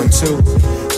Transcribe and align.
one 0.00 0.08
too. 0.10 0.36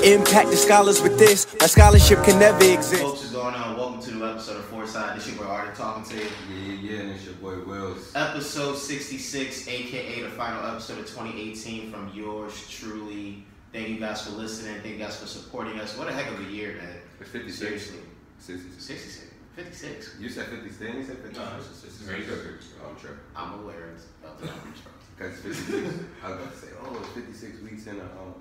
Impact 0.04 0.50
the 0.50 0.56
scholars 0.56 1.02
with 1.02 1.18
this. 1.18 1.46
My 1.60 1.66
scholarship 1.66 2.22
can 2.24 2.38
never 2.38 2.62
exist. 2.64 3.02
Folks, 3.02 3.20
what's 3.20 3.32
going 3.32 3.54
on? 3.54 3.76
Welcome 3.76 4.00
to 4.02 4.10
the 4.12 4.24
episode 4.30 4.58
of 4.58 4.64
Four 4.66 4.84
Foresight. 4.84 5.16
This 5.16 5.28
your 5.28 5.38
boy 5.38 5.44
Arden 5.50 5.74
talking 5.74 6.04
to 6.04 6.16
you. 6.16 6.30
Yeah, 6.54 6.74
yeah, 6.94 7.00
and 7.00 7.10
it's 7.10 7.24
your 7.24 7.34
boy 7.34 7.58
Wills. 7.64 8.12
Episode 8.14 8.76
66, 8.76 9.66
aka 9.68 10.22
the 10.22 10.28
final 10.30 10.64
episode 10.70 10.98
of 11.00 11.06
2018 11.06 11.90
from 11.90 12.12
yours 12.14 12.68
truly. 12.68 13.44
Thank 13.72 13.88
you 13.88 13.98
guys 13.98 14.22
for 14.22 14.30
listening. 14.32 14.80
Thank 14.82 14.98
you 14.98 15.04
guys 15.04 15.16
for 15.16 15.26
supporting 15.26 15.80
us. 15.80 15.96
What 15.98 16.06
a 16.08 16.12
heck 16.12 16.30
of 16.30 16.38
a 16.46 16.50
year, 16.50 16.74
man. 16.76 16.94
It's 17.20 17.30
56. 17.30 17.58
Seriously. 17.58 17.98
66. 18.38 18.84
66. 18.84 19.26
56. 19.56 20.16
You 20.20 20.28
said 20.28 20.46
56, 20.46 20.76
then 20.78 20.96
you 20.98 21.04
said 21.04 21.16
56. 21.18 21.38
No, 21.38 21.56
it's 21.58 21.68
just- 21.68 21.84
it's 21.84 21.94
Very 21.96 22.20
just- 22.20 22.30
good. 22.30 22.58
I'm 22.86 23.00
sure. 23.00 23.18
I'm 23.34 23.60
aware 23.60 23.90
of 23.90 24.40
the 24.40 24.46
numbers, 24.46 24.80
bro. 24.82 24.92
Because 25.18 25.38
56, 25.40 25.88
I 26.24 26.30
was 26.30 26.40
about 26.40 26.52
to 26.54 26.58
say, 26.58 26.68
oh, 26.82 26.96
it's 26.98 27.08
56 27.10 27.62
weeks 27.62 27.86
in 27.86 27.96
a, 27.98 28.02
um, 28.02 28.34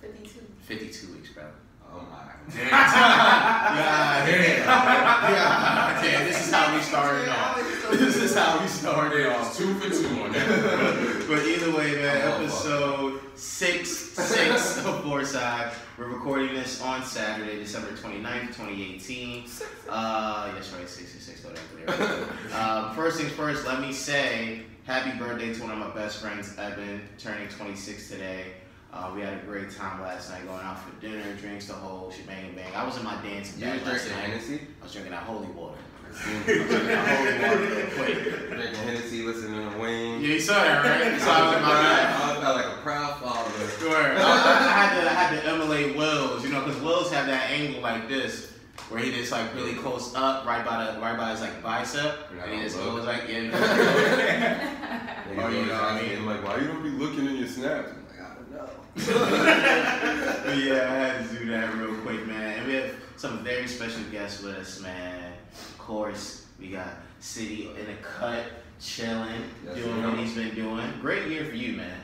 52. 0.00 0.40
52 0.62 1.12
weeks, 1.12 1.30
bro. 1.30 1.44
oh 1.92 1.98
my. 1.98 2.04
God 2.04 2.28
yeah, 2.56 4.28
yeah. 4.28 6.02
Yeah, 6.02 6.24
this 6.24 6.46
is 6.46 6.52
how 6.52 6.74
we 6.74 6.80
started 6.82 7.28
off. 7.28 7.74
This 7.88 8.16
is 8.16 8.34
how 8.36 8.60
we 8.60 8.66
started 8.68 9.26
off. 9.28 9.56
Two 9.56 9.72
for 9.74 9.88
two 9.88 10.08
on 10.22 10.32
that. 10.32 11.24
But 11.26 11.46
either 11.46 11.74
way, 11.74 11.92
man, 11.92 12.20
episode 12.42 13.20
six 13.34 13.88
six 13.88 14.76
of 14.84 15.02
Foresight. 15.04 15.72
We're 15.96 16.08
recording 16.08 16.54
this 16.54 16.82
on 16.82 17.02
Saturday, 17.02 17.56
December 17.58 17.88
29th, 17.92 18.48
2018. 18.48 19.44
Uh, 19.88 20.52
yes, 20.54 20.72
right, 20.74 20.86
66. 20.88 21.40
Throw 21.40 21.50
that 21.52 21.96
clear. 21.96 22.60
um, 22.60 22.94
first 22.94 23.18
things 23.18 23.32
first, 23.32 23.66
let 23.66 23.80
me 23.80 23.92
say 23.92 24.62
happy 24.84 25.18
birthday 25.18 25.54
to 25.54 25.62
one 25.62 25.70
of 25.72 25.78
my 25.78 25.90
best 25.94 26.18
friends, 26.20 26.54
Evan, 26.58 27.00
turning 27.18 27.48
26 27.48 28.10
today. 28.10 28.44
Uh, 28.92 29.12
we 29.14 29.20
had 29.20 29.34
a 29.34 29.42
great 29.44 29.70
time 29.70 30.00
last 30.00 30.30
night 30.30 30.46
going 30.46 30.60
out 30.64 30.78
for 30.82 30.90
dinner, 31.00 31.22
drinks, 31.38 31.66
the 31.66 31.74
whole 31.74 32.10
shebang 32.10 32.46
and 32.46 32.56
bang. 32.56 32.74
I 32.74 32.84
was 32.86 32.96
in 32.96 33.04
my 33.04 33.20
dancing 33.22 33.60
You 33.60 33.66
bag 33.66 33.82
last 33.82 34.04
drinking 34.06 34.12
night. 34.12 34.30
Hennessy? 34.30 34.60
I 34.80 34.84
was 34.84 34.92
drinking 34.92 35.12
that 35.12 35.22
holy 35.24 35.48
water. 35.48 35.74
Drinking 36.24 36.66
Drinking 36.66 36.86
that 36.88 37.06
holy 37.06 37.66
water 37.68 37.76
real 37.76 37.86
quick. 37.90 38.74
Hennessy, 38.76 39.22
listening 39.24 39.70
to 39.70 39.78
Wayne. 39.78 40.20
Yeah, 40.22 40.28
you 40.28 40.40
saw 40.40 40.54
that, 40.54 40.82
right? 40.84 41.20
So 41.20 41.30
I 41.30 41.46
was 41.46 41.56
in 41.56 41.62
my 41.62 41.68
bag. 41.82 42.06
I 42.38 42.40
felt 42.40 42.56
like 42.56 42.66
a 42.66 42.78
proud 42.80 43.20
father. 43.20 43.68
Sure. 43.78 43.94
I, 44.16 44.22
I 44.22 44.70
had 44.72 45.00
to 45.00 45.10
I 45.10 45.12
had 45.12 45.42
to 45.42 45.48
emulate 45.48 45.94
Wills, 45.96 46.42
you 46.42 46.48
know, 46.50 46.64
because 46.64 46.80
Wills 46.80 47.12
have 47.12 47.26
that 47.26 47.50
angle 47.50 47.82
like 47.82 48.08
this, 48.08 48.52
where 48.88 49.00
he 49.02 49.12
just 49.12 49.30
like 49.32 49.54
really 49.54 49.74
close 49.74 50.14
up, 50.14 50.46
right 50.46 50.64
by 50.64 50.92
the 50.92 50.98
right 50.98 51.16
by 51.18 51.30
his 51.32 51.42
like 51.42 51.62
bicep, 51.62 52.16
You're 52.34 52.42
and 52.42 52.54
he 52.54 52.62
just 52.62 52.78
goes 52.78 52.94
look. 52.94 53.06
like, 53.06 53.28
yeah. 53.28 53.38
you 53.38 53.50
know. 53.50 53.58
And 55.28 55.38
Oh, 55.40 55.48
you 55.50 55.66
know 55.66 55.74
what 55.74 55.82
I 55.92 56.02
mean? 56.02 56.24
Like, 56.24 56.42
why 56.42 56.56
you 56.58 56.68
don't 56.68 56.82
be 56.82 56.88
looking 56.88 57.26
in 57.26 57.36
your 57.36 57.46
snaps? 57.48 57.90
I'm 57.92 58.06
like, 58.08 58.30
I 58.30 58.34
don't 58.34 58.50
know. 58.50 58.70
But 59.06 60.58
yeah, 60.58 60.88
I 60.90 60.96
had 60.96 61.28
to 61.28 61.38
do 61.38 61.46
that 61.50 61.74
real 61.74 61.94
quick, 61.96 62.26
man. 62.26 62.58
And 62.58 62.66
we 62.66 62.74
have 62.74 62.90
some 63.16 63.44
very 63.44 63.66
special 63.66 64.02
guests 64.10 64.42
with 64.42 64.56
us, 64.56 64.80
man. 64.80 65.32
Of 65.52 65.78
course, 65.78 66.46
we 66.58 66.68
got 66.68 66.88
City 67.20 67.70
in 67.78 67.86
the 67.86 67.94
cut, 68.02 68.44
chilling, 68.80 69.42
Yes, 69.64 69.76
doing 69.76 70.02
what 70.02 70.18
he's 70.18 70.34
been 70.34 70.54
doing. 70.54 70.86
Great 71.00 71.28
year 71.28 71.44
for 71.44 71.56
you, 71.56 71.76
man. 71.76 72.00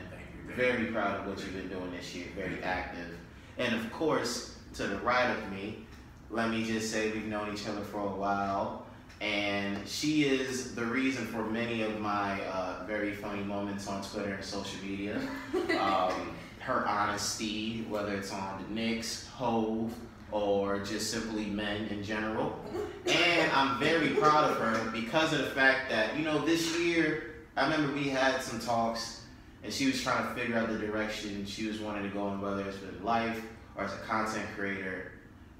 Very 0.55 0.85
proud 0.85 1.19
of 1.21 1.27
what 1.27 1.39
you've 1.39 1.53
been 1.53 1.69
doing 1.69 1.91
this 1.91 2.13
year. 2.15 2.27
Very 2.35 2.61
active. 2.63 3.17
And 3.57 3.73
of 3.75 3.91
course, 3.91 4.57
to 4.75 4.87
the 4.87 4.97
right 4.97 5.29
of 5.29 5.51
me, 5.51 5.85
let 6.29 6.49
me 6.49 6.65
just 6.65 6.91
say 6.91 7.11
we've 7.11 7.25
known 7.25 7.53
each 7.53 7.67
other 7.67 7.81
for 7.81 7.99
a 7.99 8.15
while. 8.15 8.85
And 9.21 9.87
she 9.87 10.25
is 10.25 10.75
the 10.75 10.83
reason 10.83 11.25
for 11.27 11.43
many 11.45 11.81
of 11.81 11.99
my 11.99 12.41
uh, 12.43 12.83
very 12.85 13.13
funny 13.13 13.43
moments 13.43 13.87
on 13.87 14.03
Twitter 14.03 14.33
and 14.33 14.43
social 14.43 14.83
media. 14.83 15.19
Um, 15.79 16.35
her 16.65 16.87
honesty, 16.87 17.85
whether 17.89 18.15
it's 18.15 18.31
on 18.31 18.63
the 18.63 18.73
Knicks, 18.73 19.27
Hov, 19.27 19.93
or 20.31 20.79
just 20.79 21.11
simply 21.11 21.45
men 21.45 21.85
in 21.87 22.03
general. 22.03 22.59
And 23.05 23.51
I'm 23.51 23.79
very 23.79 24.09
proud 24.09 24.49
of 24.49 24.57
her 24.57 24.91
because 24.91 25.31
of 25.31 25.39
the 25.39 25.51
fact 25.51 25.91
that, 25.91 26.17
you 26.17 26.25
know, 26.25 26.43
this 26.43 26.77
year, 26.79 27.35
I 27.55 27.65
remember 27.65 27.93
we 27.93 28.09
had 28.09 28.41
some 28.41 28.59
talks 28.59 29.21
and 29.63 29.71
she 29.71 29.85
was 29.85 30.01
trying 30.01 30.27
to 30.27 30.39
figure 30.39 30.57
out 30.57 30.67
the 30.67 30.79
direction 30.79 31.45
she 31.45 31.67
was 31.67 31.79
wanting 31.79 32.03
to 32.03 32.09
go 32.09 32.31
in, 32.31 32.41
whether 32.41 32.67
it's 32.67 32.81
with 32.81 32.99
life 33.01 33.43
or 33.77 33.83
as 33.83 33.93
a 33.93 33.97
content 33.97 34.47
creator. 34.55 35.11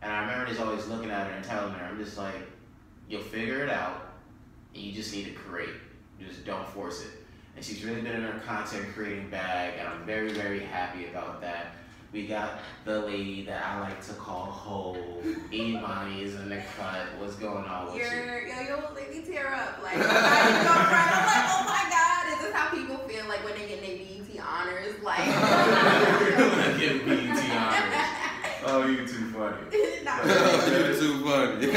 And 0.02 0.12
I 0.12 0.22
remember 0.22 0.48
just 0.48 0.60
always 0.60 0.88
looking 0.88 1.12
at 1.12 1.28
her 1.28 1.34
and 1.34 1.46
telling 1.46 1.74
her, 1.74 1.86
I'm 1.86 2.04
just 2.04 2.18
like, 2.18 2.34
you'll 3.08 3.22
figure 3.22 3.64
it 3.64 3.70
out, 3.70 4.14
and 4.74 4.84
you 4.84 4.92
just 4.92 5.14
need 5.14 5.26
to 5.26 5.32
create. 5.32 5.70
Just 6.20 6.46
don't 6.46 6.68
force 6.70 7.04
it. 7.04 7.12
And 7.56 7.64
she's 7.64 7.84
really 7.86 8.02
been 8.02 8.16
in 8.16 8.24
her 8.24 8.40
content 8.46 8.86
creating 8.94 9.30
bag, 9.30 9.76
and 9.80 9.88
I'm 9.88 10.06
very, 10.06 10.34
very 10.34 10.60
happy 10.60 11.08
about 11.08 11.40
that. 11.42 11.76
We 12.12 12.28
got 12.28 12.60
the 12.84 13.00
lady 13.00 13.46
that 13.46 13.66
I 13.66 13.80
like 13.80 14.06
to 14.08 14.14
call 14.14 14.46
Ho. 14.46 14.98
Imani 15.54 16.24
is 16.24 16.36
in 16.36 16.50
the 16.50 16.62
cut. 16.78 17.08
What's 17.18 17.36
going 17.36 17.64
on 17.66 17.86
with 17.88 17.96
you? 17.96 18.02
You're, 18.02 18.48
yo, 18.48 18.62
yo, 18.62 18.94
let 18.94 19.10
me 19.14 19.22
tear 19.22 19.54
up. 19.54 19.80
Like, 19.82 19.96
I 19.96 20.00
go 20.00 20.04
right, 20.04 21.12
I'm 21.12 21.26
like, 21.28 21.48
oh 21.50 21.64
my 21.66 21.84
God, 21.90 22.28
is 22.34 22.40
this 22.46 22.54
how 22.54 22.70
people 22.70 22.98
feel 23.08 23.26
like 23.28 23.44
when 23.46 23.54
they 23.54 23.68
get 23.68 23.82
their 23.82 23.98
BET 23.98 24.40
honors? 24.46 24.96
Like, 25.02 25.26
Give 26.80 27.06
BET 27.06 27.30
honors. 27.52 28.08
Oh, 28.68 28.86
you 28.88 29.08
too 29.08 29.32
funny. 29.32 29.58
You're 29.72 30.96
too 30.96 31.24
funny. 31.24 31.68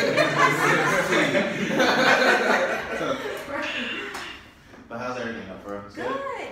How's 4.98 5.18
everything 5.18 5.48
up, 5.48 5.64
bro? 5.64 5.80
It's 5.86 5.94
Good. 5.94 6.06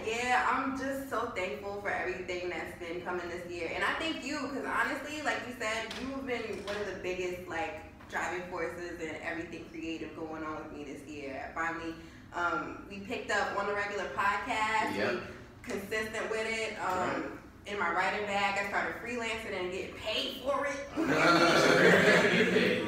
Yeah, 0.07 0.47
I'm 0.49 0.79
just 0.79 1.11
so 1.11 1.33
thankful 1.35 1.81
for 1.83 1.91
everything 1.91 2.49
that's 2.49 2.79
been 2.79 3.01
coming 3.01 3.29
this 3.29 3.51
year. 3.51 3.73
And 3.75 3.83
I 3.83 3.95
thank 3.99 4.25
you 4.25 4.39
because 4.43 4.65
honestly, 4.65 5.23
like 5.23 5.39
you 5.49 5.55
said, 5.59 5.93
you've 6.01 6.27
been 6.27 6.65
one 6.65 6.77
of 6.77 6.87
the 6.87 7.01
biggest 7.03 7.49
like 7.49 7.83
driving 8.09 8.43
forces 8.49 9.01
and 9.01 9.17
everything 9.25 9.67
creative 9.71 10.15
going 10.15 10.45
on 10.45 10.57
with 10.63 10.73
me 10.73 10.85
this 10.85 11.03
year. 11.09 11.51
Finally 11.55 11.95
um, 12.37 12.85
we 12.89 13.01
picked 13.01 13.31
up 13.31 13.59
on 13.59 13.67
the 13.67 13.75
regular 13.75 14.09
podcast. 14.15 14.97
Yep. 14.97 15.13
We 15.15 15.21
consistent 15.63 16.31
with 16.31 16.47
it. 16.47 16.77
Um, 16.79 17.39
in 17.67 17.79
my 17.79 17.93
writing 17.93 18.25
bag, 18.27 18.59
I 18.65 18.69
started 18.69 18.95
freelancing 19.03 19.59
and 19.61 19.73
getting 19.73 19.95
paid 19.95 20.37
for 20.45 20.67
it. 20.67 20.87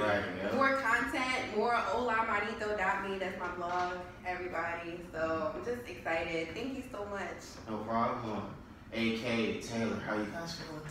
right, 0.00 0.22
yeah. 0.40 0.54
More 0.54 0.76
content, 0.76 1.56
more 1.56 1.72
holamanito.me, 1.74 3.18
that's 3.18 3.38
my 3.40 3.48
blog, 3.56 3.94
everybody. 4.26 5.00
So 5.12 5.52
I'm 5.54 5.64
just 5.64 5.88
excited. 5.88 6.48
Thank 6.54 6.76
you 6.76 6.84
so 6.92 7.04
much. 7.06 7.42
No 7.68 7.78
problem. 7.78 8.54
AK, 8.92 9.62
Taylor, 9.62 10.00
how 10.06 10.14
you 10.16 10.26
guys 10.26 10.54
feeling? 10.54 10.82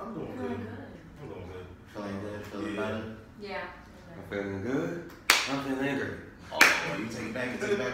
I'm 0.00 0.14
doing 0.14 0.36
good. 0.36 0.60
I'm 1.22 1.28
doing 1.28 1.48
good. 1.52 1.66
Feeling 1.94 2.20
good? 2.20 2.46
Feeling 2.46 2.74
Yeah. 2.74 2.80
better? 2.80 3.04
Yeah. 3.40 3.66
I'm 4.16 4.30
feeling 4.30 4.62
good. 4.62 5.10
I'm 5.50 5.64
feeling 5.64 5.88
angry. 5.88 6.14
Oh, 6.52 6.58
boy, 6.58 6.98
you 7.02 7.08
take 7.08 7.26
it 7.26 7.34
back, 7.34 7.48
you 7.52 7.58
take 7.66 7.72
it 7.72 7.78
back. 7.78 7.92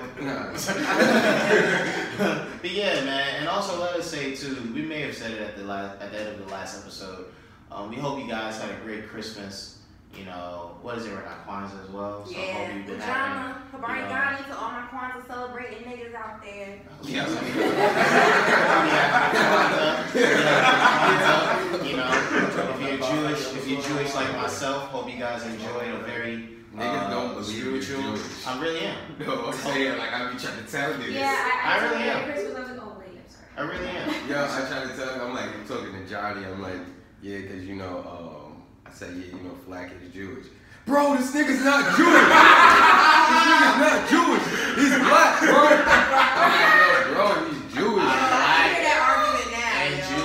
But 2.60 2.70
yeah, 2.70 3.02
man, 3.04 3.36
and 3.40 3.48
also 3.48 3.80
let 3.80 3.94
us 3.96 4.08
say 4.10 4.34
too, 4.36 4.70
we 4.74 4.82
may 4.82 5.00
have 5.02 5.16
said 5.16 5.30
it 5.32 5.40
at 5.40 5.56
the 5.56 5.64
last, 5.64 6.00
at 6.00 6.12
the 6.12 6.18
end 6.20 6.28
of 6.28 6.38
the 6.46 6.52
last 6.52 6.80
episode. 6.82 7.26
Um, 7.70 7.88
we 7.90 7.96
hope 7.96 8.18
you 8.20 8.28
guys 8.28 8.60
had 8.60 8.70
a 8.70 8.76
great 8.84 9.08
Christmas. 9.08 9.78
You 10.14 10.26
know, 10.26 10.76
what 10.82 10.98
is 10.98 11.06
it 11.06 11.14
right 11.14 11.24
now, 11.24 11.38
Kwanzaa 11.48 11.82
as 11.84 11.90
well. 11.90 12.24
So 12.26 12.32
Yeah. 12.32 12.52
hope 12.52 12.74
you've 12.76 12.86
been 12.86 13.00
having. 13.00 13.54
Habari 13.72 13.96
you 13.96 14.02
know- 14.02 14.08
Gani 14.10 14.44
to 14.44 14.54
all 14.58 14.70
my 14.70 14.82
Kwanzaa 14.92 15.26
celebrating 15.26 15.84
niggas 15.84 16.14
out 16.14 16.42
there. 16.44 16.78
Yeah, 17.02 17.26
yeah, 20.14 21.82
You 21.82 21.96
know, 21.96 22.10
if 22.12 22.80
you're 22.80 22.98
Jewish, 22.98 23.54
if 23.56 23.66
you're 23.68 23.80
Jewish 23.80 24.14
like 24.14 24.36
myself, 24.36 24.84
hope 24.90 25.10
you 25.10 25.18
guys 25.18 25.44
enjoyed 25.46 25.88
a 25.94 25.98
very 26.04 26.48
Niggas 26.74 26.80
uh, 27.06 27.10
don't 27.10 27.34
believe 27.34 27.64
you're 27.64 27.82
spiritual. 27.82 28.16
Jewish. 28.16 28.46
I 28.46 28.60
really 28.62 28.80
am. 28.80 28.96
No, 29.26 29.46
I'm 29.46 29.52
saying 29.52 29.98
like 29.98 30.12
I 30.12 30.32
be 30.32 30.38
trying 30.38 30.64
to 30.64 30.70
tell 30.72 30.92
niggas. 30.94 31.12
Yeah, 31.12 31.60
I, 31.64 31.68
I 31.68 31.78
I, 31.78 31.90
really 31.90 32.02
am. 32.04 32.24
Christmas. 32.24 32.56
I 32.56 32.60
was 32.60 32.70
like, 32.70 32.80
oh 32.80 32.96
wait, 32.98 33.08
I'm 33.18 33.28
sorry. 33.28 33.46
I 33.56 33.60
really 33.70 33.88
am. 33.88 34.28
Yo, 34.30 34.44
I 34.44 34.68
try 34.68 34.80
to 34.90 34.96
tell 34.96 35.14
him, 35.14 35.20
I'm 35.20 35.34
like, 35.34 35.50
I'm 35.54 35.68
talking 35.68 35.92
to 35.92 36.08
Johnny, 36.08 36.46
I'm 36.46 36.62
like, 36.62 36.80
yeah, 37.20 37.38
because, 37.38 37.64
you 37.66 37.74
know, 37.76 37.98
um, 38.08 38.62
I 38.86 38.90
said, 38.90 39.14
yeah, 39.16 39.36
you 39.36 39.42
know, 39.44 39.54
Flack 39.66 39.92
is 40.02 40.12
Jewish. 40.14 40.46
Bro, 40.86 41.16
this 41.18 41.30
nigga's 41.34 41.62
not 41.62 41.84
Jewish. 41.94 42.24
this 43.28 43.44
nigga's 43.52 43.78
not 43.78 44.08
Jewish. 44.08 44.46
He's 44.80 44.96
black, 44.98 45.40
bro. 45.40 45.60
I'm 45.60 46.50
like, 46.56 47.06
yo, 47.06 47.14
bro, 47.14 47.26
he's 47.52 47.74
Jewish. 47.74 48.02
I 48.02 48.72
hear 48.72 48.82
that 48.88 48.98
argument 49.12 49.48
now. 49.52 49.84
and 49.84 49.94
yo. 50.00 50.16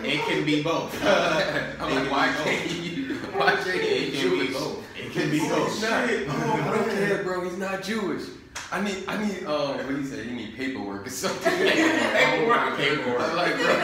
Jewish. 0.00 0.14
It 0.14 0.20
can 0.24 0.44
be 0.44 0.62
both. 0.62 0.90
I'm 1.80 1.94
like, 1.94 2.10
why 2.10 2.32
can't 2.42 2.70
you? 2.70 3.14
Why 3.36 3.54
can't 3.56 3.68
It 3.76 4.12
be 4.12 4.18
Jewish? 4.18 4.56
Both. 5.14 5.16
It 5.16 5.20
can 5.20 5.30
be 5.30 5.38
He's 5.38 5.82
not. 5.82 5.92
I 5.92 6.76
don't 6.76 6.90
care, 6.90 7.22
bro. 7.22 7.44
He's 7.44 7.58
not 7.58 7.82
Jewish. 7.82 8.22
I 8.70 8.80
need, 8.82 9.04
I 9.06 9.22
need, 9.22 9.44
um, 9.44 9.76
what 9.76 9.96
he 9.96 10.04
said, 10.04 10.24
he 10.26 10.32
need 10.34 10.56
paperwork 10.56 11.06
or 11.06 11.10
something. 11.10 11.52
Paperwork. 11.52 12.76
Paperwork. 12.78 13.20
I'm 13.20 13.36
like, 13.36 13.56
bro. 13.56 13.74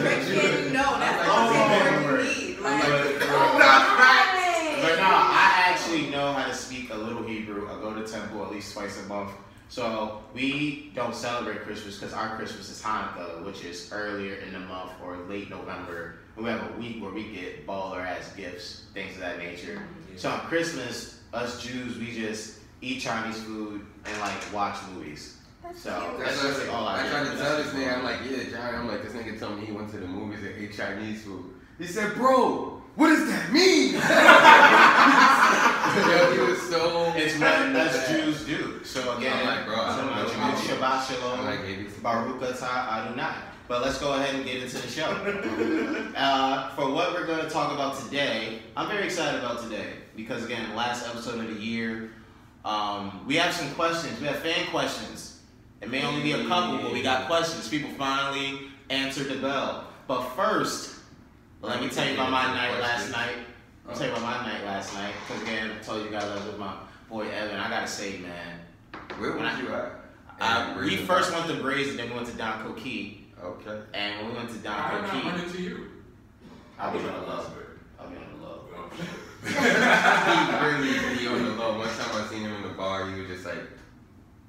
Christian, 0.00 0.72
no, 0.72 0.98
that's 0.98 1.28
I'm 1.28 1.30
all 1.30 1.50
like, 1.50 1.82
paperwork 1.82 2.24
you 2.24 2.46
need. 2.46 2.56
I'm 2.58 2.62
Like, 2.62 2.88
like, 2.88 3.18
But- 3.20 3.28
oh, 3.30 4.78
But 4.82 4.96
no, 4.96 5.02
I 5.06 5.64
actually 5.66 6.10
know 6.10 6.32
how 6.32 6.46
to 6.46 6.54
speak 6.54 6.90
a 6.92 6.94
little 6.96 7.22
Hebrew. 7.22 7.68
I 7.68 7.80
go 7.80 7.94
to 7.94 8.06
temple 8.06 8.44
at 8.44 8.52
least 8.52 8.74
twice 8.74 9.02
a 9.02 9.08
month. 9.08 9.30
So 9.70 10.22
we 10.34 10.92
don't 10.94 11.14
celebrate 11.14 11.62
Christmas 11.62 11.98
because 11.98 12.12
our 12.14 12.36
Christmas 12.36 12.68
is 12.70 12.82
Hanukkah, 12.82 13.44
which 13.44 13.64
is 13.64 13.90
earlier 13.92 14.34
in 14.36 14.52
the 14.52 14.60
month 14.60 14.92
or 15.02 15.16
late 15.28 15.48
November. 15.50 16.16
We 16.36 16.44
have 16.44 16.70
a 16.70 16.78
week 16.78 17.02
where 17.02 17.12
we 17.12 17.24
get 17.32 17.66
baller 17.66 18.04
ass 18.06 18.32
gifts, 18.36 18.84
things 18.92 19.14
of 19.14 19.20
that 19.20 19.38
nature. 19.38 19.80
So 20.16 20.30
on 20.30 20.40
Christmas, 20.40 21.20
us 21.32 21.62
Jews, 21.62 21.98
we 21.98 22.12
just 22.12 22.58
eat 22.80 23.00
Chinese 23.00 23.40
food 23.42 23.84
and 24.04 24.20
like 24.20 24.52
watch 24.52 24.76
movies. 24.94 25.36
That's 25.62 25.80
So 25.82 25.90
cute. 25.98 26.18
that's 26.18 26.42
That's 26.42 26.42
what 26.42 26.46
I 26.46 26.48
just 26.50 26.60
said. 26.66 26.70
all 26.74 26.88
I 26.88 27.00
I 27.00 27.02
do. 27.02 27.08
tried 27.10 27.24
to 27.24 27.36
tell 27.38 27.56
this 27.56 27.66
nigga, 27.68 27.96
I'm 27.98 28.04
like, 28.04 28.16
yeah, 28.28 28.44
Johnny. 28.50 28.76
I'm 28.76 28.88
like, 28.88 29.02
this 29.02 29.12
nigga 29.12 29.38
told 29.40 29.58
me 29.58 29.66
he 29.66 29.72
went 29.72 29.90
to 29.90 29.96
the 29.98 30.06
movies 30.06 30.40
and 30.44 30.54
ate 30.62 30.76
Chinese 30.76 31.22
food. 31.24 31.44
He 31.78 31.86
said, 31.86 32.14
bro, 32.14 32.82
what 32.94 33.08
does 33.08 33.26
that 33.28 33.52
mean? 33.52 33.94
Yo, 36.10 36.32
he 36.32 36.38
was 36.50 36.62
so. 36.68 37.12
It's 37.16 37.38
what 37.38 37.76
us 37.76 38.08
Jews 38.08 38.44
do. 38.44 38.84
So 38.84 39.16
again, 39.16 39.36
I'm 39.38 39.46
like, 39.46 39.66
bro, 39.66 39.76
I 39.80 39.90
so 39.96 40.02
don't 40.02 40.10
much 40.10 40.36
know. 40.36 40.54
Jews, 40.60 40.68
Shabbat 40.78 41.06
Shalom. 41.08 41.40
I'm 41.40 41.44
like, 41.46 42.02
Baruch 42.02 42.40
atah 42.40 42.88
Adonai. 43.06 43.34
But 43.66 43.80
let's 43.82 43.98
go 43.98 44.12
ahead 44.12 44.34
and 44.34 44.44
get 44.44 44.62
into 44.62 44.76
the 44.76 44.88
show. 44.88 45.04
uh, 46.16 46.70
for 46.70 46.90
what 46.90 47.14
we're 47.14 47.26
going 47.26 47.40
to 47.40 47.48
talk 47.48 47.72
about 47.72 47.98
today, 47.98 48.58
I'm 48.76 48.88
very 48.88 49.04
excited 49.04 49.40
about 49.42 49.62
today 49.62 49.94
because 50.16 50.44
again, 50.44 50.76
last 50.76 51.08
episode 51.08 51.40
of 51.40 51.46
the 51.46 51.60
year, 51.60 52.10
um, 52.64 53.24
we 53.26 53.36
have 53.36 53.54
some 53.54 53.70
questions. 53.74 54.20
We 54.20 54.26
have 54.26 54.36
fan 54.40 54.66
questions. 54.66 55.40
It 55.80 55.90
may 55.90 56.04
only 56.04 56.22
be 56.22 56.32
a 56.32 56.46
couple, 56.46 56.78
but 56.78 56.92
we 56.92 57.02
got 57.02 57.26
questions. 57.26 57.68
People 57.68 57.90
finally 57.92 58.68
answered 58.90 59.28
the 59.28 59.36
bell. 59.36 59.84
But 60.06 60.22
first, 60.30 60.96
let 61.62 61.80
me 61.80 61.88
tell 61.88 62.06
you 62.06 62.14
about 62.14 62.30
my 62.30 62.44
night 62.54 62.78
last 62.80 63.10
night. 63.12 63.36
I'll 63.88 63.94
tell 63.94 64.06
you 64.06 64.12
about 64.12 64.22
my 64.22 64.52
night 64.52 64.64
last 64.64 64.94
night. 64.94 65.14
Because 65.26 65.42
again, 65.42 65.70
I 65.70 65.82
told 65.82 66.04
you 66.04 66.10
guys 66.10 66.24
I 66.24 66.34
was 66.36 66.44
with 66.44 66.58
my 66.58 66.74
boy 67.08 67.28
Evan. 67.28 67.58
I 67.58 67.70
gotta 67.70 67.86
say, 67.86 68.18
man, 68.18 68.60
Where 69.18 69.32
was 69.32 69.42
I- 69.42 69.60
you 69.60 69.68
at? 69.74 69.92
And 70.40 70.80
we 70.80 70.96
first 70.96 71.32
went 71.32 71.46
to 71.46 71.54
Brazen, 71.62 71.96
then 71.96 72.10
we 72.10 72.16
went 72.16 72.26
to 72.28 72.36
Don 72.36 72.64
Coqui. 72.64 73.23
Okay. 73.44 73.80
And 73.92 74.16
when 74.20 74.28
we 74.30 74.36
went 74.38 74.50
to 74.50 74.56
Don 74.56 74.72
How 74.72 75.00
did 75.00 75.04
I 75.04 75.12
run 75.12 75.38
Coqui, 75.38 75.44
into 75.44 75.62
you? 75.62 75.86
I'll 76.78 76.92
be 76.92 76.98
on 76.98 77.04
the 77.04 77.10
low. 77.26 77.46
I'll 78.00 78.08
be 78.08 78.16
on 78.16 78.24
the 78.32 78.46
low. 78.46 78.60
he 79.44 79.54
really 80.66 81.18
be 81.18 81.26
on 81.26 81.44
the 81.44 81.50
low. 81.50 81.78
One 81.78 81.88
time 81.88 82.22
I 82.22 82.26
seen 82.30 82.40
him 82.40 82.54
in 82.54 82.62
the 82.62 82.68
bar, 82.70 83.10
he 83.10 83.20
was 83.20 83.28
just 83.28 83.44
like 83.44 83.58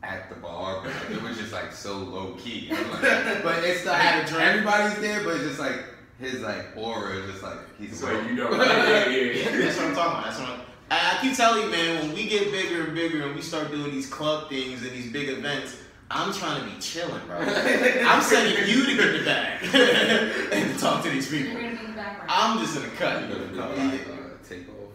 at 0.01 0.29
the 0.29 0.35
bar, 0.35 0.81
but 0.83 0.93
like, 0.93 1.17
it 1.17 1.21
was 1.21 1.37
just 1.37 1.51
like 1.51 1.73
so 1.73 1.97
low 1.97 2.33
key. 2.37 2.69
Like, 2.71 3.01
but 3.43 3.63
it's 3.63 3.81
still 3.81 3.93
Had 3.93 4.23
a 4.25 4.27
drink. 4.27 4.43
everybody's 4.43 4.99
there, 4.99 5.23
but 5.23 5.35
it's 5.35 5.43
just 5.45 5.59
like 5.59 5.83
his 6.19 6.41
like 6.41 6.67
aura 6.77 7.17
is 7.17 7.31
just 7.31 7.43
like 7.43 7.57
he's 7.77 7.89
It's 7.91 7.99
so 7.99 8.09
you 8.21 8.33
know, 8.35 8.51
yeah, 8.51 9.09
yeah, 9.09 9.17
yeah. 9.17 9.57
That's 9.65 9.77
what 9.77 9.87
I'm 9.87 9.95
talking 9.95 10.11
about. 10.11 10.23
That's 10.25 10.39
what 10.39 10.49
I'm, 10.49 10.61
I 10.91 11.17
I 11.17 11.21
keep 11.21 11.35
telling 11.35 11.63
you, 11.63 11.69
man, 11.69 12.01
when 12.07 12.13
we 12.15 12.27
get 12.27 12.51
bigger 12.51 12.85
and 12.85 12.95
bigger 12.95 13.23
and 13.23 13.35
we 13.35 13.41
start 13.41 13.71
doing 13.71 13.91
these 13.91 14.07
club 14.07 14.49
things 14.49 14.83
and 14.83 14.91
these 14.91 15.11
big 15.11 15.29
events, 15.29 15.75
I'm 16.11 16.31
trying 16.31 16.63
to 16.63 16.69
be 16.69 16.79
chilling, 16.79 17.21
bro. 17.25 17.37
I'm 17.39 18.21
sending 18.21 18.67
you 18.69 18.85
to 18.85 18.95
get 18.95 19.19
the 19.19 19.25
bag 19.25 19.63
and 20.53 20.73
to 20.73 20.79
talk 20.79 21.03
to 21.03 21.09
these 21.09 21.29
people. 21.29 21.53
gonna 21.53 21.69
be 21.71 21.77
in 21.77 21.87
the 21.87 21.93
background. 21.93 22.29
I'm 22.29 22.59
just 22.59 22.75
gonna 22.75 22.89
cut. 22.89 23.23
You 23.23 23.35
you. 23.35 23.55
gonna 23.55 23.75
be 23.75 23.97
uh, 23.97 24.15
take 24.47 24.69
off. 24.69 24.91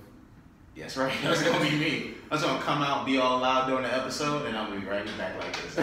Yes, 0.77 0.97
right. 0.97 1.13
That's 1.23 1.43
gonna 1.43 1.69
be 1.69 1.77
me. 1.77 2.15
That's 2.31 2.43
gonna 2.43 2.63
come 2.63 2.83
out, 2.83 3.07
be 3.07 3.19
all 3.19 3.41
loud 3.41 3.67
during 3.67 3.83
the 3.83 3.95
episode, 3.95 4.47
and 4.47 4.57
I'm 4.57 4.69
gonna 4.69 4.81
be 4.81 4.87
right 4.87 5.05
back 5.19 5.37
like 5.39 5.57
this. 5.61 5.75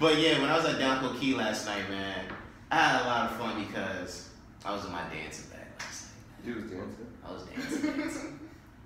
but 0.00 0.18
yeah, 0.18 0.40
when 0.40 0.50
I 0.50 0.56
was 0.56 0.64
at 0.64 0.80
Don 0.80 1.04
Coqui 1.04 1.36
last 1.36 1.66
night, 1.66 1.88
man, 1.88 2.24
I 2.72 2.76
had 2.76 3.02
a 3.02 3.04
lot 3.04 3.30
of 3.30 3.36
fun 3.38 3.64
because 3.64 4.30
I 4.64 4.74
was 4.74 4.84
in 4.84 4.90
my 4.90 5.04
dancing 5.12 5.48
bag 5.50 5.66
last 5.78 6.08
night. 6.08 6.48
You 6.48 6.54
was 6.56 6.64
dancing. 6.64 7.06
I 7.24 7.32
was 7.32 7.42
dancing, 7.44 8.00
dancing. 8.00 8.40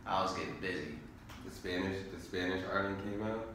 I 0.07 0.23
was 0.23 0.35
getting 0.35 0.57
busy. 0.61 0.99
The 1.47 1.55
Spanish, 1.55 1.97
the 2.15 2.21
Spanish 2.21 2.63
Arden 2.71 2.97
came 3.03 3.23
out. 3.23 3.49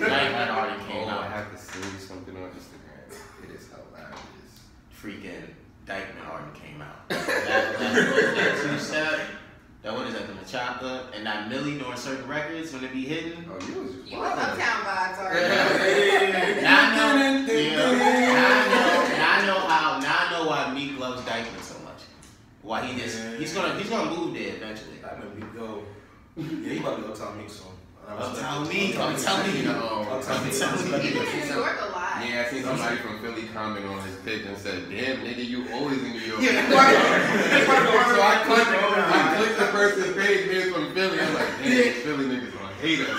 You- 0.00 0.06
Night 0.08 0.32
Night 0.32 0.50
already 0.50 0.82
came 0.84 1.04
oh, 1.08 1.18
I 1.18 1.26
have 1.28 1.50
to 1.52 1.58
send 1.58 1.84
you 1.84 1.98
something 1.98 2.36
on 2.36 2.50
Instagram. 2.50 3.18
It 3.44 3.50
is 3.54 3.68
hilarious. 3.68 4.60
Freaking 5.00 5.50
Dyckman 5.86 6.26
already 6.30 6.58
came 6.58 6.80
out. 6.80 7.08
That, 7.08 7.26
that, 7.26 7.78
that, 7.78 8.34
that 8.36 8.62
two 8.62 8.78
step, 8.78 9.20
that 9.82 9.92
what 9.92 10.06
is 10.06 10.14
that, 10.14 10.26
the 10.26 10.32
Machaka, 10.34 11.14
and 11.14 11.26
that 11.26 11.48
Millie 11.50 11.78
doing 11.78 11.96
certain 11.96 12.26
records 12.28 12.72
when 12.72 12.84
it 12.84 12.92
be 12.92 13.04
hitting. 13.04 13.44
Oh, 13.50 13.66
you 13.66 13.82
was 13.82 13.92
just 13.96 14.10
You 14.10 14.18
was 14.18 14.30
wildin'. 14.30 14.52
uptown 14.52 14.84
vibes 14.84 15.18
already. 15.18 16.62
Now 16.62 16.80
I 16.80 16.96
know, 16.96 17.52
yeah, 17.52 17.76
now 17.76 18.48
I 18.54 18.66
know, 18.70 19.16
now 19.18 19.32
I 19.32 19.46
know 19.46 19.58
how, 19.68 19.98
now 19.98 20.16
I 20.18 20.30
know 20.30 20.48
why 20.48 20.72
Meek 20.72 20.98
loves 20.98 21.20
Dyckman 21.22 21.60
so 21.60 21.74
much. 21.84 22.00
Why 22.62 22.86
he 22.86 22.98
just, 22.98 23.18
he's 23.38 23.52
gonna, 23.52 23.78
he's 23.78 23.90
gonna 23.90 24.10
move 24.10 24.32
there 24.34 24.54
eventually. 24.56 24.96
I 25.04 25.18
know 25.18 25.26
we 25.34 25.42
go. 25.58 25.82
Yeah, 26.36 26.72
he 26.72 26.78
about 26.78 26.96
to 26.96 27.02
go 27.02 27.14
tell 27.14 27.34
me 27.34 27.44
soon. 27.48 27.66
And 28.08 28.18
I 28.18 28.20
was 28.20 28.38
Uptown 28.38 28.64
like, 28.64 28.74
Meek, 28.74 28.98
I'm 28.98 29.16
telling 29.16 29.56
you. 29.56 29.70
Uptown 29.70 30.44
Meek. 30.44 30.54
I'm 30.54 30.78
telling 30.78 30.86
you. 30.86 31.20
was 31.20 31.28
in 31.34 31.48
New 31.48 31.54
York 31.54 31.78
a 31.80 31.92
lot. 31.92 32.04
Yeah, 32.20 32.44
I 32.46 32.50
seen 32.50 32.62
somebody 32.62 32.96
from 32.96 33.20
Philly 33.20 33.48
comment 33.48 33.86
on 33.86 34.00
his 34.02 34.16
pic 34.24 34.44
and 34.46 34.56
said, 34.58 34.90
"Damn, 34.90 35.24
nigga, 35.24 35.46
you 35.46 35.66
always 35.72 36.02
in 36.02 36.12
New 36.12 36.18
York." 36.20 36.42
Yeah, 36.42 36.68
so 36.70 36.76
I 38.22 38.42
clicked, 38.44 38.68
I 38.70 39.36
clicked 39.36 39.58
the 39.58 39.66
person's 39.66 40.16
page, 40.16 40.48
man, 40.48 40.72
from 40.72 40.94
Philly. 40.94 41.20
I'm 41.20 41.34
like, 41.34 41.48
damn, 41.62 41.94
Philly 42.02 42.24
niggas 42.26 42.52
gonna 42.52 42.74
hate 42.74 43.00
us. 43.00 43.18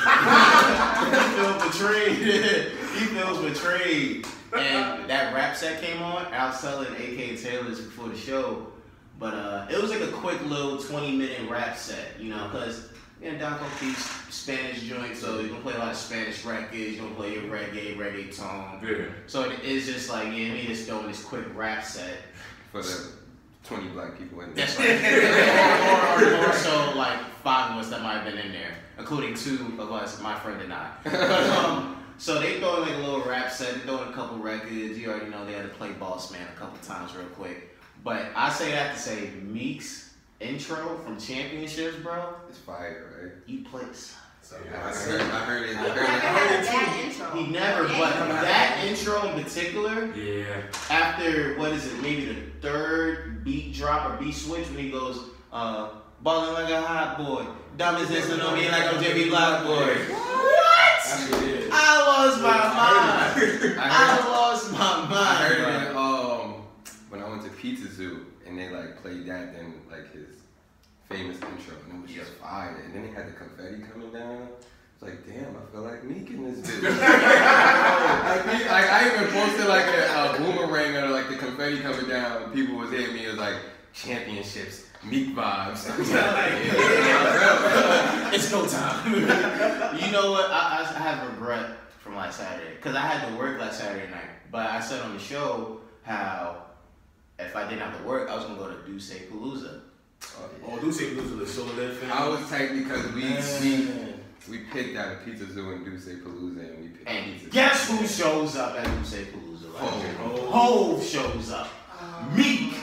he 1.26 1.36
feels 1.36 1.74
betrayed. 1.74 2.72
he 2.94 3.06
feels 3.06 3.40
betrayed. 3.40 4.28
And 4.58 5.10
that 5.10 5.34
rap 5.34 5.56
set 5.56 5.82
came 5.82 6.02
on. 6.02 6.26
I 6.28 6.48
was 6.48 6.60
selling 6.60 6.94
AK 6.94 7.38
Taylor's 7.40 7.82
before 7.82 8.08
the 8.08 8.18
show, 8.18 8.68
but 9.20 9.34
uh, 9.34 9.68
it 9.70 9.82
was 9.82 9.92
like 9.92 10.02
a 10.02 10.12
quick 10.12 10.42
little 10.46 10.78
20 10.78 11.18
minute 11.18 11.50
rap 11.50 11.76
set, 11.76 12.20
you 12.20 12.30
know, 12.30 12.48
because 12.52 12.90
know, 13.32 13.38
Don 13.40 13.60
Coqui's 13.60 13.98
Spanish 14.34 14.82
joint, 14.84 15.16
so 15.16 15.40
you're 15.40 15.50
gonna 15.50 15.62
play 15.62 15.74
a 15.74 15.80
lot 15.80 15.92
of 15.92 15.98
Spanish 15.98 16.44
records, 16.46 16.76
you're 16.76 17.04
gonna 17.04 17.16
play 17.16 17.34
your 17.34 17.44
reggae, 17.44 17.98
reggaeton. 17.98 18.82
Yeah. 18.82 19.06
So 19.28 19.50
it 19.50 19.64
is 19.64 19.86
just 19.86 20.10
like, 20.10 20.28
yeah, 20.28 20.54
me 20.54 20.66
just 20.68 20.88
throwing 20.88 21.08
this 21.08 21.24
quick 21.24 21.46
rap 21.56 21.84
set. 21.84 22.18
For 22.72 22.82
the 22.82 23.12
20 23.64 23.88
black 23.90 24.18
people 24.18 24.42
in 24.42 24.54
there. 24.54 24.66
That's 24.66 24.80
right. 26.20 26.40
or, 26.40 26.46
or, 26.46 26.50
or 26.50 26.54
so 26.54 26.94
like 26.96 27.20
five 27.44 27.72
of 27.72 27.78
us 27.78 27.90
that 27.90 28.02
might 28.02 28.16
have 28.16 28.26
been 28.26 28.38
in 28.38 28.52
there, 28.52 28.76
including 28.98 29.34
two 29.34 29.76
of 29.80 29.92
us, 29.92 30.22
my 30.22 30.38
friend 30.40 30.62
and 30.62 30.74
I. 30.74 30.92
But, 31.04 31.50
um, 31.50 32.04
so 32.18 32.40
they 32.40 32.60
throw 32.60 32.82
in 32.82 32.90
like 32.90 32.98
a 32.98 33.02
little 33.02 33.24
rap 33.24 33.52
set, 33.52 33.74
they 33.74 33.80
throw 33.82 34.02
in 34.04 34.10
a 34.10 34.14
couple 34.14 34.38
records. 34.38 34.98
You 34.98 35.10
already 35.10 35.30
know 35.30 35.46
they 35.46 35.54
had 35.54 35.64
to 35.64 35.76
play 35.76 35.92
Boss 35.94 36.32
Man 36.32 36.48
a 36.56 36.60
couple 36.60 36.78
times 36.80 37.16
real 37.16 37.26
quick. 37.28 37.76
But 38.04 38.28
I 38.36 38.50
say 38.50 38.72
that 38.72 38.96
to 38.96 39.02
say 39.02 39.32
Meek's 39.42 40.14
intro 40.40 40.98
from 41.04 41.20
Championships, 41.20 41.98
bro. 41.98 42.36
It's 42.48 42.58
fire, 42.60 43.15
right? 43.26 43.34
You 43.48 43.64
place. 43.66 44.16
So, 44.42 44.58
yeah, 44.64 44.78
I 44.78 44.90
heard, 44.92 45.22
I 45.22 45.26
heard 45.46 45.70
it. 45.70 45.76
I 45.76 45.82
He 45.82 45.88
heard 45.88 45.96
never 45.96 46.02
it. 46.02 46.08
had 46.08 46.62
a 46.62 46.66
bad 46.68 47.06
intro. 47.06 47.32
He 47.36 47.48
never, 47.48 47.84
but 47.88 48.42
that 48.42 48.84
intro 48.88 49.28
in 49.30 49.44
particular, 49.44 50.06
Yeah. 50.14 50.62
after 50.92 51.58
what 51.58 51.72
is 51.72 51.92
it, 51.92 52.00
maybe 52.02 52.26
the 52.28 52.36
third 52.62 53.44
beat 53.44 53.74
drop 53.74 54.12
or 54.12 54.24
beat 54.24 54.36
switch 54.36 54.68
when 54.70 54.78
he 54.78 54.92
goes, 54.92 55.20
uh, 55.52 55.90
balling 56.22 56.54
like 56.54 56.72
a 56.72 56.80
hot 56.82 57.18
boy, 57.18 57.46
diamonds 57.78 58.12
dancing 58.12 58.40
on 58.40 58.54
me 58.54 58.70
like 58.70 58.94
I'm 58.94 59.02
Jimmy 59.04 59.30
Blackboy. 59.32 60.10
What? 60.12 60.62
Actually. 61.08 61.70
I 61.72 61.98
lost 62.06 62.42
my 62.42 62.48
mind. 62.50 63.80
I 63.80 63.90
I 63.90 64.16
heard, 64.16 64.30
lost 64.30 64.72
my 64.72 64.78
mind. 64.80 65.10
I 65.10 65.10
mind. 65.10 65.38
heard 65.54 65.92
bro. 65.92 65.92
it 65.92 65.96
um, 65.98 66.54
when 67.10 67.22
I 67.24 67.30
went 67.30 67.42
to 67.44 67.50
Pizza 67.50 67.92
Zoo 67.92 68.28
and 68.46 68.58
they 68.60 68.70
like 68.70 69.02
played 69.02 69.26
that, 69.26 69.54
then 69.54 69.74
like 69.90 70.12
his 70.14 70.28
famous 71.10 71.36
intro, 71.36 71.76
and 71.90 72.00
it 72.00 72.02
was 72.02 72.12
just 72.12 72.32
fire. 72.34 72.82
And 72.86 72.94
then 72.94 73.04
they 73.04 73.12
had 73.12 73.28
the 73.28 73.34
confetti 73.34 73.84
coming 73.92 74.12
down. 74.12 74.48
It's 74.94 75.04
like, 75.04 75.28
damn, 75.28 75.56
I 75.56 75.72
feel 75.72 75.82
like 75.82 76.04
Meek 76.04 76.30
in 76.30 76.44
this 76.46 76.60
bitch. 76.70 76.84
like, 76.84 78.46
me- 78.46 78.68
I 78.70 79.14
even 79.14 79.28
posted 79.34 79.68
like 79.68 79.86
a, 79.86 80.36
a 80.36 80.38
boomerang 80.38 80.96
or 80.96 81.10
like 81.10 81.28
the 81.28 81.36
confetti 81.36 81.80
coming 81.80 82.08
down. 82.08 82.44
And 82.44 82.54
people 82.54 82.76
was 82.78 82.92
hitting 82.92 83.14
me. 83.14 83.26
It 83.26 83.30
was 83.30 83.38
like 83.38 83.58
championships, 83.94 84.86
Meek 85.04 85.36
vibes. 85.36 85.90
I 85.92 85.98
was 85.98 86.12
like, 86.12 86.66
yeah, 86.66 88.34
It's 88.34 88.52
no 88.52 88.66
time. 88.66 89.14
you 90.00 90.12
know 90.12 90.32
what? 90.32 90.50
I, 90.50 90.80
I 90.96 91.00
have 91.00 91.30
regret 91.32 91.72
from 92.00 92.16
last 92.16 92.38
Saturday 92.38 92.76
because 92.76 92.96
I 92.96 93.02
had 93.02 93.28
to 93.30 93.36
work 93.38 93.60
last 93.60 93.80
Saturday 93.80 94.10
night. 94.10 94.30
But 94.52 94.70
I 94.70 94.80
said 94.80 95.02
on 95.02 95.14
the 95.14 95.20
show 95.20 95.82
how 96.04 96.64
if 97.38 97.56
I 97.56 97.68
didn't 97.68 97.82
have 97.82 97.98
to 97.98 98.04
work, 98.08 98.30
I 98.30 98.36
was 98.36 98.46
gonna 98.46 98.58
go 98.58 98.70
to 98.70 98.86
Duce 98.86 99.12
Palooza. 99.12 99.82
Oh, 100.68 100.80
do 100.80 100.92
say 100.92 101.12
lose 101.12 101.32
the 101.32 101.62
shoulder 101.62 101.94
that. 101.94 102.12
I 102.12 102.28
was 102.28 102.48
tight 102.50 102.74
because 102.74 103.06
we 103.14 103.22
we 103.22 103.86
Man. 103.86 104.14
we 104.50 104.58
picked 104.74 104.98
out 104.98 105.14
a 105.14 105.16
pizza 105.26 105.52
zoo 105.52 105.72
in 105.72 105.84
Duce 105.84 106.06
Palooza 106.06 106.60
and 106.74 106.82
we 106.82 106.88
picked 106.90 107.08
And 107.10 107.34
pizza. 107.34 107.50
guess 107.50 107.90
who 107.90 108.06
shows 108.08 108.56
up 108.56 108.76
at 108.78 108.86
Duce 108.86 109.14
Palooza? 109.14 109.74
last 109.74 109.98
year? 110.04 110.16
Oh. 110.24 110.50
Hov 110.52 111.04
shows 111.06 111.52
up. 111.52 111.70
Um, 112.02 112.36
Meek. 112.36 112.74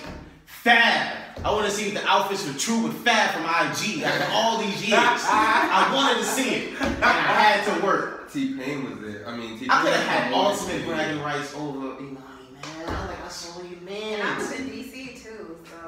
Fab. 0.47 1.19
I 1.45 1.51
want 1.51 1.65
to 1.67 1.73
see 1.73 1.89
if 1.89 1.95
the 1.95 2.07
outfits 2.07 2.47
were 2.47 2.53
true 2.59 2.83
with 2.85 2.95
Fab 3.05 3.31
from 3.33 3.43
IG 3.45 4.03
after 4.05 4.31
all 4.33 4.59
these 4.59 4.87
years. 4.89 5.01
I 5.01 5.91
wanted 5.93 6.19
to 6.21 6.25
see 6.25 6.55
it. 6.55 6.81
And 6.81 7.05
I 7.05 7.11
had 7.11 7.65
to 7.81 7.85
work. 7.85 8.31
T 8.33 8.57
Pain 8.57 8.85
was 8.89 9.01
there. 9.01 9.27
I 9.29 9.37
mean, 9.37 9.55
T 9.59 9.61
Pain. 9.61 9.71
I 9.71 9.83
could 9.83 9.93
have 9.93 10.07
had 10.07 10.33
ultimate 10.33 10.85
bragging 10.87 11.21
rights 11.21 11.53
over 11.57 11.97
Imani, 11.99 12.15
man. 12.53 12.87
I 12.87 13.07
like 13.09 13.25
I 13.25 13.29
saw 13.29 13.61
you, 13.63 13.77
man. 13.85 14.21
And 14.21 14.23
I 14.23 14.39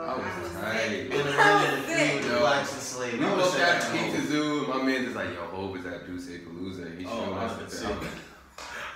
I 0.04 0.16
was 0.16 0.25
I 0.26 0.40
was 0.42 0.52
tight. 0.52 0.88
sick. 0.88 1.11
Been 1.11 1.26
a 1.26 1.30
I 1.30 1.62
minute 1.62 1.78
was 1.78 1.87
to 1.87 1.94
sick. 1.96 2.11
feud 2.23 2.25
Yo, 2.32 2.38
blacks 2.40 2.73
and 2.73 2.82
slaves. 2.82 3.18
We 3.18 3.25
I 3.25 3.28
looked 3.34 3.40
was 3.42 3.54
at 3.56 3.68
at 3.68 3.92
Pizza 3.92 4.18
home. 4.18 4.26
Zoo. 4.26 4.66
My 4.68 4.82
man 4.82 5.04
was 5.06 5.14
like, 5.14 5.28
yo, 5.34 5.40
Hov 5.46 5.70
was 5.70 5.87
at 5.87 6.06
Duce 6.06 6.28
Palooza. 6.28 6.99
He 6.99 7.06
Oh, 7.06 7.08
showed 7.11 7.34
I 7.34 7.44
us 7.44 7.61
was 7.61 7.80
the 7.80 7.87
gonna 7.88 8.00
thing. 8.00 8.11
say. 8.11 8.18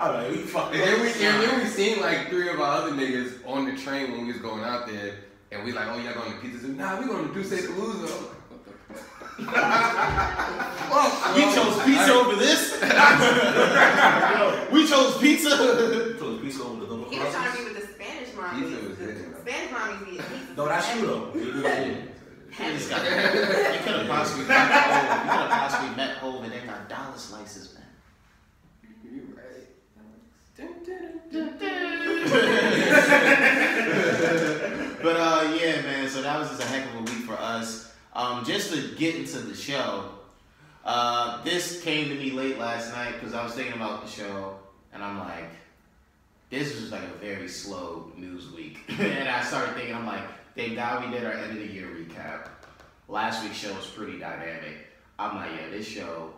I'm 0.00 0.14
like, 0.14 0.30
we 0.30 0.36
fucked 0.38 0.74
And 0.74 0.82
then 0.82 1.00
we 1.00 1.08
and 1.08 1.42
then 1.42 1.58
we 1.60 1.66
seen 1.68 2.00
like 2.00 2.28
three 2.28 2.48
of 2.50 2.60
our 2.60 2.72
other 2.82 2.92
niggas 2.92 3.32
on 3.46 3.64
the 3.66 3.76
train 3.76 4.12
when 4.12 4.20
we 4.26 4.32
was 4.32 4.40
going 4.42 4.62
out 4.62 4.86
there, 4.86 5.14
and 5.50 5.64
we 5.64 5.72
like, 5.72 5.88
oh 5.88 5.98
y'all 5.98 6.14
going 6.14 6.32
to 6.32 6.38
pizza? 6.38 6.60
Zoo? 6.60 6.72
Nah, 6.74 7.00
we 7.00 7.06
going 7.06 7.26
to 7.26 7.34
Duce 7.34 7.50
Palooza. 7.66 7.94
I'm 7.94 8.02
like, 8.02 8.50
what 8.50 8.64
the 8.64 8.72
fuck? 8.94 9.04
Fuck, 10.88 11.34
We 11.36 11.42
chose 11.42 11.76
pizza 11.84 12.12
I- 12.12 12.16
over 12.16 12.36
this. 12.36 12.62
we 14.72 14.86
chose 14.86 15.18
pizza. 15.18 15.48
chose 16.18 16.40
pizza 16.40 16.62
over 16.64 16.80
the 16.80 16.86
double 16.88 17.10
He 17.10 17.18
was 17.18 17.32
trying 17.34 17.50
to 17.52 17.58
be 17.58 17.64
with 17.64 17.74
the 17.74 17.80
Spanish 17.80 17.87
mommies. 18.38 18.70
Pizza 18.70 18.88
was 18.88 18.96
The 18.98 19.04
hitting. 19.04 19.34
Spanish 19.42 19.70
mommies 19.70 20.02
eat 20.02 20.06
pizza. 20.18 20.54
No, 20.56 20.62
that's 20.66 20.88
you 20.94 21.00
though. 21.06 21.24
You 21.34 21.40
do 21.52 21.60
that. 21.62 21.86
You 21.86 21.94
just 22.78 22.88
got- 22.90 23.04
you 23.04 23.10
could 23.84 23.96
have 23.98 24.08
possibly 24.08 24.44
met 24.46 24.70
Hov. 24.72 25.04
You 25.04 25.10
could 25.30 25.40
have 25.40 25.50
possibly 25.50 25.90
met 25.96 26.12
Hov 26.18 26.42
and 26.44 26.52
they 26.52 26.60
got 26.60 26.88
dollar 26.88 27.18
slices, 27.18 27.74
man. 27.74 27.84
You 29.04 29.22
right. 29.36 29.66
But 35.00 35.16
uh, 35.16 35.56
yeah, 35.60 35.80
man. 35.82 36.08
So 36.08 36.22
that 36.22 36.36
was 36.38 36.48
just 36.48 36.60
a 36.62 36.66
heck 36.66 36.86
of 36.88 36.94
a 36.96 37.00
week 37.02 37.24
for 37.24 37.34
us. 37.34 37.92
Um, 38.14 38.44
just 38.44 38.72
to 38.74 38.88
get 38.96 39.14
into 39.14 39.38
the 39.38 39.54
show, 39.54 40.10
uh, 40.84 41.42
this 41.44 41.80
came 41.82 42.08
to 42.08 42.14
me 42.16 42.32
late 42.32 42.58
last 42.58 42.92
night 42.92 43.14
because 43.14 43.32
I 43.34 43.44
was 43.44 43.52
thinking 43.52 43.74
about 43.74 44.04
the 44.04 44.10
show, 44.10 44.58
and 44.92 45.04
I'm 45.04 45.18
like, 45.20 45.50
this 46.50 46.80
was 46.80 46.90
like 46.90 47.02
a 47.02 47.18
very 47.18 47.48
slow 47.48 48.10
news 48.16 48.50
week, 48.52 48.78
and 48.88 49.28
I 49.28 49.42
started 49.44 49.74
thinking, 49.74 49.94
I'm 49.94 50.06
like, 50.06 50.22
thank 50.54 50.76
God 50.76 51.04
we 51.04 51.10
did 51.12 51.24
our 51.24 51.32
end 51.32 51.52
of 51.52 51.58
the 51.58 51.66
year 51.72 51.86
recap. 51.86 52.48
Last 53.08 53.42
week's 53.42 53.56
show 53.56 53.72
was 53.74 53.86
pretty 53.86 54.18
dynamic. 54.18 54.86
I'm 55.18 55.36
like, 55.36 55.50
yeah, 55.52 55.70
this 55.70 55.86
show 55.86 56.32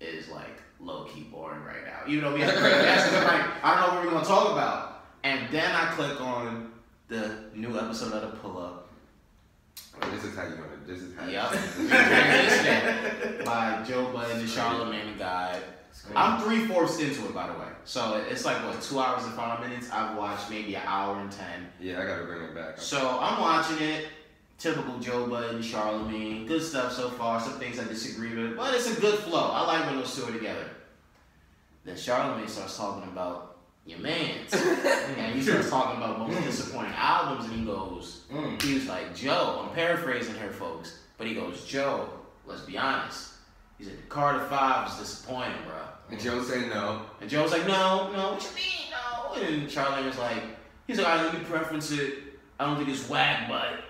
is 0.00 0.28
like 0.28 0.62
low 0.78 1.04
key 1.04 1.22
boring 1.22 1.62
right 1.64 1.84
now. 1.84 2.00
Even 2.06 2.24
though 2.24 2.34
we 2.34 2.40
had 2.40 2.54
a 2.54 2.58
great 2.58 2.72
guests, 2.72 3.14
I'm 3.14 3.24
like, 3.24 3.64
I 3.64 3.80
don't 3.80 3.88
know 3.88 3.94
what 3.96 4.04
we're 4.04 4.12
gonna 4.12 4.26
talk 4.26 4.52
about. 4.52 5.04
And 5.22 5.50
then 5.50 5.70
I 5.74 5.92
click 5.92 6.20
on 6.20 6.72
the 7.08 7.44
new 7.54 7.78
episode 7.78 8.12
of 8.12 8.22
the 8.30 8.36
Pull 8.38 8.58
Up. 8.58 8.88
Oh, 10.00 10.10
this 10.10 10.24
is 10.24 10.34
how 10.34 10.44
you 10.44 10.54
gonna. 10.54 10.68
This 10.86 11.00
is 11.02 11.14
how. 11.14 11.26
Yep. 11.26 11.50
By 13.44 13.84
Joe 13.86 14.10
Budden 14.12 14.38
and 14.38 14.48
Charlamagne 14.48 15.12
the 15.12 15.18
Guy. 15.18 15.60
I'm 16.14 16.40
three 16.42 16.66
fourths 16.66 16.98
into 16.98 17.24
it, 17.26 17.34
by 17.34 17.46
the 17.46 17.52
way. 17.58 17.66
So 17.84 18.24
it's 18.30 18.44
like 18.44 18.56
what 18.64 18.80
two 18.82 18.98
hours 18.98 19.24
and 19.24 19.34
five 19.34 19.60
minutes. 19.60 19.90
I've 19.90 20.16
watched 20.16 20.50
maybe 20.50 20.74
an 20.74 20.82
hour 20.86 21.18
and 21.20 21.30
ten. 21.30 21.68
Yeah, 21.80 22.00
I 22.00 22.06
gotta 22.06 22.24
bring 22.24 22.42
it 22.42 22.54
back. 22.54 22.78
So 22.80 23.18
I'm 23.20 23.40
watching 23.40 23.78
it. 23.86 24.08
Typical 24.58 24.98
Joe 24.98 25.26
Budden, 25.26 25.60
Charlamagne. 25.62 26.46
Good 26.46 26.62
stuff 26.62 26.92
so 26.92 27.08
far. 27.10 27.40
Some 27.40 27.58
things 27.58 27.78
I 27.78 27.84
disagree 27.84 28.34
with, 28.36 28.56
but 28.56 28.74
it's 28.74 28.96
a 28.96 29.00
good 29.00 29.18
flow. 29.20 29.50
I 29.52 29.64
like 29.66 29.86
when 29.86 29.96
those 29.96 30.14
two 30.14 30.24
are 30.24 30.32
together. 30.32 30.66
Then 31.84 31.96
Charlamagne 31.96 32.48
starts 32.48 32.76
talking 32.76 33.10
about 33.10 33.56
your 33.86 33.98
man's, 34.00 34.52
and 35.16 35.34
he 35.34 35.40
starts 35.42 35.70
talking 35.70 35.96
about 35.96 36.18
most 36.18 36.42
disappointing 36.44 36.92
albums, 36.94 37.46
and 37.50 37.60
he 37.60 37.64
goes, 37.64 38.20
Mm. 38.30 38.60
he 38.62 38.74
was 38.74 38.86
like, 38.86 39.14
Joe, 39.16 39.64
I'm 39.66 39.74
paraphrasing 39.74 40.34
here, 40.36 40.52
folks, 40.52 40.98
but 41.18 41.26
he 41.26 41.34
goes, 41.34 41.64
Joe, 41.64 42.08
let's 42.46 42.60
be 42.62 42.76
honest. 42.76 43.29
He 43.80 43.86
said, 43.86 43.96
the 43.96 44.06
Carter 44.10 44.44
5 44.44 44.88
was 44.88 44.98
disappointing, 44.98 45.56
bro. 45.66 45.78
And 46.10 46.20
Joe 46.20 46.42
said 46.42 46.68
no. 46.68 47.00
And 47.22 47.30
Joe 47.30 47.44
was 47.44 47.52
like, 47.52 47.66
no, 47.66 48.12
no, 48.12 48.32
what 48.32 48.42
you 48.42 48.54
mean, 48.54 48.90
no? 48.90 49.42
And 49.42 49.70
Charlie 49.70 50.06
was 50.06 50.18
like, 50.18 50.42
he's 50.86 50.98
like, 50.98 51.06
all 51.06 51.16
right, 51.16 51.24
let 51.24 51.32
me 51.32 51.40
preference 51.46 51.90
it. 51.90 52.18
I 52.58 52.66
don't 52.66 52.76
think 52.76 52.90
it's 52.90 53.08
whack, 53.08 53.48
but 53.48 53.80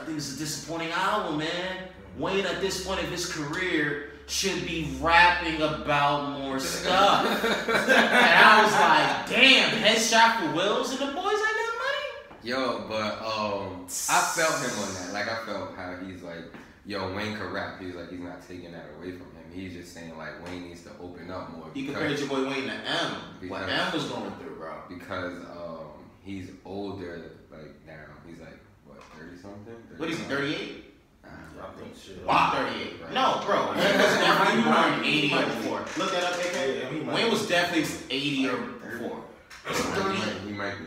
I 0.00 0.04
think 0.04 0.16
it's 0.18 0.34
a 0.34 0.38
disappointing 0.38 0.90
album, 0.90 1.38
man. 1.38 1.76
Wayne, 2.18 2.44
at 2.44 2.60
this 2.60 2.84
point 2.84 3.00
of 3.04 3.08
his 3.08 3.32
career, 3.32 4.10
should 4.26 4.66
be 4.66 4.96
rapping 5.00 5.62
about 5.62 6.40
more 6.40 6.58
stuff. 6.58 7.24
and 7.68 7.78
I 7.78 8.64
was 8.64 8.72
like, 8.72 9.40
damn, 9.40 9.70
headshot 9.80 10.40
for 10.40 10.56
Wills 10.56 10.90
and 10.90 10.98
the 10.98 11.12
boys 11.14 11.34
ain't 11.34 11.38
got 11.38 11.74
money? 11.78 12.42
Yo, 12.42 12.84
but 12.88 13.22
um, 13.22 13.86
I 14.10 14.32
felt 14.34 14.60
him 14.60 14.76
on 14.80 14.94
that. 14.94 15.12
Like 15.12 15.28
I 15.30 15.46
felt 15.46 15.76
how 15.76 15.94
he's 16.04 16.22
like, 16.22 16.52
yo, 16.84 17.14
Wayne 17.14 17.36
could 17.36 17.52
rap. 17.52 17.80
He's 17.80 17.94
like, 17.94 18.10
he's 18.10 18.18
not 18.18 18.44
taking 18.48 18.72
that 18.72 18.86
away 18.98 19.12
from 19.12 19.26
him. 19.26 19.35
He's 19.56 19.72
just 19.72 19.94
saying 19.94 20.16
like 20.18 20.44
Wayne 20.44 20.68
needs 20.68 20.82
to 20.82 20.90
open 21.02 21.30
up 21.30 21.50
more. 21.56 21.66
You 21.74 21.86
because- 21.86 21.94
compared 21.96 22.18
your 22.18 22.28
boy 22.28 22.48
Wayne 22.50 22.64
to 22.66 22.74
M. 22.74 23.12
What 23.48 23.66
Because- 23.66 23.70
M 23.70 23.92
was 23.94 24.04
going 24.04 24.32
through, 24.38 24.56
bro. 24.56 24.72
because 24.88 25.32
um 25.44 25.86
he's 26.22 26.50
older 26.64 27.30
like 27.50 27.74
now 27.86 28.04
he's 28.28 28.38
like 28.40 28.58
what 28.86 29.02
30 29.18 29.36
something 29.40 29.74
What 29.96 30.10
is 30.10 30.18
he, 30.18 30.24
38? 30.24 30.82
I 31.24 31.78
think 31.80 31.96
shit. 31.96 32.24
Wow. 32.24 32.52
38, 32.68 33.00
bro. 33.00 33.10
No, 33.12 33.42
bro. 33.46 33.72
Wayne 33.72 33.76
was 33.98 34.14
definitely 34.26 34.62
born 34.62 35.04
80 35.04 35.34
or 35.34 35.46
before. 35.46 35.78
Look 35.98 36.12
that 36.12 36.24
up, 36.24 36.34
AK. 36.38 36.92
he 36.92 37.00
might- 37.00 37.14
Wayne 37.14 37.30
was 37.32 37.48
definitely 37.48 37.88
80 38.10 38.48
or 38.48 38.56
before. 38.56 39.24
he 39.66 39.72
might, 39.72 40.20
he 40.46 40.52
might 40.52 40.78
be 40.78 40.84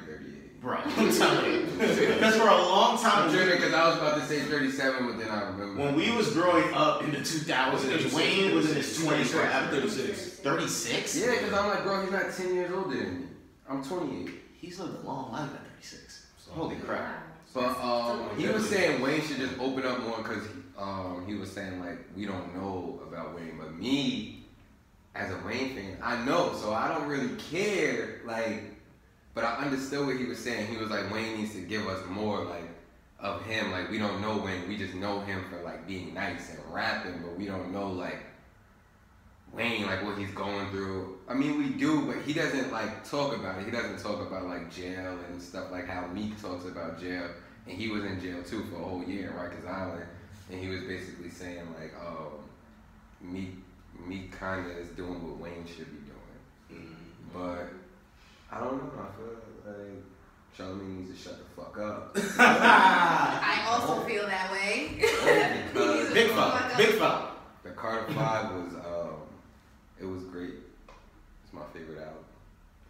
38 0.61 0.61
Bro, 0.61 0.77
I'm 0.97 1.13
telling 1.13 1.51
you. 1.51 1.65
Because 1.77 2.35
for 2.35 2.47
a 2.47 2.55
long 2.57 2.97
time, 2.97 3.29
I'm 3.29 3.31
because 3.31 3.73
I 3.73 3.87
was 3.87 3.97
about 3.97 4.15
to 4.19 4.25
say 4.25 4.41
37 4.41 5.07
but 5.07 5.19
then 5.19 5.29
I 5.29 5.43
remember 5.43 5.81
when 5.81 5.95
we 5.95 6.11
was 6.11 6.31
growing 6.33 6.73
up 6.73 7.03
in 7.03 7.11
the 7.11 7.19
2000s, 7.19 8.13
Wayne 8.13 8.55
was 8.55 8.69
in 8.69 8.75
his 8.77 8.97
20s 8.99 9.27
forever. 9.27 9.67
36. 9.71 10.39
36? 10.39 11.15
yeah 11.17 11.31
because 11.31 11.53
I'm 11.53 11.67
like 11.69 11.83
bro 11.83 12.01
he's 12.01 12.11
not 12.11 12.33
10 12.33 12.53
years 12.55 12.71
older 12.71 12.97
than 12.97 13.19
me 13.21 13.25
I'm 13.69 13.83
28 13.83 14.29
He's 14.53 14.79
lived 14.79 15.03
a 15.03 15.07
long 15.07 15.31
life 15.31 15.49
at 15.53 15.61
36. 15.75 16.25
Holy 16.49 16.75
crap. 16.77 17.23
but 17.53 17.79
um 17.79 18.29
he 18.37 18.47
was 18.47 18.67
saying 18.69 19.01
Wayne 19.01 19.21
should 19.21 19.37
just 19.37 19.57
open 19.59 19.85
up 19.85 19.99
more 20.01 20.17
because 20.17 20.43
um 20.77 21.23
he 21.27 21.35
was 21.35 21.51
saying 21.51 21.79
like 21.79 21.99
we 22.15 22.25
don't 22.25 22.55
know 22.55 22.99
about 23.07 23.35
Wayne 23.35 23.57
but 23.57 23.75
me 23.75 24.43
as 25.15 25.31
a 25.31 25.37
Wayne 25.45 25.75
fan 25.75 25.97
I 26.01 26.23
know 26.25 26.53
so 26.53 26.73
I 26.73 26.87
don't 26.89 27.07
really 27.07 27.35
care 27.37 28.21
like 28.25 28.78
But 29.33 29.43
I 29.43 29.55
understood 29.57 30.05
what 30.05 30.17
he 30.17 30.25
was 30.25 30.39
saying. 30.39 30.67
He 30.67 30.77
was 30.77 30.89
like, 30.89 31.11
Wayne 31.13 31.37
needs 31.37 31.53
to 31.53 31.61
give 31.61 31.87
us 31.87 32.03
more 32.07 32.43
like 32.43 32.69
of 33.19 33.45
him. 33.45 33.71
Like 33.71 33.89
we 33.89 33.97
don't 33.97 34.21
know 34.21 34.37
Wayne. 34.37 34.67
We 34.67 34.77
just 34.77 34.95
know 34.95 35.19
him 35.21 35.45
for 35.49 35.61
like 35.63 35.87
being 35.87 36.13
nice 36.13 36.51
and 36.51 36.59
rapping, 36.73 37.21
but 37.21 37.37
we 37.37 37.45
don't 37.45 37.71
know 37.71 37.89
like 37.89 38.19
Wayne, 39.51 39.85
like 39.85 40.03
what 40.03 40.17
he's 40.17 40.31
going 40.31 40.69
through. 40.71 41.19
I 41.27 41.33
mean, 41.33 41.57
we 41.57 41.69
do, 41.69 42.05
but 42.05 42.17
he 42.23 42.33
doesn't 42.33 42.71
like 42.71 43.07
talk 43.09 43.35
about 43.35 43.59
it. 43.59 43.65
He 43.65 43.71
doesn't 43.71 43.99
talk 43.99 44.21
about 44.25 44.45
like 44.45 44.73
jail 44.73 45.17
and 45.29 45.41
stuff 45.41 45.71
like 45.71 45.87
how 45.87 46.07
Meek 46.07 46.39
talks 46.41 46.65
about 46.65 46.99
jail, 46.99 47.29
and 47.67 47.77
he 47.77 47.89
was 47.89 48.03
in 48.03 48.21
jail 48.21 48.43
too 48.43 48.63
for 48.65 48.77
a 48.77 48.83
whole 48.83 49.03
year 49.03 49.29
in 49.29 49.33
Rikers 49.33 49.67
Island, 49.67 50.05
and 50.49 50.59
he 50.59 50.67
was 50.67 50.81
basically 50.81 51.29
saying 51.29 51.67
like, 51.79 51.93
um, 51.99 52.39
Meek, 53.21 53.55
Meek 54.05 54.31
kind 54.31 54.69
of 54.69 54.77
is 54.77 54.89
doing 54.89 55.27
what 55.27 55.39
Wayne 55.39 55.65
should 55.65 55.87
be 55.91 56.11
doing, 56.11 56.95
but 57.33 57.69
I 58.51 58.59
don't 58.59 58.77
know. 58.77 58.91
I 59.01 59.15
feel 59.15 59.73
like 59.73 60.03
Charlamagne 60.57 60.99
needs 60.99 61.11
to 61.23 61.29
shut 61.29 61.37
the 61.37 61.61
fuck 61.61 61.77
up. 61.77 62.17
I 62.39 63.65
also 63.67 64.01
feel 64.07 64.25
that 64.27 64.51
way. 64.51 64.91
Because, 65.73 66.13
Big 66.13 66.31
fella. 66.31 66.71
Big 66.77 66.89
fella. 66.95 67.31
The 67.63 67.69
Carter 67.69 68.11
Five 68.13 68.51
was 68.55 68.73
um, 68.73 69.15
it 69.99 70.05
was 70.05 70.23
great. 70.23 70.55
It's 71.43 71.53
my 71.53 71.61
favorite 71.73 71.99
album. 71.99 72.23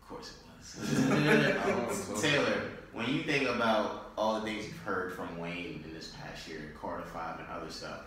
Of 0.02 0.08
course 0.08 0.32
it 0.32 0.36
I 1.12 1.68
don't 1.68 1.78
wanna 1.78 1.88
was. 1.88 2.22
Taylor, 2.22 2.62
when 2.94 3.08
you 3.10 3.24
think 3.24 3.50
about 3.50 4.12
all 4.18 4.40
the 4.40 4.46
things 4.46 4.66
you've 4.66 4.78
heard 4.78 5.14
from 5.14 5.38
Wayne 5.38 5.84
in 5.86 5.94
this 5.94 6.14
past 6.22 6.48
year, 6.48 6.74
Carter 6.80 7.06
Five 7.08 7.40
and 7.40 7.48
other 7.50 7.70
stuff, 7.70 8.02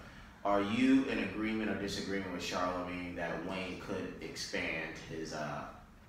are 0.45 0.63
you 0.63 1.05
in 1.05 1.19
agreement 1.21 1.71
or 1.71 1.75
disagreement 1.75 2.33
with 2.33 2.43
Charlamagne 2.43 3.15
that 3.17 3.47
Wayne 3.49 3.81
could 3.81 4.15
expand 4.21 4.97
his 5.11 5.33
uh 5.35 5.65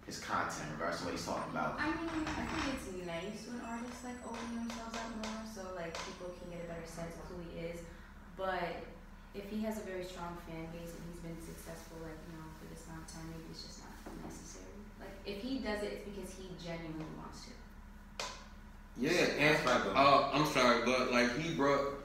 his 0.06 0.20
content 0.20 0.68
in 0.68 0.76
regards 0.76 1.00
to 1.00 1.06
what 1.08 1.14
he's 1.16 1.26
talking 1.26 1.52
about? 1.52 1.80
I 1.80 1.88
mean, 1.96 2.28
I 2.28 2.44
think 2.44 2.76
it's 2.76 2.88
nice 3.08 3.48
when 3.48 3.64
artists 3.64 4.04
like 4.04 4.20
open 4.28 4.52
themselves 4.56 4.96
up 5.00 5.10
more, 5.24 5.44
so 5.48 5.62
like 5.80 5.96
people 5.96 6.36
can 6.36 6.52
get 6.52 6.66
a 6.66 6.68
better 6.68 6.88
sense 6.88 7.16
of 7.16 7.24
who 7.32 7.40
he 7.48 7.72
is. 7.72 7.80
But 8.36 8.84
if 9.32 9.48
he 9.48 9.64
has 9.64 9.80
a 9.80 9.86
very 9.88 10.04
strong 10.04 10.36
fan 10.44 10.68
base 10.76 10.92
and 10.92 11.04
he's 11.08 11.24
been 11.24 11.40
successful, 11.40 12.04
like 12.04 12.20
you 12.28 12.36
know, 12.36 12.48
for 12.60 12.68
this 12.68 12.84
long 12.92 13.04
time, 13.08 13.32
maybe 13.32 13.48
it's 13.48 13.64
just 13.64 13.80
not 13.80 13.96
necessary. 14.28 14.76
Like 15.00 15.16
if 15.24 15.40
he 15.40 15.64
does 15.64 15.82
it, 15.84 16.04
it's 16.04 16.06
because 16.12 16.32
he 16.36 16.52
genuinely 16.60 17.08
wants 17.16 17.48
to. 17.48 17.52
Yeah, 19.00 19.26
and 19.40 19.58
uh, 19.68 20.30
I'm 20.34 20.46
sorry, 20.46 20.86
but 20.86 21.12
like 21.12 21.32
he 21.40 21.56
brought. 21.56 22.04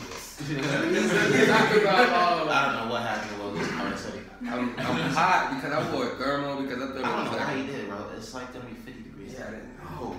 He's, 0.00 1.10
he's 1.12 1.48
talking 1.48 1.82
about. 1.82 2.08
Uh, 2.08 2.50
I 2.50 2.72
don't 2.72 2.86
know 2.86 2.92
what 2.92 3.02
happened 3.02 3.36
to 3.36 3.42
Will 3.42 3.52
this 3.52 3.68
Carter 3.70 3.96
City. 3.96 4.20
I'm, 4.48 4.74
I'm 4.78 5.10
hot 5.12 5.52
because 5.54 5.72
I 5.72 5.92
wore 5.92 6.06
a 6.12 6.16
thermal 6.16 6.62
because 6.62 6.82
I 6.82 6.86
thought 6.86 6.96
it 6.96 7.04
I 7.04 7.08
don't 7.16 7.22
was 7.24 7.32
know 7.32 7.38
how 7.38 7.54
like. 7.54 7.66
he 7.66 7.72
did, 7.72 7.88
bro. 7.88 8.06
It's 8.16 8.34
like 8.34 8.52
gonna 8.52 8.64
be 8.64 8.74
50 8.74 9.02
degrees. 9.02 9.34
Yeah, 9.38 9.46
I 9.46 9.50
didn't 9.50 9.76
know. 9.84 10.16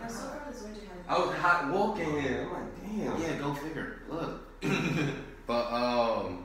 Now, 0.00 0.08
so 0.08 0.14
far 0.28 0.42
this 0.50 0.62
I 1.08 1.18
was 1.18 1.34
hot 1.36 1.72
walking 1.72 2.20
here. 2.20 2.46
I'm 2.48 2.52
like, 2.52 3.16
damn. 3.16 3.22
Yeah, 3.22 3.38
go 3.38 3.54
figure. 3.54 4.02
Look. 4.08 4.62
But 5.46 5.66
um, 5.72 6.44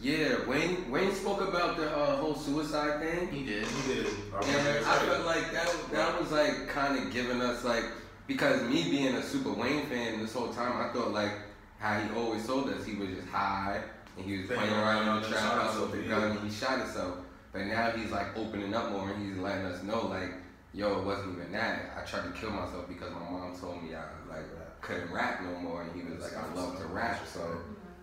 yeah, 0.00 0.46
Wayne 0.48 0.90
Wayne 0.90 1.12
spoke 1.14 1.42
about 1.46 1.76
the 1.76 1.94
uh, 1.94 2.16
whole 2.16 2.34
suicide 2.34 3.00
thing. 3.02 3.28
He 3.28 3.44
did. 3.44 3.66
He 3.66 3.94
did. 3.94 4.06
I 4.32 4.38
And 4.38 4.46
remember 4.46 4.88
I 4.88 4.96
felt 4.98 5.26
like 5.26 5.52
that 5.52 5.68
that 5.92 6.18
was 6.18 6.32
like 6.32 6.68
kind 6.68 6.98
of 6.98 7.12
giving 7.12 7.42
us 7.42 7.62
like 7.62 7.84
because 8.30 8.62
me 8.62 8.84
being 8.84 9.16
a 9.16 9.22
super 9.22 9.50
Wayne 9.50 9.86
fan 9.86 10.20
this 10.20 10.32
whole 10.32 10.52
time, 10.52 10.80
I 10.80 10.92
thought 10.92 11.10
like 11.10 11.32
how 11.80 11.98
he 11.98 12.14
always 12.14 12.46
told 12.46 12.70
us 12.70 12.86
he 12.86 12.94
was 12.94 13.08
just 13.08 13.26
high 13.26 13.82
and 14.16 14.24
he 14.24 14.38
was 14.38 14.46
Playing 14.46 14.62
playing 14.68 14.74
around 14.74 14.98
in 14.98 15.04
the 15.06 15.10
around, 15.10 15.22
trap 15.24 15.40
shot 15.40 15.62
house 15.62 15.80
with 15.80 15.90
himself, 15.94 16.20
the 16.20 16.28
gun 16.28 16.36
and 16.36 16.48
he 16.48 16.54
shot 16.54 16.78
himself. 16.78 17.14
But 17.52 17.62
now 17.66 17.90
he's 17.90 18.12
like 18.12 18.38
opening 18.38 18.72
up 18.72 18.92
more 18.92 19.10
and 19.10 19.26
he's 19.26 19.36
letting 19.36 19.64
us 19.64 19.82
know 19.82 20.06
like, 20.06 20.32
yo, 20.72 21.00
it 21.00 21.04
wasn't 21.04 21.38
even 21.38 21.50
that. 21.50 21.90
I 21.98 22.06
tried 22.06 22.32
to 22.32 22.40
kill 22.40 22.50
myself 22.50 22.86
because 22.86 23.10
my 23.10 23.18
mom 23.18 23.52
told 23.60 23.82
me 23.82 23.96
I 23.96 24.04
like 24.32 24.44
couldn't 24.80 25.12
rap 25.12 25.42
no 25.42 25.58
more 25.58 25.82
and 25.82 25.92
he 25.92 26.08
was 26.08 26.22
like, 26.22 26.36
I 26.36 26.54
love 26.54 26.78
to 26.78 26.86
rap. 26.86 27.26
So 27.26 27.40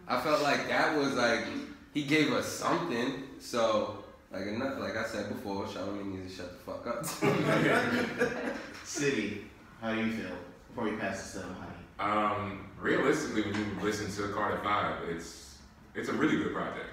I 0.10 0.19
felt 0.19 0.43
like 0.43 0.67
that 0.67 0.98
was 0.98 1.13
like 1.13 1.46
he 1.93 2.03
gave 2.03 2.34
us 2.34 2.48
something. 2.48 3.24
So 3.39 4.03
like 4.29 4.46
enough, 4.46 4.77
like 4.77 4.98
I 4.98 5.05
said 5.05 5.29
before, 5.29 5.63
Charlamagne 5.63 6.17
needs 6.17 6.36
to 6.36 6.43
shut 6.43 6.51
the 6.51 6.74
fuck 6.74 6.86
up. 6.86 7.05
City, 8.84 9.47
how 9.81 9.93
do 9.93 10.01
you 10.03 10.12
feel 10.12 10.36
before 10.69 10.86
we 10.86 10.98
pass 10.98 11.34
this 11.34 11.41
to 11.41 11.48
Honey? 11.48 11.74
Um, 12.00 12.69
realistically, 12.79 13.43
when 13.43 13.55
you 13.55 13.65
listen 13.81 14.12
to 14.24 14.34
Carter 14.34 14.60
Five, 14.63 14.96
it's 15.10 15.57
it's 15.96 16.10
a 16.10 16.13
really 16.13 16.38
good 16.38 16.53
project. 16.53 16.86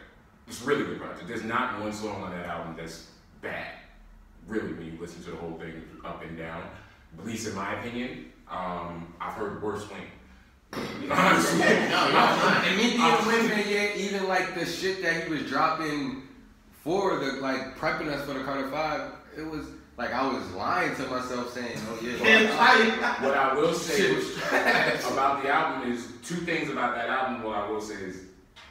It's 0.46 0.62
a 0.62 0.66
really 0.66 0.84
good 0.84 1.00
project. 1.00 1.26
There's 1.28 1.44
not 1.44 1.80
one 1.80 1.92
song 1.92 2.22
on 2.22 2.30
that 2.32 2.46
album 2.46 2.76
that's 2.76 3.10
bad. 3.42 3.72
Really, 4.46 4.72
when 4.74 4.86
you 4.86 4.98
listen 5.00 5.22
to 5.24 5.30
the 5.30 5.36
whole 5.36 5.58
thing 5.58 5.82
up 6.04 6.22
and 6.22 6.36
down. 6.36 6.62
At 7.18 7.26
least 7.26 7.46
in 7.48 7.54
my 7.54 7.78
opinion, 7.78 8.32
um, 8.50 9.14
I've 9.20 9.34
heard 9.34 9.62
worse 9.62 9.88
Wayne. 9.90 10.02
Honestly, 11.10 11.58
No, 11.60 12.08
no, 12.08 12.10
no. 12.10 12.62
And 12.64 12.76
me 12.76 12.96
being 12.96 13.26
women, 13.26 13.64
yeah, 13.68 13.94
even 13.96 14.26
like 14.26 14.54
the 14.54 14.66
shit 14.66 15.02
that 15.02 15.24
he 15.24 15.32
was 15.32 15.42
dropping 15.44 16.24
for 16.82 17.16
the 17.18 17.32
like 17.40 17.78
prepping 17.78 18.08
us 18.08 18.26
for 18.26 18.34
the 18.34 18.44
Carter 18.44 18.70
Five, 18.70 19.12
it 19.36 19.46
was 19.48 19.66
like 19.96 20.12
I 20.12 20.26
was 20.26 20.50
lying 20.52 20.94
to 20.96 21.06
myself 21.06 21.52
saying, 21.52 21.78
"Oh 21.88 21.98
yeah." 22.02 22.20
well, 22.20 22.58
What 23.22 23.36
I 23.36 23.54
will 23.54 23.74
say 23.74 24.14
was 24.14 24.36
about 25.12 25.42
the 25.42 25.48
album 25.50 25.92
is 25.92 26.08
two 26.22 26.36
things 26.36 26.70
about 26.70 26.94
that 26.96 27.08
album. 27.08 27.42
What 27.42 27.56
I 27.56 27.68
will 27.70 27.80
say 27.80 27.94
is, 27.94 28.22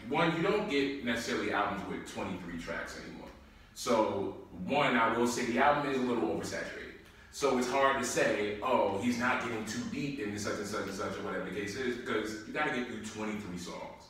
one, 0.10 0.36
you 0.36 0.44
don't 0.44 0.70
get 0.70 1.06
necessarily 1.06 1.54
albums 1.54 1.84
with 1.90 2.12
23 2.14 2.60
tracks 2.60 3.00
anymore. 3.06 3.30
So, 3.76 4.38
one, 4.66 4.96
I 4.98 5.18
will 5.18 5.28
say 5.28 5.46
the 5.46 5.60
album 5.60 5.92
is 5.92 5.98
a 5.98 6.02
little 6.02 6.28
oversaturated. 6.30 6.84
So 7.32 7.58
it's 7.58 7.70
hard 7.70 8.00
to 8.00 8.06
say, 8.06 8.60
oh, 8.62 9.00
he's 9.02 9.18
not 9.18 9.42
getting 9.42 9.66
too 9.66 9.82
deep 9.92 10.20
into 10.20 10.38
such 10.38 10.60
and 10.60 10.68
such 10.68 10.84
and 10.84 10.94
such 10.94 11.18
or 11.18 11.24
whatever 11.24 11.46
the 11.46 11.60
case 11.60 11.76
is, 11.76 11.98
because 11.98 12.48
you 12.48 12.54
got 12.54 12.70
to 12.70 12.76
get 12.76 12.86
through 12.88 13.04
23 13.04 13.58
songs. 13.58 14.04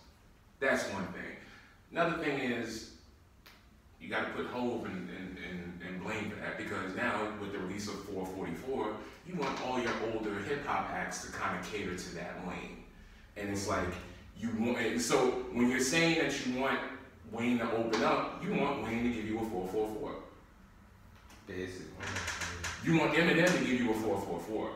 That's 0.60 0.84
one 0.90 1.06
thing. 1.08 1.38
Another 1.94 2.22
thing 2.22 2.38
is, 2.40 2.96
you 4.02 4.10
got 4.10 4.26
to 4.28 4.34
put 4.34 4.48
Hove 4.48 4.86
and, 4.88 5.10
and, 5.10 5.23
and, 6.04 6.12
and 6.12 6.22
blame 6.22 6.32
for 6.32 6.40
that 6.42 6.58
because 6.58 6.96
now 6.96 7.28
with 7.40 7.52
the 7.52 7.60
release 7.60 7.88
of 7.88 7.96
444, 8.06 8.96
you 9.28 9.36
want 9.36 9.62
all 9.66 9.80
your 9.80 9.94
older 10.14 10.40
hip 10.40 10.66
hop 10.66 10.90
acts 10.92 11.26
to 11.26 11.32
kind 11.32 11.60
of 11.60 11.72
cater 11.72 11.96
to 11.96 12.16
that 12.16 12.48
lane. 12.48 12.84
And 13.38 13.50
it's 13.50 13.68
like, 13.68 13.88
you 14.40 14.50
want, 14.60 14.80
and 14.80 15.02
so 15.02 15.32
when 15.52 15.70
you're 15.70 15.80
saying 15.80 16.20
that 16.20 16.46
you 16.46 16.60
want 16.60 16.80
Wayne 17.32 17.60
to 17.60 17.72
open 17.72 18.04
up, 18.04 18.44
you 18.44 18.54
want 18.54 18.84
Wayne 18.84 19.04
to 19.04 19.10
give 19.10 19.28
you 19.28 19.38
a 19.38 19.46
444. 19.46 20.12
Basically. 21.48 21.86
You 22.84 23.00
want 23.00 23.14
Eminem 23.14 23.48
to 23.48 23.66
give 23.66 23.82
you 23.82 23.92
a 23.92 23.94
444. 23.94 24.70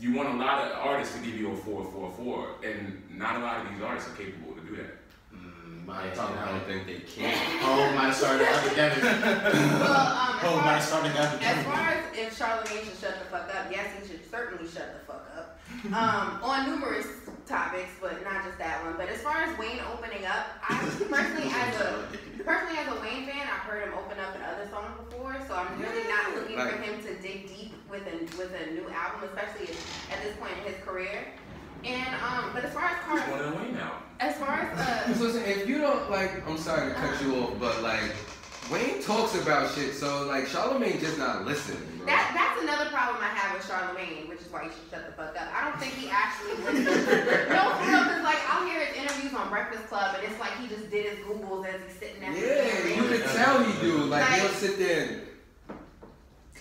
You 0.00 0.14
want 0.14 0.28
a 0.30 0.36
lot 0.36 0.66
of 0.66 0.78
artists 0.78 1.16
to 1.16 1.24
give 1.24 1.38
you 1.38 1.52
a 1.52 1.56
444, 1.56 2.48
and 2.64 3.02
not 3.18 3.36
a 3.36 3.38
lot 3.40 3.64
of 3.64 3.72
these 3.72 3.82
artists 3.82 4.10
are 4.10 4.16
capable 4.16 4.54
to 4.54 4.60
do 4.62 4.76
that. 4.76 4.99
I 5.88 6.06
my 6.08 6.14
don't, 6.14 6.36
I 6.38 6.50
don't 6.52 6.64
think 6.64 6.86
they 6.86 7.00
can. 7.00 7.34
Oh, 7.62 7.92
might 7.94 8.06
have 8.06 8.14
started 8.14 8.46
academic. 8.46 9.02
Well, 9.02 9.12
um, 9.12 10.38
as 10.38 10.44
Oh, 10.44 10.56
far 10.56 10.64
might 10.64 10.76
as- 10.78 10.86
start 10.88 11.04
to 11.04 11.12
got 11.12 11.42
As 11.42 11.64
far 11.64 11.80
as 11.90 12.04
if 12.16 12.38
Charlamagne 12.38 12.84
should 12.84 12.98
shut 13.00 13.18
the 13.18 13.24
fuck 13.30 13.54
up, 13.54 13.66
yes, 13.70 13.86
he 14.00 14.08
should 14.08 14.30
certainly 14.30 14.64
shut 14.70 14.94
the 14.94 15.12
fuck 15.12 15.26
up. 15.36 15.58
Um, 15.86 16.42
on 16.42 16.70
numerous 16.70 17.06
topics, 17.46 17.90
but 18.00 18.22
not 18.24 18.44
just 18.44 18.58
that 18.58 18.82
one. 18.84 18.94
But 18.96 19.08
as 19.08 19.20
far 19.22 19.36
as 19.42 19.56
Wayne 19.58 19.80
opening 19.92 20.24
up, 20.26 20.46
I 20.68 20.78
personally, 21.10 21.50
as 21.52 21.80
a 21.80 22.04
personally 22.44 22.78
as 22.78 22.88
a 22.88 23.00
Wayne 23.00 23.26
fan, 23.26 23.46
I've 23.46 23.66
heard 23.68 23.82
him 23.88 23.94
open 23.94 24.18
up 24.18 24.34
in 24.36 24.42
other 24.42 24.68
songs 24.70 24.92
before, 25.08 25.36
so 25.46 25.54
I'm 25.54 25.78
really 25.80 26.06
not 26.08 26.34
looking 26.34 26.56
for 26.56 26.76
him 26.82 27.02
to 27.04 27.14
dig 27.22 27.48
deep 27.48 27.72
with 27.90 28.02
a 28.06 28.16
with 28.38 28.52
a 28.54 28.70
new 28.72 28.88
album, 28.90 29.28
especially 29.28 29.74
at 30.12 30.22
this 30.22 30.36
point 30.38 30.52
in 30.64 30.72
his 30.72 30.82
career. 30.84 31.26
And 31.84 32.14
um, 32.22 32.50
but 32.52 32.64
as 32.64 32.72
far 32.74 32.84
as 32.84 32.96
He's 33.08 33.20
Carter, 33.20 33.30
one 33.30 33.40
of 33.40 33.50
the 33.52 33.56
Wayne 33.58 33.74
now. 33.74 34.02
as 34.20 34.36
far 34.36 34.52
as 34.60 34.69
Just 35.20 35.34
listen, 35.34 35.50
if 35.50 35.68
you 35.68 35.76
don't 35.78 36.10
like, 36.10 36.48
I'm 36.48 36.56
sorry 36.56 36.88
to 36.88 36.94
cut 36.94 37.20
you 37.22 37.36
off, 37.36 37.52
but 37.60 37.82
like, 37.82 38.00
Wayne 38.72 39.02
talks 39.02 39.34
about 39.34 39.70
shit, 39.74 39.92
so 39.92 40.26
like, 40.26 40.46
Charlamagne 40.46 40.98
just 40.98 41.18
not 41.18 41.44
listening, 41.44 41.82
bro. 41.98 42.06
That 42.06 42.32
that's 42.32 42.62
another 42.62 42.88
problem 42.88 43.20
I 43.20 43.28
have 43.36 43.52
with 43.52 43.68
Charlamagne, 43.68 44.30
which 44.30 44.40
is 44.40 44.50
why 44.50 44.62
you 44.64 44.70
should 44.70 44.88
shut 44.90 45.04
the 45.04 45.12
fuck 45.12 45.36
up. 45.36 45.48
I 45.52 45.68
don't 45.68 45.78
think 45.78 45.92
he 45.92 46.08
actually 46.08 46.56
listens. 46.64 47.04
no, 47.52 47.60
for 47.76 47.84
real, 47.84 48.00
because 48.08 48.22
like 48.24 48.40
I'll 48.48 48.64
hear 48.64 48.80
his 48.80 48.96
interviews 48.96 49.34
on 49.34 49.50
Breakfast 49.50 49.88
Club, 49.88 50.16
and 50.16 50.24
it's 50.24 50.40
like 50.40 50.56
he 50.56 50.68
just 50.68 50.88
did 50.90 51.04
his 51.04 51.18
googles 51.26 51.66
as 51.68 51.82
he's 51.84 51.98
sitting 52.00 52.20
there. 52.24 52.32
yeah, 52.32 52.96
you 52.96 53.04
can 53.04 53.20
tell 53.36 53.62
he 53.62 53.76
do. 53.84 53.98
Like, 54.08 54.24
Like- 54.24 54.40
he'll 54.40 54.48
sit 54.56 54.78
there 54.78 55.02
and, 55.04 55.20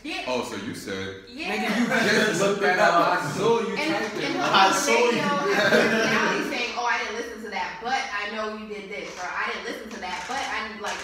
Yeah, 0.03 0.23
oh, 0.27 0.43
so 0.43 0.57
you 0.65 0.75
said, 0.75 1.15
yeah. 1.31 1.55
nigga, 1.63 1.79
you 1.79 1.87
just 2.27 2.41
looked 2.43 2.59
that 2.59 2.79
up. 2.79 3.23
I 3.23 3.31
saw 3.31 3.61
you 3.61 3.75
and, 3.77 3.95
and 3.95 4.35
he'll 4.35 4.41
I 4.43 4.65
on 4.67 4.71
the 4.71 4.75
saw 4.75 4.91
radio 4.91 5.07
you. 5.15 5.19
have 5.55 5.71
personality 5.71 6.49
saying, 6.51 6.71
"Oh, 6.75 6.83
I 6.91 6.97
didn't 6.99 7.15
listen 7.15 7.43
to 7.43 7.49
that, 7.51 7.79
but 7.83 7.99
I 8.29 8.35
know 8.35 8.57
you 8.57 8.67
did 8.67 8.89
this," 8.89 9.09
or 9.17 9.27
"I 9.27 9.51
didn't 9.51 9.65
listen 9.65 9.89
to 9.89 9.99
that, 10.01 10.25
but 10.27 10.37
I'm 10.37 10.81
like." 10.81 10.97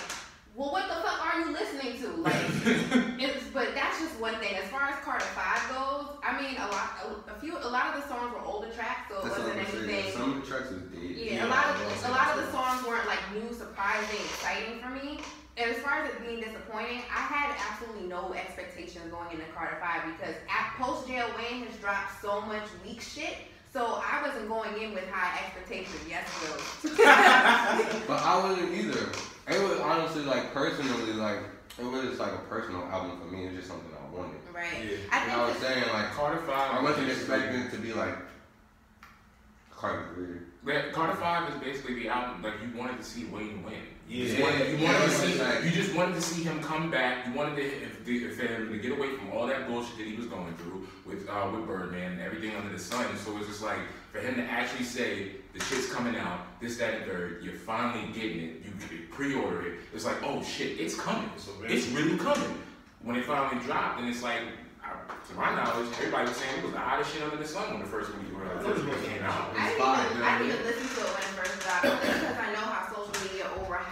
Well, 0.55 0.71
what 0.71 0.87
the 0.87 0.95
fuck 1.03 1.19
are 1.19 1.41
you 1.41 1.51
listening 1.51 1.99
to? 1.99 2.07
Like, 2.21 2.33
it's, 3.19 3.43
but 3.51 3.75
that's 3.75 3.99
just 3.99 4.17
one 4.21 4.35
thing. 4.39 4.55
As 4.55 4.69
far 4.69 4.83
as 4.87 4.95
Carter 5.03 5.25
Five 5.35 5.59
goes, 5.67 6.15
I 6.23 6.41
mean, 6.41 6.55
a 6.55 6.67
lot, 6.71 6.95
a, 7.27 7.37
few, 7.41 7.57
a 7.57 7.67
lot 7.67 7.93
of 7.93 8.01
the 8.01 8.07
songs 8.07 8.31
were 8.31 8.39
older 8.39 8.69
tracks, 8.71 9.11
so 9.11 9.19
it 9.19 9.23
That's 9.25 9.39
wasn't 9.39 9.59
anything. 9.59 10.13
Some 10.13 10.37
of 10.37 10.41
the 10.41 10.47
tracks 10.47 10.71
was 10.71 10.83
dead. 10.83 11.11
Yeah, 11.11 11.45
a 11.45 11.51
lot 11.51 11.75
of 11.75 12.05
a 12.07 12.11
lot 12.11 12.31
of 12.31 12.45
the 12.45 12.51
songs 12.53 12.87
weren't 12.87 13.05
like 13.05 13.19
new, 13.35 13.51
surprising, 13.51 14.15
exciting 14.15 14.79
for 14.79 14.91
me. 14.91 15.19
And 15.57 15.71
as 15.71 15.77
far 15.79 16.03
as 16.03 16.11
it 16.11 16.19
being 16.25 16.39
disappointing, 16.39 17.03
I 17.11 17.21
had 17.27 17.55
absolutely 17.71 18.07
no 18.07 18.33
expectations 18.33 19.11
going 19.11 19.31
into 19.31 19.45
Carter 19.51 19.77
Five 19.81 20.03
because 20.05 20.35
at 20.47 20.75
post 20.79 21.07
jail 21.07 21.27
Wayne 21.35 21.65
has 21.67 21.75
dropped 21.79 22.21
so 22.21 22.39
much 22.41 22.63
weak 22.85 23.01
shit. 23.01 23.35
So 23.75 24.01
I 24.01 24.25
wasn't 24.25 24.47
going 24.47 24.81
in 24.81 24.93
with 24.93 25.03
high 25.09 25.37
expectations. 25.43 25.99
Yes, 26.07 26.25
Will. 26.39 26.95
But 28.07 28.21
I 28.23 28.41
wasn't 28.41 28.73
either. 28.73 29.09
It 29.49 29.69
was 29.69 29.81
honestly 29.81 30.23
like 30.23 30.53
personally 30.53 31.11
like 31.11 31.39
it 31.77 31.83
was 31.83 32.03
just 32.05 32.21
like 32.21 32.31
a 32.31 32.37
personal 32.47 32.83
album 32.83 33.19
for 33.19 33.25
me. 33.35 33.43
It 33.43 33.47
was 33.47 33.55
just 33.57 33.67
something 33.67 33.91
I 33.91 34.15
wanted. 34.15 34.39
Right. 34.53 34.71
Yeah. 34.79 34.97
I 35.11 35.17
And 35.17 35.25
think 35.25 35.37
I 35.37 35.49
was 35.49 35.57
saying 35.57 35.83
like 35.91 36.09
Carter 36.11 36.41
Five. 36.43 36.73
I 36.73 36.81
wasn't 36.81 37.09
expecting 37.11 37.63
it 37.63 37.71
to 37.71 37.77
be 37.77 37.91
like 37.91 38.15
Carter 39.75 40.07
Greer. 40.13 40.43
That 40.63 40.93
Carter 40.93 41.17
Five 41.17 41.53
is 41.53 41.59
basically 41.61 41.95
the 41.95 42.07
album 42.07 42.43
like 42.43 42.53
you 42.63 42.79
wanted 42.79 42.99
to 42.99 43.03
see 43.03 43.25
Wayne 43.25 43.61
win. 43.61 43.75
You 44.07 44.25
just 44.25 44.37
Yeah. 44.37 44.43
wanted, 44.45 44.79
you 44.79 44.85
wanted 44.85 45.01
to 45.05 45.09
see 45.11 45.65
you 45.65 45.71
just 45.71 45.95
wanted 45.95 46.15
to 46.15 46.21
see 46.21 46.43
him 46.43 46.61
come 46.61 46.91
back. 46.91 47.25
You 47.25 47.33
wanted 47.33 47.55
to 47.55 47.63
if, 47.65 48.05
the- 48.05 48.29
for 48.29 48.45
him 48.45 48.71
to 48.71 48.77
get 48.77 48.91
away 48.91 49.15
from 49.17 49.31
all 49.31 49.47
that 49.47 49.67
bullshit 49.67 49.97
that 49.97 50.05
he 50.07 50.15
was 50.15 50.27
going 50.27 50.53
through 50.57 50.87
with 51.05 51.27
uh, 51.27 51.49
with 51.51 51.65
Birdman 51.65 52.13
and 52.13 52.21
everything 52.21 52.55
under 52.55 52.71
the 52.71 52.79
sun. 52.79 53.05
So 53.17 53.35
it's 53.37 53.47
just 53.47 53.63
like 53.63 53.79
for 54.11 54.19
him 54.19 54.35
to 54.35 54.43
actually 54.43 54.85
say 54.85 55.31
the 55.53 55.59
shit's 55.63 55.91
coming 55.91 56.15
out, 56.17 56.59
this, 56.61 56.77
that, 56.77 56.93
and 56.95 57.05
third. 57.05 57.43
You're 57.43 57.55
finally 57.55 58.11
getting 58.13 58.41
it. 58.43 58.61
You 58.65 58.71
pre-order 59.11 59.65
it. 59.67 59.73
It's 59.93 60.05
like 60.05 60.17
oh 60.23 60.43
shit, 60.43 60.79
it's 60.79 60.95
coming. 60.99 61.29
So 61.37 61.51
It's 61.63 61.87
really 61.87 62.17
coming. 62.17 62.59
When 63.01 63.15
it 63.15 63.25
finally 63.25 63.63
dropped, 63.65 63.99
and 63.99 64.09
it's 64.09 64.21
like. 64.23 64.41
To 65.29 65.33
my 65.33 65.49
knowledge, 65.55 65.89
everybody 65.97 66.29
was 66.29 66.37
saying 66.37 66.59
it 66.59 66.63
was 66.63 66.73
the 66.73 66.77
hottest 66.79 67.11
shit 67.11 67.23
under 67.23 67.37
the 67.37 67.47
sun 67.47 67.73
when 67.73 67.79
the 67.81 67.87
first 67.89 68.13
one 68.13 68.21
when 68.21 68.45
the 68.45 68.63
first 68.69 68.85
one 68.85 69.01
came 69.09 69.23
out. 69.25 69.49
I 69.57 69.73
didn't, 69.73 69.81
even, 69.81 70.21
I 70.21 70.37
didn't 70.37 70.61
listen 70.69 70.85
to 70.85 71.01
it 71.01 71.09
when 71.17 71.25
it 71.25 71.33
first 71.33 71.57
dropped 71.65 71.85
only 71.89 72.05
because 72.05 72.37
I 72.37 72.53
know 72.53 72.65
how 72.69 72.93
social 72.93 73.14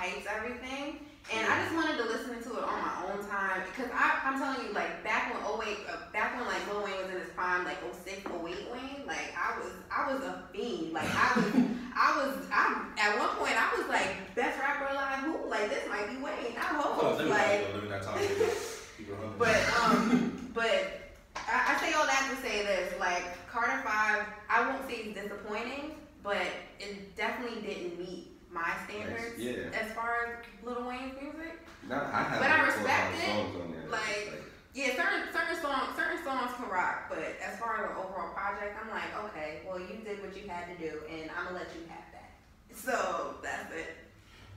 everything. 0.08 1.00
And 1.34 1.48
I 1.48 1.64
just 1.64 1.74
wanted 1.74 1.96
to 1.98 2.04
listen 2.04 2.36
to 2.52 2.58
it 2.60 2.64
on 2.68 2.82
my 2.84 2.96
own 3.08 3.24
time 3.30 3.64
because 3.72 3.90
I, 3.96 4.20
I'm 4.26 4.38
telling 4.40 4.68
you, 4.68 4.74
like 4.74 5.04
back 5.06 5.32
when 5.32 5.40
08, 5.68 5.78
uh, 5.88 5.96
back 6.12 6.36
when 6.36 6.46
like 6.46 6.60
Lil 6.68 6.84
Wayne 6.84 7.00
was 7.00 7.16
in 7.16 7.22
his 7.22 7.30
prime, 7.34 7.64
like 7.64 7.78
06, 8.04 8.20
08 8.28 8.28
Wayne, 8.44 9.08
like 9.08 9.32
I 9.32 9.58
was, 9.58 9.72
I 9.90 10.12
was 10.14 10.22
a 10.24 10.44
fiend. 10.52 10.92
Like 10.92 11.08
I 11.16 11.32
was, 11.36 11.46
I 11.96 12.10
was, 12.20 12.36
I 12.52 12.86
at 13.00 13.18
one 13.18 13.30
point 13.40 13.56
I 13.56 13.72
was 13.80 13.88
like 13.88 14.36
best 14.36 14.60
rapper 14.60 14.92
alive. 14.92 15.20
Who 15.24 15.50
like 15.50 15.70
this 15.70 15.88
might 15.88 16.10
be 16.12 16.18
Wayne? 16.18 16.58
I 16.60 16.76
Oh, 16.76 16.92
hope. 16.92 17.18
let 17.18 17.26
me 17.26 17.32
Like, 17.32 17.62
not, 17.64 17.74
let 17.76 17.84
me 17.84 17.90
not 17.90 18.04
talk. 18.04 18.20
Keep 18.20 19.10
it 19.10 19.16
hundred. 19.16 19.40
but 19.40 19.60
um, 19.80 20.52
but 20.54 21.00
I, 21.38 21.72
I 21.72 21.80
say 21.80 21.94
all 21.94 22.06
that 22.06 22.28
to 22.36 22.36
say 22.46 22.66
this: 22.66 23.00
like 23.00 23.24
Carter 23.48 23.82
Five, 23.86 24.26
I 24.50 24.68
won't 24.68 24.86
say 24.90 24.96
it's 25.08 25.22
disappointing, 25.22 25.96
but 26.22 26.36
it 26.82 27.16
definitely 27.16 27.62
didn't 27.62 27.98
meet 27.98 28.28
my 28.52 28.70
standards 28.88 29.40
Yeah. 29.40 29.74
as 29.74 29.92
far 29.94 30.14
as 30.28 30.46
Lil 30.64 30.88
Wayne's 30.88 31.14
music. 31.20 31.58
Not, 31.90 32.03
I 32.14 32.22
have 32.24 32.40
But 32.40 32.50
I 32.50 32.52
like 32.62 32.72
four 32.72 32.84
respect 32.86 33.16
it, 33.18 33.26
songs 33.26 33.56
on 33.58 33.62
there. 33.74 33.88
like- 33.90 34.32
Yeah, 34.74 34.96
certain 34.96 35.24
certain 35.34 35.58
songs 35.62 35.96
certain 35.96 36.24
songs 36.24 36.52
can 36.58 36.68
rock, 36.70 37.10
but 37.10 37.20
as 37.20 37.58
far 37.60 37.76
as 37.78 37.82
the 37.90 37.96
overall 37.98 38.30
project, 38.34 38.78
I'm 38.82 38.90
like, 38.90 39.14
okay, 39.30 39.62
well 39.68 39.80
you 39.80 39.98
did 40.06 40.22
what 40.22 40.36
you 40.36 40.48
had 40.50 40.66
to 40.70 40.76
do, 40.82 41.02
and 41.10 41.30
I'm 41.36 41.46
gonna 41.46 41.58
let 41.58 41.70
you 41.76 41.82
have 41.90 42.06
that. 42.14 42.32
So 42.74 43.36
that's 43.44 43.72
it. 43.74 43.96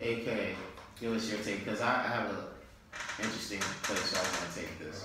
AK, 0.01 0.55
give 1.01 1.13
us 1.13 1.29
your 1.31 1.41
take 1.41 1.65
because 1.65 1.81
I, 1.81 2.05
I 2.05 2.09
have 2.09 2.31
a 2.31 2.49
interesting 3.23 3.61
place 3.83 4.15
I 4.15 4.19
want 4.21 4.53
to 4.53 4.61
take 4.61 4.79
this. 4.79 5.05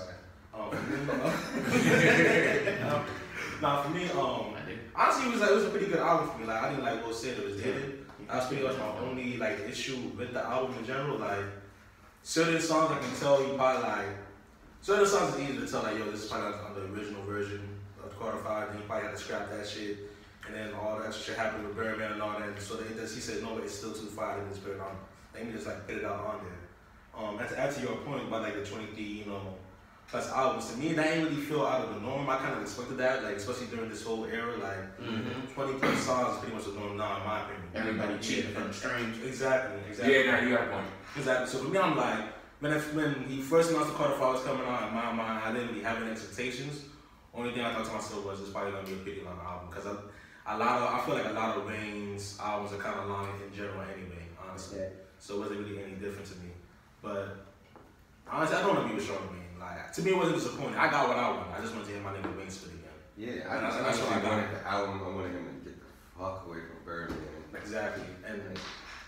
Um, 0.54 0.68
nah, 3.62 3.82
for 3.82 3.90
me, 3.90 4.04
um, 4.10 4.54
honestly, 4.94 5.26
it 5.28 5.32
was 5.32 5.40
like 5.40 5.50
it 5.50 5.54
was 5.54 5.64
a 5.64 5.70
pretty 5.70 5.86
good 5.86 5.98
album 6.00 6.28
for 6.30 6.38
me. 6.38 6.44
Like 6.46 6.62
I 6.62 6.68
didn't 6.70 6.84
like 6.84 7.04
what 7.06 7.14
said 7.14 7.38
it 7.38 7.44
was 7.44 7.60
hidden. 7.60 8.06
That's 8.28 8.46
pretty 8.46 8.62
much 8.62 8.76
my 8.78 8.98
only 8.98 9.36
like 9.36 9.60
issue 9.68 9.96
with 10.16 10.32
the 10.32 10.42
album 10.44 10.76
in 10.78 10.84
general. 10.86 11.18
Like 11.18 11.44
certain 12.22 12.60
songs 12.60 12.90
I 12.90 12.98
can 12.98 13.14
tell 13.18 13.42
you 13.42 13.54
probably 13.54 13.82
like 13.82 14.06
certain 14.80 15.06
songs 15.06 15.34
is 15.34 15.40
easy 15.40 15.58
to 15.58 15.66
tell 15.66 15.82
like 15.82 15.98
yo 15.98 16.10
this 16.10 16.24
is 16.24 16.30
probably 16.30 16.50
not 16.50 16.64
on 16.64 16.74
the 16.74 17.00
original 17.00 17.22
version 17.24 17.68
of 18.04 18.18
Carter 18.18 18.38
Five. 18.38 18.68
Then 18.68 18.78
you 18.78 18.84
probably 18.84 19.06
had 19.06 19.16
to 19.16 19.22
scrap 19.22 19.50
that 19.50 19.66
shit, 19.66 19.98
and 20.46 20.54
then 20.54 20.72
all 20.74 20.98
that 20.98 21.14
shit 21.14 21.36
happened 21.36 21.66
with 21.66 21.76
Birdman 21.76 22.12
and 22.12 22.22
all 22.22 22.38
that. 22.38 22.48
And 22.48 22.60
so 22.60 22.76
they 22.76 22.94
just, 22.94 23.14
he 23.14 23.20
said 23.20 23.42
no, 23.42 23.54
but 23.54 23.64
it's 23.64 23.74
still 23.74 23.92
too 23.92 24.06
far 24.06 24.36
to 24.36 24.70
it 24.70 24.80
on. 24.80 24.96
Let 25.34 25.46
me 25.46 25.52
just 25.52 25.66
like 25.66 25.86
put 25.86 25.96
it 25.96 26.04
out 26.04 26.20
on 26.20 26.40
there. 26.44 26.62
Um, 27.14 27.38
and 27.38 27.48
to 27.48 27.58
add 27.58 27.74
to 27.74 27.80
your 27.80 27.96
point 27.96 28.22
about 28.22 28.42
like 28.42 28.54
the 28.54 28.64
23, 28.64 29.02
you 29.04 29.26
know, 29.26 29.54
plus 30.12 30.30
albums, 30.30 30.70
to 30.70 30.76
me 30.78 30.92
that 30.92 31.06
ain't 31.06 31.24
really 31.28 31.40
feel 31.40 31.64
out 31.64 31.88
of 31.88 31.94
the 31.94 32.00
norm. 32.02 32.28
I 32.28 32.36
kind 32.36 32.54
of 32.54 32.60
expected 32.62 32.98
that, 32.98 33.24
like 33.24 33.36
especially 33.36 33.66
during 33.66 33.88
this 33.88 34.04
whole 34.04 34.26
era, 34.26 34.56
like 34.58 35.00
Mm-hmm. 35.00 35.52
20 35.54 35.72
plus 35.80 35.98
songs 36.00 36.34
is 36.34 36.40
pretty 36.40 36.54
much 36.54 36.64
the 36.66 36.72
norm 36.78 36.96
now, 36.98 37.16
in 37.18 37.26
my 37.26 37.40
opinion. 37.42 37.64
Everybody 37.74 38.18
cheating 38.20 38.52
from 38.52 38.68
the 38.68 38.74
streams. 38.74 39.16
Exactly, 39.24 39.80
exactly. 39.88 40.14
Yeah, 40.14 40.30
now 40.30 40.40
you 40.40 40.50
got 40.54 40.68
a 40.68 40.70
point. 40.70 40.86
Exactly. 41.16 41.46
So 41.48 41.64
for 41.64 41.70
me, 41.72 41.78
I'm 41.78 41.96
like, 41.96 42.24
when, 42.60 42.72
if, 42.72 42.94
when 42.94 43.24
he 43.26 43.40
first 43.40 43.70
announced 43.70 43.88
the 43.90 43.96
Carter 43.96 44.14
Five 44.14 44.34
was 44.34 44.42
coming 44.44 44.66
out, 44.66 44.86
in 44.88 44.94
my 44.94 45.12
mind, 45.12 45.42
I 45.44 45.50
didn't 45.52 45.68
really 45.68 45.82
have 45.82 46.00
any 46.02 46.10
expectations. 46.12 46.84
Only 47.34 47.52
thing 47.54 47.64
I 47.64 47.72
thought 47.72 47.86
to 47.86 47.92
myself 47.92 48.24
was 48.26 48.40
it's 48.40 48.50
probably 48.50 48.72
gonna 48.72 48.86
be 48.86 48.92
a 48.92 48.96
pretty 48.96 49.22
long 49.22 49.38
album 49.42 49.68
because 49.70 49.86
a, 49.86 49.96
a 50.46 50.54
lot 50.58 50.82
of 50.82 50.92
I 50.94 51.04
feel 51.06 51.14
like 51.14 51.24
a 51.24 51.32
lot 51.32 51.56
of 51.56 51.66
Wayne's 51.66 52.38
albums 52.38 52.72
are 52.74 52.76
kind 52.76 53.00
of 53.00 53.08
long 53.08 53.28
in 53.42 53.56
general 53.56 53.80
anyway, 53.80 54.22
honestly. 54.38 54.80
So 55.18 55.36
it 55.36 55.40
wasn't 55.40 55.60
really 55.60 55.82
any 55.82 55.94
different 55.94 56.26
to 56.26 56.34
me. 56.36 56.50
But 57.00 57.38
honestly, 58.30 58.56
I 58.56 58.60
don't 58.60 58.74
want 58.76 58.82
to 58.82 58.88
be 58.90 58.94
with 58.96 59.06
Sean 59.06 59.16
Wayne. 59.32 59.41
Like 59.62 59.92
to 59.92 60.02
me, 60.02 60.10
it 60.10 60.16
wasn't 60.16 60.36
disappointing. 60.38 60.76
I 60.78 60.90
got 60.90 61.08
what 61.08 61.16
I 61.18 61.30
wanted. 61.30 61.54
I 61.56 61.60
just 61.60 61.72
wanted 61.74 61.86
to 61.88 61.92
hear 61.94 62.02
my 62.02 62.10
nigga 62.12 62.36
Wayne 62.36 62.50
spit 62.50 62.74
again. 62.74 62.98
Yeah, 63.16 63.46
I 63.48 63.56
And 63.56 63.66
just, 63.66 63.78
that's- 63.78 63.84
that's 63.86 63.98
what 64.02 64.10
I 64.10 64.14
actually 64.16 64.22
got. 64.22 64.30
wanted 64.36 64.50
the 64.56 64.66
album. 64.66 64.94
I 64.98 65.08
wanted 65.14 65.32
him 65.38 65.44
to 65.46 65.70
get 65.70 65.76
the 65.78 65.86
fuck 66.18 66.46
away 66.46 66.58
from 66.66 66.78
Birdman. 66.84 67.18
Exactly, 67.54 68.04
and 68.26 68.42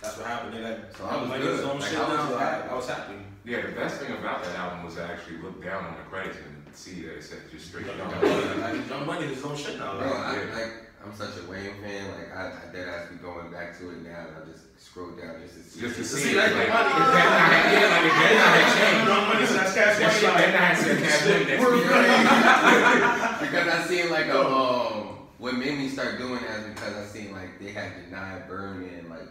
that's 0.02 0.16
what 0.18 0.26
happened. 0.26 0.54
Nigga, 0.54 0.96
So 0.96 1.04
I 1.06 1.16
was 1.16 1.30
good. 1.30 1.64
Like, 1.64 1.82
shit 1.90 1.98
I 1.98 2.08
was 2.08 2.30
now. 2.30 2.38
happy. 2.38 2.68
I, 2.68 2.72
I 2.72 2.74
was 2.76 2.88
happy. 2.88 3.14
Yeah, 3.44 3.60
the 3.66 3.72
best 3.72 4.00
thing 4.00 4.12
about 4.16 4.44
that 4.44 4.56
album 4.56 4.84
was 4.84 4.94
to 4.96 5.02
actually 5.04 5.38
look 5.38 5.62
down 5.64 5.84
on 5.84 5.94
the 5.96 6.04
credits 6.08 6.38
and 6.38 6.74
see 6.74 7.02
that 7.02 7.16
it 7.18 7.24
said 7.24 7.38
just 7.50 7.66
straight 7.68 7.86
Young 7.86 7.98
down. 7.98 8.10
Money, 8.22 8.60
like, 8.60 8.88
Young 8.88 9.06
Money, 9.06 9.26
his 9.28 9.42
own 9.44 9.56
shit 9.56 9.78
now. 9.78 9.96
Bro, 9.98 10.06
Like, 10.08 10.16
I, 10.16 10.34
yeah. 10.36 10.54
like 10.54 10.72
I'm 11.04 11.14
such 11.14 11.36
a 11.36 11.50
Wayne 11.50 11.74
fan. 11.82 12.08
Like 12.16 12.34
I, 12.34 12.48
I 12.48 12.72
dead 12.72 12.88
ass 12.88 13.08
be 13.10 13.16
going 13.16 13.50
back 13.52 13.76
to 13.78 13.90
it 13.90 14.00
now, 14.02 14.24
and 14.26 14.36
I 14.40 14.50
just 14.50 14.64
scroll 14.80 15.10
down 15.12 15.40
just 15.42 15.54
to 15.54 15.62
see. 15.62 15.80
Just 15.80 15.96
to 15.96 16.04
see, 16.04 16.20
see, 16.32 16.36
like, 16.36 16.54
like, 16.54 16.68
money. 16.68 16.90
if 16.90 17.12
that 17.12 17.28
not 17.28 17.52
had- 17.52 17.72
yeah, 17.72 17.88
like 17.92 18.06
if 18.08 18.16
that 18.24 18.32
not 18.40 18.52
had 18.56 18.66
changed, 18.72 19.04
Young 19.08 19.24
Money, 19.28 19.46
so 19.46 19.54
that's 19.54 19.74
cash 19.74 20.00
money. 20.00 20.14
shit, 20.14 20.24
like- 20.24 20.38
that 20.38 20.52
not 20.54 20.64
had 20.64 20.78
said 20.80 20.96
Cash 21.04 21.22
Money 21.28 21.44
week. 21.44 21.84
because 23.44 23.66
I 23.68 23.84
seen 23.86 24.10
like 24.10 24.26
a 24.26 24.40
um 24.40 25.18
what 25.38 25.54
made 25.54 25.76
me 25.78 25.88
start 25.88 26.16
doing 26.18 26.40
that 26.46 26.60
is 26.60 26.66
because 26.74 26.94
I 26.96 27.04
seen 27.04 27.32
like 27.32 27.60
they 27.60 27.70
had 27.72 28.04
denied 28.04 28.48
Birdman 28.48 29.10
like 29.10 29.28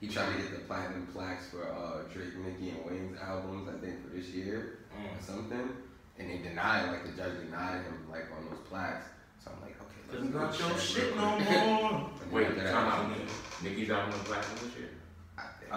he 0.00 0.08
tried 0.08 0.30
to 0.32 0.36
get 0.42 0.50
the 0.52 0.58
platinum 0.68 1.06
plaques 1.12 1.46
for 1.48 1.64
uh 1.72 2.02
Drake, 2.12 2.36
Nicki, 2.44 2.70
and 2.70 2.84
Wayne's 2.84 3.18
albums 3.20 3.68
I 3.68 3.78
think 3.80 4.02
for 4.04 4.14
this 4.14 4.28
year 4.28 4.78
or 4.92 5.22
something, 5.22 5.70
and 6.18 6.30
they 6.30 6.38
denied 6.38 6.88
like 6.90 7.04
the 7.06 7.12
judge 7.16 7.38
denied 7.40 7.82
him 7.84 8.06
like 8.10 8.24
on 8.36 8.44
those 8.50 8.60
plaques. 8.68 9.06
So 9.44 9.50
I'm 9.54 9.60
like, 9.62 9.76
okay, 9.82 10.00
let's 10.12 10.24
go 10.32 10.38
not 10.40 10.58
your 10.58 10.74
shit 10.78 11.14
no 11.16 11.38
more. 11.38 12.10
Wait, 12.32 12.46
after 12.48 12.60
that, 12.62 12.72
time 12.72 12.88
I 12.88 12.90
out. 12.96 13.08
was- 13.10 13.18
Nicki's 13.62 13.90
album 13.90 14.10
was 14.12 14.22
platinum 14.22 14.58
this 14.64 14.74
year. 14.78 14.90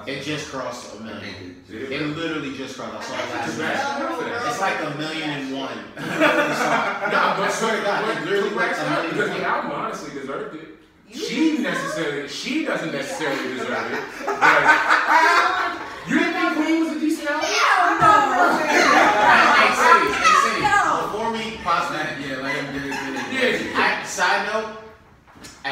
It 0.06 0.22
just 0.24 0.50
crossed 0.50 0.94
a 0.96 1.00
I 1.00 1.02
million. 1.06 1.34
think 1.66 1.70
it 1.70 1.92
It 1.92 2.02
literally 2.16 2.54
just 2.56 2.78
crossed. 2.78 2.94
I 2.96 3.04
saw 3.04 3.16
it 3.16 3.30
last 3.34 3.58
night. 3.58 3.80
Congrats. 4.20 4.46
It's 4.48 4.62
like 4.62 4.80
a 4.84 4.90
million 4.98 5.30
and 5.30 5.54
one. 5.58 5.78
no, 5.98 7.34
but 7.38 7.50
swear 7.58 7.76
to 7.78 7.82
God, 7.84 8.04
it 8.18 8.22
literally 8.26 8.54
went 8.56 8.76
Congrats 8.76 8.80
a 8.80 8.82
to 8.84 8.90
her, 8.90 8.96
million 9.02 9.16
because 9.18 9.32
the 9.42 9.46
album 9.48 9.72
honestly 9.72 10.12
deserved 10.20 10.56
it. 10.56 10.68
She 11.18 11.58
necessarily, 11.60 12.28
she 12.28 12.66
doesn't 12.66 12.92
necessarily 12.92 13.54
deserve 13.58 13.92
it. 13.94 14.04
But 16.08 16.14
you 16.14 16.20
didn't 16.20 16.34
think 16.34 16.54
Queen 16.56 16.80
was 16.86 16.92
a 16.96 17.00
decent 17.00 17.30
album? 17.32 17.50
Hey, 17.50 17.56
City, 19.76 20.08
hey, 20.14 20.36
City, 20.44 20.62
No. 20.62 20.78
before 21.12 21.30
we 21.32 21.44
possibly 21.64 22.00
yeah, 22.30 22.38
let 22.38 22.56
him 22.56 22.66
get 22.74 22.84
it, 22.86 22.92
get 23.32 23.44
it. 23.56 23.62
Yeah. 23.72 24.02
I, 24.02 24.04
side 24.06 24.44
note, 24.48 24.70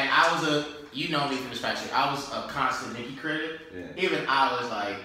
and 0.01 0.09
I 0.11 0.33
was 0.33 0.47
a, 0.47 0.65
you 0.93 1.09
know 1.09 1.27
me 1.29 1.35
from 1.37 1.49
this 1.49 1.59
fact 1.59 1.81
sheet, 1.81 1.93
I 1.97 2.11
was 2.11 2.27
a 2.31 2.47
constant 2.47 2.93
Nicki 2.97 3.15
critic. 3.15 3.59
Yeah. 3.75 3.83
Even 3.97 4.25
I 4.27 4.59
was 4.59 4.69
like, 4.69 4.97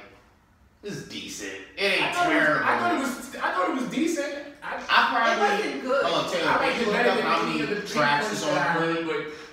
this 0.83 0.95
is 0.97 1.09
decent. 1.09 1.53
It 1.77 1.83
I 1.83 1.85
ain't 1.85 2.03
it 2.03 2.09
was, 2.09 2.17
terrible. 2.29 2.65
I 2.65 2.79
thought 2.79 2.95
it 2.95 2.99
was, 3.01 3.37
I 3.37 3.53
thought 3.53 3.69
it 3.71 3.83
was 3.83 3.91
decent. 3.91 4.35
I, 4.63 4.77
I 4.77 5.01
probably, 5.13 5.45
It 5.45 5.67
wasn't 5.67 5.83
good. 5.83 6.05
hold 6.07 6.25
on, 6.25 6.31
Taylor, 6.33 6.51
I 6.51 6.57
can 6.57 6.67
liked 6.67 6.77
you 6.77 6.83
it 6.83 6.87
look 6.87 6.97
better 6.97 7.11
up 7.11 7.17
than 7.17 7.27
how 7.27 7.41
any 7.43 7.49
many 7.59 7.61
of 7.63 7.69
the 7.69 7.75
tracks 7.77 7.93
tracks 7.93 8.33
is 8.33 8.43
on 8.45 8.57
I 8.59 8.77
Queen? 8.77 8.97
heard, 8.97 9.07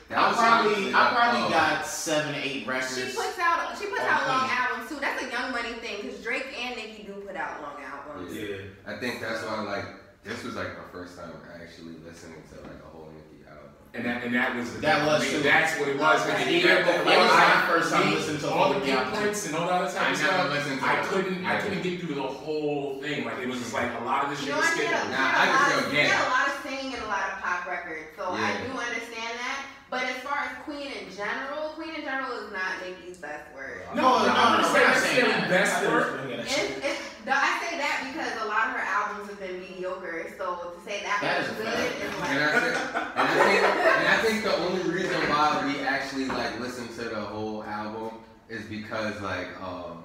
but 0.07 0.17
I 0.17 0.27
was 0.27 0.37
probably, 0.37 0.93
I 0.93 1.03
probably 1.11 1.43
uh, 1.47 1.49
got 1.49 1.85
seven, 1.85 2.35
eight 2.35 2.67
records. 2.67 2.95
She 2.95 3.03
puts 3.15 3.39
out 3.39 3.77
she 3.77 3.85
puts 3.87 4.01
on 4.01 4.07
out 4.07 4.27
long 4.27 4.47
Queen. 4.47 4.57
albums 4.57 4.89
too. 4.89 4.99
That's 5.01 5.23
a 5.23 5.29
Young 5.31 5.51
Money 5.51 5.73
thing 5.83 5.95
because 6.01 6.23
Drake 6.23 6.47
and 6.63 6.75
Nicki 6.77 7.03
do 7.03 7.13
put 7.27 7.35
out 7.35 7.61
long 7.61 7.75
albums. 7.83 8.31
Yeah. 8.35 8.55
I 8.85 8.95
think 8.97 9.19
that's 9.19 9.43
why 9.43 9.59
like 9.67 9.85
this 10.23 10.43
was 10.43 10.55
like 10.55 10.77
my 10.77 10.87
first 10.93 11.17
time 11.17 11.31
actually 11.59 11.95
listening 12.07 12.39
to 12.53 12.61
like 12.63 12.79
a 12.79 12.87
whole 12.87 13.11
Nicki 13.11 13.43
album. 13.43 13.76
And 13.93 14.05
that, 14.05 14.23
and 14.23 14.35
that 14.35 14.55
was 14.55 14.73
the 14.73 14.79
That 14.81 15.05
was 15.07 15.21
I 15.21 15.25
mean, 15.25 15.31
too. 15.37 15.41
That's 15.43 15.79
what 15.79 15.87
it 15.89 15.97
was. 15.97 16.21
Okay. 16.21 16.35
And 16.41 16.49
he 16.49 16.59
Yeah, 16.61 16.83
got 16.83 16.85
that 16.85 17.05
but 17.05 17.13
it 17.13 17.17
was 17.17 17.31
I- 17.31 17.49
my 17.55 17.61
first 17.71 17.87
time 17.91 18.13
listening 18.13 18.39
to 18.45 18.49
all 18.51 18.69
the 18.73 18.79
the 18.79 18.85
big 18.85 18.93
album. 18.95 19.13
points 19.19 19.45
and 19.47 19.55
all 19.55 19.67
that 19.67 19.81
other 19.81 19.91
type 19.91 20.07
I 20.07 20.11
of 20.11 20.17
stuff. 20.17 20.49
listened 20.53 20.79
to 20.81 20.85
I 20.85 20.95
couldn't, 21.07 21.45
I 21.45 21.61
couldn't 21.61 21.81
get 21.81 21.99
through 22.01 22.15
the 22.15 22.21
whole 22.27 23.01
thing. 23.01 23.25
Like 23.25 23.39
it 23.39 23.47
was 23.47 23.57
just 23.59 23.73
like 23.73 23.89
a 23.99 24.03
lot 24.03 24.25
of 24.25 24.29
the 24.31 24.35
shit 24.37 24.45
You 24.45 24.51
know, 24.51 24.57
was 24.61 24.67
I 24.69 24.75
did 24.77 24.85
a, 24.85 24.87
skipping. 24.93 25.11
Nah, 25.11 25.17
did 25.17 25.33
a 25.33 25.41
I 25.41 25.45
can 25.47 25.55
lot 25.57 25.67
feel 25.71 25.79
of, 25.87 25.91
gay. 25.91 26.03
did 26.05 26.13
a 26.13 26.29
lot 26.29 26.47
of 26.47 26.55
singing 26.61 26.93
and 26.93 27.03
a 27.03 27.07
lot 27.07 27.25
of 27.31 27.33
pop 27.41 27.65
records, 27.65 28.07
so 28.17 28.23
I 28.37 28.49
do 28.61 28.69
understand 28.77 29.33
that. 29.41 29.59
But 29.89 30.03
as 30.03 30.19
far 30.21 30.37
as 30.45 30.51
Queen 30.67 30.91
in 30.91 31.07
general, 31.15 31.71
Queen 31.79 31.95
in 31.95 32.03
general 32.03 32.37
is 32.43 32.51
not 32.51 32.83
Nicki's 32.83 33.17
best 33.17 33.47
word. 33.55 33.81
No, 33.95 34.03
no, 34.03 34.27
no, 34.27 34.35
I'm 34.35 34.61
no, 34.61 34.67
not 34.67 34.73
we're 34.75 34.83
not 34.83 34.97
saying 34.99 35.25
saying 35.25 35.31
that. 35.31 35.49
best 35.49 35.73
I 35.79 35.87
work. 35.87 36.11
understand 36.11 36.39
that 36.39 36.45
It's, 36.45 36.55
shit. 36.55 36.83
it's, 36.83 37.01
no, 37.27 37.33
I 37.35 37.59
say 37.59 37.77
that 37.77 38.07
because 38.07 38.31
a 38.41 38.47
lot 38.47 38.67
of 38.67 38.73
her 38.79 38.85
albums 38.87 39.29
have 39.29 39.39
been 39.39 39.59
mediocre, 39.59 40.33
so 40.37 40.71
to 40.73 40.79
say 40.89 41.03
that, 41.03 41.19
That 41.21 41.43
was 41.43 41.57
good 41.57 41.67
fact. 41.67 41.91
is 41.91 42.03
And 42.07 42.19
like. 42.19 42.77
I, 43.17 43.27
think, 43.35 43.63
and, 43.63 43.65
I 43.67 43.73
think, 43.83 43.87
and 43.99 44.07
I 44.07 44.17
think 44.23 44.43
the 44.43 44.55
only 44.57 44.83
reason 44.89 45.19
why 45.29 45.63
we 45.67 45.81
actually 45.81 46.25
like 46.25 46.59
listened 46.59 46.89
to 46.95 47.09
the 47.09 47.19
whole 47.19 47.63
album 47.65 48.19
is 48.49 48.63
because 48.65 49.19
like 49.21 49.49
um, 49.61 50.03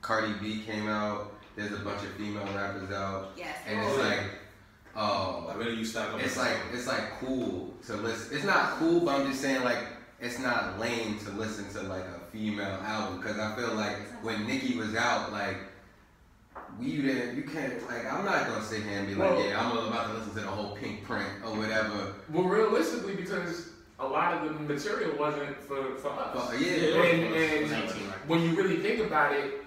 Cardi 0.00 0.32
B 0.40 0.62
came 0.64 0.88
out. 0.88 1.32
There's 1.54 1.72
a 1.72 1.76
bunch 1.84 2.02
of 2.02 2.10
female 2.14 2.46
rappers 2.56 2.90
out, 2.90 3.32
Yes. 3.36 3.56
and 3.68 3.78
it's 3.80 3.98
like 3.98 4.20
um, 4.96 5.46
Like, 5.46 5.58
really, 5.58 5.74
you 5.76 5.84
stack 5.84 6.12
up. 6.14 6.20
it's 6.20 6.36
like 6.36 6.56
it's 6.72 6.86
like 6.86 7.18
cool 7.20 7.74
to 7.86 7.92
listen. 7.96 8.36
It's 8.36 8.44
not 8.46 8.70
cool, 8.78 9.00
but 9.00 9.20
I'm 9.20 9.26
just 9.28 9.40
saying 9.42 9.62
like 9.64 9.78
it's 10.20 10.38
not 10.38 10.78
lame 10.80 11.18
to 11.20 11.30
listen 11.32 11.68
to 11.74 11.82
like 11.88 12.04
a 12.04 12.20
female 12.32 12.80
album 12.82 13.20
because 13.20 13.38
I 13.38 13.54
feel 13.54 13.74
like 13.74 13.96
when 14.24 14.46
Nicki 14.46 14.76
was 14.78 14.94
out, 14.96 15.30
like 15.30 15.56
we 16.78 17.02
didn't, 17.02 17.36
you 17.36 17.42
can't 17.42 17.74
like 17.88 18.10
I'm 18.12 18.24
not 18.24 18.46
gonna 18.46 18.62
sit 18.64 18.82
here 18.82 18.98
and 18.98 19.08
be 19.08 19.14
like, 19.14 19.30
Well- 19.30 19.44
yeah, 19.46 19.60
I'm 19.60 19.76
about 19.76 20.08
to 20.08 20.14
listen 20.14 20.34
to 20.34 20.40
the 20.40 20.46
whole 20.46 20.76
Pinkprint 20.76 21.28
or 21.44 21.56
whatever. 21.56 22.14
Well, 22.30 22.44
realistically, 22.44 23.14
because 23.14 23.68
a 23.98 24.06
lot 24.06 24.34
of 24.34 24.44
the 24.52 24.74
material 24.74 25.16
wasn't 25.18 25.56
for, 25.62 25.94
for 25.96 26.10
us. 26.10 26.34
But 26.50 26.60
yeah, 26.60 27.02
And, 27.02 27.34
and 27.34 27.70
19. 27.70 28.02
when 28.26 28.42
you 28.42 28.54
really 28.56 28.78
think 28.78 29.00
about 29.06 29.32
it, 29.32 29.63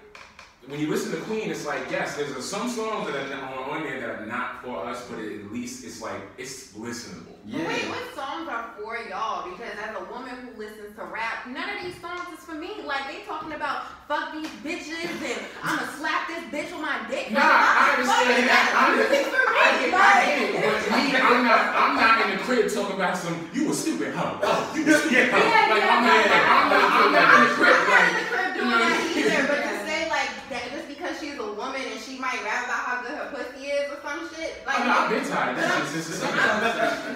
when 0.68 0.78
you 0.80 0.88
listen 0.88 1.12
to 1.12 1.18
Queen, 1.26 1.50
it's 1.50 1.66
like 1.66 1.90
yes, 1.90 2.16
there's 2.16 2.30
a, 2.32 2.42
some 2.42 2.68
songs 2.68 3.06
that 3.10 3.16
are 3.16 3.28
not- 3.28 3.54
on 3.68 3.82
there 3.84 4.00
that 4.00 4.08
are 4.20 4.26
not 4.26 4.62
for 4.64 4.84
us, 4.86 5.04
but 5.10 5.18
at 5.18 5.52
least 5.52 5.84
it's 5.84 6.00
like 6.00 6.20
it's 6.38 6.72
listenable. 6.72 7.36
yeah. 7.44 7.66
Wait, 7.68 7.84
what 7.88 8.00
songs 8.14 8.48
are 8.48 8.72
for 8.80 8.96
y'all? 9.08 9.44
Because 9.50 9.76
as 9.76 9.94
a 9.96 10.04
woman 10.12 10.32
who 10.40 10.56
listens 10.58 10.96
to 10.96 11.04
rap, 11.04 11.46
none 11.48 11.68
of 11.68 11.84
these 11.84 12.00
songs 12.00 12.24
is 12.32 12.44
for 12.44 12.54
me. 12.54 12.80
Like 12.84 13.04
they 13.08 13.24
talking 13.28 13.52
about 13.52 13.84
fuck 14.08 14.32
these 14.32 14.48
bitches 14.64 15.04
and 15.04 15.40
I'ma 15.62 15.84
slap 16.00 16.28
this 16.28 16.44
bitch 16.48 16.72
with 16.72 16.80
my 16.80 16.96
dick. 17.10 17.30
Nah, 17.30 17.40
I 17.44 17.92
I'm 17.92 18.00
understand 18.00 18.48
that. 18.48 18.64
I 18.72 18.96
music 18.96 19.24
for 19.28 19.44
me. 19.44 19.52
I 19.52 19.68
get, 19.84 19.92
I 19.92 20.00
like- 20.00 20.24
get 20.24 20.38
it, 20.48 20.52
but 20.64 20.80
me, 20.96 21.04
I'm 21.20 21.44
not, 21.44 21.62
I'm 21.76 21.94
not 21.96 22.14
in 22.24 22.36
the 22.36 22.42
crib 22.44 22.72
talking 22.72 22.96
about 22.96 23.16
some. 23.18 23.36
You 23.52 23.70
a 23.70 23.74
stupid 23.74 24.14
hoe. 24.14 24.40
Oh, 24.42 24.72
you 24.74 24.84
a 24.88 24.96
stupid 24.96 25.28
hoe. 25.28 25.44
Yeah, 25.44 25.68
Like 25.68 25.82
yeah, 25.84 25.92
I'm, 25.92 26.04
yeah, 26.04 26.16
not, 26.16 26.24
yeah. 26.24 26.56
I'm 26.56 26.68
not, 26.72 26.88
I'm 26.88 27.12
not 27.12 27.28
in 27.36 27.40
the 27.44 27.52
crib. 27.52 27.76
I'm 27.76 27.84
not 27.84 28.00
Like 28.00 28.08
in 28.08 28.16
the 28.16 28.28
crib 28.32 28.48
doing 28.56 28.70
know, 28.72 28.80
that 28.80 29.12
either, 29.12 29.44
but 29.48 29.60
to 29.60 29.72
say 29.84 30.00
like 30.08 30.30
that 30.48 30.64
just 30.72 30.88
because 30.88 31.16
she's 31.38 31.46
a 31.46 31.52
woman 31.52 31.80
and 31.80 32.00
she 32.00 32.18
might 32.18 32.42
rap 32.44 32.66
about 32.66 32.82
how 32.82 33.02
good 33.02 33.14
her 33.14 33.30
pussy 33.30 33.66
is 33.66 33.90
or 33.92 34.00
some 34.02 34.28
shit, 34.34 34.66
like. 34.66 34.78
I 34.78 34.82
mean, 34.82 34.90
I've 34.90 35.10
been 35.10 35.24
tired 35.28 35.54
of 35.54 35.62
that 35.62 35.86
shit 35.86 36.20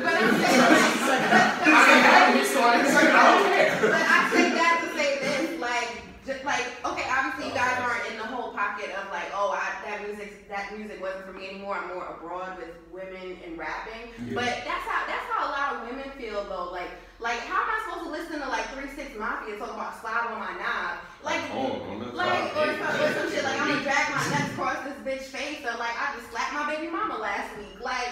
But 0.03 0.15
I'm 0.15 0.35
saying, 0.39 0.61
I 2.07 2.35
ain't 2.39 2.47
so 2.47 2.61
I 2.63 2.79
ain't 2.79 2.87
saying 2.87 3.11
I 3.11 3.23
don't 3.27 3.45
care. 3.51 3.79
But 3.83 4.05
I 4.07 4.19
say 4.31 4.51
that 4.55 4.75
to 4.83 4.89
say 4.99 5.11
this, 5.19 5.61
like, 5.61 5.91
just 6.27 6.45
like, 6.45 6.67
okay, 6.85 7.07
obviously 7.11 7.51
you 7.51 7.55
guys 7.55 7.79
aren't 7.83 8.07
in 8.11 8.17
the 8.19 8.27
whole 8.27 8.53
pocket 8.53 8.91
of 8.95 9.11
like, 9.11 9.31
oh, 9.35 9.51
I, 9.51 9.75
that 9.87 10.07
music, 10.07 10.49
that 10.49 10.71
music 10.77 11.03
wasn't 11.03 11.27
for 11.27 11.33
me 11.33 11.49
anymore. 11.51 11.77
I'm 11.77 11.89
more 11.89 12.07
abroad 12.07 12.59
with 12.59 12.71
women 12.95 13.39
and 13.45 13.59
rapping. 13.59 14.15
Yeah. 14.27 14.39
But 14.39 14.63
that's 14.63 14.87
how 14.87 15.03
that's 15.07 15.27
how 15.35 15.49
a 15.49 15.51
lot 15.51 15.69
of 15.75 15.91
women 15.91 16.07
feel 16.15 16.45
though. 16.47 16.71
Like, 16.71 16.91
like 17.23 17.39
how 17.47 17.63
am 17.63 17.71
I 17.71 17.79
supposed 17.87 18.05
to 18.07 18.11
listen 18.11 18.41
to 18.43 18.49
like 18.51 18.67
Three 18.75 18.91
Six 18.99 19.17
Mafia 19.17 19.57
talk 19.57 19.71
about 19.73 20.01
slide 20.01 20.27
on 20.27 20.39
my 20.43 20.53
knob? 20.59 20.99
Like, 21.23 21.41
Oh, 21.55 21.79
like, 22.19 22.51
or 22.59 22.67
some, 22.75 22.99
or 22.99 23.09
some 23.15 23.31
shit 23.31 23.45
like 23.47 23.61
I'm 23.63 23.69
gonna 23.71 23.83
drag 23.87 24.11
my 24.11 24.23
nuts 24.35 24.51
across 24.51 24.79
this 24.83 24.99
bitch 25.07 25.27
face, 25.31 25.63
or 25.63 25.79
like 25.79 25.95
I 25.95 26.19
just 26.19 26.31
slapped 26.35 26.53
my 26.53 26.67
baby 26.75 26.91
mama. 26.91 27.17
last 27.19 27.55
week. 27.57 27.79
Like, 27.79 28.11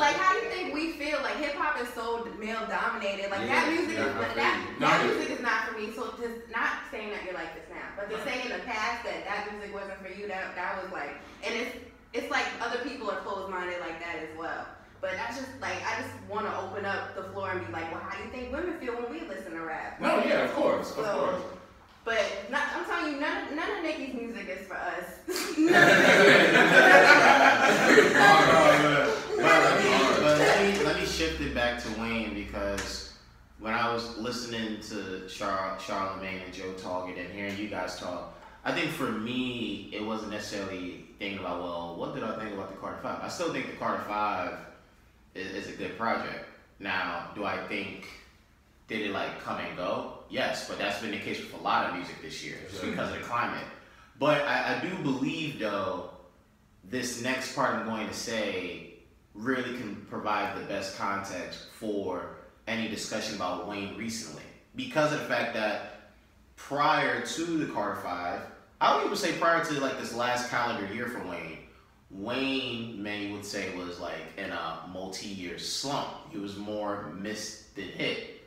like 0.00 0.16
how 0.16 0.32
do 0.32 0.46
you 0.46 0.50
think 0.50 0.72
we 0.72 0.92
feel? 0.96 1.20
Like 1.20 1.36
hip 1.36 1.54
hop 1.60 1.76
is 1.80 1.92
so 1.92 2.24
male 2.40 2.64
dominated. 2.72 3.28
Like 3.30 3.44
that 3.52 3.68
music 3.68 4.00
yeah, 4.00 4.08
is 4.08 4.34
that 4.34 4.64
that 4.80 4.96
music 5.04 5.28
is 5.36 5.42
not 5.44 5.68
for 5.68 5.76
me. 5.76 5.92
So 5.92 6.08
just 6.16 6.48
not 6.48 6.88
saying 6.90 7.10
that 7.12 7.24
you're 7.28 7.36
like 7.36 7.52
this 7.52 7.68
now, 7.68 7.84
but 8.00 8.08
to 8.08 8.16
say 8.24 8.40
in 8.42 8.48
the 8.48 8.64
past 8.64 9.04
that 9.04 9.28
that 9.28 9.52
music 9.52 9.74
wasn't 9.76 10.00
for 10.00 10.08
you, 10.08 10.24
that 10.28 10.56
that 10.56 10.80
was 10.82 10.88
like, 10.90 11.20
and 11.44 11.52
it's 11.52 11.76
it's 12.16 12.30
like 12.32 12.46
other 12.64 12.80
people 12.80 13.10
are 13.10 13.20
closed 13.20 13.52
minded 13.52 13.80
like 13.80 14.00
that 14.00 14.16
as 14.24 14.32
well. 14.40 14.64
But 15.00 15.10
I 15.12 15.28
just 15.28 15.48
like 15.60 15.78
I 15.86 16.00
just 16.02 16.10
want 16.28 16.46
to 16.46 16.60
open 16.60 16.84
up 16.84 17.14
the 17.14 17.22
floor 17.32 17.50
and 17.50 17.64
be 17.66 17.72
like, 17.72 17.90
well, 17.92 18.00
how 18.00 18.16
do 18.16 18.24
you 18.24 18.30
think 18.30 18.52
women 18.52 18.78
feel 18.78 18.94
when 18.94 19.12
we 19.12 19.20
listen 19.28 19.52
to 19.52 19.60
rap? 19.60 20.00
No, 20.00 20.22
yeah, 20.24 20.44
of 20.44 20.52
course, 20.54 20.90
of 20.96 21.04
course. 21.04 21.42
But 22.04 22.24
not, 22.50 22.62
I'm 22.74 22.84
telling 22.84 23.14
you, 23.14 23.20
none, 23.20 23.54
none 23.54 23.70
of 23.76 23.82
Nicki's 23.82 24.14
music 24.14 24.48
is 24.48 24.66
for 24.66 24.76
us. 24.76 25.18
none 25.58 25.78
But 29.36 29.44
let 29.44 29.84
me, 29.84 29.90
but 30.22 30.38
let 30.38 30.78
me 30.78 30.84
let 30.84 30.96
me 30.98 31.06
shift 31.06 31.40
it 31.40 31.54
back 31.54 31.80
to 31.82 32.00
Wayne 32.00 32.34
because 32.34 33.12
when 33.60 33.74
I 33.74 33.92
was 33.92 34.16
listening 34.18 34.80
to 34.82 35.28
Char- 35.28 35.76
Charlamagne 35.78 36.44
and 36.44 36.52
Joe 36.52 36.72
talk 36.72 37.08
and 37.08 37.18
hearing 37.30 37.56
you 37.56 37.68
guys 37.68 37.98
talk, 37.98 38.36
I 38.64 38.72
think 38.72 38.90
for 38.90 39.12
me 39.12 39.90
it 39.92 40.04
wasn't 40.04 40.32
necessarily 40.32 41.04
thinking 41.18 41.38
about 41.38 41.60
well, 41.62 41.96
what 41.96 42.14
did 42.14 42.24
I 42.24 42.36
think 42.38 42.54
about 42.54 42.70
the 42.70 42.76
Carter 42.76 42.98
Five? 43.02 43.20
I 43.22 43.28
still 43.28 43.52
think 43.52 43.66
the 43.66 43.76
Carter 43.76 44.02
Five 44.04 44.58
is, 45.38 45.66
is 45.66 45.74
a 45.74 45.76
good 45.76 45.96
project. 45.96 46.44
Now, 46.80 47.30
do 47.34 47.44
I 47.44 47.56
think 47.66 48.06
did 48.88 49.02
it 49.02 49.12
like 49.12 49.40
come 49.40 49.58
and 49.58 49.76
go? 49.76 50.14
Yes, 50.30 50.68
but 50.68 50.78
that's 50.78 51.00
been 51.00 51.10
the 51.10 51.18
case 51.18 51.40
with 51.40 51.54
a 51.54 51.62
lot 51.62 51.86
of 51.88 51.96
music 51.96 52.20
this 52.22 52.44
year 52.44 52.56
just 52.70 52.82
because 52.82 53.10
of 53.12 53.18
the 53.18 53.24
climate. 53.24 53.64
But 54.18 54.42
I, 54.42 54.76
I 54.76 54.80
do 54.80 55.02
believe 55.02 55.58
though 55.58 56.10
this 56.84 57.22
next 57.22 57.54
part 57.54 57.74
I'm 57.74 57.86
going 57.86 58.08
to 58.08 58.14
say 58.14 58.94
really 59.34 59.76
can 59.76 60.06
provide 60.08 60.58
the 60.58 60.64
best 60.64 60.96
context 60.96 61.66
for 61.78 62.36
any 62.66 62.88
discussion 62.88 63.36
about 63.36 63.68
Wayne 63.68 63.96
recently. 63.96 64.42
Because 64.74 65.12
of 65.12 65.20
the 65.20 65.26
fact 65.26 65.54
that 65.54 66.12
prior 66.56 67.24
to 67.24 67.44
the 67.58 67.72
Carter 67.72 68.00
Five, 68.00 68.40
I 68.80 68.96
would 68.96 69.06
even 69.06 69.16
say 69.16 69.32
prior 69.32 69.64
to 69.64 69.80
like 69.80 69.98
this 69.98 70.14
last 70.14 70.50
calendar 70.50 70.92
year 70.92 71.08
for 71.08 71.26
Wayne, 71.26 71.58
Wayne, 72.10 73.02
many 73.02 73.32
would 73.32 73.44
say, 73.44 73.74
was 73.76 74.00
like 74.00 74.32
in 74.38 74.50
a 74.50 74.88
multi-year 74.92 75.58
slump. 75.58 76.08
He 76.30 76.38
was 76.38 76.56
more 76.56 77.12
missed 77.18 77.74
than 77.74 77.84
hit. 77.84 78.42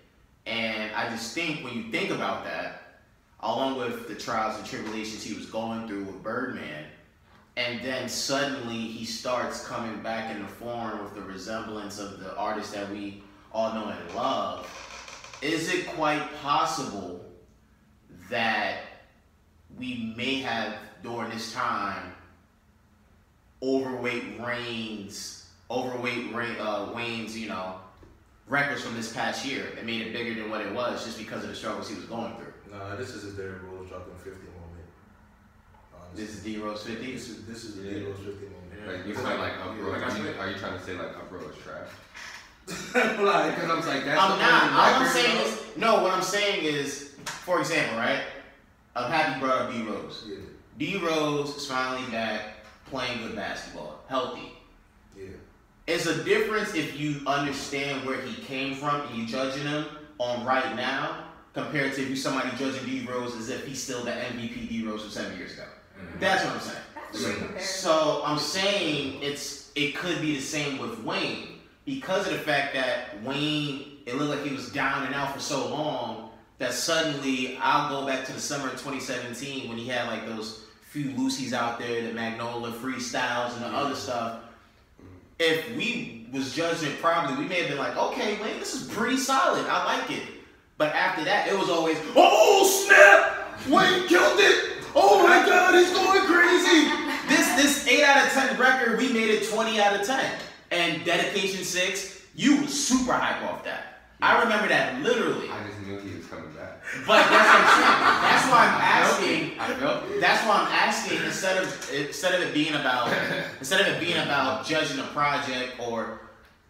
And 0.48 0.92
I 0.96 1.10
just 1.10 1.34
think 1.36 1.64
when 1.64 1.76
you 1.76 1.92
think 1.92 2.10
about 2.10 2.44
that, 2.46 3.02
along 3.42 3.78
with 3.78 4.08
the 4.08 4.16
trials 4.16 4.58
and 4.58 4.66
tribulations 4.66 5.24
he 5.24 5.36
was 5.36 5.46
going 5.46 5.88
through 5.88 6.06
with 6.06 6.24
Birdman, 6.24 6.86
and 7.58 7.82
then 7.84 8.10
suddenly 8.10 8.78
he 8.78 9.06
starts 9.06 9.68
coming 9.68 10.02
back 10.02 10.34
in 10.34 10.42
the 10.42 10.48
form 10.48 11.04
with 11.04 11.14
the 11.14 11.22
resemblance 11.22 12.00
of 12.00 12.20
the 12.20 12.36
artist 12.38 12.74
that 12.74 12.90
we 12.90 13.22
all 13.52 13.74
know 13.74 13.90
and 13.90 14.16
love. 14.16 14.68
Is 15.42 15.72
it 15.72 15.88
quite 15.88 16.24
possible 16.42 17.24
that 18.30 18.78
we 19.78 20.14
may 20.16 20.36
have 20.40 20.76
during 21.04 21.30
this 21.30 21.54
time 21.54 22.14
overweight 23.64 24.40
Reigns, 24.40 25.50
overweight 25.70 26.34
Rain, 26.34 26.56
uh, 26.60 26.92
Wayne's, 26.96 27.38
you 27.38 27.48
know, 27.50 27.76
records 28.48 28.82
from 28.82 28.96
this 28.96 29.14
past 29.14 29.46
year 29.46 29.66
and 29.78 29.86
made 29.86 30.02
it 30.02 30.14
bigger 30.14 30.40
than 30.42 30.50
what 30.52 30.62
it 30.62 30.74
was 30.74 31.06
just 31.06 31.18
because 31.18 31.44
of 31.44 31.50
the 31.50 31.56
struggles 31.56 31.90
he 31.90 31.96
was 31.96 32.06
going 32.06 32.34
through? 32.36 32.54
Nah, 32.78 32.96
this 32.96 33.10
is 33.12 33.34
a 33.34 33.38
Derrick 33.38 33.62
Rose 33.72 33.88
dropping 33.90 34.14
50 34.16 34.30
moment. 34.32 34.88
Honestly. 35.94 36.26
This 36.26 36.36
is 36.36 36.44
D 36.44 36.58
Rose 36.58 36.84
50. 36.84 37.12
This 37.14 37.30
is 37.30 37.46
this 37.46 37.64
is 37.64 37.78
Yeah. 37.78 38.00
D 38.00 38.06
Rose 38.06 38.18
50 38.18 38.32
moment. 38.46 38.88
Like 38.88 39.06
you 39.06 39.12
It's 39.12 39.20
feel 39.22 39.30
like- 39.30 39.40
like 39.40 39.54
Uproar, 39.66 39.90
like 39.98 40.02
are, 40.02 40.18
you, 40.18 40.24
said- 40.24 40.38
are 40.40 40.50
you 40.50 40.58
trying 40.58 40.78
to 40.80 40.84
say 40.86 40.94
like 40.94 41.16
Uproar 41.16 41.52
is 41.52 41.58
trash? 41.58 41.88
like, 42.96 43.56
Because 43.56 43.70
I'm 43.70 43.80
like 43.88 44.06
that's 44.06 44.22
I'm 44.22 44.40
not. 44.40 44.72
All 44.74 45.02
I'm 45.04 45.08
saying 45.10 45.36
though. 45.36 45.44
is 45.46 45.64
no. 45.78 46.02
What 46.04 46.14
I'm 46.14 46.22
saying 46.24 46.64
is, 46.64 47.16
for 47.26 47.60
example, 47.60 47.98
right? 47.98 48.22
I'm 48.96 49.12
happy 49.12 49.34
you 49.40 49.46
brought 49.46 49.62
up 49.64 49.72
D 49.72 49.82
Rose. 49.84 50.26
yeah, 50.28 50.36
D 50.78 50.98
Rose 50.98 51.56
is 51.58 51.66
finally 51.68 52.10
back 52.12 52.51
playing 52.92 53.20
good 53.20 53.36
basketball, 53.36 54.04
healthy. 54.08 54.52
yeah. 55.18 55.30
It's 55.88 56.06
a 56.06 56.24
difference 56.24 56.76
if 56.76 57.00
you 57.00 57.22
understand 57.26 58.06
where 58.06 58.22
he 58.22 58.40
came 58.44 58.76
from 58.76 59.02
and 59.02 59.18
you 59.18 59.26
judging 59.26 59.64
him 59.64 59.86
on 60.20 60.46
right 60.46 60.76
now 60.76 61.26
compared 61.54 61.94
to 61.94 62.04
if 62.04 62.10
you 62.10 62.16
somebody 62.16 62.50
judging 62.58 62.86
D 62.86 63.08
Rose 63.10 63.36
as 63.36 63.50
if 63.50 63.66
he's 63.66 63.82
still 63.82 64.04
the 64.04 64.12
MVP 64.12 64.70
D 64.70 64.86
Rose 64.86 65.02
from 65.02 65.10
seven 65.10 65.38
years 65.38 65.54
ago. 65.54 65.64
Mm-hmm. 65.98 66.20
That's 66.20 66.46
what 66.46 66.54
I'm 66.54 66.62
saying. 66.62 67.54
That's 67.56 67.64
a. 67.64 67.82
So 67.82 68.22
I'm 68.24 68.38
saying 68.38 69.22
it's 69.24 69.72
it 69.76 69.96
could 69.96 70.22
be 70.22 70.36
the 70.36 70.42
same 70.42 70.78
with 70.78 71.04
Wayne 71.04 71.60
because 71.86 72.28
of 72.28 72.34
the 72.34 72.40
fact 72.40 72.74
that 72.76 73.22
Wayne 73.24 73.98
it 74.06 74.16
looked 74.16 74.30
like 74.30 74.48
he 74.48 74.56
was 74.56 74.72
down 74.72 75.06
and 75.06 75.16
out 75.16 75.34
for 75.34 75.40
so 75.40 75.70
long 75.70 76.30
that 76.58 76.74
suddenly 76.74 77.58
I'll 77.58 77.90
go 77.90 78.06
back 78.06 78.26
to 78.26 78.34
the 78.34 78.40
summer 78.40 78.68
of 78.68 78.74
2017 78.74 79.68
when 79.68 79.78
he 79.78 79.88
had 79.88 80.08
like 80.08 80.26
those 80.28 80.66
few 80.92 81.12
Lucy's 81.12 81.54
out 81.54 81.80
there, 81.80 82.06
the 82.06 82.12
Magnolia 82.12 82.74
freestyles 82.74 83.56
and 83.56 83.64
the 83.64 83.70
other 83.70 83.96
stuff. 83.96 84.42
If 85.40 85.74
we 85.78 86.28
was 86.34 86.54
judging 86.54 86.90
it 86.90 87.02
probably, 87.02 87.42
we 87.42 87.48
may 87.48 87.62
have 87.62 87.70
been 87.70 87.78
like, 87.78 87.96
okay, 87.96 88.38
Wayne, 88.42 88.60
this 88.60 88.76
is 88.76 88.90
pretty 88.90 89.16
solid. 89.16 89.66
I 89.68 89.86
like 89.86 90.12
it. 90.12 90.24
But 90.78 90.94
after 90.94 91.24
that, 91.24 91.48
it 91.48 91.58
was 91.58 91.70
always, 91.70 91.98
oh 92.14 92.68
snap! 92.86 93.70
Wayne 93.70 94.06
killed 94.10 94.38
it! 94.42 94.84
Oh 94.94 95.26
my 95.26 95.46
god, 95.46 95.76
he's 95.76 95.94
going 95.94 96.26
crazy! 96.26 96.90
This 97.30 97.48
this 97.56 97.88
8 97.88 98.04
out 98.04 98.28
of 98.28 98.34
10 98.34 98.60
record, 98.60 98.98
we 98.98 99.14
made 99.14 99.30
it 99.30 99.50
20 99.50 99.80
out 99.80 99.98
of 99.98 100.06
10. 100.06 100.40
And 100.72 101.06
Dedication 101.06 101.64
6, 101.64 102.26
you 102.36 102.64
was 102.64 102.88
super 102.88 103.14
hype 103.14 103.50
off 103.50 103.64
that. 103.64 103.91
I 104.22 104.42
remember 104.44 104.68
that 104.70 105.02
literally. 105.02 105.50
I 105.50 105.64
just 105.68 105.80
knew 105.82 105.98
he 106.00 106.18
was 106.18 106.28
coming 106.28 106.52
back. 106.54 106.80
But 107.08 107.28
that's 107.30 107.32
what 107.32 107.56
I'm 107.58 107.68
saying. 107.78 108.22
That's 108.22 108.48
why 108.52 108.68
I'm 108.68 108.82
asking. 108.82 109.60
I 109.60 109.80
felt 109.80 110.12
it. 110.12 110.22
That's 110.22 110.48
why 110.48 110.56
I'm 110.58 110.68
asking 110.72 111.24
instead 111.26 111.58
of 111.64 111.92
instead 111.94 112.36
of 112.36 112.42
it 112.42 112.54
being 112.54 112.74
about 112.76 113.12
instead 113.60 113.82
of 113.82 113.88
it 113.88 114.00
being 114.00 114.18
about 114.18 114.66
judging 114.66 115.00
a 115.00 115.04
project 115.08 115.80
or 115.80 116.20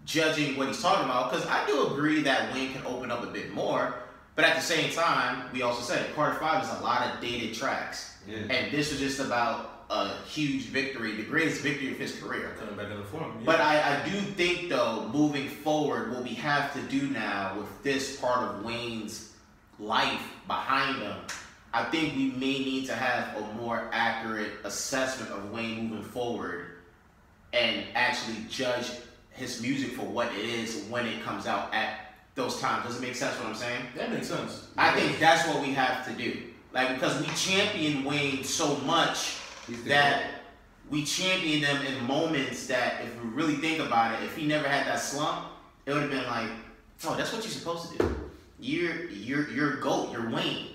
judging 0.06 0.58
what 0.58 0.68
he's 0.68 0.82
talking 0.82 1.06
about, 1.06 1.32
because 1.32 1.46
I 1.48 1.66
do 1.68 1.88
agree 1.88 2.22
that 2.24 2.54
Wayne 2.54 2.72
can 2.74 2.86
open 2.86 3.12
up 3.12 3.24
a 3.24 3.28
bit 3.28 3.54
more. 3.54 3.96
But 4.36 4.46
at 4.46 4.56
the 4.56 4.62
same 4.62 4.92
time, 4.92 5.50
we 5.54 5.62
also 5.62 5.82
said 5.82 6.06
it, 6.06 6.16
Carter 6.16 6.40
Five 6.40 6.64
is 6.64 6.70
a 6.80 6.82
lot 6.84 7.06
of 7.14 7.20
dated 7.22 7.54
tracks, 7.54 8.16
Yeah. 8.28 8.38
and 8.50 8.72
this 8.72 8.90
was 8.92 9.00
just 9.00 9.20
about 9.20 9.71
a 9.92 10.16
huge 10.26 10.64
victory, 10.64 11.16
the 11.16 11.24
greatest 11.24 11.62
victory 11.62 11.92
of 11.92 12.00
his 12.00 12.18
career. 12.18 12.56
Coming 12.58 12.76
back 12.76 13.06
form. 13.08 13.34
Yeah. 13.40 13.46
But 13.46 13.60
I, 13.60 13.98
I 14.00 14.10
do 14.10 14.18
think 14.22 14.70
though, 14.70 15.10
moving 15.14 15.50
forward, 15.50 16.12
what 16.12 16.24
we 16.24 16.34
have 16.36 16.74
to 16.74 16.82
do 16.84 17.10
now 17.10 17.58
with 17.58 17.84
this 17.84 18.16
part 18.16 18.44
of 18.44 18.64
Wayne's 18.64 19.34
life 19.80 20.22
behind 20.48 21.02
him, 21.02 21.18
I 21.74 21.84
think 21.84 22.16
we 22.16 22.32
may 22.32 22.60
need 22.60 22.86
to 22.88 22.94
have 22.94 23.36
a 23.36 23.54
more 23.56 23.90
accurate 23.92 24.52
assessment 24.64 25.32
of 25.32 25.52
Wayne 25.52 25.90
moving 25.90 26.06
forward 26.06 26.78
and 27.52 27.86
actually 27.94 28.38
judge 28.50 28.92
his 29.32 29.62
music 29.62 29.92
for 29.92 30.04
what 30.04 30.32
it 30.34 30.46
is 30.46 30.86
when 30.90 31.06
it 31.06 31.22
comes 31.22 31.48
out 31.48 31.74
at 31.74 32.14
those 32.36 32.60
times. 32.62 32.86
Does 32.86 32.98
it 32.98 33.02
make 33.02 33.16
sense 33.16 33.38
what 33.38 33.48
I'm 33.48 33.56
saying? 33.56 33.82
that 33.96 34.12
makes 34.12 34.28
sense. 34.28 34.68
I 34.78 34.98
think 34.98 35.20
that's 35.20 35.46
what 35.50 35.62
we 35.62 35.74
have 35.74 36.06
to 36.06 36.14
do. 36.14 36.44
Like 36.74 36.94
because 36.94 37.20
we 37.20 37.28
champion 37.34 38.06
Wayne 38.06 38.46
so 38.46 38.78
much 38.78 39.41
that 39.86 40.24
we 40.90 41.04
champion 41.06 41.62
them 41.62 41.86
in 41.86 42.06
moments 42.06 42.68
that 42.68 43.02
if 43.04 43.24
we 43.24 43.30
really 43.30 43.56
think 43.56 43.80
about 43.80 44.14
it, 44.14 44.26
if 44.26 44.36
he 44.36 44.46
never 44.46 44.68
had 44.68 44.86
that 44.88 45.00
slump, 45.00 45.48
it 45.86 45.94
would 45.94 46.02
have 46.02 46.12
been 46.12 46.26
like, 46.26 46.50
oh, 47.06 47.16
that's 47.16 47.32
what 47.34 47.44
you're 47.44 47.52
supposed 47.52 47.92
to 47.92 47.98
do. 47.98 48.16
You're 48.60 49.06
you're 49.10 49.50
you're 49.50 49.78
GOAT, 49.78 50.12
you're 50.12 50.30
Wayne. 50.30 50.68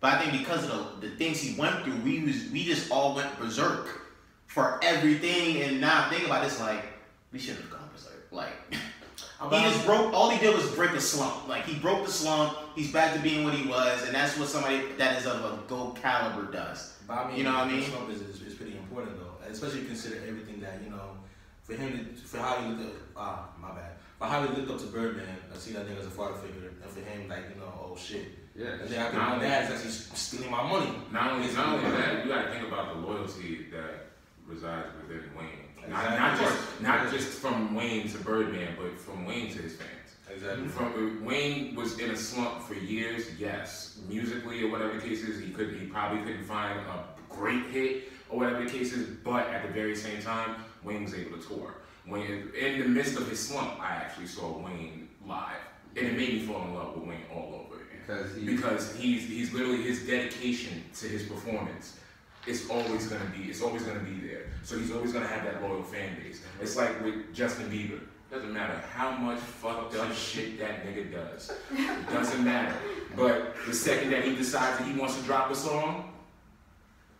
But 0.00 0.14
I 0.14 0.20
think 0.20 0.38
because 0.38 0.68
of 0.68 1.00
the, 1.00 1.08
the 1.08 1.16
things 1.16 1.40
he 1.40 1.58
went 1.58 1.82
through, 1.82 1.96
we 2.02 2.22
was 2.22 2.50
we 2.50 2.64
just 2.64 2.90
all 2.90 3.14
went 3.14 3.36
berserk 3.38 4.02
for 4.46 4.78
everything 4.84 5.62
and 5.62 5.80
now 5.80 6.08
think 6.10 6.26
about 6.26 6.44
it, 6.44 6.46
it's 6.46 6.60
like 6.60 6.84
we 7.32 7.38
shouldn't 7.38 7.62
have 7.62 7.70
gone 7.70 7.88
berserk. 7.92 8.26
Like 8.30 8.52
he 8.70 9.62
just 9.62 9.84
broke 9.84 10.12
all 10.12 10.30
he 10.30 10.38
did 10.38 10.54
was 10.54 10.70
break 10.72 10.92
the 10.92 11.00
slump. 11.00 11.48
Like 11.48 11.64
he 11.64 11.78
broke 11.78 12.04
the 12.04 12.12
slump, 12.12 12.56
he's 12.76 12.92
back 12.92 13.14
to 13.14 13.20
being 13.20 13.44
what 13.44 13.54
he 13.54 13.68
was, 13.68 14.04
and 14.04 14.14
that's 14.14 14.38
what 14.38 14.48
somebody 14.48 14.92
that 14.98 15.18
is 15.18 15.26
of 15.26 15.44
a 15.44 15.58
GOAT 15.66 15.96
caliber 15.96 16.52
does. 16.52 16.93
But 17.06 17.14
I 17.18 17.28
mean, 17.28 17.36
You 17.38 17.44
know 17.44 17.52
what 17.52 17.66
I 17.68 17.72
mean? 17.72 17.82
slump 17.84 18.10
is, 18.10 18.20
is, 18.22 18.40
is 18.42 18.54
pretty 18.54 18.76
important 18.76 19.16
though, 19.18 19.36
especially 19.50 19.78
if 19.78 19.82
you 19.84 19.88
consider 19.90 20.16
everything 20.26 20.60
that 20.60 20.80
you 20.82 20.90
know, 20.90 21.18
for 21.62 21.74
him 21.74 21.92
to, 22.16 22.22
for 22.22 22.38
how 22.38 22.56
he 22.60 22.68
looked 22.68 22.82
up, 22.82 23.02
ah, 23.16 23.48
my 23.60 23.70
bad, 23.72 23.92
for 24.18 24.26
how 24.26 24.42
he 24.46 24.48
looked 24.56 24.70
up 24.70 24.78
to 24.80 24.86
Birdman, 24.86 25.26
I 25.52 25.58
see 25.58 25.72
that 25.72 25.86
nigga 25.86 26.00
as 26.00 26.06
a 26.06 26.10
father 26.10 26.34
figure, 26.38 26.68
and 26.82 26.90
for 26.90 27.00
him 27.00 27.28
like 27.28 27.44
you 27.52 27.60
know, 27.60 27.72
oh 27.92 27.96
shit, 27.96 28.26
Yeah. 28.56 28.80
and 28.80 28.88
then 28.88 29.00
I 29.00 29.10
think 29.10 29.22
my 29.22 29.38
dad's 29.38 29.72
actually 29.74 29.90
stealing 29.90 30.50
my 30.50 30.62
money. 30.68 30.92
Not 31.12 31.32
only, 31.32 31.52
not 31.54 31.68
only 31.78 31.90
that, 31.90 32.24
you 32.24 32.30
gotta 32.32 32.50
think 32.50 32.66
about 32.68 32.94
the 32.94 33.00
loyalty 33.06 33.66
that 33.72 34.06
resides 34.46 34.88
within 35.02 35.24
Wayne. 35.36 35.48
Not, 35.90 36.02
Exactly. 36.04 36.18
not 36.18 36.38
just 36.38 36.80
not 36.80 37.10
just 37.12 37.28
from 37.40 37.74
Wayne 37.74 38.08
to 38.08 38.18
Birdman, 38.18 38.74
but 38.80 38.98
from 38.98 39.26
Wayne 39.26 39.52
to 39.52 39.60
his 39.60 39.76
fans. 39.76 40.03
Exactly. 40.34 40.68
From 40.68 41.24
Wayne 41.24 41.74
was 41.74 41.98
in 41.98 42.10
a 42.10 42.16
slump 42.16 42.62
for 42.62 42.74
years. 42.74 43.26
Yes, 43.38 43.98
musically 44.08 44.62
or 44.62 44.70
whatever 44.70 44.94
the 44.94 45.00
case 45.00 45.22
is, 45.22 45.40
he 45.40 45.50
could 45.50 45.74
he 45.74 45.86
probably 45.86 46.22
couldn't 46.22 46.44
find 46.44 46.78
a 46.78 47.04
great 47.28 47.66
hit 47.66 48.04
or 48.28 48.38
whatever 48.38 48.64
the 48.64 48.70
case 48.70 48.92
is. 48.92 49.06
But 49.24 49.48
at 49.48 49.66
the 49.66 49.72
very 49.72 49.94
same 49.96 50.20
time, 50.22 50.56
Wayne 50.82 51.04
was 51.04 51.14
able 51.14 51.38
to 51.38 51.46
tour. 51.46 51.74
When 52.06 52.22
in 52.22 52.80
the 52.80 52.88
midst 52.88 53.16
of 53.16 53.28
his 53.28 53.40
slump, 53.40 53.80
I 53.80 53.94
actually 53.94 54.26
saw 54.26 54.58
Wayne 54.58 55.08
live, 55.26 55.62
and 55.96 56.06
it 56.06 56.16
made 56.16 56.34
me 56.34 56.40
fall 56.40 56.62
in 56.62 56.74
love 56.74 56.94
with 56.96 57.08
Wayne 57.08 57.24
all 57.32 57.66
over 57.66 57.76
again. 57.82 58.00
Because 58.06 58.34
he, 58.36 58.44
Because 58.44 58.96
he's 58.96 59.28
he's 59.28 59.52
literally 59.52 59.82
his 59.82 60.06
dedication 60.06 60.84
to 60.98 61.08
his 61.08 61.22
performance 61.22 61.98
is 62.46 62.68
always 62.68 63.06
gonna 63.06 63.24
be 63.36 63.44
it's 63.44 63.62
always 63.62 63.82
gonna 63.82 64.00
be 64.00 64.26
there. 64.26 64.46
So 64.64 64.78
he's 64.78 64.90
always 64.90 65.12
gonna 65.12 65.26
have 65.26 65.44
that 65.44 65.62
loyal 65.62 65.82
fan 65.82 66.16
base. 66.20 66.42
It's 66.60 66.76
like 66.76 67.02
with 67.02 67.32
Justin 67.34 67.70
Bieber. 67.70 68.00
Doesn't 68.34 68.52
matter 68.52 68.76
how 68.92 69.12
much 69.12 69.38
fucked 69.38 69.94
up 69.94 70.12
shit 70.12 70.58
that 70.58 70.84
nigga 70.84 71.12
does. 71.12 71.52
It 71.70 72.10
doesn't 72.10 72.44
matter. 72.44 72.74
But 73.16 73.54
the 73.64 73.72
second 73.72 74.10
that 74.10 74.24
he 74.24 74.34
decides 74.34 74.78
that 74.78 74.88
he 74.88 74.98
wants 74.98 75.16
to 75.16 75.22
drop 75.22 75.52
a 75.52 75.54
song, 75.54 76.12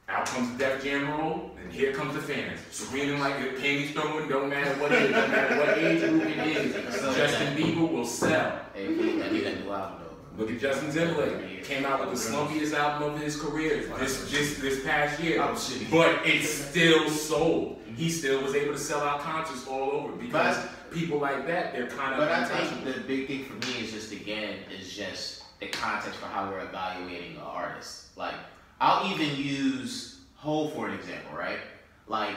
out 0.08 0.26
comes 0.26 0.50
the 0.52 0.58
Def 0.58 0.82
Jam 0.82 1.08
roll, 1.10 1.52
and 1.62 1.72
here 1.72 1.92
comes 1.92 2.14
the 2.14 2.20
fans. 2.20 2.58
Screaming 2.72 3.20
like 3.20 3.36
a 3.40 3.52
penny 3.60 3.86
throwing, 3.88 4.28
don't 4.28 4.48
matter 4.50 4.70
what 4.80 4.90
age, 4.90 5.12
don't 5.12 5.30
matter 5.30 5.56
what 5.60 5.78
age 5.78 6.00
group 6.00 6.24
it 6.24 6.46
is. 6.56 6.74
Justin 7.16 7.56
Bieber 7.56 7.90
will 7.92 8.04
sell. 8.04 8.58
Hey, 8.74 8.92
he- 8.92 9.22
I 9.22 9.30
need 9.30 9.44
that 9.46 9.64
new 9.64 9.72
album 9.72 10.00
though. 10.00 10.03
Look 10.36 10.50
at 10.50 10.58
Justin 10.58 10.92
Timberlake. 10.92 11.62
Came 11.64 11.84
out 11.84 12.00
with 12.00 12.10
the 12.10 12.30
slumpiest 12.30 12.74
album 12.74 13.14
of 13.14 13.20
his 13.20 13.40
career 13.40 13.86
this 13.98 14.30
this 14.30 14.58
this 14.58 14.84
past 14.84 15.20
year. 15.20 15.40
Oh, 15.40 15.54
but 15.90 16.26
it 16.26 16.44
still 16.44 17.08
sold. 17.08 17.80
He 17.96 18.10
still 18.10 18.42
was 18.42 18.54
able 18.54 18.72
to 18.72 18.78
sell 18.78 19.00
out 19.00 19.20
concerts 19.20 19.66
all 19.68 19.92
over 19.92 20.12
because 20.12 20.58
people 20.90 21.18
like 21.18 21.46
that, 21.46 21.72
they're 21.72 21.86
kind 21.86 22.12
of 22.12 22.18
But 22.18 22.32
I 22.32 22.44
think 22.44 22.84
the 22.84 23.00
big 23.02 23.28
thing 23.28 23.44
for 23.44 23.54
me 23.54 23.84
is 23.84 23.92
just 23.92 24.12
again 24.12 24.58
is 24.76 24.92
just 24.92 25.44
the 25.60 25.68
context 25.68 26.18
for 26.18 26.26
how 26.26 26.50
we're 26.50 26.60
evaluating 26.60 27.36
an 27.36 27.42
artist. 27.42 28.16
Like 28.16 28.34
I'll 28.80 29.10
even 29.12 29.36
use 29.36 30.20
Hov 30.34 30.72
for 30.74 30.88
an 30.88 30.94
example, 30.94 31.36
right? 31.36 31.60
Like 32.08 32.36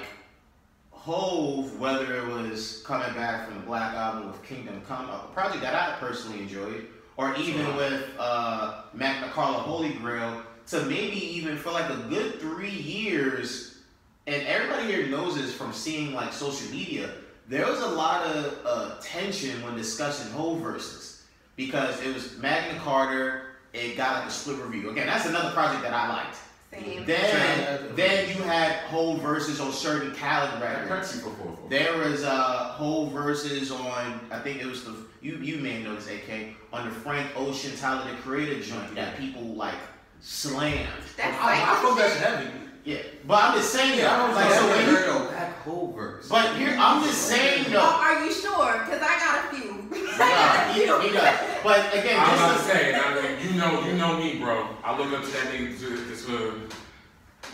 Hov, 0.91 1.79
whether 1.79 2.17
it 2.17 2.27
was 2.27 2.83
coming 2.85 3.11
back 3.15 3.47
from 3.47 3.55
the 3.55 3.65
Black 3.65 3.93
Album 3.95 4.27
with 4.27 4.43
Kingdom 4.43 4.81
Come, 4.87 5.09
a 5.09 5.27
project 5.33 5.61
that 5.61 5.73
I 5.73 5.97
personally 5.99 6.39
enjoyed, 6.39 6.87
or 7.17 7.35
even 7.35 7.75
with 7.75 8.03
uh, 8.19 8.83
Magna 8.93 9.29
Carta 9.29 9.59
Holy 9.59 9.93
Grail, 9.93 10.41
to 10.67 10.81
maybe 10.83 11.17
even 11.35 11.57
for 11.57 11.71
like 11.71 11.89
a 11.89 11.97
good 12.09 12.39
three 12.39 12.69
years, 12.69 13.79
and 14.27 14.45
everybody 14.47 14.87
here 14.87 15.07
knows 15.07 15.35
this 15.35 15.53
from 15.53 15.73
seeing 15.73 16.13
like 16.13 16.31
social 16.31 16.71
media, 16.71 17.09
there 17.47 17.65
was 17.65 17.79
a 17.81 17.89
lot 17.89 18.25
of 18.25 18.59
uh, 18.65 18.95
tension 19.01 19.61
when 19.63 19.75
discussing 19.75 20.31
Hov 20.33 20.59
verses 20.59 21.23
because 21.55 22.01
it 22.01 22.13
was 22.13 22.37
Magna 22.37 22.79
Carta. 22.79 23.41
It 23.73 23.97
got 23.97 24.19
like 24.19 24.27
a 24.27 24.31
split 24.31 24.59
review. 24.59 24.89
Again, 24.89 25.07
that's 25.07 25.25
another 25.25 25.51
project 25.51 25.83
that 25.83 25.93
I 25.93 26.09
liked. 26.09 26.37
Same. 26.71 27.05
Then, 27.05 27.95
then 27.95 28.27
you 28.35 28.43
had 28.43 28.73
Hov 28.87 29.21
verses 29.21 29.61
on 29.61 29.71
certain 29.71 30.13
Khaled 30.13 30.61
records. 30.61 31.13
Pepsi 31.13 31.21
for 31.21 31.29
four 31.29 31.55
four. 31.55 31.69
There 31.69 31.97
was 31.97 32.23
uh, 32.23 32.73
Hov 32.73 33.11
verses 33.11 33.71
on 33.71 34.19
I 34.31 34.39
think 34.39 34.61
it 34.61 34.65
was 34.65 34.83
the 34.83 34.91
you 35.21 35.37
you 35.37 35.57
may 35.57 35.81
know 35.83 35.95
this 35.95 36.07
AK 36.07 36.49
on 36.73 36.85
the 36.87 36.91
Frank 36.93 37.29
Ocean 37.35 37.75
Tyler 37.77 38.09
the 38.11 38.17
Creator 38.17 38.61
joint 38.61 38.95
that 38.95 39.17
people 39.17 39.41
like 39.55 39.75
slammed. 40.21 40.87
That's 41.15 41.37
I, 41.39 41.61
I 41.61 41.73
like 41.73 41.81
feel 41.81 41.95
that's 41.95 42.15
heavy. 42.17 42.49
Yeah, 42.83 42.99
but 43.27 43.43
I'm 43.43 43.57
just 43.57 43.73
saying 43.73 43.99
Yeah, 43.99 44.13
I 44.13 44.17
that. 44.17 44.25
don't 44.27 44.35
Like, 44.35 44.49
know. 44.49 44.55
so 44.55 44.61
I 44.61 44.77
when 44.77 44.85
you, 44.89 44.95
heard 44.95 45.09
a 45.09 45.29
black 45.29 45.57
hole 45.63 45.91
verse. 45.91 46.29
but 46.29 46.55
here 46.55 46.75
I'm 46.79 47.03
just 47.03 47.21
saying 47.23 47.65
Oh, 47.67 47.71
though. 47.71 47.79
are 47.79 48.23
you 48.25 48.31
sure? 48.31 48.73
Because 48.85 49.01
I 49.01 49.19
got 49.19 49.53
a 49.53 49.55
few. 49.57 49.71
I 50.13 50.17
Nah, 50.17 50.27
got 50.27 50.69
a 50.69 50.73
he, 50.73 50.79
few. 50.85 50.99
he 51.01 51.09
does. 51.11 51.39
But 51.63 51.93
again, 51.93 52.17
I'm 52.17 52.33
about 52.35 52.57
to 52.57 52.63
say, 52.63 52.95
I 52.95 53.21
mean, 53.21 53.53
you 53.53 53.59
know, 53.59 53.81
you 53.85 53.93
know 53.93 54.17
me, 54.17 54.39
bro. 54.39 54.69
I 54.85 54.97
look 54.97 55.11
up 55.19 55.25
to 55.25 55.31
that 55.31 55.47
nigga 55.53 55.77
to, 55.79 55.97
to, 55.97 56.25
to 56.27 56.69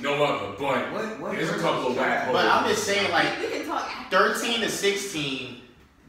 no 0.01 0.23
other, 0.23 0.55
but 0.59 0.91
What- 0.93 1.19
what 1.19 1.31
there's 1.31 1.49
a 1.49 1.57
couple 1.59 1.87
of 1.87 1.91
is 1.93 1.97
whack 1.97 2.31
but 2.31 2.45
I'm 2.45 2.67
just 2.69 2.83
saying 2.83 3.11
like 3.11 3.39
we 3.39 3.47
can 3.47 3.65
talk 3.65 3.89
13 4.11 4.61
to 4.61 4.69
16, 4.69 5.61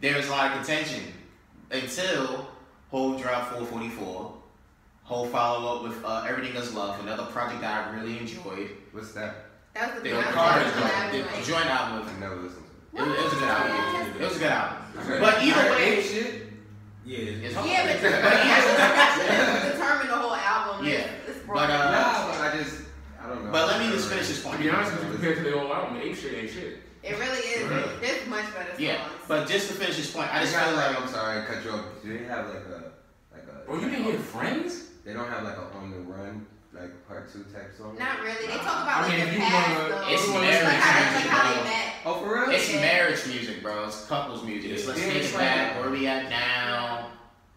there's 0.03 0.27
a 0.29 0.31
lot 0.31 0.51
of 0.51 0.57
contention 0.59 1.03
until 1.75 2.47
Hov 2.91 3.21
dropped 3.21 3.51
444. 3.53 4.33
Hov 5.05 5.31
follow 5.31 5.77
up 5.77 5.83
with 5.83 6.05
uh, 6.05 6.25
Everything 6.29 6.57
Is 6.57 6.73
Love, 6.75 7.01
another 7.01 7.25
project 7.27 7.61
that 7.61 7.89
I 7.89 7.95
really 7.97 8.19
enjoyed. 8.19 8.71
What's 8.93 9.13
that? 9.13 9.47
That 9.75 9.93
was 9.95 10.03
the 10.03 10.11
The 10.11 10.17
Beyonce 10.17 10.33
Carter 10.33 10.65
collab 10.71 11.11
joint, 11.13 11.27
the 11.27 11.33
joint. 11.35 11.45
joint 11.47 11.67
album. 11.67 12.09
I 12.17 12.21
never 12.21 12.37
listened 12.37 12.65
to 12.95 13.03
It 13.03 13.07
was, 13.09 13.19
it 13.19 13.25
was 13.25 13.33
a 13.33 13.37
good 13.37 13.49
album. 13.49 13.77
Yes. 13.77 14.17
It 14.17 14.21
was 14.23 14.37
a 14.37 14.39
good 14.39 14.53
album. 14.53 14.79
But 15.21 15.43
either 15.43 15.61
I 15.61 15.63
heard 15.63 15.73
way- 15.77 15.97
ain't 15.97 16.07
shit. 16.07 16.43
Yeah. 17.05 17.19
It's 17.19 17.55
Yeah, 17.55 17.87
but, 17.87 18.03
but 18.03 18.23
but 18.23 18.33
either- 18.47 19.73
determine 19.73 20.07
the 20.07 20.17
whole 20.17 20.35
album. 20.35 20.87
Yeah. 20.87 20.93
It's, 20.95 21.29
it's 21.29 21.39
But, 21.41 21.47
broad. 21.47 21.71
uh, 21.71 21.91
Nah, 21.91 22.27
but 22.31 22.41
I 22.41 22.57
just, 22.63 22.83
I 23.21 23.29
don't 23.29 23.45
know. 23.45 23.51
But 23.53 23.67
let 23.67 23.81
me 23.81 23.91
just 23.93 24.09
finish 24.09 24.29
this 24.29 24.41
To 24.43 24.49
point. 24.49 24.61
be 24.61 24.71
honest 24.71 24.93
with 24.93 25.05
you, 25.05 25.13
compared 25.13 25.37
to 25.39 25.43
the 25.43 25.53
old 25.61 25.71
album, 25.73 25.99
Ape 26.01 26.17
shit 26.17 26.33
ain't 26.35 26.51
shit. 26.51 26.79
it 27.03 27.19
really 27.19 27.39
is. 27.41 27.69
Really? 27.69 27.91
There's 28.01 28.27
much 28.29 28.47
better 28.55 28.71
songs. 28.71 28.81
Yeah, 28.81 29.05
but 29.29 29.49
just 29.49 29.69
to 29.69 29.75
finish 29.75 29.97
this 29.97 30.11
point, 30.13 30.33
I 30.33 30.39
I 30.39 30.41
just 30.43 30.53
just 30.53 30.65
got 30.65 30.69
feel 30.71 30.77
like, 30.79 30.91
like 30.95 31.03
I'm 31.03 31.09
sorry, 31.09 31.41
I 31.43 31.45
cut 31.45 31.65
you 31.65 31.71
off. 31.73 31.85
Do 32.03 32.19
they 32.19 32.25
have 32.25 32.47
like 32.47 32.65
a, 32.67 32.93
like 33.33 33.43
a? 33.49 33.67
Bro, 33.67 33.81
you 33.81 33.91
didn't 33.91 34.05
hear 34.05 34.19
Friends? 34.19 34.91
They 35.05 35.13
don't 35.13 35.29
have 35.29 35.43
like 35.45 35.57
a 35.57 35.77
on 35.77 35.91
the 35.91 35.99
run, 35.99 36.47
like 36.73 37.07
part 37.09 37.31
two 37.33 37.45
type 37.45 37.73
song. 37.77 37.97
Not 37.99 38.21
really. 38.21 38.47
They 38.47 38.55
talk 38.55 38.83
about 38.85 39.05
I 39.05 39.09
mean, 39.09 39.19
like 39.21 39.29
if 39.29 39.35
the 39.35 39.35
you 39.35 39.41
past 39.41 39.79
wanna- 39.79 39.89
though. 39.89 40.09
It's 40.09 40.29
like 40.29 40.41
marriage 40.41 40.63
how, 40.83 41.11
music, 41.13 41.15
like 41.15 41.31
how 41.31 41.53
bro. 41.55 41.63
they 41.63 41.69
met. 41.69 41.93
Oh, 42.07 42.21
for 42.21 42.35
real? 42.35 42.51
it's 42.51 42.73
marriage 42.75 43.27
music, 43.27 43.63
bro. 43.63 43.85
It's 43.85 44.07
couples 44.07 44.45
music. 44.45 44.71
It's 44.73 44.87
let's 44.87 45.01
Yeah, 45.01 45.07
take 45.13 45.23
it 45.25 45.33
like- 45.33 45.41
back. 45.41 45.81
Where 45.81 45.91
we 45.91 46.07
at 46.07 46.29
now? 46.31 47.11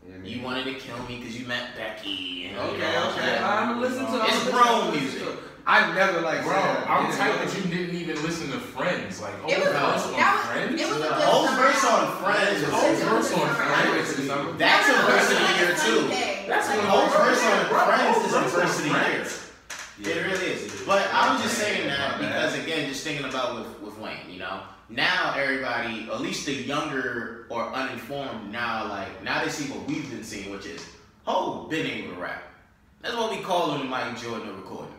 Yeah, 0.08 0.15
You 0.23 0.41
wanted 0.41 0.63
to 0.65 0.73
kill 0.75 0.97
me 1.03 1.19
because 1.19 1.38
you 1.39 1.45
met 1.47 1.75
Becky. 1.75 2.45
And, 2.47 2.56
you 2.56 2.62
Okay, 2.62 2.80
know, 2.80 3.10
okay. 3.12 3.38
I'm 3.39 3.73
gonna 3.75 3.82
listen 3.82 4.06
to. 4.06 4.23
It's 4.25 4.45
I'm 4.45 4.51
grown 4.51 4.91
music. 4.95 5.27
To 5.67 5.73
it. 5.73 5.84
I 5.84 5.93
never 5.95 6.21
like. 6.21 6.43
Bro, 6.43 6.53
said 6.53 6.63
that. 6.63 6.89
I'm 6.89 7.06
Yeah. 7.12 7.17
tight 7.17 7.45
that 7.45 7.58
you 7.58 7.63
didn't 7.69 7.95
even 7.95 8.23
listen 8.23 8.51
to 8.51 8.60
Friends. 8.60 9.21
Like, 9.21 9.34
It 9.47 9.60
was, 9.60 9.67
Hov's 9.75 10.06
verse 10.06 10.15
on 10.15 10.39
Friends? 10.47 10.82
it 10.82 10.88
was 10.88 10.97
a 10.97 10.99
good 10.99 11.12
Hov's 11.12 11.49
summer 11.49 11.62
verse 11.62 11.84
on. 11.86 12.23
Friends 12.23 12.62
was- 12.62 12.71
Hov's 12.71 13.03
verse 13.03 13.34
on 13.34 13.56
Friends. 13.56 14.13
Friends. 14.13 14.58
That's 14.58 14.89
a 14.89 14.91
That 14.93 15.06
was 15.06 15.13
verse 15.13 15.32
of 15.32 15.38
the 15.38 15.43
year 15.60 15.75
too. 15.75 16.47
That's 16.47 16.67
Like, 16.69 16.77
one 16.77 16.88
Hov's 16.88 17.13
Bro, 17.15 17.25
verse 17.25 17.43
on 17.43 17.65
Friends 17.67 18.17
is 18.17 18.34
a 18.34 18.39
verse 18.39 18.51
verse 18.51 18.56
on 18.56 18.62
of 18.63 18.77
the 18.77 18.84
year. 18.88 18.97
Friends. 18.97 19.43
It 19.99 20.25
really 20.25 20.45
is. 20.53 20.82
But 20.86 21.08
I'm 21.12 21.41
just 21.41 21.58
saying 21.58 21.88
that 21.88 22.19
because 22.19 22.53
again, 22.53 22.88
just 22.88 23.03
thinking 23.03 23.25
about 23.25 23.56
with, 23.56 23.80
with 23.82 23.97
Wayne, 23.99 24.30
you 24.30 24.39
know, 24.39 24.62
now 24.89 25.34
everybody, 25.36 26.08
at 26.10 26.21
least 26.21 26.45
the 26.45 26.53
younger 26.53 27.47
or 27.49 27.73
uninformed, 27.73 28.51
now 28.51 28.88
like 28.88 29.21
now 29.23 29.43
they 29.43 29.49
see 29.49 29.65
what 29.71 29.86
we've 29.88 30.10
been 30.10 30.23
seeing, 30.23 30.51
which 30.51 30.65
is 30.65 30.86
oh, 31.25 31.67
been 31.67 31.86
able 31.88 32.13
to 32.15 32.21
rap. 32.21 32.43
That's 33.01 33.15
what 33.15 33.32
we 33.32 33.41
call 33.41 33.71
him 33.75 33.89
Mike 33.89 34.17
Jordan 34.21 34.56
recording. 34.56 34.93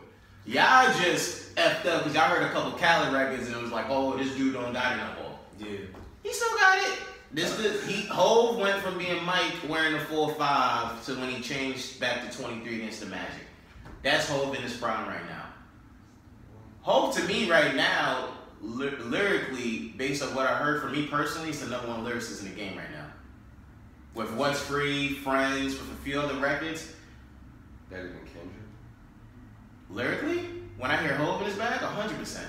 Y'all 0.48 0.90
just 1.02 1.54
effed 1.56 1.84
up 1.84 2.04
because 2.04 2.14
y'all 2.14 2.30
heard 2.30 2.42
a 2.42 2.50
couple 2.52 2.72
Cali 2.78 3.14
records 3.14 3.48
and 3.48 3.56
it 3.56 3.62
was 3.62 3.70
like, 3.70 3.84
oh, 3.90 4.16
this 4.16 4.34
dude 4.34 4.54
don't 4.54 4.72
die 4.72 4.96
no 4.96 5.22
more. 5.22 5.38
Yeah. 5.58 5.76
He 6.22 6.32
still 6.32 6.56
got 6.56 6.78
it. 6.78 6.98
This 7.32 7.54
the 7.56 7.87
he 7.87 8.06
Hov 8.06 8.58
went 8.58 8.80
from 8.82 8.96
being 8.96 9.22
Mike 9.24 9.52
wearing 9.68 9.92
the 9.92 10.00
four 10.00 10.30
five 10.37 11.04
to 11.04 11.16
when 11.16 11.28
he 11.28 11.42
changed 11.42 12.00
back 12.00 12.30
to 12.30 12.38
twenty 12.38 12.64
three 12.64 12.76
against 12.76 13.00
the 13.00 13.06
Magic. 13.06 13.42
That's 14.02 14.26
Hov 14.30 14.54
in 14.54 14.62
his 14.62 14.74
prime 14.74 15.06
right 15.06 15.26
now. 15.28 15.44
Hov 16.80 17.14
to 17.16 17.22
me 17.24 17.50
right 17.50 17.74
now, 17.74 18.30
ly- 18.62 18.96
lyrically, 19.00 19.92
based 19.98 20.22
on 20.22 20.34
what 20.34 20.46
I 20.46 20.54
heard 20.56 20.80
from 20.80 20.92
me 20.92 21.08
personally, 21.08 21.50
is 21.50 21.61
the 21.61 21.66
number 21.66 21.88
one 21.88 22.06
lyricist 22.06 22.40
in 22.42 22.48
the 22.48 22.56
game 22.56 22.78
right 22.78 22.90
now. 22.90 23.04
With 24.14 24.32
What's 24.32 24.61
Free, 24.61 25.12
Friends, 25.12 25.78
with 25.78 25.92
a 25.92 25.96
few 25.96 26.18
other 26.18 26.40
records, 26.40 26.90
than 27.90 28.00
Kendrick. 28.00 28.27
Lyrically, 29.90 30.40
when 30.79 30.90
I 30.90 31.01
hear 31.03 31.14
Hov 31.14 31.40
in 31.40 31.46
his 31.48 31.57
bag, 31.57 31.81
hundred 31.81 32.18
percent. 32.18 32.48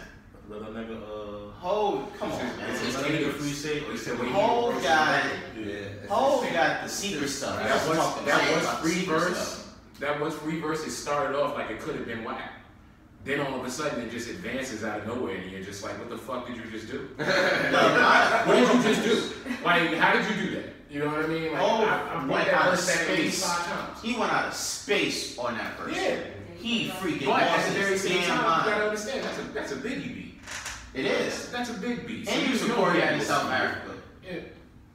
Let 0.49 0.62
a 0.62 0.65
nigga, 0.65 1.02
uh. 1.04 1.52
Hov, 1.60 2.12
come 2.19 2.32
on, 2.32 2.39
It's 2.39 2.58
man. 2.58 2.69
his- 2.69 2.95
Let 2.95 3.12
it's 3.12 3.25
nigga 3.28 3.34
free 3.34 3.52
say. 3.52 3.80
He 3.80 3.97
said, 3.97 4.17
he- 4.19 4.30
got 4.32 4.82
Yeah. 4.82 4.82
it's 4.86 6.08
just- 6.10 6.54
got 6.54 6.84
the 6.84 6.89
secret 6.89 7.28
stuff. 7.30 7.58
That 7.63 7.88
was, 7.88 8.25
that 8.25 8.56
was 8.56 8.67
free 8.91 9.06
verse. 9.06 9.67
That 9.99 10.19
was 10.19 10.34
free 10.36 10.60
verse. 10.60 10.86
It 10.86 10.91
started 10.91 11.38
off 11.39 11.56
like 11.56 11.69
it 11.69 11.80
could 11.82 11.95
have 11.95 12.06
been 12.06 12.23
whack. 12.23 12.54
Then 13.25 13.41
all 13.41 13.60
of 13.60 13.65
a 13.65 13.69
sudden 13.69 14.02
it 14.02 14.12
just 14.12 14.30
advances 14.30 14.84
out 14.86 14.99
of 15.02 15.08
nowhere, 15.08 15.36
and 15.36 15.52
you're 15.52 15.62
just 15.62 15.84
like, 15.84 15.97
"What 15.99 16.10
the 16.10 16.17
fuck 16.17 16.47
did 16.47 16.56
you 16.56 16.63
just 16.71 16.89
do? 16.89 17.10
I- 17.19 18.43
What 18.45 18.56
did 18.56 18.73
you 18.75 18.82
just 18.82 19.04
do? 19.04 19.54
Like, 19.63 19.93
how 19.95 20.13
did 20.13 20.25
you 20.36 20.45
do 20.45 20.56
that? 20.56 20.65
You 20.89 20.99
know 21.02 21.08
what 21.08 21.25
I 21.25 21.28
mean? 21.28 21.52
Like, 21.54 21.62
Oh, 21.62 21.84
I, 21.86 22.15
I 22.15 22.25
went 22.25 22.47
out 22.47 22.69
of 22.73 22.80
verse 22.80 22.88
back 22.97 23.10
at 23.10 23.19
least 23.19 23.43
space. 23.43 24.02
He 24.02 24.17
went 24.17 24.32
out 24.32 24.45
of 24.47 24.54
space 24.56 25.38
on 25.38 25.56
that 25.58 25.78
verse. 25.78 25.95
Yeah, 25.95 26.15
He 26.69 26.88
freaking 26.89 27.25
but 27.25 27.41
at 27.41 27.65
the 27.65 27.71
very 27.79 27.91
his 27.93 28.03
same 28.03 28.21
damn 28.21 28.38
time, 28.43 28.63
you 28.65 28.71
gotta 28.71 28.84
understand 28.86 29.23
that's 29.23 29.39
a 29.39 29.41
that's 29.41 29.71
a 29.71 29.75
biggie 29.77 30.13
beat. 30.13 30.36
It 30.93 31.05
is. 31.05 31.49
That's 31.51 31.72
a 31.72 31.74
big 31.74 32.05
beat. 32.05 32.30
And 32.30 32.41
he 32.45 32.51
was 32.51 32.61
you 32.61 32.67
know 32.67 32.76
recording 32.76 33.01
that 33.01 33.13
in 33.13 33.17
was- 33.20 33.28
South 33.28 33.49
Africa. 33.51 33.93
Yeah. 34.24 34.39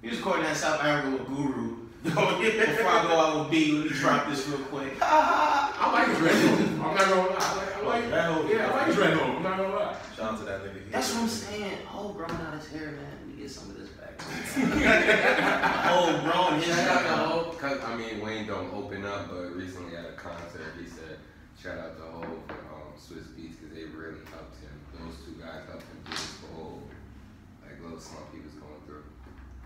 He 0.03 0.09
was 0.11 0.19
recording 0.19 0.45
that 0.45 0.51
in 0.51 0.57
South 0.57 0.81
Africa 0.81 1.17
with 1.17 1.27
Guru. 1.27 1.77
Before 2.05 2.15
I 2.15 3.03
go 3.09 3.19
out 3.19 3.41
with 3.41 3.51
B, 3.51 3.73
let 3.73 3.91
me 3.91 3.99
drop 3.99 4.29
this 4.29 4.47
real 4.47 4.59
quick. 4.67 4.93
I 5.03 5.91
like 5.93 6.07
his 6.09 6.21
red. 6.21 6.35
I'm 6.35 6.79
not 6.95 6.99
gonna 6.99 7.23
lie. 7.23 7.39
I 7.41 7.83
like, 7.83 8.05
I 8.13 8.37
like 8.37 8.53
Yeah, 8.53 8.67
I 8.69 8.71
like 8.77 8.87
his 8.87 8.97
red 8.97 9.17
nose. 9.17 9.23
I'm 9.37 9.43
not 9.43 9.57
gonna 9.57 9.75
lie. 9.75 9.97
Shout 10.17 10.33
out 10.33 10.39
to 10.39 10.45
that 10.45 10.61
nigga. 10.63 10.93
That's 10.93 11.13
what 11.13 11.23
I'm 11.23 11.29
saying. 11.29 11.79
Oh, 11.93 12.13
growing 12.13 12.31
out 12.41 12.55
his 12.55 12.69
hair, 12.69 12.93
man. 12.93 13.11
Let 13.19 13.27
me 13.37 13.43
get 13.43 13.51
some 13.51 13.71
of 13.71 13.79
this 13.81 13.89
back. 13.89 14.21
oh, 15.91 16.21
growing 16.23 16.63
his 16.63 16.77
Shout 16.77 16.89
out 16.89 17.03
to 17.03 17.09
hair. 17.09 17.17
Hov, 17.27 17.59
cause 17.59 17.81
I 17.85 17.97
mean 17.97 18.21
Wayne 18.21 18.47
don't 18.47 18.73
open 18.73 19.05
up, 19.05 19.29
but 19.31 19.57
recently 19.57 19.97
at 19.97 20.05
a 20.05 20.13
concert 20.13 20.75
he 20.79 20.87
said, 20.87 21.19
shout 21.65 21.79
out 21.79 21.97
to 21.97 22.03
Hov 22.03 22.25
and 22.25 22.61
um, 22.77 22.93
Swizz 22.93 23.33
Beatz 23.33 23.57
because 23.57 23.73
they 23.75 23.85
really 23.85 24.21
helped 24.29 24.61
him. 24.61 24.77
Those 24.93 25.17
two 25.25 25.41
guys 25.41 25.65
helped 25.67 25.89
him 25.89 25.97
through 26.05 26.13
his 26.13 26.37
whole 26.53 26.83
like 27.63 27.73
like 27.73 27.83
little 27.83 27.99
slump 27.99 28.29
he 28.33 28.41
was 28.41 28.53
going 28.53 28.81
through. 28.85 29.05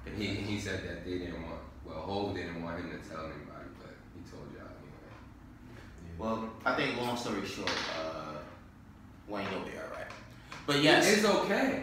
And 0.07 0.17
he 0.17 0.27
he 0.29 0.61
said 0.61 0.87
that 0.87 1.05
they 1.05 1.19
didn't 1.19 1.43
want 1.43 1.59
well 1.85 2.01
Hov 2.03 2.37
didn't 2.37 2.63
want 2.63 2.79
him 2.79 2.91
to 2.91 3.09
tell 3.09 3.25
anybody, 3.27 3.67
but 3.83 3.99
he 4.15 4.23
told 4.31 4.47
y'all 4.55 4.71
anyway. 4.79 5.11
Well, 6.19 6.51
I 6.65 6.77
think 6.77 6.97
long 7.01 7.17
story 7.17 7.45
short, 7.45 7.73
uh, 7.99 8.39
Wayne 9.27 9.51
will 9.51 9.67
be 9.67 9.75
all 9.75 9.91
right. 9.91 10.07
But 10.67 10.81
yes, 10.83 11.11
It's 11.11 11.27
okay. 11.27 11.83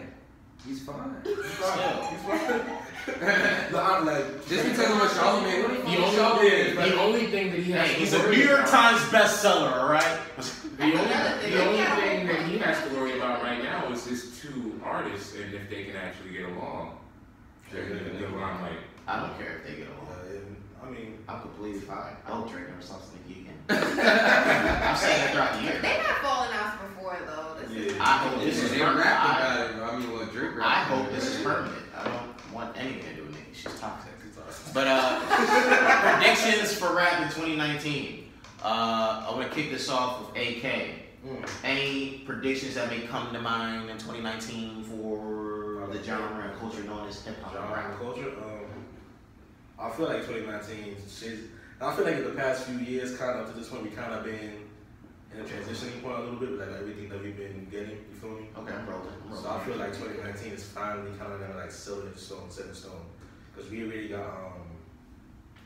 He's 0.64 0.82
fine. 0.82 1.16
still. 1.22 2.62
No, 3.72 3.78
I'm 3.82 4.04
like, 4.04 4.48
Just 4.48 4.64
because 4.64 4.90
of 4.90 4.98
what 4.98 5.10
Charlamagne, 5.12 5.62
what 5.62 5.84
The 5.84 5.90
the 5.90 5.96
only, 5.96 6.16
Charlamagne? 6.16 6.74
the 6.74 7.00
only 7.00 7.26
thing 7.26 7.50
that 7.52 7.60
he 7.60 7.70
has 7.72 7.86
Hey, 7.88 7.94
to 7.94 8.00
he's 8.00 8.12
a 8.14 8.18
worry 8.18 8.36
New 8.36 8.42
York 8.44 8.60
about- 8.60 8.70
Times 8.70 9.00
bestseller, 9.12 9.72
all 9.80 9.88
right? 9.88 10.18
The 10.36 10.82
only, 10.82 10.96
thing, 10.98 11.52
the 11.52 11.64
only 11.66 11.78
yeah. 11.78 11.96
thing 11.96 12.26
that 12.26 12.42
he 12.48 12.58
has 12.58 12.82
to 12.88 12.94
worry 12.96 13.16
about 13.16 13.42
right 13.42 13.62
now 13.62 13.88
is 13.92 14.04
his 14.06 14.40
two 14.40 14.80
artists 14.84 15.34
and 15.36 15.54
if 15.54 15.70
they 15.70 15.84
can 15.84 15.94
actually 15.96 16.30
get 16.32 16.46
along. 16.50 16.98
They're 17.70 17.86
gonna 17.86 18.10
get 18.18 18.30
along 18.30 18.62
like 18.62 18.78
I 19.08 19.20
don't 19.20 19.38
care 19.38 19.58
if 19.58 19.66
they 19.66 19.76
get 19.76 19.88
uh, 19.88 19.92
along. 19.92 20.56
I 20.84 20.90
mean, 20.90 21.18
I'm 21.28 21.40
completely 21.42 21.80
fine. 21.80 22.16
I 22.26 22.30
hope 22.30 22.50
Drake 22.50 22.68
never 22.68 22.82
stops 22.82 23.08
Nicki 23.26 23.40
again. 23.42 23.58
I'm 24.82 24.96
saying 24.96 25.28
it 25.28 25.30
throughout 25.32 25.54
the 25.54 25.62
year. 25.62 25.78
They're 25.80 26.02
not 26.02 26.18
falling 26.22 26.52
out 26.54 26.78
before 27.06 27.26
though. 27.26 27.60
This 27.60 27.70
is 27.86 27.96
Yeah. 27.96 28.02
I 28.04 28.16
hope 28.18 28.40
this 28.42 28.62
is 28.62 28.70
permanent. 28.70 28.98
rap 28.98 29.22
I. 29.24 29.90
I 29.90 29.96
mean, 29.98 30.12
what 30.12 30.32
Drake 30.32 30.56
rap 30.56 30.66
I 30.66 30.74
hope 30.84 31.00
about 31.00 31.12
this 31.12 31.26
it. 31.26 31.38
is 31.38 31.42
permanent. 31.44 31.82
I 31.96 32.04
don't 32.04 32.52
want 32.52 32.76
anything 32.76 33.02
to 33.04 33.14
do 33.14 33.22
with 33.22 33.32
Nicki. 33.32 33.50
She's 33.54 33.78
toxic. 33.80 34.12
But 34.72 34.86
uh, 34.88 35.20
predictions 36.20 36.72
for 36.78 36.94
rap 36.94 37.20
in 37.22 37.28
2019. 37.28 38.28
Uh, 38.62 39.26
I 39.28 39.34
want 39.34 39.48
to 39.48 39.54
kick 39.54 39.70
this 39.70 39.88
off 39.88 40.20
with 40.20 40.36
AK. 40.36 40.62
mm, 41.26 41.48
Any 41.64 42.18
predictions 42.26 42.74
that 42.74 42.90
may 42.90 43.00
come 43.00 43.32
to 43.32 43.40
mind 43.40 43.88
in 43.90 43.96
2019 43.98 44.84
for 44.84 45.88
the 45.90 46.02
genre 46.02 46.48
and 46.48 46.58
culture 46.60 46.82
known 46.82 47.08
as 47.08 47.24
hip 47.24 47.40
hop 47.42 47.54
and 47.54 47.62
genre 47.62 47.76
rap? 47.76 47.90
and 47.90 47.98
culture. 48.00 48.28
Um, 48.28 48.84
I 49.78 49.90
feel 49.90 50.06
like 50.06 50.26
2019. 50.26 50.96
She's, 51.08 51.38
I 51.80 51.94
feel 51.96 52.04
like 52.04 52.16
in 52.16 52.24
the 52.24 52.30
past 52.30 52.64
few 52.64 52.78
years, 52.78 53.16
kind 53.16 53.40
of 53.40 53.50
to 53.52 53.58
this 53.58 53.68
point, 53.68 53.82
we 53.84 53.90
kind 53.90 54.12
of 54.12 54.24
been 54.24 54.65
in 55.36 55.44
a 55.44 55.44
transitioning 55.44 56.02
point 56.02 56.16
a 56.16 56.20
little 56.22 56.38
bit, 56.40 56.58
like 56.58 56.68
everything 56.80 57.08
that 57.10 57.22
we've 57.22 57.36
been 57.36 57.66
getting. 57.70 57.98
You 58.08 58.16
feel 58.20 58.30
me? 58.30 58.48
Okay, 58.56 58.72
I'm 58.72 58.86
rolling. 58.88 59.08
I'm 59.28 59.36
So 59.36 59.50
I 59.50 59.60
feel 59.60 59.76
like 59.76 59.92
2019 59.92 60.52
is 60.52 60.64
finally 60.64 61.10
kind 61.18 61.32
of 61.32 61.40
gonna 61.40 61.56
like 61.56 61.66
it 61.66 62.06
in 62.06 62.16
stone, 62.16 62.50
set 62.50 62.66
in 62.66 62.74
stone, 62.74 63.04
because 63.54 63.70
we 63.70 63.84
already 63.84 64.08
got 64.08 64.24
um, 64.24 64.62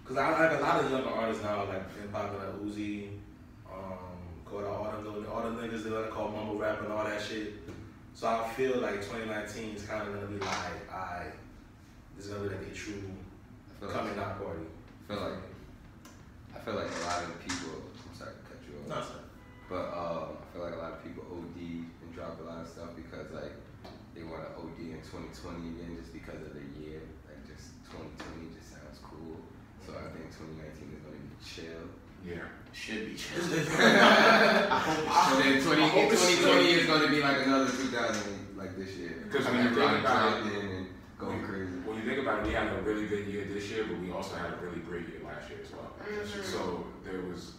because 0.02 0.16
I 0.16 0.30
like 0.48 0.58
a 0.58 0.62
lot 0.62 0.84
of 0.84 0.90
younger 0.90 1.08
artists 1.10 1.42
now, 1.44 1.64
like 1.66 1.86
hip 1.96 2.12
hop, 2.12 2.32
like 2.32 2.60
Uzi, 2.66 3.10
um, 3.72 4.18
Koda, 4.44 4.66
all 4.68 4.90
them, 4.90 5.04
little- 5.04 5.30
all 5.32 5.42
the 5.48 5.62
niggas 5.62 5.84
they 5.84 5.90
like 5.90 6.10
call 6.10 6.28
mumble 6.28 6.58
rap 6.58 6.82
and 6.82 6.90
all 6.92 7.04
that 7.04 7.22
shit. 7.22 7.54
So 8.14 8.26
I 8.26 8.48
feel 8.54 8.78
like 8.78 8.96
2019 9.02 9.76
is 9.76 9.84
kind 9.86 10.02
of 10.02 10.12
gonna 10.12 10.26
be 10.26 10.40
like, 10.40 10.92
I, 10.92 11.26
this 12.16 12.26
is 12.26 12.32
gonna 12.32 12.48
be 12.48 12.56
like 12.56 12.66
a 12.66 12.74
true 12.74 12.94
feel 13.78 13.88
like, 13.88 13.96
coming 13.96 14.18
out 14.18 14.42
party. 14.42 14.64
I 15.08 15.14
feel 15.14 15.22
like 15.22 15.38
I 16.56 16.58
feel 16.58 16.74
like 16.74 16.86
a 16.90 17.06
lot 17.06 17.22
of 17.22 17.28
the 17.28 17.38
people. 17.48 17.82
I'm 18.10 18.18
sorry 18.18 18.32
to 18.32 18.50
cut 18.50 18.58
you 18.66 18.92
off. 18.92 19.08
No. 19.14 19.19
But 19.70 19.86
um, 19.94 20.34
I 20.34 20.44
feel 20.52 20.62
like 20.66 20.74
a 20.74 20.82
lot 20.82 20.92
of 20.98 21.04
people 21.06 21.22
OD 21.30 21.58
and 21.62 22.10
drop 22.12 22.42
a 22.42 22.42
lot 22.42 22.60
of 22.62 22.68
stuff 22.68 22.90
because 22.98 23.30
like 23.30 23.54
they 24.18 24.26
want 24.26 24.42
to 24.42 24.50
OD 24.58 24.78
in 24.82 24.98
2020 24.98 25.78
again 25.78 25.94
just 25.94 26.10
because 26.12 26.42
of 26.42 26.52
the 26.58 26.66
year. 26.82 26.98
Like 27.30 27.38
just 27.46 27.78
2020 27.94 28.50
just 28.58 28.74
sounds 28.74 28.98
cool. 29.06 29.38
So 29.86 29.94
I 29.94 30.10
think 30.10 30.34
2019 30.34 30.90
is 30.90 31.00
gonna 31.06 31.22
be 31.22 31.30
chill. 31.38 31.86
yeah. 32.26 32.50
Should 32.74 33.06
be 33.06 33.14
chill. 33.14 33.46
So 35.30 35.38
then 35.38 35.62
20, 35.62 35.82
I 35.82 35.88
hope 35.88 36.10
2020 36.10 36.70
is 36.74 36.86
gonna 36.90 37.06
be 37.08 37.20
like 37.22 37.46
another 37.46 37.70
2000 37.70 38.58
like 38.58 38.74
this 38.76 38.98
year. 38.98 39.22
Because 39.30 39.46
I 39.46 39.50
when 39.54 39.58
you 39.62 39.70
mean, 39.70 39.78
think 39.78 40.02
about 40.02 40.42
dropped 40.42 40.50
in 40.50 40.66
and 40.66 40.86
going 41.18 41.42
crazy. 41.46 41.78
When 41.86 41.94
you 41.94 42.02
think 42.10 42.18
about 42.26 42.42
it, 42.42 42.46
we 42.50 42.52
had 42.58 42.74
a 42.74 42.82
really 42.82 43.06
good 43.06 43.26
year 43.30 43.46
this 43.46 43.70
year, 43.70 43.86
but 43.86 43.98
we 44.02 44.10
also 44.10 44.34
had 44.34 44.50
a 44.50 44.58
really 44.66 44.82
great 44.82 45.06
year 45.08 45.22
last 45.24 45.46
year 45.48 45.62
as 45.62 45.70
well. 45.70 45.94
Mhm. 46.02 46.42
So 46.42 46.86
there 47.06 47.22
was 47.22 47.54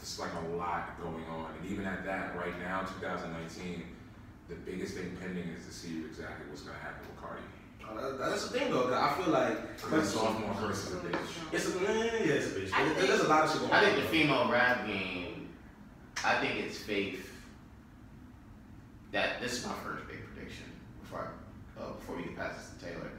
just 0.00 0.18
like 0.18 0.30
a 0.34 0.56
lot 0.56 0.98
going 1.00 1.24
on, 1.26 1.52
and 1.60 1.70
even 1.70 1.86
at 1.86 2.04
that, 2.04 2.34
right 2.36 2.58
now, 2.60 2.80
2019, 2.82 3.84
the 4.48 4.54
biggest 4.56 4.94
thing 4.94 5.16
pending 5.20 5.44
is 5.48 5.66
to 5.66 5.72
see 5.72 6.00
exactly 6.04 6.46
what's 6.48 6.62
gonna 6.62 6.78
happen 6.78 7.06
with 7.06 7.20
Cardi. 7.20 7.42
Uh, 7.86 8.10
that- 8.18 8.30
that's 8.30 8.48
the 8.48 8.58
thing 8.58 8.70
though, 8.70 8.84
'cause 8.84 8.92
I 8.92 9.14
feel 9.22 9.32
like 9.32 9.80
Her 9.80 10.04
sophomore 10.04 10.54
versus 10.54 10.94
a 10.94 10.98
bitch. 10.98 11.18
it's 11.52 11.66
a 11.74 11.78
yeah, 11.80 12.32
it's 12.34 12.46
a 12.46 12.60
bitch. 12.60 12.72
I 12.72 12.84
There- 12.84 12.94
think- 12.94 13.08
There's 13.08 13.20
a 13.20 13.28
lot 13.28 13.44
of 13.44 13.50
shit 13.50 13.60
going 13.60 13.72
I 13.72 13.78
on. 13.78 13.84
think 13.84 13.96
the 14.02 14.08
female 14.08 14.50
rap 14.50 14.86
game, 14.86 15.48
I 16.24 16.38
think 16.40 16.56
it's 16.64 16.78
faith. 16.78 17.26
That 19.12 19.40
this 19.40 19.52
is 19.58 19.66
my 19.66 19.72
first 19.84 20.06
big 20.08 20.24
prediction 20.26 20.66
before 21.02 21.28
I, 21.78 21.80
uh, 21.82 21.92
before 21.94 22.16
we 22.16 22.22
get 22.24 22.36
past 22.36 22.58
this 22.58 22.78
to 22.80 22.86
Taylor. 22.94 23.10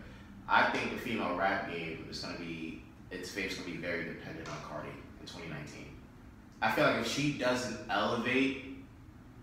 I 0.47 0.69
think 0.71 0.91
the 0.91 0.97
female 0.97 1.35
rap 1.35 1.69
game 1.69 2.07
is 2.09 2.19
gonna 2.19 2.37
be 2.37 2.83
its 3.09 3.29
faith's 3.29 3.55
gonna 3.55 3.69
be 3.69 3.77
very 3.77 4.05
dependent 4.05 4.47
on 4.49 4.57
Cardi 4.69 4.89
in 4.89 5.27
2019. 5.27 5.90
I 6.61 6.71
feel 6.71 6.85
like 6.85 6.97
if 6.97 7.07
she 7.07 7.33
doesn't 7.33 7.77
elevate, 7.89 8.65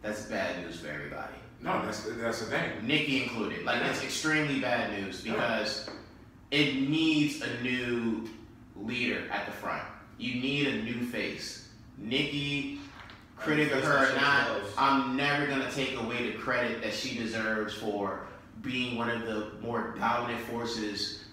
that's 0.02 0.22
bad 0.26 0.64
news 0.64 0.80
for 0.80 0.88
everybody. 0.88 1.34
No, 1.60 1.84
that's 1.84 2.04
that's 2.04 2.40
the 2.40 2.46
thing. 2.46 2.70
Nicki 2.86 3.22
included. 3.24 3.64
Like 3.64 3.82
it's 3.82 4.02
extremely 4.02 4.60
bad 4.60 4.92
news 5.02 5.22
because 5.22 5.90
it 6.52 6.88
needs 6.88 7.42
a 7.42 7.62
new 7.62 8.28
leader 8.76 9.28
at 9.30 9.46
the 9.46 9.52
front. 9.52 9.82
You 10.18 10.40
need 10.40 10.68
a 10.68 10.82
new 10.82 11.04
face. 11.06 11.68
Nicki, 11.96 12.78
critic 13.36 13.72
of 13.72 13.82
her 13.82 14.10
or 14.12 14.14
not, 14.20 14.60
I'm 14.76 15.16
never 15.16 15.46
gonna 15.48 15.70
take 15.72 15.96
away 15.98 16.30
the 16.30 16.38
credit 16.38 16.80
that 16.82 16.94
she 16.94 17.18
deserves 17.18 17.74
for 17.74 18.26
being 18.62 18.96
one 18.96 19.10
of 19.10 19.22
the 19.26 19.50
more 19.60 19.94
dominant 19.98 20.40
forces, 20.46 21.24
m- 21.24 21.26
m- 21.26 21.27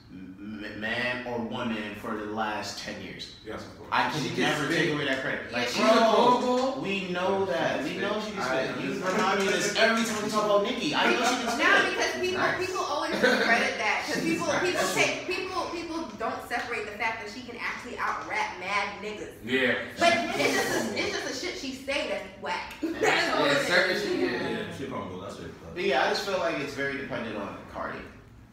man 0.78 1.26
or 1.28 1.40
woman, 1.40 1.96
for 2.02 2.16
the 2.16 2.26
last 2.26 2.80
ten 2.80 3.02
years. 3.02 3.36
Yes, 3.46 3.62
of 3.66 3.78
course. 3.78 3.90
I 3.92 4.10
can 4.10 4.22
She 4.24 4.42
never 4.42 4.68
take 4.68 4.94
away 4.94 5.06
that 5.06 5.22
credit. 5.22 5.52
Like, 5.52 5.68
She's 5.68 5.78
bro, 5.78 5.90
a 5.90 6.42
global. 6.42 6.82
we 6.82 7.10
know 7.10 7.46
that. 7.46 7.84
We 7.84 7.98
know 7.98 8.14
big. 8.16 8.24
she 8.24 8.32
gets 8.32 8.48
I- 8.48 8.68
spit. 8.74 8.84
You 8.84 8.92
remind 9.06 9.40
me 9.40 9.46
this 9.48 9.76
every 9.78 10.04
time 10.06 10.24
we 10.24 10.30
talk 10.30 10.46
about 10.46 10.64
Nicki. 10.64 10.96
I 10.96 11.12
know 11.14 11.18
she 11.26 11.44
gets 11.46 11.58
No, 11.58 11.66
spit. 11.66 11.90
because 11.92 12.12
people 12.22 12.40
Nice. 12.40 12.66
people 12.66 12.82
always 12.84 13.12
discredit 13.12 13.78
that 13.78 14.04
because 14.08 14.24
people 14.24 14.48
Nice. 14.48 14.62
people 14.64 14.88
take 14.94 15.28
people 15.28 15.62
people 15.72 16.10
don't 16.18 16.48
separate 16.50 16.86
the 16.86 16.98
fact 16.98 17.24
that 17.26 17.32
she 17.34 17.42
can 17.46 17.58
actually 17.62 17.98
out 17.98 18.28
rap 18.30 18.58
mad 18.60 18.88
niggas. 19.04 19.32
Yeah. 19.44 19.76
But 20.00 20.14
it's 20.40 20.56
just 20.56 20.92
a, 20.92 20.98
it's 20.98 21.12
just 21.12 21.44
a 21.44 21.46
shit 21.46 21.58
she 21.60 21.74
say 21.74 22.08
that's 22.10 22.26
whack. 22.42 22.74
That's 22.82 23.36
all 23.38 23.46
Yeah, 23.46 23.52
it 23.52 23.58
is. 23.62 23.68
certain 23.68 23.98
shit. 24.00 24.20
Yeah. 24.20 24.50
Yeah, 24.50 24.78
shit 24.78 24.90
gonna 24.90 25.10
go. 25.12 25.22
That's 25.22 25.40
it. 25.40 25.52
But 25.74 25.84
yeah, 25.84 26.06
I 26.06 26.10
just 26.10 26.26
feel 26.26 26.38
like 26.40 26.58
it's 26.60 26.74
very 26.74 26.98
dependent 26.98 27.38
on 27.38 27.58
Cardi. 27.74 28.00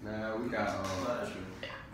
Nah, 0.05 0.37
we 0.37 0.49
got 0.51 0.69
um, 0.69 0.85
That's 1.07 1.31
true. 1.31 1.41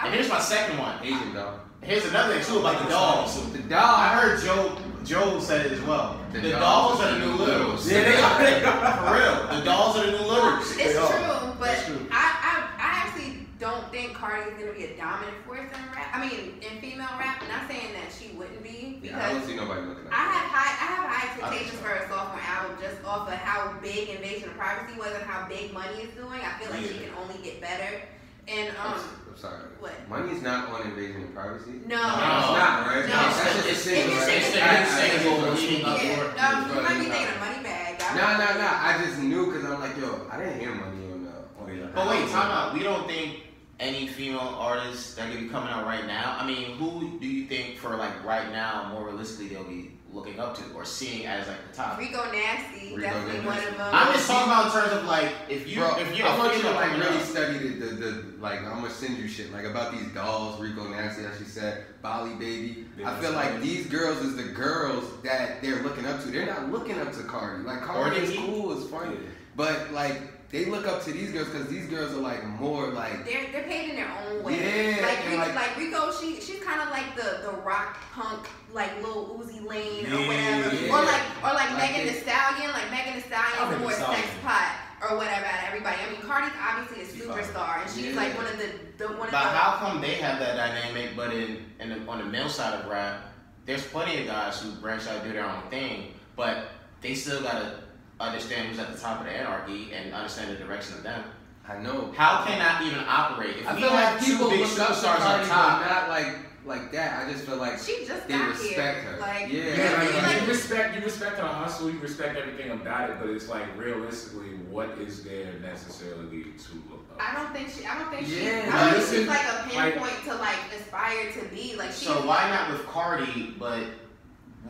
And 0.01 0.14
here's 0.14 0.28
my 0.28 0.40
second 0.40 0.78
one. 0.78 0.94
Asian 1.03 1.34
Doll. 1.34 1.61
Here's 1.82 2.05
another 2.07 2.34
thing 2.34 2.44
too 2.44 2.61
about 2.61 2.82
the 2.82 2.88
dolls. 2.90 3.53
The 3.53 3.76
I 3.76 4.09
heard 4.20 4.42
Joe 4.42 4.76
Joe 5.05 5.40
said 5.40 5.66
it 5.66 5.72
as 5.72 5.80
well. 5.82 6.20
The 6.32 6.40
The, 6.40 6.51
dolls 6.51 6.99
dolls 6.99 7.01
are 7.01 7.12
the 7.18 7.18
new 7.26 7.32
littles. 7.32 7.90
Yeah, 7.90 8.03
they 8.03 8.16
are. 8.20 8.38
They 8.42 8.64
are. 8.64 8.96
For 8.96 9.14
real. 9.14 9.59
The 9.61 9.64
dolls 9.64 9.96
are 9.96 10.07
the 10.07 10.12
new 10.12 10.24
littles. 10.26 10.70
It's 10.76 10.76
They 10.76 10.96
are. 10.96 11.07
true, 11.09 11.53
but 11.59 11.64
That's 11.66 11.86
true. 11.86 12.07
I, 12.11 12.26
I 12.42 12.55
I 12.82 12.90
actually 13.07 13.46
don't 13.59 13.90
think 13.90 14.14
Cardi 14.14 14.51
is 14.51 14.59
gonna 14.59 14.72
be 14.72 14.84
a 14.84 14.96
dominant 14.96 15.36
force 15.46 15.61
in 15.70 15.94
rap. 15.94 16.11
I 16.12 16.20
mean, 16.28 16.59
in 16.62 16.80
female 16.80 17.09
rap. 17.18 17.40
I'm 17.42 17.49
not 17.49 17.70
saying 17.70 17.92
that 17.94 18.11
she 18.12 18.34
wouldn't 18.36 18.62
be 18.62 18.99
Yeah, 19.03 19.16
I 19.18 19.32
don't 19.32 19.40
because 19.40 19.49
see 19.49 19.57
nobody 19.57 19.80
looking 19.82 20.07
at 20.07 20.12
I 20.12 20.22
have 20.34 20.49
high 20.51 20.72
I 20.82 20.86
have 20.99 21.05
high 21.09 21.26
expectations 21.30 21.78
for 21.80 21.88
her 21.94 22.07
sophomore 22.11 22.42
album 22.42 22.76
just 22.82 23.03
off 23.07 23.28
of 23.28 23.34
how 23.34 23.72
big 23.80 24.09
Invasion 24.11 24.51
of 24.51 24.57
Privacy 24.59 24.99
was 24.99 25.14
and 25.14 25.22
how 25.24 25.49
big 25.49 25.72
Money 25.72 26.03
is 26.03 26.11
doing. 26.14 26.42
I 26.42 26.59
feel 26.59 26.70
like 26.70 26.82
she 26.84 26.99
can 27.07 27.14
only 27.22 27.38
get 27.42 27.61
better. 27.62 28.03
And 28.49 28.72
I'm, 28.80 28.92
um, 28.92 28.99
s- 28.99 29.05
I'm 29.30 29.36
sorry. 29.36 29.61
what? 29.80 29.92
Money's 30.09 30.42
not 30.42 30.68
on 30.70 30.82
invasion 30.88 31.24
of 31.24 31.34
privacy. 31.34 31.72
No. 31.86 31.96
It's 31.96 31.96
not, 31.96 32.86
right? 32.86 33.05
No. 33.07 33.16
That's 33.16 33.55
just 33.55 33.66
a 33.66 33.70
It's 33.70 33.80
single, 33.82 34.16
it's 34.16 34.26
right? 34.26 34.40
just 34.40 34.57
a 34.57 34.62
I- 34.64 34.80
I- 34.80 34.84
single 34.84 35.44
I- 35.44 35.49
leading 35.51 35.84
up 35.84 36.03
Yeah, 36.03 36.16
for- 36.16 36.40
um, 36.40 36.68
you 36.68 36.74
for- 36.74 36.82
might 36.82 36.99
be 36.99 37.05
thinking 37.11 37.34
of 37.34 37.40
Money 37.40 37.62
Bag. 37.62 38.03
I- 38.03 38.14
Nah, 38.16 38.38
nah, 38.38 38.59
nah. 38.59 38.86
I 38.88 39.05
just 39.05 39.18
knew 39.18 39.46
because 39.46 39.64
I'm 39.64 39.80
like, 39.80 39.96
yo, 39.99 40.26
I 40.30 40.38
didn't 40.38 40.61
hear 40.61 40.70
money 40.74 41.12
on 41.12 41.24
the. 41.24 41.62
On 41.62 41.78
the 41.80 41.86
But 41.94 42.09
wait, 42.09 42.28
time 42.30 42.51
out. 42.51 42.72
We 42.72 42.82
don't 42.82 43.07
think 43.07 43.40
any 43.78 44.07
female 44.09 44.40
artists 44.59 45.14
that 45.16 45.30
could 45.30 45.40
be 45.40 45.49
coming 45.49 45.68
out 45.68 45.84
right 45.84 46.07
now. 46.07 46.36
I 46.40 46.46
mean, 46.46 46.76
who 46.78 47.18
do 47.20 47.26
you 47.26 47.46
think 47.46 47.76
for 47.78 47.96
like 47.96 48.24
right 48.24 48.51
now, 48.51 48.88
more 48.92 49.05
realistically, 49.05 49.49
they'll 49.49 49.64
be 49.64 49.97
looking 50.12 50.40
up 50.40 50.56
to 50.56 50.62
or 50.74 50.84
seeing 50.84 51.26
as 51.26 51.46
like 51.46 51.56
the 51.70 51.76
top? 51.76 51.98
Rico 51.98 52.30
Nasty, 52.32 52.94
Rico 52.94 53.00
definitely 53.02 53.40
one 53.46 53.56
Nasty. 53.56 53.70
of 53.70 53.76
them. 53.78 53.90
I'm 53.94 54.12
just 54.14 54.26
talking 54.28 54.50
about 54.52 54.66
in 54.66 54.72
terms 54.72 54.92
of 54.92 55.04
like 55.06 55.32
if 55.48 55.68
you 55.68 55.80
Bro, 55.80 55.98
if 55.98 56.16
you're 56.16 56.26
I 56.26 56.38
want 56.38 56.56
you 56.56 56.62
to 56.62 56.70
like 56.70 56.92
really 56.92 57.16
up- 57.18 57.22
study 57.22 57.59
the, 57.59 57.68
the, 57.68 57.86
the 57.94 58.24
like 58.40 58.61
I'm 58.61 58.80
gonna 58.80 58.90
send 58.90 59.18
you 59.18 59.28
shit 59.28 59.52
like 59.52 59.64
about 59.64 59.92
these 59.92 60.06
dolls, 60.14 60.61
Rico 60.61 60.88
Nasty 60.88 61.24
as 61.24 61.36
she 61.38 61.44
said, 61.44 61.84
Bali 62.02 62.34
baby. 62.34 62.86
I 63.04 63.20
feel 63.20 63.32
like 63.32 63.61
these 63.61 63.86
girls 63.86 64.18
is 64.18 64.36
the 64.36 64.44
girls 64.44 65.04
that 65.24 65.61
they're 65.62 65.82
looking 65.82 66.06
up 66.06 66.22
to. 66.22 66.28
They're 66.28 66.46
not 66.46 66.70
looking 66.70 66.98
up 66.98 67.12
to 67.12 67.22
Cardi. 67.24 67.64
Like 67.64 67.82
Cardi 67.82 68.16
is 68.18 68.36
cool, 68.36 68.72
is 68.76 68.88
funny, 68.88 69.16
but 69.56 69.92
like 69.92 70.20
they 70.51 70.64
look 70.64 70.86
up 70.86 71.05
to 71.05 71.12
these 71.12 71.30
girls 71.30 71.49
because 71.49 71.68
these 71.68 71.86
girls 71.86 72.12
are 72.12 72.20
like 72.20 72.42
more 72.61 72.88
like 72.88 73.24
They're 73.26 73.51
they're 73.53 73.64
paid 73.64 73.90
in 73.90 73.96
their 73.96 74.11
own 74.26 74.42
way. 74.42 74.57
Yeah, 74.96 75.07
like, 75.07 75.18
and 75.24 75.32
Rico, 75.32 75.44
like- 75.44 75.55
like, 75.55 75.76
Rico, 75.76 76.12
she 76.12 76.40
she's 76.40 76.62
kind 76.62 76.80
of 76.80 76.88
like 76.90 77.14
the 77.16 77.42
the 77.51 77.53
rock 77.62 77.99
punk 78.12 78.46
like 78.72 78.96
little 79.03 79.38
Uzi 79.42 79.64
Lane 79.66 80.07
or 80.12 80.26
whatever, 80.26 80.74
yeah. 80.74 80.92
or 80.92 81.05
like 81.05 81.22
or 81.42 81.53
like, 81.55 81.70
Like 81.72 81.76
Megan 81.92 82.09
it- 82.09 82.12
Thee 82.14 82.20
Stallion. 82.20 82.70
Like 82.72 82.90
Megan 82.90 83.14
Thee 83.14 83.24
I 83.26 83.28
Stallion 83.53 83.74
is 83.74 83.80
more 83.80 83.92
Stallion. 83.92 84.22
sex 84.22 84.34
pot. 84.42 84.72
Or 85.01 85.11
or 85.12 85.16
whatever 85.16 85.44
at 85.44 85.64
everybody. 85.68 85.96
I 86.05 86.11
mean, 86.11 86.20
Cardi's 86.22 86.51
obviously 86.61 87.05
a 87.05 87.07
superstar, 87.07 87.82
and 87.82 87.88
she's 87.88 88.07
Yeah. 88.07 88.20
like 88.20 88.36
one 88.36 88.46
of 88.46 88.59
the, 88.59 88.66
the 88.99 89.07
one 89.12 89.28
of 89.28 89.30
But 89.30 89.44
the. 89.53 89.57
how 89.57 89.76
come 89.78 90.01
they 90.01 90.14
have 90.14 90.40
that 90.40 90.57
dynamic, 90.57 91.14
but 91.14 91.32
in, 91.32 91.66
in 91.78 91.90
the, 91.90 92.11
on 92.11 92.18
the 92.18 92.24
male 92.24 92.49
side 92.49 92.74
of 92.80 92.90
rap, 92.90 93.20
there's 93.64 93.86
plenty 93.86 94.20
of 94.20 94.26
guys 94.26 94.61
who 94.61 94.72
branch 94.72 95.07
out 95.07 95.22
do 95.22 95.32
their 95.32 95.44
own 95.49 95.62
thing, 95.70 96.14
but 96.34 96.70
they 97.01 97.14
still 97.14 97.40
gotta 97.40 97.74
understand 98.20 98.68
who's 98.68 98.78
at 98.78 98.92
the 98.92 98.98
top 99.00 99.20
of 99.20 99.26
the 99.26 99.32
anarchy 99.32 99.92
and 99.92 100.12
understand 100.14 100.50
the 100.50 100.64
direction 100.64 100.94
of 100.96 101.02
them. 101.02 101.24
I 101.68 101.78
know. 101.78 102.12
How 102.16 102.44
can 102.46 102.58
that 102.58 102.82
even 102.82 103.00
operate? 103.06 103.56
If 103.58 103.66
I 103.68 103.74
we 103.74 103.80
feel 103.82 103.90
have 103.90 104.14
like 104.16 104.24
two 104.24 104.32
people 104.32 104.50
big 104.50 104.60
look 104.60 104.68
superstars 104.70 105.20
on 105.20 105.46
top, 105.46 105.86
not 105.86 106.08
like 106.08 106.34
like 106.64 106.92
that. 106.92 107.24
I 107.26 107.32
just 107.32 107.44
feel 107.46 107.56
like 107.56 107.78
She 107.78 108.04
just 108.06 108.26
they 108.26 108.34
got 108.34 108.48
respect 108.50 109.02
here. 109.02 109.12
her. 109.12 109.20
Like, 109.20 109.50
Yeah. 109.52 109.62
Yeah, 109.62 109.92
like, 109.92 110.08
really, 110.08 110.22
like, 110.22 110.42
you 110.42 110.48
respect 110.48 110.96
you 110.96 111.02
respect 111.02 111.38
her 111.38 111.46
hustle, 111.46 111.90
you 111.90 111.98
respect 111.98 112.36
everything 112.36 112.70
about 112.72 113.08
it, 113.10 113.16
but 113.20 113.30
it's 113.30 113.48
like 113.48 113.64
realistically, 113.78 114.48
what 114.70 114.90
is 114.98 115.24
there 115.24 115.52
necessarily 115.62 116.26
to 116.44 116.74
look 116.90 117.04
up? 117.12 117.20
I 117.20 117.34
don't 117.42 117.52
think 117.54 117.68
she. 117.70 117.84
I 117.86 117.98
don't 117.98 118.10
think 118.10 118.26
she. 118.26 118.44
Yeah. 118.44 118.70
I 118.72 118.84
don't 118.90 118.98
Listen, 118.98 119.10
think 119.10 119.20
she's 119.20 119.28
like 119.28 119.46
a 119.46 119.76
like- 119.76 119.92
pinpoint 119.94 120.24
to 120.24 120.34
like 120.36 120.58
aspire 120.78 121.32
to 121.32 121.44
be. 121.54 121.76
Like 121.76 121.92
she. 121.92 122.06
so 122.06 122.26
why 122.26 122.48
not 122.50 122.70
with 122.72 122.84
Cardi, 122.86 123.54
but 123.58 123.84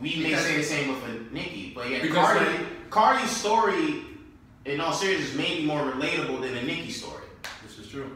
we 0.01 0.15
may 0.17 0.35
say 0.35 0.57
the 0.57 0.63
same 0.63 0.89
with 0.89 1.03
a 1.03 1.33
Nicki, 1.33 1.71
but 1.75 1.89
yeah, 1.89 2.01
Because, 2.01 2.25
Cardi, 2.25 2.45
like- 2.45 2.89
Cardi's 2.89 3.31
story, 3.31 4.03
in 4.65 4.81
all 4.81 4.93
seriousness, 4.93 5.35
may 5.35 5.57
be 5.57 5.65
more 5.65 5.81
relatable 5.81 6.41
than 6.41 6.57
a 6.57 6.63
Nicki 6.63 6.91
story. 6.91 7.23
This 7.63 7.77
is 7.79 7.87
true. 7.91 8.09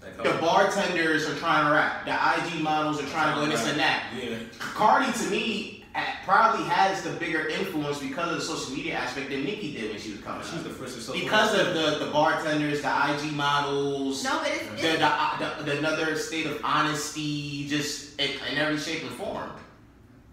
The 0.00 0.32
oh. 0.36 0.40
bartenders 0.40 1.28
are 1.28 1.34
trying 1.34 1.66
to 1.66 1.72
rap. 1.72 2.04
The 2.04 2.12
IG 2.54 2.62
models 2.62 3.02
are 3.02 3.06
trying 3.08 3.34
to 3.34 3.40
go 3.40 3.50
this 3.50 3.66
and 3.66 3.78
that. 3.78 4.04
Yeah. 4.16 4.38
Cardi, 4.58 5.12
to 5.12 5.30
me, 5.30 5.84
at- 5.96 6.22
probably 6.24 6.64
has 6.66 7.02
the 7.02 7.10
bigger 7.10 7.48
influence 7.48 7.98
because 7.98 8.30
of 8.30 8.38
the 8.38 8.44
social 8.44 8.76
media 8.76 8.94
aspect 8.94 9.30
than 9.30 9.44
Nicki 9.44 9.72
did 9.72 9.90
when 9.90 10.00
she 10.00 10.12
was 10.12 10.20
coming 10.20 10.42
She's 10.42 10.54
up. 10.54 10.64
the 10.64 10.70
first 10.70 10.94
to 10.96 11.02
sell. 11.02 11.14
Because 11.14 11.58
of 11.58 11.74
the, 11.74 12.04
the 12.04 12.10
bartenders, 12.12 12.82
the 12.82 12.88
IG 13.14 13.32
models, 13.32 14.22
No, 14.22 14.38
but 14.38 14.48
it's. 14.48 14.80
the, 14.80 14.92
it's 14.92 14.98
the, 15.00 15.64
the, 15.64 15.72
the 15.72 15.78
another 15.78 16.16
state 16.16 16.46
of 16.46 16.60
honesty, 16.62 17.66
just 17.66 18.18
in, 18.20 18.30
in 18.52 18.58
every 18.58 18.78
shape 18.78 19.02
and 19.02 19.10
form. 19.12 19.50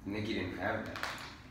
Nicki 0.06 0.34
didn't 0.34 0.58
have 0.58 0.86
that. 0.86 0.98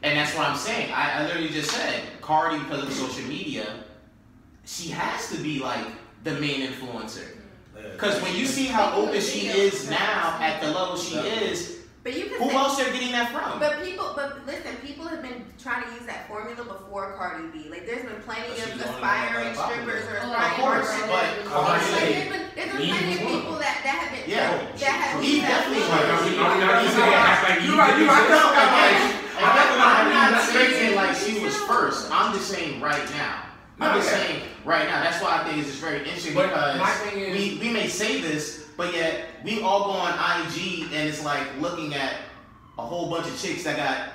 And 0.03 0.19
that's 0.19 0.35
what 0.37 0.49
I'm 0.49 0.57
saying. 0.57 0.93
I, 0.93 1.21
I 1.21 1.27
literally 1.27 1.49
just 1.49 1.71
said 1.71 2.03
Cardi, 2.21 2.59
because 2.59 2.85
of 2.85 2.93
social 2.93 3.29
media, 3.29 3.85
she 4.65 4.89
has 4.91 5.31
to 5.31 5.39
be 5.43 5.59
like 5.61 5.87
the 6.25 6.33
main 6.41 6.67
influencer. 6.67 7.37
Because 7.75 8.21
when 8.23 8.35
you 8.37 8.47
see 8.47 8.67
how 8.67 8.93
open 8.95 9.21
she 9.21 9.47
is 9.49 9.89
now 9.89 10.39
at 10.41 10.61
the 10.61 10.69
level 10.69 10.97
she 10.97 11.17
is, 11.17 11.79
but 12.05 12.17
you 12.17 12.27
can. 12.27 12.39
who 12.39 12.51
say- 12.51 12.57
else 12.57 12.77
they're 12.77 12.93
getting 12.93 13.13
that 13.13 13.31
from? 13.33 13.61
But 13.61 13.83
people, 13.83 14.13
but 14.15 14.45
listen, 14.47 14.77
people 14.85 15.07
have 15.07 15.23
been 15.23 15.32
trying 15.63 15.85
to 15.87 15.91
use 15.95 16.07
that 16.07 16.27
formula 16.29 16.59
before 16.65 17.15
Cardi 17.17 17.47
B. 17.55 17.69
Like, 17.71 17.87
there's 17.87 18.03
been 18.03 18.21
plenty 18.27 18.49
But 18.51 18.59
of 18.59 18.65
she's 18.67 18.83
the 18.83 18.89
only 18.91 19.01
one 19.01 19.15
aspiring 19.15 19.55
strippers 19.55 20.05
or 20.11 20.17
popular. 20.27 20.35
aspiring 20.35 20.43
Of 20.43 20.59
course, 20.59 20.89
rappers. 20.91 21.09
but 21.09 21.63
Like, 21.63 21.81
Cardi- 21.83 22.13
there's 22.13 22.29
been, 22.29 22.45
there's 22.57 22.73
been 22.73 22.89
plenty 22.91 23.13
of 23.13 23.19
people 23.31 23.57
that, 23.63 23.77
that 23.87 23.97
have 24.03 24.11
been, 24.11 24.27
Yeah. 24.27 24.51
that 24.51 24.97
have 24.99 25.23
He 25.23 25.41
definitely 25.41 25.83
formula. 25.87 26.13
was. 26.13 26.23
Are 26.23 26.27
we- 26.27 26.39
are 26.39 26.51
we 26.53 26.61
not 26.67 26.83
using 26.83 27.07
it 27.07 27.15
as 27.15 27.39
like 27.47 27.59
You 27.63 27.73
right, 27.79 27.95
you 27.99 28.07
right. 28.11 28.23
I'm 28.23 28.31
not 28.31 30.07
again, 30.07 30.17
I'm 30.17 30.33
not 30.33 30.43
saying 30.45 30.95
like 30.97 31.15
she 31.17 31.39
was 31.41 31.57
first. 31.71 32.11
I'm 32.11 32.33
just 32.35 32.49
saying 32.51 32.81
right 32.81 33.07
now. 33.17 33.43
I'm 33.81 33.99
just 34.01 34.11
saying 34.11 34.43
right 34.65 34.87
now. 34.89 35.03
That's 35.03 35.21
why 35.23 35.41
I 35.41 35.45
think 35.45 35.59
it's 35.59 35.69
just 35.69 35.81
very 35.81 35.99
interesting 36.01 36.35
But 36.35 36.49
because 36.51 37.13
is- 37.13 37.33
we, 37.33 37.59
we 37.59 37.71
may 37.73 37.89
say 37.89 38.21
this, 38.21 38.67
but 38.77 38.95
yet 38.95 39.27
we 39.45 39.61
all 39.63 39.85
go 39.87 39.91
on 39.93 40.13
IG 40.13 40.83
and 40.93 41.09
it's 41.09 41.25
like 41.25 41.43
looking 41.61 41.95
at 41.95 42.15
a 42.79 42.83
whole 42.83 43.11
bunch 43.11 43.27
of 43.27 43.41
chicks 43.41 43.65
that 43.65 43.77
got 43.77 44.09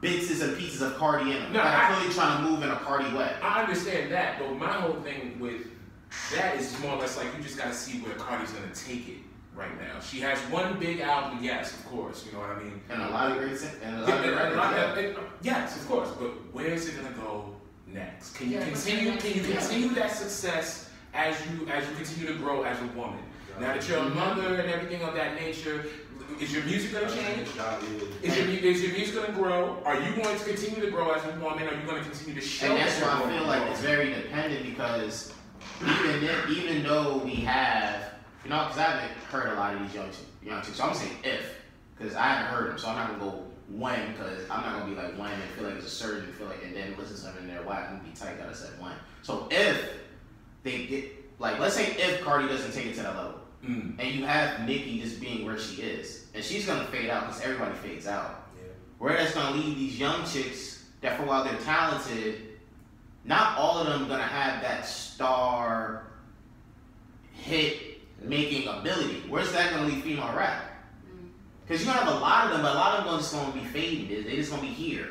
bits 0.00 0.40
and 0.40 0.56
pieces 0.56 0.82
of 0.82 0.94
Cardi 0.96 1.32
in 1.32 1.42
them. 1.42 1.52
No, 1.52 1.62
that 1.62 1.74
are 1.74 1.92
I- 1.92 1.94
clearly 1.96 2.14
trying 2.14 2.44
to 2.44 2.50
move 2.50 2.62
in 2.62 2.70
a 2.70 2.76
Cardi 2.76 3.12
way. 3.16 3.34
I 3.42 3.62
understand 3.62 4.12
that, 4.12 4.38
but 4.38 4.52
my 4.56 4.72
whole 4.72 4.94
thing 5.02 5.38
with 5.40 5.66
that 6.34 6.56
is 6.56 6.78
more 6.80 6.92
or 6.94 6.98
less 6.98 7.16
like 7.16 7.26
you 7.36 7.42
just 7.42 7.58
gotta 7.58 7.74
see 7.74 7.98
where 8.00 8.14
Cardi's 8.14 8.50
gonna 8.52 8.72
take 8.74 9.08
it 9.08 9.16
right 9.54 9.76
now. 9.80 9.98
She 10.00 10.20
has 10.20 10.38
one 10.50 10.78
big 10.78 11.00
album, 11.00 11.40
yes, 11.42 11.74
of 11.78 11.86
course, 11.86 12.24
you 12.24 12.32
know 12.32 12.38
what 12.38 12.50
I 12.50 12.62
mean. 12.62 12.80
And 12.88 13.02
a 13.02 13.10
lot 13.10 13.32
of 13.32 13.38
great, 13.38 13.58
sen- 13.58 13.74
and 13.82 13.96
a 13.96 14.00
lot 14.00 14.08
Yeah, 14.08 14.14
of 14.14 14.22
great 14.22 14.32
and- 14.34 14.38
and- 14.40 14.56
records, 14.56 15.00
yeah. 15.02 15.08
and- 15.08 15.16
yes, 15.42 15.76
of 15.76 15.88
course, 15.88 16.08
but 16.18 16.30
where 16.54 16.66
is 16.68 16.88
it 16.88 16.96
gonna 16.96 17.14
go 17.16 17.54
next? 17.86 18.34
Can 18.36 18.50
you 18.50 18.58
Yeah, 18.58 18.64
continue? 18.66 19.16
Can 19.18 19.32
you 19.34 19.42
the 19.42 19.48
next 19.54 19.66
continue 19.68 19.94
that 19.96 20.12
success 20.12 20.90
as 21.12 21.36
you 21.50 21.66
as 21.68 21.88
you 21.88 21.94
continue 21.96 22.28
to 22.28 22.34
grow 22.38 22.62
as 22.62 22.80
a 22.80 22.86
woman? 22.98 23.18
Now 23.60 23.72
that 23.74 23.88
you're 23.88 23.98
a 23.98 24.08
mother 24.10 24.54
and 24.54 24.70
everything 24.70 25.02
of 25.02 25.14
that 25.14 25.34
nature, 25.34 25.84
is 26.40 26.52
your 26.52 26.64
music 26.64 26.92
gonna 26.92 27.08
change? 27.10 27.48
Is 28.22 28.36
your, 28.36 28.46
is 28.48 28.82
your 28.82 28.92
music 28.92 29.14
gonna 29.14 29.32
grow? 29.32 29.82
Are 29.84 30.00
you 30.00 30.14
going 30.14 30.38
to 30.38 30.44
continue 30.44 30.80
to 30.84 30.90
grow 30.90 31.10
as 31.12 31.24
a 31.24 31.38
woman? 31.40 31.68
Are 31.68 31.74
you 31.74 31.86
going 31.86 32.02
to 32.02 32.08
continue 32.08 32.34
to 32.34 32.40
show 32.46 32.66
And 32.68 32.76
that's 32.78 33.00
why 33.00 33.08
I 33.14 33.28
feel 33.28 33.38
to 33.40 33.44
like 33.44 33.62
it's 33.70 33.80
very 33.80 34.12
dependent 34.12 34.64
because 34.64 35.32
even 35.82 36.22
if, 36.24 36.50
even 36.50 36.82
though 36.82 37.18
we 37.18 37.34
have, 37.36 38.12
you 38.44 38.50
know, 38.50 38.64
because 38.64 38.78
I 38.78 38.82
haven't 38.82 39.16
heard 39.30 39.52
a 39.52 39.54
lot 39.54 39.74
of 39.74 39.80
these 39.80 39.94
young 39.94 40.10
ch- 40.10 40.46
young 40.46 40.62
chicks, 40.62 40.76
so 40.78 40.84
I'm 40.84 40.94
saying 40.94 41.16
if, 41.24 41.56
because 41.96 42.14
I 42.14 42.22
haven't 42.28 42.54
heard 42.54 42.70
them, 42.70 42.78
so 42.78 42.88
I'm 42.88 42.96
not 42.96 43.18
gonna 43.18 43.30
go 43.32 43.44
when, 43.70 44.12
because 44.12 44.42
I'm 44.50 44.62
not 44.62 44.78
gonna 44.80 44.94
be 44.94 45.00
like 45.00 45.18
when 45.18 45.30
and 45.32 45.42
feel 45.56 45.64
like 45.64 45.74
it's 45.76 45.86
a 45.86 45.90
surge 45.90 46.24
and 46.24 46.34
feel 46.34 46.46
like 46.46 46.62
and 46.64 46.74
then 46.74 46.94
listen 46.98 47.14
to 47.16 47.20
something 47.20 47.42
in 47.42 47.48
there. 47.48 47.62
Why 47.62 47.82
I'm 47.82 47.96
gonna 47.98 48.08
be 48.08 48.14
tight 48.14 48.38
gotta 48.38 48.54
set 48.54 48.70
when. 48.80 48.92
So 49.22 49.46
if 49.50 49.90
they 50.62 50.86
get 50.86 51.12
like, 51.38 51.58
let's 51.58 51.74
say 51.74 51.92
if 51.98 52.22
Cardi 52.22 52.48
doesn't 52.48 52.72
take 52.72 52.86
it 52.86 52.94
to 52.96 53.02
that 53.02 53.16
level, 53.16 53.34
Mm. 53.66 53.98
and 53.98 54.14
you 54.14 54.24
have 54.24 54.60
Nicki 54.68 55.00
just 55.00 55.20
being 55.20 55.44
where 55.44 55.58
she 55.58 55.82
is, 55.82 56.26
and 56.38 56.44
she's 56.46 56.64
gonna 56.66 56.84
fade 56.84 57.10
out 57.10 57.26
because 57.26 57.42
everybody 57.42 57.74
fades 57.78 58.06
out. 58.06 58.46
Where 58.98 59.16
that's 59.16 59.34
gonna 59.34 59.56
leave 59.56 59.76
these 59.76 59.98
young 59.98 60.24
chicks 60.24 60.84
that 61.00 61.16
for 61.16 61.24
a 61.24 61.26
while 61.26 61.42
they're 61.42 61.58
talented, 61.64 62.42
not 63.24 63.58
all 63.58 63.78
of 63.78 63.88
them 63.88 64.06
gonna 64.08 64.22
have 64.22 64.62
that 64.62 64.86
star 64.86 66.04
hit 67.32 68.00
making 68.22 68.68
ability. 68.68 69.24
Where's 69.28 69.50
that 69.50 69.72
gonna 69.72 69.86
leave 69.88 70.04
female 70.04 70.32
rap? 70.32 70.62
Mm. 71.12 71.28
Because 71.66 71.84
you're 71.84 71.92
gonna 71.92 72.06
have 72.06 72.14
a 72.16 72.20
lot 72.20 72.46
of 72.46 72.52
them, 72.52 72.62
but 72.62 72.72
a 72.72 72.74
lot 72.78 72.98
of 73.00 73.04
them 73.04 73.14
are 73.14 73.18
just 73.18 73.32
gonna 73.32 73.52
be 73.52 73.64
fading. 73.64 74.08
They- 74.08 74.22
They 74.22 74.36
just 74.36 74.50
gonna 74.50 74.62
be 74.62 74.68
here. 74.68 75.08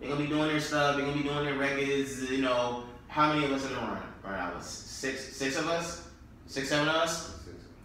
They're 0.00 0.08
gonna 0.08 0.20
be 0.22 0.26
doing 0.28 0.48
their 0.48 0.60
stuff. 0.60 0.96
They're 0.96 1.04
gonna 1.06 1.16
be 1.16 1.22
doing 1.28 1.44
their 1.44 1.54
records. 1.56 2.28
You 2.30 2.42
know, 2.42 2.84
how 3.06 3.32
many 3.32 3.44
of 3.44 3.52
us 3.52 3.64
in 3.64 3.74
the 3.74 3.80
room? 3.80 3.98
Right 4.24 4.36
now, 4.54 4.60
six, 4.60 5.36
six 5.36 5.56
of 5.56 5.68
us, 5.68 6.08
six, 6.48 6.68
seven 6.68 6.88
of 6.88 6.96
us. 6.96 7.37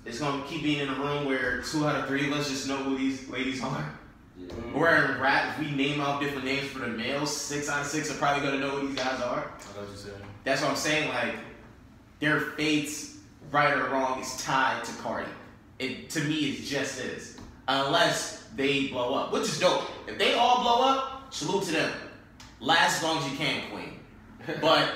It's 0.06 0.20
gonna 0.20 0.44
keep 0.46 0.64
being 0.64 0.80
in 0.80 0.90
a 0.90 0.96
room 0.96 1.26
where 1.26 1.62
two 1.62 1.86
out 1.86 1.96
of 1.96 2.08
three 2.08 2.28
of 2.28 2.34
us 2.34 2.50
just 2.50 2.68
know 2.68 2.78
who 2.78 2.98
these 2.98 3.30
ladies 3.30 3.64
are. 3.64 3.90
Yeah. 4.38 4.48
Where 4.74 5.14
in 5.14 5.22
rap, 5.22 5.54
if 5.54 5.66
we 5.66 5.72
name 5.72 6.02
out 6.02 6.22
different 6.22 6.46
names 6.46 6.68
for 6.68 6.80
the 6.80 6.88
males, 6.88 7.36
six 7.36 7.70
out 7.70 7.82
of 7.82 7.88
six 7.88 8.12
are 8.12 8.16
probably 8.16 8.46
gonna 8.46 8.60
know 8.60 8.72
who 8.72 8.88
these 8.88 8.98
guys 8.98 9.22
are. 9.22 9.42
What. 9.42 10.22
That's 10.44 10.62
what 10.62 10.72
I'm 10.72 10.76
saying. 10.76 11.10
Like 11.10 11.36
their 12.20 12.40
fates, 12.40 13.18
right 13.52 13.78
or 13.78 13.90
wrong, 13.90 14.20
is 14.20 14.36
tied 14.38 14.84
to 14.84 14.92
Cardi. 14.94 15.30
It 15.80 16.10
to 16.12 16.22
me, 16.22 16.50
it 16.50 16.64
just 16.64 17.00
is. 17.00 17.38
Unless 17.68 18.44
they 18.56 18.88
blow 18.88 19.14
up, 19.14 19.32
which 19.32 19.44
is 19.44 19.60
dope. 19.60 19.84
If 20.08 20.18
they 20.18 20.34
all 20.34 20.62
blow 20.64 20.86
up, 20.86 21.34
salute 21.34 21.64
to 21.66 21.72
them. 21.72 21.94
Last 22.60 22.98
as 22.98 23.04
long 23.04 23.24
as 23.24 23.32
you 23.32 23.38
can, 23.38 23.70
Queen. 23.72 24.00
But 24.62 24.92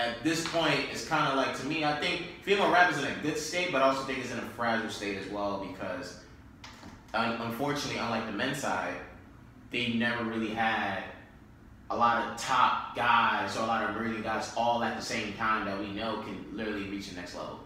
at 0.00 0.24
this 0.24 0.46
point, 0.48 0.86
it's 0.90 1.06
kind 1.06 1.28
of 1.28 1.36
like 1.36 1.58
to 1.60 1.66
me. 1.66 1.84
I 1.84 1.98
think 2.00 2.42
female 2.42 2.70
rap 2.70 2.90
is 2.90 2.98
in 2.98 3.04
a 3.04 3.14
good 3.22 3.36
state, 3.36 3.70
but 3.70 3.82
I 3.82 3.86
also 3.86 4.02
think 4.04 4.18
it's 4.18 4.32
in 4.32 4.38
a 4.38 4.48
fragile 4.56 4.88
state 4.88 5.18
as 5.18 5.28
well 5.28 5.66
because, 5.70 6.20
un- 7.12 7.40
unfortunately, 7.42 8.00
unlike 8.00 8.26
the 8.26 8.32
men's 8.32 8.58
side, 8.58 8.94
they 9.70 9.92
never 9.94 10.24
really 10.24 10.48
had 10.48 11.04
a 11.90 11.96
lot 11.96 12.24
of 12.26 12.40
top 12.40 12.96
guys 12.96 13.56
or 13.56 13.60
a 13.60 13.66
lot 13.66 13.88
of 13.88 13.96
brilliant 13.96 14.24
guys 14.24 14.52
all 14.56 14.82
at 14.82 14.96
the 14.96 15.04
same 15.04 15.34
time 15.34 15.66
that 15.66 15.78
we 15.78 15.92
know 15.92 16.22
can 16.22 16.46
literally 16.52 16.88
reach 16.88 17.10
the 17.10 17.16
next 17.16 17.34
level. 17.34 17.60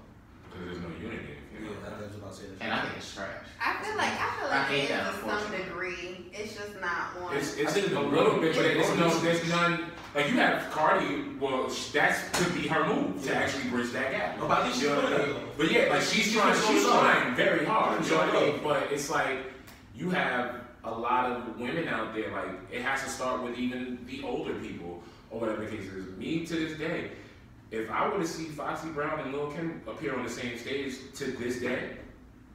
Because 0.51 0.67
there's 0.67 0.79
no 0.79 0.89
unity. 1.01 1.35
You 1.65 1.71
Yeah, 1.71 1.89
know? 1.91 1.97
I 1.97 2.07
was 2.07 2.17
about 2.17 2.33
to 2.33 2.37
say 2.39 2.47
that. 2.59 2.65
And 2.65 2.73
I 2.75 2.83
think 2.83 2.97
it's 2.99 3.15
trash. 3.15 3.29
I 3.61 3.83
feel 3.83 3.97
like 3.97 4.13
I 4.13 4.29
feel 4.39 4.49
I 4.49 4.59
like 4.59 4.67
hate 4.69 4.79
it 4.79 4.83
is 4.85 4.89
that, 4.91 5.25
to 5.25 5.41
some 5.41 5.53
degree. 5.53 6.31
It's 6.33 6.55
just 6.55 6.81
not 6.81 7.21
one. 7.21 7.37
It's, 7.37 7.57
I 7.57 7.61
it's 7.63 7.73
think 7.73 7.93
a 7.93 8.01
little 8.01 8.39
bit, 8.41 8.55
but 8.55 8.65
it's 8.67 8.79
it's 8.89 8.97
growing. 8.97 9.13
no, 9.13 9.19
there's 9.21 9.49
none. 9.49 9.85
Like 10.15 10.29
you 10.29 10.37
have 10.37 10.71
Cardi, 10.71 11.25
well, 11.41 11.69
sh- 11.71 11.91
that 11.93 12.33
could 12.35 12.55
be 12.55 12.69
her 12.69 12.87
move 12.87 13.23
to 13.25 13.31
Yeah. 13.31 13.39
actually 13.41 13.69
bridge 13.71 13.91
that 13.93 14.13
gap. 14.13 14.39
No, 14.39 14.47
but 14.49 14.59
I 14.59 14.63
think 14.63 14.75
she's 14.75 14.83
You 14.85 14.89
know 14.91 14.97
what 14.97 15.05
I 15.13 15.17
doing 15.17 15.29
mean? 15.29 15.37
it, 15.37 15.43
uh, 15.43 15.47
But 15.57 15.71
yeah, 15.73 15.87
like 15.91 16.03
she's 16.03 16.25
She's 16.25 16.33
trying, 16.35 16.55
she's 16.55 16.83
so 16.83 17.01
trying 17.01 17.35
very 17.35 17.65
hard. 17.65 18.05
You 18.05 18.11
know 18.11 18.19
what 18.19 18.35
I 18.37 18.41
mean? 18.47 18.61
But 18.63 18.93
it's 18.93 19.11
like 19.11 19.39
you 19.95 20.11
have 20.11 20.55
a 20.85 20.91
lot 20.91 21.33
of 21.33 21.59
women 21.59 21.89
out 21.89 22.15
there. 22.15 22.31
Like 22.31 22.51
it 22.71 22.83
has 22.83 23.03
to 23.05 23.09
start 23.11 23.43
with 23.43 23.57
even 23.59 24.05
the 24.07 24.23
older 24.23 24.55
people 24.55 25.03
or 25.31 25.41
whatever 25.41 25.65
the 25.65 25.71
case 25.71 25.87
is. 25.91 26.17
Me 26.17 26.45
to 26.47 26.55
this 26.55 26.79
day, 26.79 27.11
if 27.75 27.91
I 27.91 28.09
were 28.09 28.19
to 28.19 28.27
see 28.27 28.45
Foxy 28.45 28.89
Brown 28.89 29.21
and 29.21 29.33
Lil 29.33 29.51
Kim 29.53 29.81
appear 29.87 30.17
on 30.17 30.25
the 30.25 30.31
same 30.31 30.57
stage 30.59 30.95
to 31.17 31.25
this 31.33 31.61
day, 31.61 31.91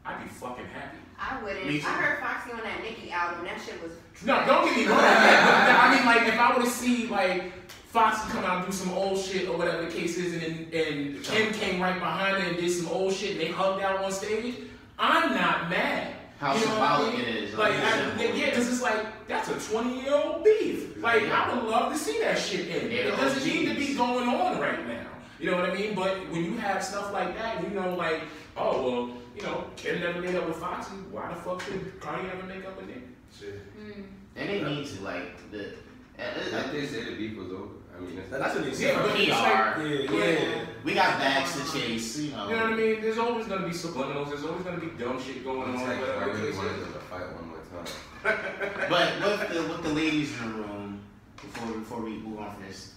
I'd 0.06 0.22
be 0.24 0.30
fucking 0.30 0.66
happy. 0.68 0.98
I 1.20 1.42
wouldn't. 1.44 1.68
Me 1.68 1.82
I 1.82 1.92
heard 2.02 2.20
Foxy 2.20 2.52
on 2.54 2.62
that 2.64 2.82
Nicki 2.82 3.12
album. 3.12 3.44
That 3.46 3.60
shit 3.62 3.82
was. 3.84 3.92
No, 4.26 4.44
don't 4.46 4.66
get 4.66 4.78
me 4.78 4.86
wrong. 4.88 5.00
I 5.02 5.96
mean, 5.96 6.06
like, 6.06 6.28
if 6.28 6.40
I 6.40 6.56
were 6.58 6.64
to 6.64 6.70
see, 6.70 7.08
like, 7.08 7.52
Foxy 7.70 8.30
come 8.32 8.46
out 8.46 8.58
and 8.64 8.66
do 8.68 8.72
some 8.72 8.94
old 8.94 9.20
shit 9.20 9.50
or 9.50 9.58
whatever 9.58 9.84
the 9.86 9.92
case 9.92 10.18
is, 10.18 10.42
and, 10.42 10.74
and 10.74 11.24
Kim 11.24 11.52
came 11.54 11.82
right 11.82 12.00
behind 12.00 12.38
her 12.42 12.50
and 12.50 12.58
did 12.58 12.72
some 12.72 12.88
old 12.88 13.14
shit 13.14 13.32
and 13.32 13.40
they 13.42 13.48
hugged 13.52 13.82
out 13.84 14.02
on 14.04 14.12
stage, 14.12 14.56
I'm 14.98 15.34
not 15.36 15.70
mad. 15.70 16.14
How 16.40 16.56
You 16.56 16.66
know 16.66 16.80
what 16.80 16.82
I 16.82 16.98
symbolic 16.98 17.18
mean? 17.20 17.36
it 17.36 17.44
is. 17.44 17.56
Like, 17.56 17.74
I, 17.74 18.24
yeah, 18.34 18.46
because 18.46 18.70
it's 18.72 18.82
like, 18.82 19.28
that's 19.28 19.50
a 19.50 19.72
20 19.74 20.02
year 20.04 20.14
old 20.14 20.44
beef. 20.46 20.96
Like, 21.04 21.24
I 21.24 21.54
would 21.54 21.66
love 21.70 21.92
to 21.92 22.00
see 22.00 22.18
that 22.22 22.38
shit 22.40 22.68
in. 22.70 22.90
Yeah, 22.90 22.98
It 23.00 23.18
doesn't 23.18 23.42
OGs. 23.42 23.46
need 23.46 23.66
to 23.68 23.76
be 23.76 23.94
going 23.96 24.30
on 24.30 24.58
right 24.60 24.88
now. 24.88 25.08
You 25.40 25.52
know 25.52 25.58
what 25.58 25.70
I 25.70 25.74
mean? 25.74 25.96
But 25.96 26.30
when 26.32 26.44
you 26.46 26.58
have 26.58 26.84
stuff 26.84 27.14
like 27.14 27.36
that, 27.38 27.64
you 27.64 27.70
know, 27.70 27.96
like, 27.96 28.22
oh 28.58 28.84
well, 28.84 29.18
you 29.36 29.42
know, 29.44 29.66
Kim 29.78 30.00
never 30.02 30.22
made 30.22 30.36
up 30.36 30.48
with 30.48 30.58
Foxy. 30.58 30.96
Why 31.12 31.30
the 31.30 31.36
fuck 31.36 31.62
should 31.62 32.00
Cardi 32.02 32.28
ever 32.30 32.44
make 32.46 32.66
up 32.66 32.78
with 32.78 32.88
Nicki? 32.88 33.02
Shit. 33.38 33.62
Mm. 33.80 34.04
And 34.36 34.50
they 34.50 34.64
need 34.64 34.86
to 34.88 35.02
like 35.04 35.52
the. 35.52 35.74
and 36.18 36.52
Like 36.52 36.66
it- 36.68 36.72
they 36.74 36.86
said, 36.86 37.08
the 37.08 37.16
beef 37.16 37.38
was 37.38 37.52
over. 37.52 37.70
I 37.96 38.02
mean, 38.02 38.18
it's, 38.18 38.30
That's 38.30 38.56
what 38.56 38.64
they 38.64 38.70
Yeah, 38.72 38.76
said. 38.76 38.96
but 38.98 39.20
it's 39.20 39.30
like, 39.30 40.10
Yeah, 40.12 40.50
yeah. 40.50 40.66
We 40.86 40.94
got 40.94 41.20
bags 41.20 41.52
to 41.54 41.72
chase, 41.80 42.18
you 42.20 42.32
know. 42.32 42.50
you 42.50 42.56
know 42.56 42.64
what 42.64 42.74
I 42.74 42.76
mean? 42.76 43.02
There's 43.02 43.18
always 43.18 43.46
gonna 43.48 43.66
be 43.68 43.74
subliminals. 43.74 44.30
There's 44.30 44.46
always 44.46 44.64
gonna 44.64 44.78
be 44.80 44.88
dumb 44.98 45.22
shit 45.22 45.44
going 45.44 45.74
it's 45.74 45.82
on. 45.82 45.88
like 45.90 46.00
I 46.00 46.24
really 46.26 46.52
wanted 46.56 46.80
them 46.82 46.94
to 46.94 47.00
fight 47.00 47.26
one 47.34 47.48
more 47.50 47.58
time. 47.84 47.94
But 48.90 49.20
with 49.22 49.50
the 49.54 49.62
with 49.64 49.84
the 49.84 49.90
ladies 49.94 50.32
in 50.42 50.52
the 50.52 50.58
room, 50.64 51.00
before 51.38 51.74
before 51.78 52.02
we 52.02 52.12
move 52.20 52.40
on 52.40 52.54
from 52.56 52.64
this 52.68 52.94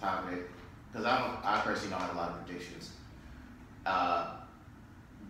topic, 0.00 0.48
because 0.92 1.06
I 1.06 1.18
don't, 1.20 1.44
I 1.44 1.60
personally 1.60 1.90
don't 1.90 2.00
have 2.00 2.14
a 2.14 2.18
lot 2.18 2.30
of 2.30 2.44
predictions. 2.44 2.90
Uh, 3.86 4.34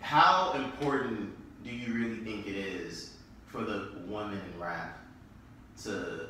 how 0.00 0.52
important 0.54 1.30
do 1.62 1.70
you 1.70 1.94
really 1.94 2.16
think 2.16 2.46
it 2.46 2.56
is 2.56 3.14
for 3.46 3.62
the 3.62 3.90
women 4.06 4.40
in 4.52 4.60
rap 4.60 4.98
to 5.84 6.26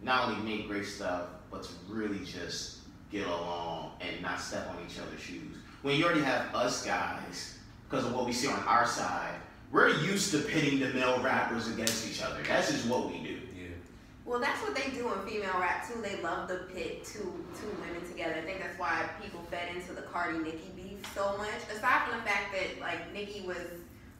not 0.00 0.28
only 0.28 0.42
make 0.42 0.68
great 0.68 0.86
stuff, 0.86 1.26
but 1.50 1.62
to 1.64 1.70
really 1.88 2.24
just 2.24 2.78
get 3.10 3.26
along 3.26 3.92
and 4.00 4.22
not 4.22 4.40
step 4.40 4.68
on 4.70 4.76
each 4.88 4.98
other's 4.98 5.20
shoes? 5.20 5.56
When 5.82 5.96
you 5.96 6.04
already 6.04 6.22
have 6.22 6.54
us 6.54 6.84
guys, 6.84 7.58
because 7.88 8.06
of 8.06 8.14
what 8.14 8.24
we 8.24 8.32
see 8.32 8.48
on 8.48 8.60
our 8.60 8.86
side, 8.86 9.34
we're 9.70 9.88
used 9.88 10.30
to 10.32 10.38
pitting 10.38 10.80
the 10.80 10.88
male 10.88 11.22
rappers 11.22 11.68
against 11.68 12.08
each 12.08 12.22
other. 12.22 12.42
That's 12.46 12.70
just 12.70 12.86
what 12.86 13.10
we 13.10 13.18
do. 13.18 13.31
Well, 14.24 14.40
that's 14.40 14.62
what 14.62 14.74
they 14.74 14.90
do 14.90 15.12
in 15.12 15.26
female 15.26 15.58
rap 15.58 15.86
too. 15.86 16.00
They 16.00 16.20
love 16.22 16.48
to 16.48 16.56
pit 16.72 17.04
two 17.04 17.44
two 17.60 17.68
women 17.80 18.08
together. 18.08 18.36
I 18.38 18.42
think 18.42 18.60
that's 18.60 18.78
why 18.78 19.04
people 19.20 19.40
fed 19.50 19.74
into 19.74 19.92
the 19.92 20.02
Cardi 20.02 20.38
Nicki 20.38 20.70
beef 20.76 20.98
so 21.14 21.36
much. 21.38 21.50
Aside 21.74 22.08
from 22.08 22.18
the 22.18 22.24
fact 22.24 22.52
that 22.52 22.80
like 22.80 23.12
Nicki 23.12 23.42
was 23.46 23.56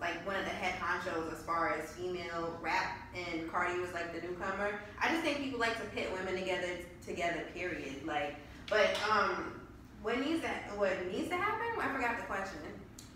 like 0.00 0.26
one 0.26 0.34
of 0.34 0.44
the 0.44 0.50
head 0.50 0.74
honchos 0.80 1.32
as 1.32 1.42
far 1.42 1.74
as 1.74 1.90
female 1.92 2.58
rap, 2.60 2.98
and 3.14 3.50
Cardi 3.50 3.78
was 3.78 3.92
like 3.92 4.12
the 4.12 4.26
newcomer. 4.26 4.80
I 5.00 5.08
just 5.08 5.22
think 5.22 5.38
people 5.38 5.60
like 5.60 5.76
to 5.80 5.86
pit 5.94 6.10
women 6.12 6.34
together 6.34 6.68
together. 7.06 7.44
Period. 7.54 8.04
Like, 8.04 8.34
but 8.68 8.90
um, 9.08 9.60
what 10.02 10.18
needs 10.18 10.42
to 10.42 10.48
what 10.76 10.90
needs 11.12 11.28
to 11.28 11.36
happen? 11.36 11.80
I 11.80 11.92
forgot 11.94 12.18
the 12.18 12.24
question. 12.24 12.58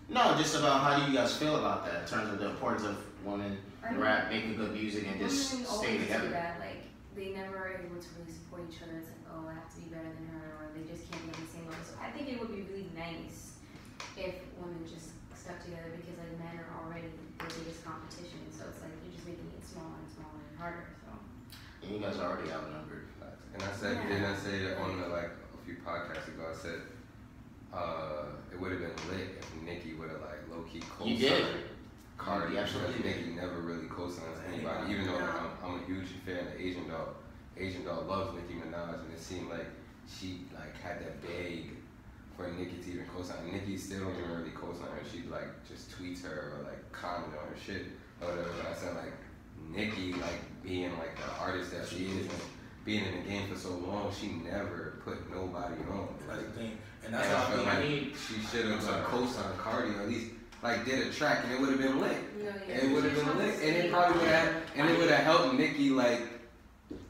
No, 0.09 0.37
just 0.39 0.57
about 0.57 0.82
how 0.82 1.01
do 1.05 1.11
you 1.11 1.18
guys 1.18 1.37
feel 1.37 1.57
about 1.57 1.84
that 1.84 2.03
in 2.03 2.09
terms 2.09 2.32
of 2.32 2.39
the 2.39 2.47
importance 2.47 2.84
of 2.84 2.97
women 3.27 3.59
I 3.83 3.89
in 3.91 3.95
mean, 3.95 4.03
rap 4.03 4.31
making 4.31 4.57
good 4.57 4.72
music 4.72 5.05
and 5.11 5.18
just 5.20 5.53
women 5.53 5.66
staying 5.66 5.66
always 5.66 5.91
do 5.99 6.07
together. 6.07 6.31
that. 6.31 6.61
Like 6.62 6.81
they 7.18 7.35
never 7.35 7.57
are 7.59 7.72
able 7.83 7.99
to 7.99 8.09
really 8.16 8.31
support 8.33 8.62
each 8.70 8.79
other. 8.87 8.97
It's 9.03 9.11
like, 9.11 9.27
oh, 9.35 9.51
I 9.51 9.55
have 9.59 9.68
to 9.74 9.77
be 9.83 9.89
better 9.91 10.07
than 10.09 10.27
her, 10.39 10.47
or 10.62 10.70
they 10.77 10.87
just 10.87 11.11
can't 11.11 11.20
be 11.27 11.35
on 11.35 11.41
the 11.43 11.51
same 11.51 11.66
level. 11.66 11.83
So 11.85 11.99
I 11.99 12.09
think 12.14 12.31
it 12.31 12.39
would 12.39 12.55
be 12.55 12.62
really 12.70 12.89
nice 12.95 13.59
if 14.16 14.47
women 14.62 14.81
just 14.87 15.12
stuck 15.35 15.59
together 15.66 15.91
because 15.99 16.16
like 16.22 16.33
men 16.39 16.55
are 16.62 16.70
already 16.87 17.11
the 17.11 17.51
biggest 17.51 17.83
competition. 17.85 18.41
So 18.55 18.70
it's 18.70 18.81
like 18.81 18.95
you're 19.05 19.12
just 19.18 19.27
making 19.27 19.51
it 19.53 19.64
smaller 19.66 19.99
and 19.99 20.09
smaller 20.14 20.41
and 20.47 20.57
harder. 20.57 20.87
So 21.03 21.11
And 21.83 21.89
you 21.91 21.99
guys 22.01 22.16
are 22.22 22.31
already 22.37 22.49
outnumbered. 22.55 23.11
Facts. 23.18 23.43
And 23.55 23.61
I 23.64 23.72
said, 23.74 23.95
Yeah. 23.97 24.09
didn't 24.09 24.29
I 24.31 24.37
say 24.37 24.55
that 24.70 24.77
on 24.81 25.01
the, 25.01 25.09
like 25.09 25.33
a 25.33 25.59
few 25.64 25.77
podcasts 25.85 26.29
ago? 26.29 26.47
I 26.53 26.57
said 26.57 26.81
uh, 27.72 28.37
it 28.53 28.61
would 28.61 28.72
have 28.72 28.81
been 28.81 28.97
lit 29.11 29.41
if 29.41 29.47
Nicki 29.64 29.95
would 29.97 30.11
have 30.11 30.20
like 30.20 30.45
low 30.53 30.62
key 30.68 30.81
You 31.05 31.16
did. 31.16 31.33
co-signed 31.33 31.64
Cardi. 32.18 32.58
Absolutely 32.58 33.02
did. 33.02 33.16
Nicki 33.16 33.30
never 33.34 33.60
really 33.60 33.86
co-signs 33.88 34.38
anybody, 34.52 34.92
even 34.92 35.06
though 35.06 35.14
like, 35.18 35.40
I'm, 35.40 35.50
I'm 35.64 35.82
a 35.82 35.86
huge 35.86 36.08
fan 36.24 36.46
of 36.46 36.60
Asian 36.60 36.88
Doll. 36.88 37.14
Asian 37.56 37.84
Doll 37.84 38.02
loves 38.02 38.34
Nicki 38.36 38.60
Minaj, 38.60 39.00
and 39.00 39.12
it 39.12 39.20
seemed 39.20 39.48
like 39.50 39.66
she 40.08 40.40
like 40.54 40.78
had 40.80 41.00
that 41.00 41.22
beg 41.22 41.70
for 42.36 42.48
Nicki 42.50 42.76
to 42.82 42.90
even 42.92 43.06
co-sign. 43.14 43.50
Nicki 43.52 43.76
still 43.76 44.00
don't 44.04 44.16
even 44.18 44.30
really 44.38 44.50
co-sign 44.50 44.88
her. 44.88 45.02
She 45.10 45.22
like 45.28 45.48
just 45.68 45.90
tweets 45.90 46.22
her 46.24 46.54
or 46.58 46.64
like 46.64 46.90
comment 46.92 47.32
on 47.32 47.48
her 47.48 47.56
shit 47.64 47.86
or 48.20 48.28
whatever. 48.28 48.50
But 48.62 48.72
I 48.72 48.74
said 48.74 48.94
like 48.96 49.12
Nicki 49.74 50.12
like 50.14 50.62
being 50.62 50.92
like 50.98 51.16
the 51.16 51.30
artist 51.40 51.70
that 51.72 51.86
she 51.86 52.06
is 52.06 52.26
and 52.26 52.40
being 52.84 53.04
in 53.04 53.22
the 53.24 53.28
game 53.28 53.48
for 53.48 53.58
so 53.58 53.70
long, 53.70 54.12
she 54.18 54.28
never 54.48 55.00
put 55.04 55.30
nobody 55.32 55.74
on. 55.90 56.08
That's 56.26 56.38
Like, 56.38 56.54
the 56.54 56.60
thing. 56.60 56.78
And 57.04 57.06
and 57.06 57.14
that's 57.14 57.28
I 57.28 57.36
how 57.38 57.44
I 57.44 57.46
feel 57.48 57.56
feel 57.56 57.64
like 57.66 57.74
like. 57.78 57.88
need- 57.88 58.12
she 58.16 58.40
should 58.46 58.66
have 58.66 58.84
like 58.84 59.04
co-signed 59.04 59.58
Cardi 59.58 59.90
or 59.94 60.00
at 60.02 60.08
least 60.08 60.30
like 60.66 60.84
did 60.84 61.06
a 61.06 61.12
track 61.12 61.44
and 61.44 61.52
it 61.52 61.60
would 61.60 61.70
have 61.70 61.78
been 61.78 62.00
lit. 62.00 62.16
you 62.36 62.44
know, 62.44 62.52
yeah, 62.68 62.74
It 62.74 62.92
would 62.92 63.04
have 63.04 63.14
been 63.14 63.28
on 63.28 63.38
lit, 63.38 63.54
and 63.54 63.76
it 63.76 63.92
probably 63.92 64.18
would 64.18 64.28
have, 64.28 64.54
and 64.74 64.90
it 64.90 64.98
would 64.98 65.10
have 65.10 65.24
helped 65.24 65.54
Nicki 65.54 65.90
like, 65.90 66.22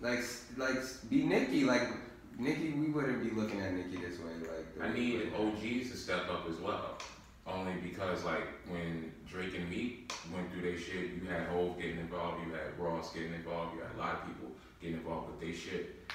like, 0.02 0.22
like 0.57 0.76
be 1.09 1.24
Nicki. 1.24 1.64
Like 1.64 1.88
Nicki, 2.38 2.70
we 2.72 2.88
wouldn't 2.88 3.22
be 3.24 3.30
looking 3.30 3.61
at 3.61 3.72
Nicki 3.72 3.96
this 3.96 4.18
way. 4.18 4.32
Like 4.40 4.76
the 4.76 4.84
I 4.84 4.92
need 4.92 5.32
we. 5.32 5.46
OGs 5.46 5.90
to 5.90 5.96
step 5.96 6.28
up 6.30 6.46
as 6.50 6.57
well. 6.59 6.98
Only 7.46 7.74
because 7.82 8.24
like 8.24 8.46
when 8.68 9.12
Drake 9.26 9.54
and 9.57 9.70
Meek 9.70 10.12
went 10.34 10.52
through 10.52 10.62
their 10.62 10.78
shit, 10.78 11.12
you 11.14 11.28
had 11.28 11.46
Hov 11.48 11.78
getting 11.78 11.98
involved, 11.98 12.44
you 12.46 12.52
had 12.52 12.78
Ross 12.78 13.12
getting 13.14 13.32
involved, 13.32 13.74
you 13.74 13.80
had 13.80 13.94
a 13.96 13.98
lot 13.98 14.14
of 14.16 14.26
people 14.26 14.50
getting 14.82 14.96
involved 14.98 15.30
with 15.30 15.40
their 15.40 15.54
shit. 15.54 16.11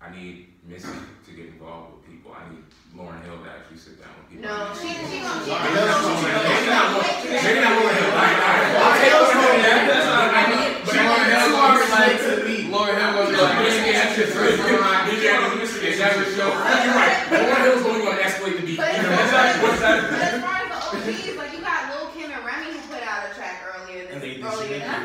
I 0.00 0.10
need 0.14 0.52
Missy 0.66 0.88
to 1.26 1.30
get 1.32 1.46
involved 1.46 1.96
with 1.96 2.02
people. 2.08 2.32
I 2.32 2.44
need 2.52 2.64
Lauryn 2.96 3.20
Hill 3.24 3.40
to 3.44 3.48
actually 3.50 3.78
sit 3.80 4.00
down 4.00 4.12
with 4.20 4.28
people. 4.32 4.44
No, 4.48 4.72
she 4.76 4.88
she 5.08 5.20
gonna 5.20 5.44
she 5.44 5.50
Lauryn 5.50 5.64
Maybe 5.64 6.68
not 6.68 6.86
Lauryn- 6.94 7.24
maybe 7.24 7.60
not 7.60 7.72
Lauryn 7.80 7.96
Hill. 7.96 8.12
All 8.12 8.24
right, 8.24 8.38
all 8.38 8.54
right. 8.54 8.80
I'll 8.84 8.96
take 9.00 9.12
those 9.12 9.30
from 9.32 9.58
that. 9.64 10.34
I 10.34 10.42
need, 10.52 10.72
but 10.84 10.94
Lauryn 10.94 11.24
Hill 11.24 11.44
two 11.44 11.52
gonna 11.52 11.64
be 11.64 11.64
artists 11.64 11.92
like- 11.94 12.20
to 12.20 12.32
me. 12.44 12.56
Lauryn 12.68 12.96
Hill 13.00 13.12
gonna 13.14 13.28
be 13.28 13.36
Look, 13.36 13.48
like, 13.48 13.64
this 13.64 13.76
nigga 13.84 13.94
has 14.04 14.12
first 14.34 14.56
come. 14.60 15.00
Did 15.08 15.18
you 15.22 15.28
ever 15.30 15.48
listen 15.56 15.78
to 15.80 15.84
this? 15.84 15.96
You're 16.00 16.52
right. 16.52 17.16
Lauryn 17.32 17.60
Hill's 17.64 17.84
only 17.88 18.00
gonna 18.04 18.20
escalate 18.24 18.56
the 18.60 18.64
beat. 18.66 18.78
But 18.80 18.88
You 18.94 19.02
know 19.04 19.10
what 19.10 19.20
I'm 19.20 19.30
saying? 19.32 19.62
What's 19.64 19.80
that? 19.80 19.98
As 20.04 20.36
far 20.44 20.56
as 20.60 20.68
the 20.68 20.78
OGs, 20.84 21.36
like 21.40 21.52
you 21.56 21.60
got 21.64 21.80
Lil 21.92 22.06
Kim 22.12 22.28
and 22.32 22.44
Remy 22.44 22.68
who 22.76 22.80
put 22.92 23.02
out 23.04 23.20
a 23.24 23.30
track 23.36 23.56
earlier 23.68 24.04
this 24.08 24.20
earlier 24.20 24.68
shit. 24.68 24.80
this 24.84 25.04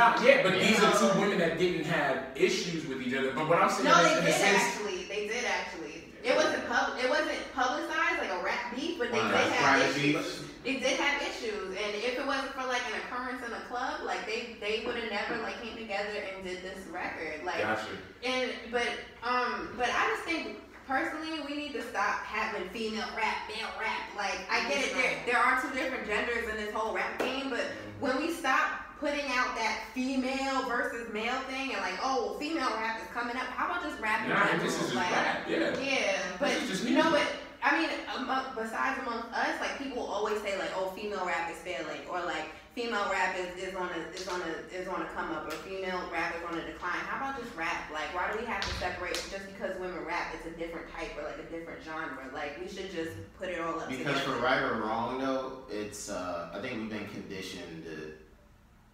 I'm 0.00 0.22
year. 0.24 0.42
proud 0.42 0.46
of 0.46 0.52
her. 0.52 0.60
Not 0.60 0.74
yet, 0.74 0.76
but 0.78 0.82
these 0.82 0.82
are 0.82 1.12
two 1.12 1.20
women 1.20 1.38
that 1.38 1.58
didn't 1.58 1.84
have 1.86 2.24
issues 2.34 2.86
with 2.86 3.02
each 3.02 3.14
other. 3.14 3.32
But 3.32 3.48
what 3.48 3.58
I'm 3.62 3.70
saying 3.70 3.84
No, 3.84 4.00
is, 4.00 4.18
they 4.20 4.26
did 4.26 4.34
sense, 4.34 4.62
actually. 4.62 5.04
They 5.04 5.26
did 5.28 5.44
actually. 5.44 6.04
It 6.22 6.36
wasn't 6.36 6.66
pub. 6.68 6.98
It 7.02 7.08
wasn't 7.08 7.38
publicized 7.54 8.18
like 8.20 8.30
a 8.30 8.42
rap 8.44 8.74
beef, 8.74 8.98
but 8.98 9.10
they 9.12 9.18
Wow, 9.18 9.30
did 9.30 9.52
have 9.52 9.80
issues. 9.96 10.02
beefs. 10.02 10.42
They 10.64 10.76
did 10.76 11.00
have 11.00 11.22
issues, 11.22 11.68
and 11.72 11.94
if 11.96 12.18
it 12.18 12.26
wasn't 12.26 12.52
for 12.52 12.66
like 12.68 12.82
an 12.92 13.00
occurrence 13.00 13.40
in 13.46 13.50
a 13.52 13.60
club, 13.72 14.02
like 14.04 14.26
they 14.26 14.56
they 14.60 14.84
would 14.84 14.94
have 14.96 15.10
never 15.10 15.40
like 15.42 15.56
came 15.62 15.74
together 15.76 16.12
and 16.36 16.44
did 16.44 16.62
this 16.62 16.76
record. 16.92 17.40
Like 17.46 17.62
gotcha. 17.62 17.88
And 18.22 18.50
but 18.70 18.86
um 19.24 19.70
but 19.78 19.88
I 19.88 20.08
just 20.12 20.24
think 20.24 20.58
personally 20.86 21.40
we 21.48 21.56
need 21.56 21.72
to 21.72 21.82
stop 21.88 22.20
having 22.28 22.68
female 22.68 23.08
rap, 23.16 23.36
male 23.48 23.72
rap. 23.80 24.04
Like 24.18 24.36
I 24.50 24.68
get 24.68 24.84
it, 24.84 24.92
there 24.92 25.16
there 25.24 25.38
are 25.38 25.62
two 25.62 25.72
different 25.72 26.06
genders 26.06 26.46
in 26.50 26.56
this 26.56 26.74
whole 26.74 26.94
rap 26.94 27.18
game, 27.18 27.48
but 27.48 27.64
when 28.00 28.18
we 28.18 28.30
stop 28.30 28.82
putting 29.00 29.26
out 29.32 29.56
that 29.56 29.80
female 29.94 30.68
versus 30.68 31.12
male 31.12 31.40
thing 31.48 31.72
and 31.72 31.80
like, 31.80 31.98
oh 32.02 32.20
well 32.20 32.38
female 32.38 32.70
rap 32.76 33.00
is 33.00 33.08
coming 33.12 33.36
up, 33.36 33.48
how 33.56 33.66
about 33.66 33.82
just 33.82 34.00
rap 34.00 34.28
Nah, 34.28 34.62
this 34.62 34.74
is 34.74 34.80
just 34.80 34.94
like, 34.94 35.10
rap. 35.10 35.48
Yeah. 35.48 35.78
yeah, 35.80 36.22
but 36.38 36.48
This 36.48 36.62
is 36.64 36.68
just 36.68 36.84
you 36.84 36.96
know 36.96 37.10
what? 37.10 37.26
I 37.62 37.78
mean, 37.78 37.90
among, 38.16 38.56
besides 38.56 38.98
among 39.04 39.20
us, 39.36 39.60
like 39.60 39.76
people 39.76 40.02
always 40.02 40.40
say 40.40 40.58
like, 40.58 40.70
oh, 40.76 40.92
female 40.96 41.26
rap 41.26 41.50
is 41.50 41.58
failing, 41.58 42.00
or 42.10 42.20
like 42.24 42.48
female 42.74 43.04
rap 43.10 43.36
is, 43.36 43.52
is 43.62 43.74
on 43.74 43.90
a 43.90 44.16
is 44.16 44.26
on 44.28 44.40
a 44.40 44.74
is 44.74 44.88
on 44.88 45.02
a 45.02 45.04
come 45.12 45.30
up, 45.32 45.46
or 45.46 45.50
female 45.68 46.00
rap 46.10 46.34
is 46.36 46.42
on 46.48 46.58
a 46.58 46.64
decline. 46.64 47.00
How 47.04 47.18
about 47.18 47.42
just 47.42 47.54
rap? 47.56 47.90
Like, 47.92 48.14
why 48.14 48.32
do 48.32 48.38
we 48.38 48.46
have 48.46 48.62
to 48.62 48.74
separate 48.76 49.14
just 49.30 49.44
because 49.52 49.78
women 49.78 50.04
rap? 50.06 50.34
It's 50.34 50.46
a 50.46 50.58
different 50.58 50.86
type 50.96 51.10
or 51.18 51.24
like 51.24 51.38
a 51.38 51.50
different 51.52 51.84
genre. 51.84 52.30
Like, 52.32 52.58
we 52.60 52.66
should 52.66 52.90
just 52.90 53.12
put 53.38 53.50
it 53.50 53.60
all 53.60 53.78
up 53.78 53.88
Because 53.90 54.20
for 54.20 54.36
right 54.40 54.62
or 54.62 54.80
wrong 54.80 55.18
though, 55.20 55.58
it's 55.68 56.08
uh, 56.08 56.48
I 56.54 56.60
think 56.60 56.80
we've 56.80 56.90
been 56.90 57.08
conditioned 57.08 57.84
to 57.84 58.12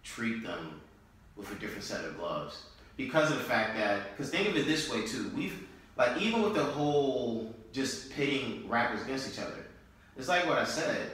treat 0.07 0.43
them 0.43 0.79
with 1.35 1.51
a 1.51 1.55
different 1.55 1.83
set 1.83 2.05
of 2.05 2.17
gloves 2.17 2.63
because 2.95 3.31
of 3.31 3.37
the 3.37 3.43
fact 3.43 3.77
that 3.77 4.15
because 4.15 4.31
think 4.31 4.47
of 4.47 4.57
it 4.57 4.65
this 4.65 4.91
way 4.91 5.05
too, 5.05 5.31
we've 5.35 5.67
like 5.97 6.19
even 6.21 6.41
with 6.41 6.55
the 6.55 6.63
whole 6.63 7.53
just 7.71 8.11
pitting 8.11 8.67
rappers 8.67 9.01
against 9.03 9.31
each 9.31 9.39
other, 9.39 9.65
it's 10.17 10.27
like 10.27 10.47
what 10.47 10.57
I 10.57 10.63
said. 10.63 11.11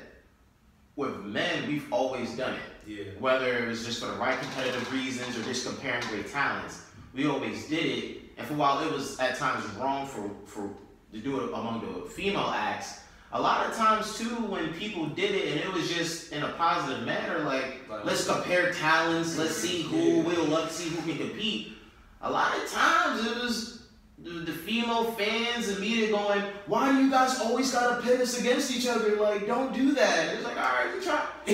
With 0.96 1.22
men, 1.22 1.68
we've 1.68 1.92
always 1.92 2.38
done 2.38 2.54
it. 2.54 2.60
Yeah. 2.86 3.06
whether 3.20 3.58
it 3.58 3.68
was 3.68 3.86
just 3.86 4.02
for 4.02 4.08
the 4.08 4.18
right 4.18 4.38
competitive 4.38 4.92
reasons 4.92 5.38
or 5.38 5.44
just 5.44 5.66
comparing 5.66 6.06
great 6.10 6.30
talents. 6.30 6.82
We 7.14 7.28
always 7.28 7.68
did 7.70 7.86
it, 7.86 8.18
and 8.38 8.46
for 8.46 8.54
a 8.54 8.58
while 8.58 8.86
it 8.86 8.92
was 8.92 9.18
at 9.20 9.38
times 9.38 9.66
wrong 9.76 10.06
for 10.06 10.30
for 10.46 10.70
to 11.14 11.20
do 11.20 11.40
it 11.40 11.54
among 11.54 11.82
the 11.82 12.10
female 12.10 12.52
acts, 12.54 13.00
a 13.34 13.42
lot 13.42 13.68
of 13.68 13.76
times 13.76 14.18
too 14.18 14.36
when 14.46 14.74
people 14.74 15.08
did 15.08 15.32
it 15.32 15.52
and 15.52 15.60
it 15.60 15.74
was 15.74 15.92
just 15.92 16.32
in 16.32 16.44
a 16.44 16.50
positive 16.50 17.04
manner, 17.04 17.40
like 17.40 17.82
let's 18.04 18.28
compare 18.28 18.72
talents, 18.72 19.38
let's 19.38 19.56
see 19.56 19.82
who 19.82 20.22
will 20.22 20.46
love 20.46 20.70
to 20.70 20.74
see 20.74 20.90
who 20.90 21.02
can 21.02 21.18
compete. 21.18 21.74
A 22.22 22.32
lot 22.32 22.56
of 22.56 22.72
times 22.72 23.26
it 23.26 23.36
was 23.42 23.88
the, 24.20 24.30
the 24.30 24.52
female 24.52 25.06
fans 25.14 25.68
and 25.68 25.80
media 25.80 26.12
going, 26.12 26.42
why 26.68 26.92
do 26.92 27.04
you 27.04 27.10
guys 27.10 27.40
always 27.42 27.72
gotta 27.72 28.02
pit 28.04 28.22
us 28.22 28.40
against 28.40 28.72
each 28.72 28.88
other? 28.88 29.16
Like, 29.16 29.48
don't 29.48 29.74
do 29.74 29.94
that. 29.94 30.36
It's 30.36 30.44
like, 30.44 30.56
all 30.56 30.64
right, 30.64 30.94
we 30.96 31.04
try. 31.04 31.26
we 31.48 31.54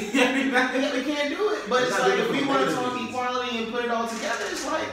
can't 1.13 1.35
do 1.35 1.49
it. 1.53 1.61
But 1.69 1.83
It's 1.83 1.91
it's 1.91 1.99
like, 2.01 2.19
if 2.19 2.29
we 2.29 2.45
want 2.45 2.69
to 2.69 2.75
talk 2.75 3.01
equality 3.01 3.63
and 3.63 3.73
put 3.73 3.85
it 3.85 3.91
all 3.91 4.07
together, 4.07 4.43
it's 4.51 4.67
like, 4.67 4.87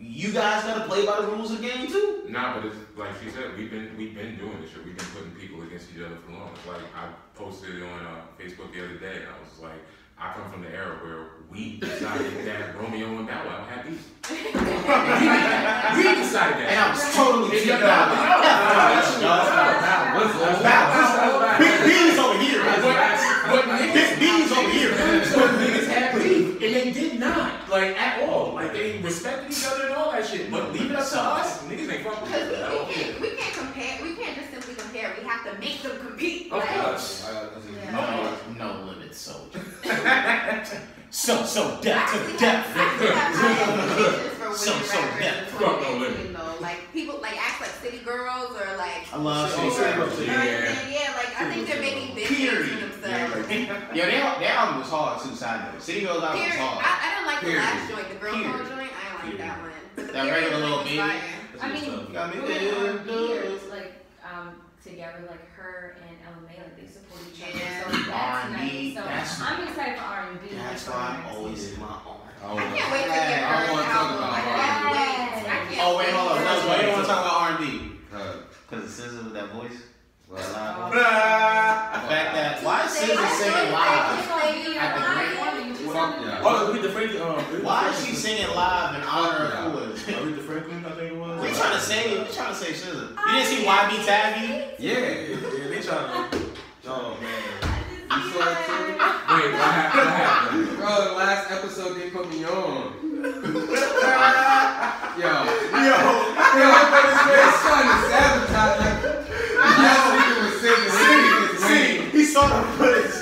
you 0.00 0.32
guys 0.32 0.64
gotta 0.64 0.84
play 0.88 1.04
by 1.04 1.20
the 1.20 1.26
rules 1.28 1.50
of 1.52 1.60
the 1.60 1.68
game 1.68 1.86
too. 1.86 2.22
Nah, 2.28 2.54
but 2.56 2.64
it's 2.66 2.76
like 2.96 3.10
she 3.22 3.30
said, 3.30 3.56
we've 3.56 3.70
been 3.70 3.90
we've 3.98 4.14
been 4.14 4.36
doing 4.36 4.60
this 4.62 4.70
shit. 4.70 4.84
We've 4.84 4.96
been 4.96 5.06
putting 5.14 5.30
people 5.32 5.62
against 5.62 5.88
each 5.94 6.00
other 6.02 6.16
for 6.24 6.32
long. 6.32 6.50
It's 6.54 6.66
like 6.66 6.80
I 6.96 7.08
posted 7.34 7.82
on 7.82 8.06
uh, 8.06 8.20
Facebook 8.38 8.72
the 8.72 8.84
other 8.84 8.96
day, 8.98 9.16
and 9.20 9.28
I 9.28 9.38
was 9.42 9.58
like, 9.60 9.80
I 10.18 10.32
come 10.32 10.50
from 10.50 10.62
the 10.62 10.70
era 10.70 10.96
where 11.02 11.26
we 11.50 11.76
decided 11.80 12.32
that 12.46 12.76
Romeo 12.76 13.08
and 13.18 13.26
Bow 13.26 13.44
Wow 13.46 13.64
had 13.68 13.84
beef. 13.84 14.08
we, 14.30 14.36
we 14.46 16.14
decided 16.16 16.56
that. 16.64 16.68
And 16.70 16.78
I 16.80 16.90
was 16.92 17.14
totally 17.14 17.56
And 17.56 17.64
kicked 17.64 17.80
y'all- 17.80 17.90
out. 17.90 18.08
What's 20.16 20.34
Big 21.60 21.76
B's 21.84 22.18
over 22.18 22.38
here. 22.38 22.62
But 22.64 23.64
niggas, 23.64 23.94
Big 23.94 24.18
B's 24.20 24.52
over 24.52 24.70
here. 24.70 24.90
but 25.34 25.50
niggas 25.60 25.86
had 25.88 26.14
beef, 26.18 26.62
and 26.62 26.74
they 26.74 26.92
did 26.92 27.18
not 27.18 27.59
like 27.70 27.96
at 27.98 28.28
all. 28.28 28.54
Like 28.54 28.72
they 28.72 28.98
respected 28.98 29.50
each 29.52 29.64
other 29.66 29.86
and 29.86 29.94
all 29.94 30.10
that 30.12 30.26
shit. 30.26 30.50
But 30.50 30.72
leave 30.72 30.90
it 30.90 30.96
up 30.96 31.08
to 31.08 31.20
us, 31.20 31.62
niggas 31.64 31.90
ain't 31.92 32.04
fucking 32.04 32.22
with 32.22 32.32
Because 32.32 32.50
we, 32.50 32.56
us 32.56 32.70
we 32.88 32.94
can't 32.94 33.20
we 33.20 33.30
can't 33.36 33.54
compare. 33.54 34.02
We 34.02 34.14
can't 34.16 34.36
just 34.36 34.50
simply 34.50 34.74
compare. 34.74 35.14
We 35.18 35.26
have 35.28 35.44
to 35.52 35.58
make 35.60 35.82
them 35.82 35.98
compete. 36.06 36.52
Of 36.52 36.58
Like, 36.58 36.68
course. 36.68 37.30
No, 37.92 38.36
no 38.58 38.84
limit 38.84 39.14
soldier. 39.14 39.60
so, 41.10 41.44
so 41.44 41.78
I 41.78 41.80
death 41.80 42.14
actually 42.14 42.32
to 42.32 42.38
death. 42.38 42.66
have, 42.66 42.76
I 42.76 42.80
actually 42.84 43.08
have 43.08 43.34
high 43.34 43.52
expectations 43.52 44.32
for 44.34 44.44
women 44.44 44.56
So, 44.56 44.72
so 44.82 45.00
rappers 45.00 45.20
death. 45.20 45.50
Fuck 45.50 45.80
no 45.80 45.98
2019 45.98 46.29
though. 46.29 46.29
Like 46.60 46.92
people 46.92 47.18
like 47.20 47.36
act 47.40 47.60
like 47.60 47.70
city 47.70 47.98
girls 48.04 48.50
or 48.52 48.76
like. 48.76 49.08
I 49.12 49.16
love 49.16 49.50
City 49.50 49.70
City 49.70 49.96
Girls. 49.96 50.08
Girls. 50.10 50.20
You 50.20 50.26
know 50.26 50.32
what 50.34 50.42
I'm 50.42 50.46
Yeah. 50.46 50.88
Yeah, 50.90 51.16
like 51.16 51.40
I 51.40 51.50
think 51.54 51.66
they're 51.66 51.80
making 51.80 52.14
big 52.14 52.26
things 52.26 52.50
for 52.50 52.80
themselves. 52.80 53.96
Yo, 53.96 54.04
their, 54.04 54.38
their 54.38 54.52
album 54.52 54.78
was 54.80 54.88
hard 54.88 55.22
too, 55.22 55.34
side 55.34 55.72
note. 55.72 55.82
City 55.82 56.02
Girls 56.02 56.22
album 56.22 56.40
was 56.40 56.48
Period. 56.50 56.60
I, 56.60 56.66
hard. 56.68 56.84
I 56.84 57.08
didn't 57.14 57.26
like 57.26 57.40
the 57.40 57.54
last 57.56 57.90
joint, 57.90 58.08
the 58.08 58.18
girl 58.20 58.34
Period. 58.34 58.68
joint. 58.68 58.92
I 58.92 59.26
didn't 59.26 59.38
like 59.38 59.38
that 59.38 59.60
one. 59.60 59.70
But 59.96 60.06
the 60.06 60.12
That 60.12 60.24
period 60.24 60.44
regular 60.44 60.60
little 60.60 60.78
was 60.78 60.86
baby. 60.88 61.00
I 61.60 61.68
mean, 61.72 62.12
Got 62.12 62.34
me 62.34 62.40
women 62.40 62.56
there, 62.56 62.88
R&B 62.96 63.12
years, 63.28 63.62
like 63.70 63.92
um, 64.24 64.48
together, 64.84 65.20
like 65.28 65.44
her 65.56 65.96
and 66.08 66.16
Ella 66.24 66.40
Mai, 66.44 66.56
like 66.56 66.76
they 66.80 66.86
support 66.88 67.20
each 67.32 67.42
other. 67.42 67.56
Yeah. 67.58 67.84
So 67.84 67.90
that's 67.90 68.08
R&B, 68.08 68.56
nice. 68.56 68.94
So 68.96 69.00
that's- 69.04 69.40
I'm 69.44 69.68
excited 69.68 69.96
for 69.98 70.04
R&B. 70.04 70.54
That's 70.56 70.84
for 70.84 70.90
why 70.92 71.20
I'm 71.20 71.36
always 71.36 71.72
in 71.72 71.80
my 71.80 71.96
own. 72.08 72.16
Oh, 72.42 72.56
I 72.56 72.64
can't 72.72 72.90
wait 72.90 73.04
to 73.04 73.08
get 73.12 73.44
her 73.44 73.66
don't 73.66 73.76
wanna 73.76 73.84
talk 73.92 74.08
album. 74.16 74.24
I 74.24 74.40
can't 74.40 75.36
wait. 75.36 75.39
I 75.78 75.82
Oh, 75.82 75.96
wait, 75.98 76.10
hold 76.10 76.32
on. 76.32 76.38
wait. 76.38 76.44
No, 76.44 76.68
why 76.68 76.80
you 76.82 76.88
want 76.92 77.02
to 77.02 77.08
talk 77.08 77.20
about 77.24 77.60
R&B? 77.60 77.92
Uh, 78.12 78.32
Because 78.68 78.84
it's 78.84 79.00
SZA 79.00 79.24
with 79.24 79.34
that 79.34 79.48
voice. 79.52 79.78
well, 80.28 80.42
That 80.42 80.52
loud 80.52 80.92
voice. 80.92 80.98
The 81.00 82.08
fact 82.10 82.34
that, 82.34 82.62
why 82.64 82.84
is 82.86 82.92
SZA 82.92 83.28
singing 83.38 83.72
live? 83.72 84.18
It's 84.18 84.28
gonna 84.28 84.52
be 84.52 84.78
At 84.78 84.94
the 84.94 85.00
live. 85.00 85.36
Grammy? 85.36 85.76
Fuck 85.90 86.20
yeah. 86.22 86.40
Oh, 86.44 86.70
Aretha 86.72 86.90
Franklin. 86.92 87.22
Um, 87.22 87.64
Why 87.64 87.88
is 87.90 88.04
she 88.06 88.14
singing 88.14 88.46
live 88.54 88.94
in 88.94 89.02
honor 89.02 89.44
of 89.46 89.72
who 89.72 89.78
is? 89.92 90.00
Aretha 90.02 90.42
Franklin, 90.46 90.84
I 90.86 90.90
think 90.90 91.12
it 91.12 91.16
was. 91.18 91.40
What 91.40 91.48
you 91.50 91.54
trying 91.56 91.74
to 91.74 91.80
say? 91.80 92.18
What 92.18 92.28
you 92.28 92.34
trying 92.34 92.52
to 92.54 92.58
say, 92.60 92.72
SZA? 92.72 93.10
You 93.10 93.32
didn't 93.32 93.46
see 93.46 93.64
YB 93.64 94.04
tag 94.06 94.40
you? 94.40 94.54
Yeah. 94.78 94.98
Yeah, 94.98 95.08
yeah, 95.58 95.68
they 95.68 95.80
trying 95.82 96.30
to. 96.30 96.38
Oh 96.86 97.16
man. 97.20 97.76
You 98.10 98.30
saw 98.30 98.42
it 98.50 98.66
too? 98.66 98.86
Wait, 98.90 99.52
what 99.52 99.70
happened? 99.70 100.06
What 100.06 100.14
happened? 100.14 100.76
Bro, 100.78 101.04
the 101.06 101.12
last 101.16 101.50
episode 101.50 101.94
they 101.98 102.10
put 102.10 102.28
me 102.30 102.44
on. 102.44 102.92
Yo. 103.90 105.26
Yo. 105.26 105.96
Yo, 106.50 106.68
they're 107.30 107.52
trying 107.60 107.88
to 107.88 107.96
sabotage 108.08 108.76
like 108.80 108.98
Y'all 109.80 110.08
nigga 110.16 110.34
was 110.44 110.54
singing 110.60 110.90
See, 110.90 111.66
singing 111.66 112.10
he 112.10 112.24
saw 112.24 112.44
the 112.48 112.66
footage 112.76 113.16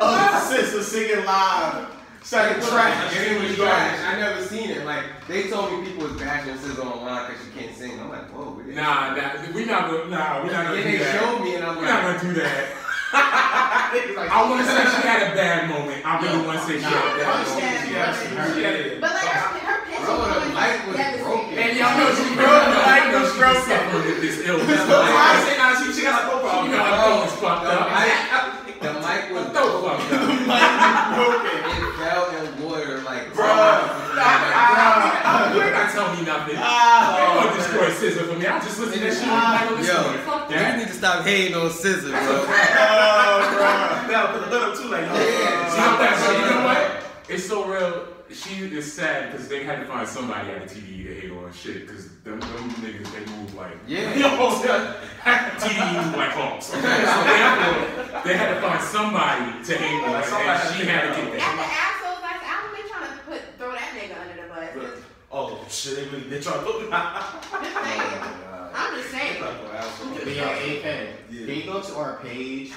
of 0.00 0.42
sister 0.42 0.82
singing 0.82 1.24
live, 1.24 1.88
started 2.22 2.62
trash. 2.62 3.16
And 3.16 3.36
it 3.36 3.48
was 3.48 3.56
trash. 3.56 3.98
I 4.06 4.18
never 4.20 4.42
seen 4.44 4.70
it. 4.70 4.84
Like 4.84 5.04
they 5.26 5.48
told 5.50 5.72
me 5.72 5.86
people 5.88 6.04
was 6.08 6.20
bashing 6.20 6.54
SZA 6.54 6.84
online 6.84 7.30
because 7.30 7.44
she 7.44 7.50
can't 7.58 7.74
sing. 7.76 7.98
I'm 8.00 8.08
like, 8.10 8.30
whoa. 8.30 8.50
we- 8.64 8.74
Nah, 8.74 9.14
nah, 9.14 9.52
we 9.54 9.64
not 9.64 9.90
gonna. 9.90 10.08
Nah, 10.08 10.42
we 10.44 10.50
not 10.52 10.66
gonna 10.66 10.76
And 10.76 10.84
do 10.84 10.90
they 10.92 10.98
that. 10.98 11.20
showed 11.20 11.40
me, 11.42 11.54
and 11.56 11.64
I'm 11.64 11.76
We're 11.76 11.84
not 11.88 12.02
gonna 12.02 12.34
do 12.34 12.40
that. 12.40 12.66
I 13.10 14.44
want 14.48 14.60
to 14.60 14.66
say 14.68 14.84
she 14.84 15.08
had 15.08 15.32
a 15.32 15.34
bad 15.34 15.68
moment. 15.70 16.04
I 16.04 16.20
really 16.20 16.46
want 16.46 16.60
to 16.60 16.64
say 16.66 16.76
she 16.76 16.84
had 16.84 16.92
a 16.92 17.16
bad 17.16 17.26
moment. 17.26 17.38
Understand, 17.40 17.90
yes, 17.90 18.22
her- 18.26 18.54
She 18.54 18.62
had 18.62 18.74
it. 18.76 19.00
But 19.00 19.10
like 19.14 19.24
her, 19.24 19.40
her 19.40 19.46
pitch 19.48 19.56
bro, 19.58 19.74
was 19.74 19.77
the 20.08 20.14
always 20.16 20.80
was 20.88 20.96
broken. 21.20 21.52
And 21.58 21.76
y'all 21.76 21.92
know 21.98 22.08
she 22.14 22.24
broke. 22.34 22.64
The 22.68 22.80
mic 22.88 23.04
was 23.12 23.32
broken. 23.36 23.62
Suffering 23.68 24.04
with 24.06 24.20
this 24.20 24.36
illness. 24.46 24.66
That's 24.66 24.88
why 24.88 25.28
I 25.28 25.30
say 25.44 25.54
nah, 25.58 25.74
she, 25.76 25.86
she 25.92 26.02
got 26.02 26.14
a 26.16 26.18
throat 26.28 26.40
problem. 26.42 26.64
You 26.70 26.76
know 26.76 26.84
her 26.84 26.90
throat 26.98 27.26
is 27.28 27.34
fucked 27.38 27.66
up. 27.68 27.84
the 28.78 28.92
mic 29.04 29.22
was 29.32 29.44
Her 29.44 29.50
throat 29.52 29.72
broken. 29.84 30.06
fucked 30.08 30.08
up. 30.08 30.12
It 31.68 31.92
fell 31.98 32.24
in 32.36 32.44
water 32.62 32.96
like. 33.02 33.24
Bro, 33.34 33.46
you 33.48 33.52
ain't 35.62 35.72
gotta 35.76 35.92
tell 35.92 36.08
me 36.16 36.20
nothing. 36.24 36.56
You 36.56 36.62
ain't 36.62 37.34
gonna 37.38 37.52
destroy 37.56 37.88
SZA 37.92 38.22
for 38.26 38.36
me. 38.38 38.44
I 38.46 38.48
just 38.60 38.78
listen 38.78 38.98
to 38.98 39.04
that 39.04 39.14
shit. 39.14 39.28
Michael 39.28 39.76
Yo, 39.84 39.96
listen. 40.10 40.48
You 40.48 40.54
need 40.78 40.88
to 40.88 40.94
stop 40.94 41.18
hating 41.24 41.54
on 41.54 41.68
SZA, 41.70 42.10
bro. 42.10 42.46
Now 44.08 44.32
put 44.32 44.42
a 44.42 44.44
little 44.50 44.72
too 44.74 44.88
like. 44.88 45.04
Yeah. 45.04 45.68
Stop 45.70 45.98
that 46.00 46.14
shit. 46.18 46.34
You 46.38 46.44
know 46.50 46.62
what? 46.64 46.80
It's 47.28 47.44
so 47.46 47.64
real. 47.66 48.06
She 48.32 48.64
is 48.66 48.92
sad 48.92 49.32
because 49.32 49.48
they 49.48 49.64
had 49.64 49.80
to 49.80 49.86
find 49.86 50.06
somebody 50.06 50.50
at 50.50 50.68
the 50.68 50.74
TDE 50.74 51.04
to 51.06 51.14
hate 51.20 51.30
on 51.32 51.52
shit 51.52 51.86
because 51.86 52.08
them, 52.24 52.40
them 52.40 52.70
niggas 52.84 53.10
they 53.12 53.24
move 53.32 53.54
like 53.54 53.72
Yeah. 53.86 54.14
Yo, 54.16 54.28
TDE 54.28 56.04
move 56.04 56.14
like 56.16 56.30
hawks. 56.32 56.74
Okay, 56.74 56.80
so 56.82 57.18
therefore 57.24 58.22
they 58.24 58.36
had 58.36 58.54
to 58.54 58.60
find 58.60 58.82
somebody 58.82 59.64
to 59.64 59.76
hate 59.76 60.02
on, 60.04 60.14
and 60.14 60.76
she 60.76 60.84
had 60.86 61.14
to 61.14 61.22
get 61.22 61.34
At 61.34 61.40
that. 61.40 61.56
the 61.56 61.68
Ab-Soul's 61.72 62.22
last 62.22 62.44
album, 62.44 62.70
they 62.76 62.88
trying 62.88 63.08
to 63.08 63.24
put 63.24 63.40
throw 63.56 63.72
that 63.72 63.90
nigga 63.96 64.20
under 64.20 64.42
the 64.42 64.48
bus. 64.48 64.97
Oh 65.30 65.58
shit, 65.68 65.96
they 65.96 66.04
really 66.16 66.28
they 66.30 66.40
trying 66.40 66.60
to 66.60 66.64
put 66.64 66.80
me. 66.82 66.88
Just 66.90 67.84
saying. 67.84 68.22
I'm 68.74 68.96
just 68.96 69.10
saying. 69.10 69.42
But 69.42 70.26
yo, 70.34 70.44
AK, 70.44 70.84
Yeah. 71.30 71.46
can 71.46 71.54
you 71.56 71.64
go 71.64 71.80
to 71.80 71.94
our 71.96 72.16
page 72.22 72.72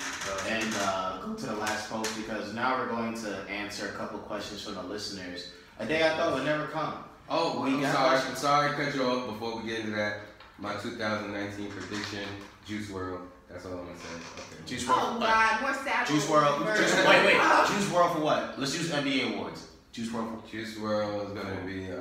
and 0.47 0.73
uh, 0.81 1.19
go 1.25 1.33
to 1.33 1.45
the 1.45 1.55
last 1.55 1.89
post 1.89 2.15
because 2.17 2.53
now 2.53 2.77
we're 2.77 2.87
going 2.89 3.13
to 3.13 3.37
answer 3.49 3.87
a 3.89 3.91
couple 3.93 4.19
questions 4.19 4.61
from 4.63 4.75
the 4.75 4.83
listeners. 4.83 5.51
A 5.79 5.85
day 5.85 6.05
I 6.05 6.15
thought 6.17 6.33
would 6.33 6.45
never 6.45 6.65
come. 6.67 6.93
Oh, 7.29 7.61
We 7.63 7.71
I'm 7.75 7.81
got 7.81 7.93
sorry. 7.93 8.09
questions. 8.09 8.31
I'm 8.31 8.41
sorry 8.41 8.69
to 8.71 8.75
cut 8.83 8.95
you 8.95 9.03
off 9.03 9.27
before 9.27 9.61
we 9.61 9.69
get 9.69 9.79
into 9.81 9.91
that. 9.95 10.17
My 10.59 10.73
2019 10.75 11.71
prediction, 11.71 12.25
Juice 12.65 12.89
WRLD. 12.89 13.21
That's 13.49 13.65
all 13.65 13.71
I'm 13.73 13.85
gonna 13.85 13.97
say. 13.97 14.07
Okay. 14.37 14.65
Juice 14.65 14.85
Oh 14.89 15.17
God, 15.19 15.61
more 15.61 15.73
savage. 15.73 16.07
Juice 16.09 16.25
WRLD. 16.27 16.77
Juice, 16.77 16.95
wait, 16.95 17.25
wait. 17.25 17.33
Juice 17.67 17.89
WRLD 17.89 18.13
for 18.15 18.21
what? 18.21 18.59
Let's 18.59 18.77
use 18.77 18.89
NBA 18.91 19.33
awards. 19.35 19.67
Juice 19.91 20.09
WRLD 20.09 20.41
for 20.41 20.47
Juice 20.51 20.77
WRLD 20.77 21.25
is 21.27 21.43
gonna 21.43 21.61
be 21.65 21.91
uh 21.91 21.95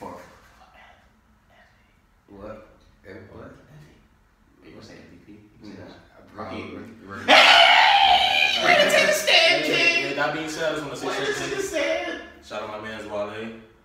for 0.00 0.16
what? 2.28 2.66
What? 3.32 3.52
you 4.64 4.70
gonna 4.72 4.82
say 4.84 4.94
MVP? 4.94 5.36
Nah, 5.62 5.70
Rookie. 6.32 6.62
probably- 6.62 6.72
rookie. 7.04 7.24
Bring 8.62 8.76
it 8.76 8.84
to 8.84 8.90
take 8.90 9.06
the 9.06 9.12
stand, 9.12 9.66
Yeah, 9.66 9.74
King. 9.76 10.16
that 10.16 10.34
being 10.34 10.48
said, 10.48 10.72
I 10.72 10.74
just 10.76 10.82
want 10.86 10.94
to 10.94 11.00
say 11.00 11.06
Bring 11.08 11.20
it 11.22 11.26
to 11.26 11.40
the 11.40 11.56
shit. 11.56 11.64
stand. 11.64 12.22
Shout 12.44 12.62
out 12.62 12.68
my 12.70 12.80
man's 12.88 13.06
Wale 13.08 13.28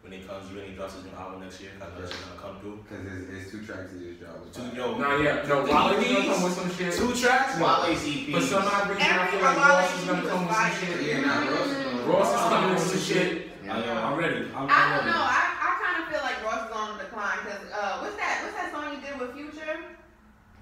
when 0.03 0.11
he 0.13 0.19
comes, 0.23 0.51
when 0.53 0.65
he 0.65 0.71
drops 0.75 0.93
his 0.95 1.03
new 1.03 1.11
album 1.17 1.41
next 1.41 1.59
year. 1.59 1.71
I 1.75 1.85
know 1.85 1.99
that 2.01 2.07
shit's 2.09 2.23
gonna 2.23 2.41
come 2.41 2.59
through. 2.61 2.79
Cause 2.87 2.99
it's, 3.03 3.27
it's 3.43 3.51
two 3.51 3.65
tracks 3.65 3.91
he 3.91 3.99
just 4.15 4.19
dropped. 4.21 4.53
Two, 4.55 4.63
yo, 4.77 4.97
Nah, 4.97 5.17
yeah, 5.17 5.43
no, 5.47 5.63
Wale 5.67 5.99
is 5.99 6.07
gonna 6.07 6.25
come 6.31 6.43
with 6.43 6.53
some 6.55 6.71
shit. 6.71 6.93
two 6.93 7.11
tracks. 7.15 7.59
Wale's 7.59 7.99
EP. 8.07 8.31
For 8.31 8.41
some 8.41 8.63
odd 8.63 8.87
reason, 8.89 9.03
I 9.03 9.27
feel 9.27 9.41
like 9.41 9.57
Ross 9.57 9.99
is 9.99 10.05
gonna 10.07 10.29
come 10.29 10.47
with 10.47 10.55
some 10.55 10.71
shit. 10.79 11.01
Yeah, 11.07 11.21
nah, 11.25 11.49
Ross 11.49 11.67
is 11.67 12.03
Ross 12.07 12.29
is 12.35 12.41
coming 12.47 12.69
with 12.71 12.83
some 12.87 12.99
shit. 13.01 13.47
Yeah. 13.65 13.73
I, 13.73 14.11
I'm 14.11 14.17
ready. 14.19 14.45
I'm, 14.53 14.69
I'm 14.69 14.69
I 14.69 14.77
don't 14.93 15.05
ready. 15.09 15.09
know. 15.09 15.25
I, 15.25 15.41
I 15.57 15.69
kind 15.81 15.95
of 15.97 16.05
feel 16.13 16.21
like 16.21 16.37
Ross 16.45 16.69
is 16.69 16.75
on 16.77 16.97
the 16.97 17.03
decline 17.05 17.39
because 17.41 17.63
uh, 17.73 17.97
what's 18.05 18.15
that? 18.21 18.45
What's 18.45 18.55
that 18.61 18.69
song 18.71 18.93
you 18.93 19.01
did 19.01 19.17
with 19.19 19.33
Future? 19.33 19.81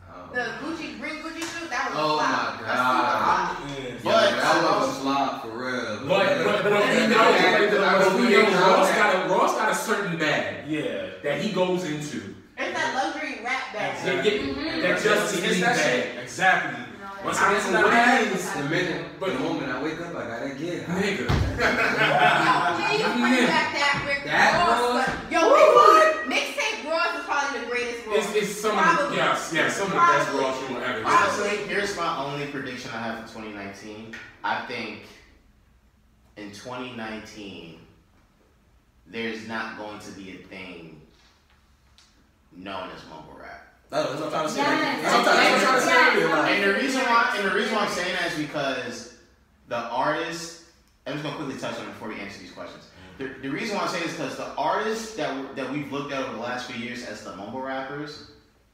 Um, 0.07 0.22
The 0.33 0.39
Gucci 0.61 0.99
Bring 0.99 1.17
Gucci 1.21 1.41
shoot. 1.41 1.69
That 1.69 1.91
was 1.91 1.99
Oh 1.99 2.17
a 2.17 2.23
flop. 2.23 2.23
my 2.23 2.49
A 2.49 2.57
super 2.57 2.65
God. 2.65 3.23
flop. 3.23 3.69
Yeah. 3.69 3.91
But- 4.03 4.31
that 4.41 4.79
was 4.79 4.89
a 4.89 5.01
flop 5.01 5.41
for 5.43 5.49
real. 5.49 5.99
But 6.07 6.43
but 6.43 6.63
but 6.63 6.71
we 6.89 7.07
know 7.07 7.25
but 7.99 8.15
we 8.19 8.29
know 8.29 8.41
Ross 8.59 8.89
got 8.91 9.15
a 9.15 9.29
Ross 9.29 9.53
got 9.55 9.71
a 9.71 9.75
certain 9.75 10.17
bag 10.17 10.65
Yeah. 10.67 11.21
that 11.23 11.39
he 11.41 11.51
goes 11.51 11.83
into. 11.85 12.33
It's 12.57 12.73
that 12.77 12.93
luxury 12.95 13.41
rap 13.43 13.73
bag. 13.73 14.03
That 14.05 14.23
get 14.23 14.41
Mhm. 14.41 14.81
that 14.81 15.01
Justice 15.03 15.33
It's 15.39 15.47
League 15.53 15.61
that 15.61 15.75
bag. 15.75 15.85
shit. 15.85 16.23
Exactly. 16.23 16.79
Once 17.23 17.39
I 17.39 17.49
I 17.49 17.53
get 17.53 17.61
to 17.63 17.71
that 17.71 17.85
bag, 17.85 18.27
the 18.33 18.63
minute, 18.69 19.05
But- 19.19 19.33
the 19.33 19.39
moment 19.39 19.71
I 19.71 19.81
wake 19.81 20.01
up, 20.01 20.13
I 20.17 20.23
gotta 20.27 20.49
get 20.49 20.83
high. 20.85 21.01
Nigga. 21.01 21.25
Yeah, 22.83 22.91
you 22.91 23.05
bring 23.21 23.45
back 23.47 23.69
that 23.73 24.03
Rick 24.05 24.25
That 24.25 24.67
Ross. 24.67 25.07
Ross? 25.07 25.09
Yo, 25.31 25.39
mixtape, 25.39 25.53
mixtape 25.53 26.02
Ross 27.53 27.61
is 27.61 27.61
the 27.63 27.69
greatest 27.75 28.07
Ross. 28.07 28.17
It's, 28.17 28.35
it's 28.35 28.61
some 28.61 28.71
of 28.77 28.83
the, 28.85 28.91
Probably. 28.97 29.17
yes, 29.17 29.51
yes, 29.53 29.75
some 29.77 29.87
of 29.87 29.93
the 29.93 29.97
best 29.99 30.29
Probably. 30.29 30.43
Ross 30.45 30.69
you 30.69 30.75
will 30.75 30.83
ever 30.83 31.01
Probably. 31.01 31.49
Honestly, 31.49 31.67
here's 31.67 31.95
my 31.97 32.17
only 32.23 32.47
prediction 32.47 32.91
I 32.93 33.01
have 33.01 33.19
for 33.29 33.33
2019. 33.39 34.15
I 34.43 34.65
think 34.65 35.01
in 36.37 36.51
2019, 36.51 37.79
there's 39.07 39.47
not 39.47 39.77
going 39.77 39.99
to 39.99 40.11
be 40.11 40.31
a 40.31 40.35
thing 40.47 41.01
known 42.55 42.89
as 42.95 43.01
mumble 43.09 43.35
rap. 43.39 43.67
Oh, 43.91 44.03
that's 44.03 44.21
what 44.21 44.23
I'm 44.25 44.31
trying 44.31 44.47
to 44.47 44.49
say. 44.53 44.61
Yes. 44.61 45.01
That's 45.03 45.13
what 45.13 45.27
I'm 45.27 45.35
trying- 45.35 45.51
that's 45.51 45.63
what 45.63 45.73
I'm 45.73 45.81
trying 45.81 46.15
to 46.15 46.21
say. 46.21 46.29
Yes. 46.29 46.49
And 46.49 46.63
the 46.63 46.73
reason 46.81 47.01
why, 47.01 47.33
and 47.37 47.47
the 47.49 47.55
reason 47.55 47.75
why 47.75 47.81
I'm 47.85 47.91
saying 47.91 48.15
that 48.15 48.31
is 48.31 48.37
because 48.37 49.13
the 49.67 49.77
artist. 49.77 50.61
I'm 51.05 51.13
just 51.13 51.23
gonna 51.25 51.35
quickly 51.35 51.59
touch 51.59 51.77
on 51.79 51.83
it 51.83 51.87
before 51.87 52.07
we 52.07 52.15
answer 52.19 52.39
these 52.39 52.51
questions. 52.53 52.85
The, 53.17 53.27
the 53.41 53.49
reason 53.49 53.77
why 53.77 53.83
I 53.83 53.87
say 53.87 53.99
this 54.01 54.11
is 54.11 54.17
because 54.17 54.37
the 54.37 54.53
artists 54.55 55.15
that 55.15 55.55
that 55.55 55.71
we've 55.71 55.91
looked 55.91 56.11
at 56.13 56.23
over 56.23 56.33
the 56.33 56.39
last 56.41 56.69
few 56.71 56.83
years 56.83 57.05
as 57.05 57.23
the 57.23 57.35
mumble 57.35 57.61
rappers 57.61 58.31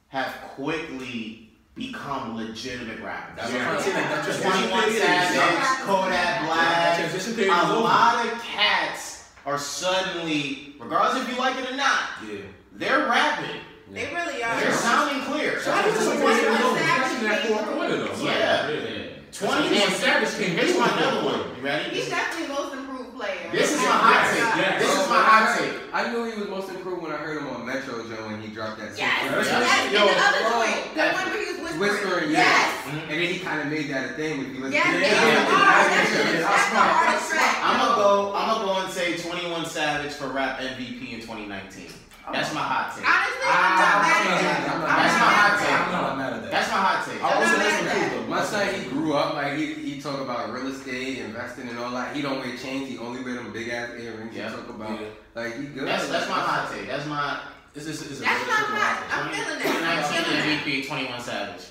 have 0.08 0.34
quickly 0.56 1.52
become 1.76 2.36
legitimate 2.36 3.00
rappers. 3.02 3.36
That's 3.38 3.52
Yeah. 3.54 3.68
what 3.68 3.78
I'm 3.78 3.84
saying. 3.84 3.96
Like, 3.96 4.10
that 4.10 4.24
transition 4.26 4.52
21 4.52 4.84
period 4.84 4.96
is- 4.96 5.02
Savage, 5.02 5.86
Kodak 5.86 6.46
Black. 6.46 6.98
transition 7.00 7.34
A 7.34 7.36
period 7.36 7.54
is 7.58 7.64
over. 7.70 7.80
lot 7.82 8.26
of 8.26 8.44
cats 8.44 9.24
are 9.46 9.58
suddenly, 9.58 10.76
regardless 10.80 11.24
if 11.24 11.30
you 11.32 11.38
like 11.38 11.56
it 11.58 11.72
or 11.72 11.76
not, 11.76 12.02
Yeah. 12.28 12.40
they're 12.74 13.08
rapping. 13.08 13.62
They 13.92 14.06
really 14.14 14.44
are. 14.44 14.60
They're 14.60 14.70
are. 14.70 14.74
sounding 14.74 15.22
clear. 15.26 15.60
Shout 15.62 15.78
out 15.80 15.84
to 15.86 15.92
Twenty 15.92 16.06
some 16.06 16.24
One 16.24 16.38
Twenty-One 16.40 16.76
that 16.76 17.10
Savage. 17.22 17.48
fourth 17.48 17.66
quarter 17.74 17.98
though. 17.98 18.24
Yeah. 18.24 18.70
yeah. 18.70 19.06
21 19.32 19.92
Savage 19.94 20.38
came 20.38 20.58
Here's 20.58 20.78
my 20.78 20.88
the 20.88 20.98
another 20.98 21.24
one. 21.26 21.40
You 21.58 21.62
ready? 21.64 21.90
He's 21.96 22.10
definitely 22.10 22.48
most 22.54 22.64
improved 22.74 22.79
player. 23.20 23.52
This 23.52 23.72
is 23.76 23.78
my 23.84 24.00
hot 24.00 24.24
take. 24.32 24.48
Yes. 24.64 24.80
This 24.80 24.92
is 24.96 25.06
my 25.12 25.20
hot 25.28 25.46
take. 25.60 25.76
I 25.92 26.02
knew 26.12 26.24
he 26.32 26.40
was 26.40 26.48
most 26.48 26.70
improved 26.72 27.02
when 27.04 27.12
I 27.12 27.18
heard 27.20 27.42
him 27.44 27.48
on 27.52 27.66
Metro 27.68 28.00
Joe 28.08 28.24
when 28.32 28.40
he 28.40 28.48
dropped 28.48 28.80
that. 28.80 28.96
Yes, 28.96 29.12
super- 29.28 29.44
yes, 29.44 29.48
Yes. 29.52 29.68
and 29.68 29.92
Yo, 29.92 30.08
the 30.08 30.16
other 30.16 30.42
bro. 30.48 30.52
joint, 30.64 30.80
the 30.96 31.04
one 31.12 31.26
where 31.28 31.42
he 31.44 31.48
was 31.52 31.60
whispering. 31.60 31.80
Whispering, 31.84 32.28
yes. 32.32 32.48
yes. 32.48 32.96
And 33.12 33.20
then 33.20 33.28
he 33.28 33.38
kind 33.44 33.60
of 33.60 33.68
made 33.68 33.88
that 33.92 34.04
a 34.12 34.14
thing 34.16 34.40
if 34.40 34.48
you 34.56 34.60
listen 34.64 34.72
Yes, 34.80 34.88
to 34.88 35.00
they 35.04 35.12
it. 35.12 35.20
are. 35.20 35.20
yeah, 35.20 35.36
yeah, 35.36 35.52
yeah, 35.52 36.48
That's 36.48 36.48
that's 36.48 36.68
the 36.72 36.80
hardest 36.80 37.26
track. 37.36 37.56
I'm 37.60 37.76
gonna 37.84 38.00
go. 38.00 38.32
I'm 38.40 38.46
gonna 38.56 38.66
go 38.66 38.74
and 38.88 38.90
say 38.94 39.18
21 39.20 39.66
Savage 39.68 40.14
for 40.16 40.28
rap 40.32 40.60
MVP 40.64 41.12
in 41.12 41.20
2019. 41.20 41.92
That's 42.32 42.54
my 42.54 42.62
hot 42.62 42.94
take. 42.94 43.02
Honestly, 43.10 43.42
I'm 43.42 43.58
Ah, 43.58 43.74
not 43.74 43.90
I'm 43.90 44.02
mad 44.06 44.22
not 44.22 44.38
at 44.38 44.42
that. 44.46 44.70
I'm 44.70 44.80
not 44.80 44.90
I'm 44.90 45.02
That's 45.02 45.18
my 45.18 45.34
hot 45.34 45.54
take. 45.58 45.74
I'm 45.74 45.92
not 45.92 46.18
mad 46.22 46.34
at 46.38 46.42
that. 46.46 46.52
That's 46.54 46.70
my 46.70 46.78
hot 46.78 47.00
take. 47.10 47.18
I 47.18 47.26
also 47.26 47.42
I'm 47.42 47.50
not 47.50 47.66
listen 47.66 47.86
mad 47.90 47.98
to 47.98 48.06
at 48.06 48.12
though. 48.14 48.28
My 48.30 48.44
son, 48.46 48.64
he 48.70 48.82
grew 48.94 49.10
up 49.18 49.34
like 49.34 49.49
he, 49.60 49.74
he 49.74 50.02
talk 50.02 50.20
about 50.22 50.52
real 50.52 50.68
estate, 50.68 51.20
investing, 51.20 51.68
and 51.70 51.78
all 51.78 51.92
that. 51.92 52.16
He 52.16 52.22
don't 52.22 52.40
wear 52.40 52.56
chains. 52.58 52.88
He 52.90 52.98
only 52.98 53.24
wear 53.24 53.36
them 53.36 53.52
big 53.54 53.70
ass 53.70 53.92
earrings. 54.00 54.36
Yeah. 54.36 54.50
He 54.50 54.56
talk 54.56 54.70
about 54.70 55.00
Yeah. 55.00 55.08
like 55.36 55.56
he 55.58 55.64
good. 55.68 55.88
That's 55.88 56.08
that's 56.10 56.28
my 56.30 56.36
hot 56.36 56.72
take. 56.74 56.88
That's 56.88 57.06
my 57.06 57.42
It's 57.76 57.86
just, 57.86 58.10
it's 58.10 58.20
a 58.20 58.24
That's 58.24 58.44
very 58.44 58.50
not 58.50 58.58
simple 58.58 58.76
hot. 58.78 59.04
I'm 59.12 59.34
feeling 59.34 59.60
that. 59.60 60.12
I'm 60.12 60.24
feeling 60.24 60.82
that. 60.82 60.88
21 60.88 61.22
Savage. 61.22 61.66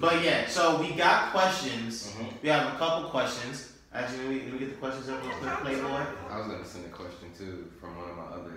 But 0.00 0.22
yeah, 0.22 0.46
so 0.46 0.80
we 0.80 0.92
got 0.92 1.30
questions. 1.32 2.12
Mhm. 2.18 2.42
We 2.42 2.48
have 2.50 2.74
a 2.74 2.76
couple 2.76 3.08
questions. 3.10 3.72
Actually, 3.94 4.18
let 4.18 4.28
me, 4.28 4.38
let 4.44 4.52
me 4.52 4.58
get 4.58 4.68
the 4.70 4.76
questions 4.76 5.08
up 5.08 5.22
real 5.24 5.32
quick, 5.36 5.54
Playboy. 5.62 6.04
I 6.30 6.38
was 6.38 6.46
gonna 6.48 6.64
send 6.66 6.84
a 6.84 6.88
question 6.90 7.30
too 7.38 7.70
from 7.80 7.96
one 7.96 8.10
of 8.10 8.16
my 8.16 8.24
other 8.24 8.50
Instagram 8.50 8.54
pages. 8.54 8.55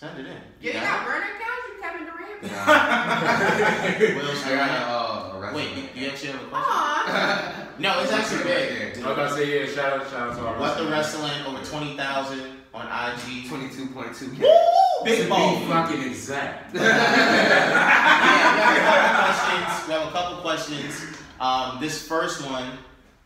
Send 0.00 0.18
it 0.18 0.24
in. 0.26 0.36
Yeah, 0.62 0.72
you 0.72 0.80
got 0.80 1.04
burner 1.04 1.26
accounts, 1.36 1.66
you 1.68 1.74
Kevin 1.82 2.04
Durant. 2.06 2.42
Nah, 2.42 4.16
Will 4.16 4.34
Smith. 4.34 4.58
uh, 4.58 5.52
Wait, 5.54 5.68
you, 5.76 5.82
you 5.94 6.08
actually 6.08 6.32
have 6.32 6.40
a 6.42 6.46
question? 6.46 6.72
Aw. 6.72 7.66
No, 7.80 8.00
it's 8.02 8.12
actually 8.12 8.44
big. 8.44 8.96
I 8.96 8.96
was 8.96 8.98
about 8.98 9.28
to 9.30 9.34
say 9.36 9.60
yeah. 9.60 9.66
Shout 9.74 10.00
out, 10.00 10.08
shout 10.10 10.30
out 10.30 10.36
to 10.36 10.42
our 10.46 10.58
What 10.58 10.76
the 10.78 10.84
wrestling. 10.90 11.22
wrestling 11.30 11.54
over 11.54 11.64
20,000 11.64 12.56
on 12.74 12.86
IG. 12.86 13.48
Twenty-two 13.48 13.86
point 13.88 14.14
two. 14.14 14.28
Woo! 14.30 14.48
Big 15.04 15.22
To 15.24 15.28
ball. 15.30 15.58
be 15.58 15.64
fucking 15.66 16.02
exact. 16.02 16.74
yeah, 16.74 16.82
we 18.68 18.80
have 18.82 18.86
a 18.86 18.90
couple 18.92 19.22
questions. 19.22 19.86
We 19.88 19.92
have 19.94 20.08
a 20.08 20.10
couple 20.12 20.36
questions. 20.42 21.16
Um, 21.40 21.78
this 21.80 22.06
first 22.06 22.42
one 22.46 22.70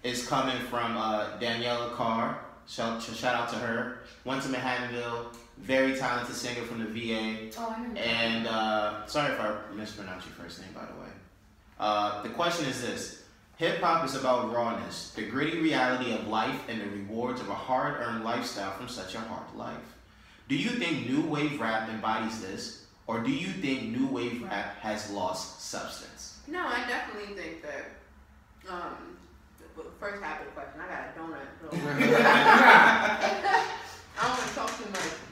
is 0.05 0.27
coming 0.27 0.59
from 0.70 0.97
uh, 0.97 1.37
Daniela 1.41 1.93
Carr. 1.95 2.39
Shout, 2.68 3.03
shout 3.03 3.35
out 3.35 3.49
to 3.51 3.57
her. 3.57 3.99
Went 4.25 4.43
to 4.43 4.49
Manhattanville. 4.49 5.35
Very 5.59 5.94
talented 5.94 6.34
singer 6.34 6.62
from 6.62 6.80
the 6.80 6.86
VA. 6.86 7.50
Oh, 7.59 7.68
I 7.70 7.74
remember. 7.74 8.00
And 8.00 8.46
uh, 8.46 9.07
sorry 9.07 9.32
if 9.32 9.40
I 9.40 9.57
mispronounced 9.74 10.26
your 10.26 10.34
first 10.34 10.61
name, 10.61 10.70
by 10.74 10.84
the 10.84 11.00
way. 11.00 11.09
Uh, 11.78 12.22
the 12.22 12.28
question 12.30 12.66
is 12.66 12.82
this 12.82 13.24
Hip 13.57 13.80
hop 13.80 14.05
is 14.05 14.16
about 14.16 14.52
rawness, 14.52 15.12
the 15.12 15.22
gritty 15.22 15.61
reality 15.61 16.12
of 16.12 16.26
life, 16.26 16.61
and 16.68 16.80
the 16.80 16.86
rewards 16.86 17.40
of 17.40 17.48
a 17.48 17.55
hard 17.55 18.00
earned 18.00 18.24
lifestyle 18.24 18.72
from 18.72 18.88
such 18.88 19.14
a 19.14 19.20
hard 19.20 19.55
life. 19.55 19.94
Do 20.48 20.57
you 20.57 20.70
think 20.70 21.09
new 21.09 21.22
wave 21.22 21.61
rap 21.61 21.88
embodies 21.88 22.40
this, 22.40 22.86
or 23.07 23.20
do 23.20 23.30
you 23.30 23.46
think 23.46 23.96
new 23.96 24.09
wave 24.09 24.42
rap 24.42 24.76
has 24.80 25.09
lost 25.11 25.62
substance? 25.62 26.40
No, 26.48 26.66
I 26.66 26.84
definitely 26.88 27.34
think 27.36 27.62
that. 27.62 27.92
Um, 28.68 29.16
the 29.76 29.82
the 29.82 29.90
first 30.00 30.22
half 30.22 30.40
of 30.40 30.46
the 30.46 30.52
question, 30.52 30.80
I 30.80 30.88
got 30.88 31.09
a 31.09 31.18
donut. 31.18 31.46
I 34.16 34.20
don't 34.20 34.30
want 34.30 34.48
to 34.48 34.55
talk 34.55 34.70
too 34.78 34.90
much. 34.90 35.24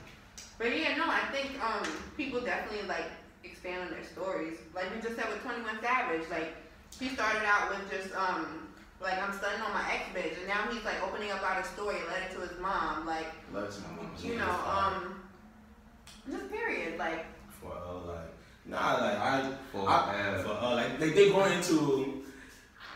But 0.62 0.78
yeah, 0.78 0.96
no, 0.96 1.06
I 1.10 1.26
think 1.32 1.60
um 1.62 1.82
people 2.16 2.40
definitely 2.40 2.86
like 2.86 3.10
expand 3.42 3.82
on 3.82 3.90
their 3.90 4.04
stories. 4.04 4.58
Like 4.74 4.94
we 4.94 5.02
just 5.02 5.16
said 5.16 5.28
with 5.28 5.42
Twenty 5.42 5.60
One 5.62 5.78
Savage, 5.82 6.22
like 6.30 6.54
he 7.00 7.08
started 7.08 7.42
out 7.44 7.70
with 7.70 7.90
just 7.90 8.14
um 8.14 8.68
like 9.00 9.20
I'm 9.20 9.32
stunning 9.32 9.60
on 9.60 9.72
my 9.74 9.84
ex 9.92 10.04
bitch, 10.14 10.38
and 10.38 10.46
now 10.46 10.70
he's 10.70 10.84
like 10.84 11.02
opening 11.02 11.32
up 11.32 11.40
about 11.40 11.58
his 11.58 11.66
story 11.72 11.96
and 11.98 12.06
led 12.06 12.22
it 12.22 12.34
to 12.34 12.40
his 12.40 12.58
mom. 12.60 13.04
Like 13.04 13.26
Love 13.52 13.76
my 13.82 14.02
mom. 14.02 14.12
you 14.22 14.36
know, 14.36 14.50
um, 14.64 15.20
just 16.30 16.48
period. 16.50 16.96
Like 16.96 17.26
For 17.60 17.72
uh, 17.72 18.06
like, 18.06 18.30
nah, 18.64 18.92
like 18.94 19.18
I, 19.18 19.52
For, 19.72 19.88
I 19.88 19.94
uh, 19.94 20.42
for 20.44 20.50
uh, 20.50 20.74
like, 20.76 21.00
like 21.00 21.14
they 21.16 21.30
going 21.30 21.52
into, 21.52 22.22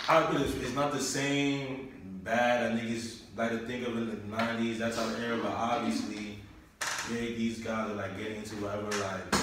I 0.08 0.20
to 0.20 0.26
put 0.28 0.40
it, 0.40 0.54
it's 0.62 0.74
not 0.74 0.92
the 0.92 1.00
same 1.00 2.20
bad 2.22 2.76
that 2.76 2.80
niggas 2.80 3.22
like 3.36 3.50
to 3.50 3.58
think 3.58 3.88
of 3.88 3.96
in 3.96 4.10
the 4.10 4.36
'90s. 4.36 4.78
That 4.78 4.94
type 4.94 5.06
of 5.06 5.20
era, 5.20 5.38
but 5.42 5.50
obviously, 5.50 6.25
yeah, 7.12 7.20
these 7.36 7.60
guys 7.60 7.90
are 7.90 7.94
like 7.94 8.16
getting 8.18 8.36
into 8.36 8.56
whatever 8.56 8.90
like, 8.90 9.34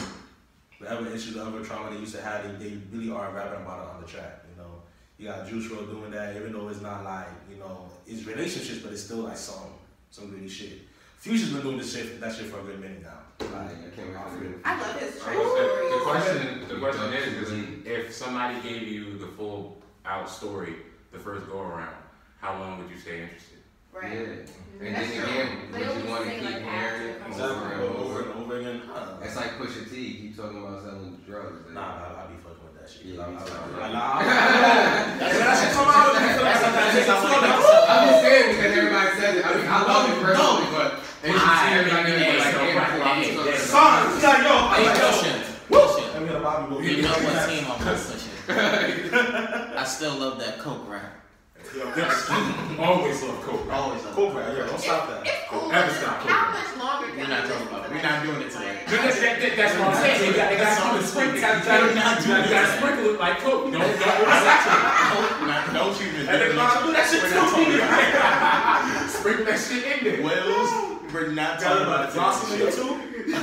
whatever 0.79 1.07
issues, 1.07 1.35
whatever 1.35 1.63
trauma 1.63 1.91
they 1.91 1.99
used 1.99 2.15
to 2.15 2.21
have. 2.21 2.59
They, 2.59 2.69
they 2.69 2.77
really 2.91 3.11
are 3.11 3.31
rapping 3.31 3.61
about 3.61 3.87
it 3.87 3.95
on 3.95 4.01
the 4.01 4.07
track. 4.07 4.43
You 4.51 4.61
know, 4.61 4.81
you 5.17 5.27
got 5.27 5.47
Juice 5.47 5.67
WRLD 5.71 5.89
doing 5.91 6.11
that, 6.11 6.35
even 6.35 6.53
though 6.53 6.67
it's 6.69 6.81
not 6.81 7.03
like 7.03 7.27
you 7.49 7.57
know, 7.57 7.89
it's 8.05 8.25
relationships, 8.25 8.79
but 8.79 8.91
it's 8.91 9.03
still 9.03 9.17
like 9.19 9.37
some 9.37 9.73
some 10.11 10.31
really 10.31 10.49
shit. 10.49 10.81
Future's 11.19 11.53
been 11.53 11.61
doing 11.61 11.77
this 11.77 11.95
shit, 11.95 12.19
that 12.19 12.35
shit 12.35 12.47
for 12.47 12.59
a 12.59 12.63
good 12.63 12.81
minute 12.81 13.01
now. 13.01 13.19
I 13.39 13.43
can't 13.95 14.09
wait 14.09 14.17
for 14.27 14.43
the 14.43 14.67
I 14.67 14.79
love 14.81 14.99
his 14.99 15.13
The, 15.15 15.19
trade 15.21 15.37
the 15.37 15.45
stories. 15.45 16.03
question, 16.03 16.67
the 16.67 16.75
question 16.79 17.13
is, 17.13 17.49
is 17.49 17.85
if 17.85 18.13
somebody 18.13 18.61
gave 18.61 18.83
you 18.83 19.17
the 19.17 19.27
full 19.27 19.81
out 20.05 20.29
story 20.29 20.75
the 21.13 21.19
first 21.19 21.47
go 21.47 21.61
around, 21.61 21.95
how 22.41 22.59
long 22.59 22.79
would 22.79 22.89
you 22.89 22.97
stay 22.97 23.21
interested? 23.21 23.52
Right. 23.93 24.11
Yeah. 24.13 24.19
Mm-hmm. 24.19 24.85
And 24.85 24.95
That's 24.95 25.07
then 25.13 25.21
true. 25.21 25.29
again, 25.31 25.49
They 25.71 25.87
would 25.87 26.03
you 26.03 26.09
want 26.09 26.25
to 26.25 26.31
keep 26.33 26.43
like, 26.43 26.61
hearing 26.63 27.09
it 27.09 27.21
over 27.39 27.71
and 27.71 27.81
over 27.83 28.03
over? 28.03 28.21
and 28.23 28.31
over 28.41 28.55
again. 28.59 28.81
Huh. 28.89 29.21
It's 29.23 29.35
like 29.37 29.51
Pusha 29.57 29.89
T, 29.89 29.93
keep 30.17 30.35
talking 30.35 30.59
about 30.59 30.81
selling 30.83 31.21
drugs. 31.25 31.61
Nah, 31.71 31.79
nah, 31.79 32.19
I 32.19 32.27
be 32.27 32.35
fucking 32.41 32.63
with 32.65 32.75
that 32.81 32.89
shit. 32.89 33.05
Yeah, 33.15 33.23
I, 33.23 33.29
me 33.31 33.37
I, 33.37 33.45
too. 33.45 33.53
I, 33.53 33.93
nah, 33.93 34.17
I, 34.17 34.23
That's 35.23 35.37
that 35.39 35.55
shit 35.61 35.71
come 35.77 35.87
out. 35.87 36.11
I 36.17 36.33
feel 36.35 36.43
like 36.43 36.57
sometimes 36.57 36.97
it's 36.97 37.07
That's 37.07 37.23
like, 37.23 37.37
what 37.37 37.89
I'm 37.89 38.09
just 38.09 38.21
saying 38.25 38.47
because 38.57 38.71
everybody 38.77 39.09
says 39.21 39.33
it. 39.39 39.45
I 39.45 39.49
mean, 39.55 39.67
I 39.69 39.79
love 39.87 40.03
it 40.09 40.17
personally, 40.19 40.67
but 40.73 40.89
it's 41.23 41.31
just 41.31 41.47
I- 41.47 41.73
everybody 41.77 42.11
I- 42.11 42.33
like, 42.33 42.43
I- 42.43 42.51
hey, 42.51 42.73
I- 42.73 42.83
I'm 42.83 42.97
I- 42.97 43.23
talking 43.23 43.37
about- 43.39 43.59
Son, 43.61 44.13
he's 44.13 44.23
like, 44.25 44.43
yo, 44.43 44.53
I'm 44.57 44.83
like, 44.83 44.97
yo. 44.97 45.05
Cushion. 45.05 45.37
Let 45.69 45.79
Cushion. 45.95 46.21
me 46.21 46.27
get 46.27 46.35
a 46.35 46.39
Bobby 46.43 46.63
go. 46.75 46.81
You 46.81 47.01
know 47.05 47.13
what 47.23 47.35
team 47.47 47.63
I'm 47.65 47.71
on, 47.71 47.79
Cushion. 47.79 48.19
I 49.79 49.83
still 49.87 50.15
love 50.19 50.39
that 50.43 50.59
Coke 50.59 50.89
rap. 50.89 51.22
Always 51.73 53.23
love 53.23 53.41
Coke. 53.41 53.71
Always 53.71 54.03
love 54.03 54.13
Cool, 54.13 54.29
bro. 54.31 54.41
Yeah, 54.53 54.65
don't 54.67 54.79
stop 54.79 55.07
that. 55.09 55.23
It's 55.25 55.47
cool. 55.49 55.69
Never 55.69 55.87
but 55.87 55.95
stop 55.95 56.21
How 56.27 56.51
much 56.51 56.71
longer 56.77 57.07
can 57.09 57.17
We're 57.17 57.27
not 57.33 57.47
talking 57.47 57.67
about. 57.67 57.87
to 57.87 57.89
We're 57.93 58.01
not 58.03 58.23
doing 58.23 58.41
it 58.43 58.51
today. 58.51 58.77
But 58.85 58.99
that's, 59.01 59.19
that, 59.23 59.39
that, 59.41 59.53
that's 59.57 59.73
what 59.79 59.87
I'm 59.89 59.97
saying. 60.03 60.21
You 60.27 60.33
got, 60.37 60.51
you 60.51 60.57
got 60.59 60.99
to 60.99 61.07
sprinkle, 61.07 61.35
you 61.35 61.41
got 61.41 61.63
to 61.63 61.69
We're 61.71 61.95
not 61.95 62.15
doing 62.21 62.43
you 62.43 62.51
got 62.51 62.61
to 62.61 62.67
that. 62.67 62.77
sprinkle 62.77 63.05
it 63.15 63.19
like 63.19 63.37
Coke. 63.39 63.63
Don't 63.71 63.79
don't 63.79 63.89
oversaturate. 63.89 65.13
Don't, 65.13 65.47
not, 65.47 65.63
don't 65.73 65.95
you 65.97 66.05
even 66.13 66.27
And 66.29 66.37
then 66.43 66.51
Bob, 66.59 66.83
do 66.83 66.91
that 66.93 67.05
shit 67.09 67.23
We're 67.23 67.31
not 67.33 67.49
talking 67.49 67.73
too. 67.73 67.79
about 67.79 68.03
it. 68.03 69.09
Sprinkle 69.17 69.45
that 69.47 69.59
shit 69.59 69.83
in 69.87 69.97
there. 70.03 70.21
Wells. 70.21 70.69
We're 71.13 71.29
not 71.31 71.59
Tell 71.61 71.77
talking 71.77 71.85
him 71.85 71.93
about 71.93 72.09
about 72.11 72.15
Johnson 72.17 72.57
nigga 72.57 72.69
today. 72.73 72.81
too. 72.81 73.41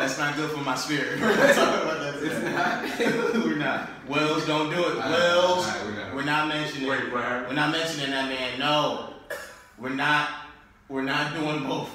That's 0.00 0.16
not 0.18 0.34
good 0.36 0.50
for 0.50 0.64
my 0.64 0.74
spirit. 0.76 1.20
We're 1.20 1.36
not 1.36 1.54
talking 1.54 1.82
about 1.88 2.00
that 2.00 2.09
today. 2.20 3.30
We're 3.34 3.56
not. 3.56 3.88
Wells, 4.08 4.46
don't 4.46 4.70
do 4.70 4.78
it. 4.80 4.96
Alright, 4.96 5.10
Wells, 5.10 5.66
alright, 5.66 5.84
we're 5.84 5.94
not. 5.94 6.14
we're 6.14 6.24
not 6.24 6.48
mentioning. 6.48 6.88
Wait, 6.88 7.12
what 7.12 7.22
happened? 7.22 7.48
We're 7.48 7.54
not 7.54 7.70
mentioning 7.72 8.10
that 8.10 8.28
man. 8.28 8.58
No, 8.58 9.10
we're 9.78 9.90
not. 9.90 10.28
We're 10.88 11.02
not 11.02 11.34
doing 11.34 11.62
both. 11.64 11.90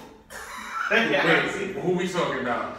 Wait, 0.92 1.76
who 1.76 1.92
we 1.92 2.08
talking 2.08 2.40
about? 2.40 2.78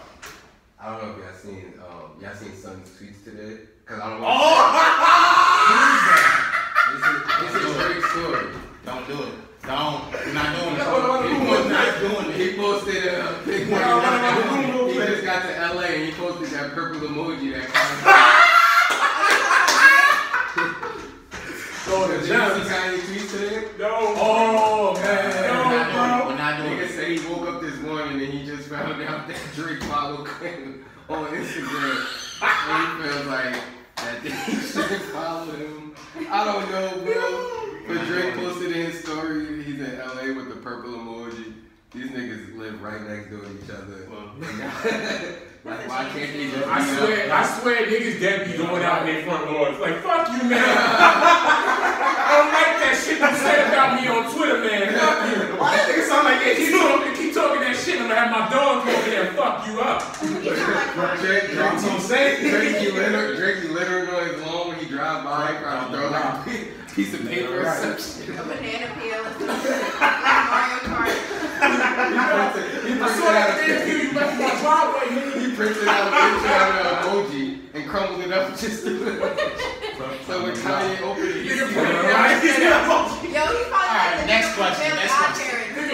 I 0.81 0.91
don't 0.91 1.03
know 1.03 1.11
if 1.13 1.19
y'all 1.19 1.35
seen 1.53 1.75
um 1.81 2.23
y'all 2.23 2.35
seen 2.35 2.55
Son's 2.55 2.89
tweets 2.91 3.23
today. 3.25 3.59
Cause 3.85 4.01
I 4.01 4.11
don't 4.11 4.21
Want 4.23 4.41
Oh! 4.41 6.43
This 6.87 7.03
is, 7.05 7.23
this 7.41 7.55
is 7.63 7.77
a 7.77 7.79
great 7.83 8.03
story. 8.05 8.47
Don't 8.85 9.07
do 9.09 9.23
it. 9.25 9.33
Don't. 9.67 10.13
We're 10.13 10.33
not 10.33 10.55
doing 10.57 10.75
it. 10.75 10.79
No, 10.79 11.03
no, 11.03 11.23
no, 11.23 11.43
no, 11.43 11.69
not 11.69 11.99
doing 11.99 12.31
it. 12.31 12.37
He 12.37 12.57
posted 12.57 13.05
a 13.05 13.41
picture. 13.45 13.71
No, 13.71 14.01
no, 14.01 14.01
no, 14.01 14.61
no, 14.63 14.71
no, 14.71 14.87
He 14.87 14.95
just 14.95 15.25
got 15.25 15.43
to 15.43 15.75
LA 15.75 15.83
and 15.83 16.05
he 16.07 16.13
posted 16.13 16.49
that 16.51 16.71
purple 16.73 17.09
emoji 17.09 17.53
that 17.53 17.67
kind 17.67 18.05
Go 21.87 22.07
to 22.07 22.15
of. 22.15 22.21
Did 22.27 22.29
you 22.31 22.65
see 22.65 22.71
Kanye 22.71 22.99
tweets 23.01 23.31
today? 23.33 23.69
No. 23.79 23.91
Oh, 23.91 24.95
man. 24.95 25.31
it. 25.31 26.27
We're 26.27 26.37
not 26.37 26.63
doing 26.63 26.79
Nigga 26.79 26.89
said 26.89 27.09
he 27.09 27.29
woke 27.29 27.49
up 27.49 27.61
this 27.61 27.77
morning 27.81 28.23
and 28.23 28.33
he 28.33 28.47
just 28.47 28.69
found 28.69 29.03
out 29.03 29.27
that 29.27 29.37
Drake 29.57 29.83
followed 29.83 30.27
Quinn 30.27 30.85
on 31.09 31.27
Instagram. 31.27 32.07
and 32.43 33.03
he 33.03 33.09
feels 33.09 33.27
like 33.27 33.57
that 33.97 34.23
he 34.23 34.55
should 34.55 35.03
follow 35.13 35.53
him. 35.53 35.95
I 36.31 36.45
don't 36.45 36.71
know, 36.71 37.05
bro. 37.05 37.77
But 37.87 38.07
Drake 38.07 38.35
posted 38.35 38.73
in 38.73 38.91
his 38.91 39.03
story, 39.03 39.63
he's 39.63 39.81
in 39.81 39.99
LA 39.99 40.35
with 40.35 40.49
the 40.49 40.57
purple 40.57 40.91
emoji. 40.91 41.55
These 41.93 42.11
niggas 42.11 42.59
live 42.59 42.83
right 42.83 43.01
next 43.09 43.31
door 43.31 43.41
to 43.41 43.51
each 43.57 43.71
other. 43.71 44.09
Well, 44.11 44.35
like, 45.65 45.89
why 45.89 46.11
can't 46.13 46.33
they 46.35 46.51
just? 46.51 46.67
I 46.67 46.81
meet 46.85 46.93
up? 46.93 46.99
swear, 46.99 47.33
I 47.33 47.59
swear, 47.61 47.87
niggas 47.87 48.21
dead 48.21 48.51
be 48.51 48.59
going 48.59 48.83
out 48.83 49.09
in 49.09 49.15
their 49.15 49.25
front 49.25 49.51
lawns. 49.51 49.79
Like, 49.79 50.03
fuck 50.03 50.29
you, 50.29 50.51
man. 50.51 50.61
I 50.61 52.37
don't 52.37 52.53
like 52.53 52.75
that 52.85 53.01
shit 53.01 53.17
you 53.17 53.33
said 53.39 53.73
about 53.73 53.97
me 53.97 54.09
on 54.09 54.29
Twitter, 54.35 54.61
man. 54.61 54.93
Fuck 54.93 55.25
you. 55.31 55.57
Why 55.57 55.77
that 55.77 55.89
nigga 55.89 56.05
sound 56.05 56.25
like 56.27 56.41
that? 56.45 56.57
Keep 56.59 56.75
talking, 56.75 57.16
gonna 58.09 58.21
have 58.21 58.31
my 58.31 58.49
dog 58.55 58.87
over 58.89 59.11
there 59.11 59.27
and 59.29 59.37
fuck 59.37 59.67
you 59.67 59.81
up. 59.81 60.17
You 60.23 60.57
sound 60.57 60.97
like 60.97 61.21
Drake, 61.21 61.49
You 61.51 61.55
know 61.57 61.67
what 61.67 61.85
I'm 61.85 62.01
saying? 62.01 62.51
Drake, 62.51 62.77
he 62.79 62.91
litter, 62.91 63.37
Drake, 63.37 63.59
he 63.63 63.69
littering 63.69 64.09
on 64.15 64.29
his 64.29 64.41
lawn 64.43 64.69
when 64.69 64.79
he 64.79 64.87
drive 64.87 65.25
by, 65.25 65.53
he 65.53 65.59
trying 65.59 65.91
to 65.91 65.97
throw 65.97 66.11
like 66.11 66.25
a 66.25 66.43
piece- 66.45 66.69
piece 66.95 67.13
of 67.15 67.29
paper 67.29 67.61
or 67.61 67.75
some 67.77 67.97
shit. 67.99 68.31
a 68.31 68.43
banana 68.43 68.89
peel 68.97 69.21
or 69.21 69.33
some 69.37 69.61
shit. 69.61 69.81
Like 70.01 70.23
Mario 70.49 70.79
Kart. 70.89 71.13
He 71.57 72.93
I 72.93 72.97
printed 72.97 73.17
saw 73.17 73.33
that 73.33 73.51
out- 73.51 73.69
interview 73.69 73.97
you 73.97 74.13
left 74.15 74.35
my 74.41 74.51
driveway. 74.61 75.41
He 75.41 75.57
printed 75.57 75.89
out 75.89 76.07
a 76.07 76.11
picture 76.17 76.55
out 76.57 76.71
of 76.71 76.87
an 76.87 76.95
emoji 77.05 77.47
and 77.75 77.83
crumbled 77.91 78.21
it 78.25 78.33
up 78.33 78.51
just 78.57 78.85
to 78.85 78.91
So 80.27 80.43
when 80.43 80.55
Kanye 80.57 81.01
opened 81.03 81.29
it, 81.29 81.37
he 81.45 81.49
Nigga 81.51 81.69
see 81.69 81.75
put 81.75 81.85
it 81.85 81.95
it. 82.05 82.15
right 82.15 82.41
here. 82.43 82.55
Yo, 82.57 82.81
he's 82.81 82.81
probably 82.97 83.35
Alright, 83.37 84.17
like 84.17 84.21
the 84.21 84.27
next 84.27 84.55
question, 84.57 84.91
Bill 84.91 85.01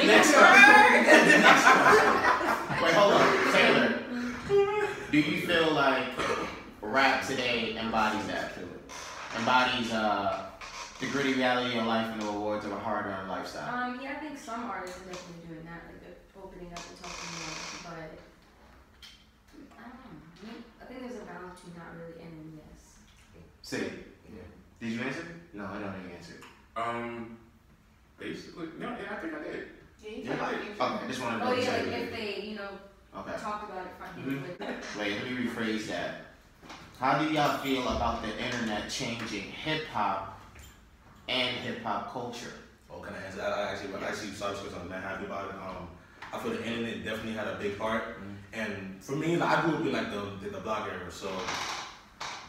next 0.07 0.32
Godparent. 0.32 1.07
question. 1.09 1.40
Next 1.40 1.64
word. 1.66 2.82
Wait, 2.82 2.94
hold 2.94 3.12
on, 3.14 3.53
Taylor. 3.53 3.98
Do 5.11 5.18
you 5.18 5.46
feel 5.46 5.72
like 5.72 6.09
rap 6.80 7.26
today 7.26 7.76
embodies 7.78 8.26
that? 8.26 8.55
Too? 8.55 8.68
Embodies 9.38 9.92
uh, 9.92 10.46
the 11.00 11.07
gritty 11.07 11.34
reality 11.34 11.78
of 11.78 11.86
life 11.86 12.11
and 12.12 12.22
the 12.22 12.26
rewards 12.26 12.64
of 12.64 12.72
a 12.72 12.78
hard-earned 12.78 13.28
lifestyle. 13.28 13.68
Um, 13.74 14.00
yeah, 14.03 14.12
I 14.12 14.14
think 14.14 14.38
some 14.38 14.70
artists 14.70 14.98
are 14.98 15.07
definitely 15.07 15.48
doing 15.48 15.64
that, 15.64 15.82
like 15.86 16.00
they're 16.00 16.42
opening 16.42 16.72
up 16.72 16.80
and 16.88 16.98
talking 17.03 17.28
more, 17.38 17.57
but 17.84 18.11
I 19.76 19.82
don't 19.82 19.98
know. 19.98 20.16
I, 20.42 20.46
mean, 20.46 20.64
I 20.80 20.84
think 20.84 21.00
there's 21.00 21.20
a 21.20 21.24
balance 21.26 21.61
between 21.61 21.76
not 21.76 21.94
really 21.98 22.22
and 22.22 22.32
then 22.32 22.61
yes. 22.62 22.80
See, 23.62 23.88
did 24.80 24.92
you 24.92 25.00
answer? 25.03 25.26
No, 25.55 25.64
I 25.64 25.78
don't 25.78 25.92
think 25.92 26.05
you 26.09 26.14
answered. 26.16 26.42
Um, 26.76 27.36
basically, 28.18 28.68
no, 28.78 28.88
yeah, 28.90 29.12
I 29.12 29.20
think 29.20 29.34
I 29.34 29.42
did. 29.42 29.68
Yeah, 30.03 30.11
you 30.11 30.22
Yeah. 30.24 30.36
talk 30.36 30.53
about 30.53 30.61
future. 30.62 30.82
Okay, 30.82 31.07
just 31.09 31.20
wanted 31.22 31.38
to 31.38 31.44
Oh 31.44 31.53
yeah, 31.53 31.70
like 31.70 31.86
if 31.86 32.11
they, 32.12 32.42
you 32.42 32.57
know, 32.57 32.68
Okay. 33.16 33.32
talked 33.40 33.70
about 33.70 33.86
it 33.86 33.92
front 33.98 34.16
hand 34.18 34.42
with 34.42 34.98
Wait, 34.98 35.14
let 35.22 35.30
me 35.30 35.46
rephrase 35.46 35.86
that. 35.88 36.26
How 36.98 37.18
do 37.18 37.32
y'all 37.32 37.59
feel 37.59 37.86
about 37.88 38.22
the 38.22 38.30
internet 38.44 38.88
changing 38.90 39.42
hip 39.42 39.86
hop 39.92 40.40
and 41.28 41.57
hip 41.57 41.82
hop 41.84 42.12
culture? 42.12 42.53
Oh, 42.90 43.00
can 43.00 43.14
I 43.14 43.26
answer 43.26 43.38
that? 43.38 43.53
I 43.53 43.72
actually, 43.72 43.94
I 43.94 44.09
actually 44.09 44.32
saw 44.32 44.50
this 44.50 44.61
because 44.61 44.74
I'm 44.78 44.88
not 44.88 45.03
happy 45.03 45.24
about 45.24 45.48
it. 45.50 45.55
Um, 45.55 45.88
I 46.32 46.38
feel 46.38 46.53
the 46.53 46.64
internet 46.66 47.05
definitely 47.05 47.32
had 47.34 47.46
a 47.48 47.57
big 47.57 47.78
part, 47.78 48.18
and 48.53 49.03
for 49.03 49.12
me, 49.16 49.36
like, 49.36 49.59
I 49.59 49.62
grew 49.62 49.74
up 49.76 49.80
in 49.82 49.92
like 49.92 50.11
the, 50.11 50.22
the 50.42 50.50
the 50.50 50.61
blog 50.61 50.88
era, 50.88 51.11
so 51.11 51.30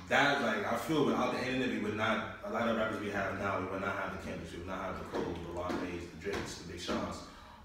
that 0.09 0.41
like 0.41 0.65
I 0.71 0.75
feel 0.77 1.05
without 1.05 1.33
the 1.33 1.45
internet, 1.45 1.69
we 1.69 1.79
would 1.79 1.97
not 1.97 2.37
a 2.45 2.49
lot 2.51 2.67
of 2.67 2.77
rappers 2.77 2.99
we 3.01 3.09
have 3.11 3.39
now. 3.39 3.59
We 3.59 3.65
would 3.67 3.81
not 3.81 3.95
have 3.95 4.11
the 4.11 4.27
Kendricks, 4.27 4.51
we 4.53 4.59
would 4.59 4.67
not 4.67 4.79
have 4.81 4.99
the 4.99 5.05
Cole, 5.05 5.33
the 5.47 5.53
Wale's, 5.59 6.03
the 6.11 6.17
Drakes, 6.31 6.55
the 6.59 6.71
Big 6.71 6.81
Sean's, 6.81 7.17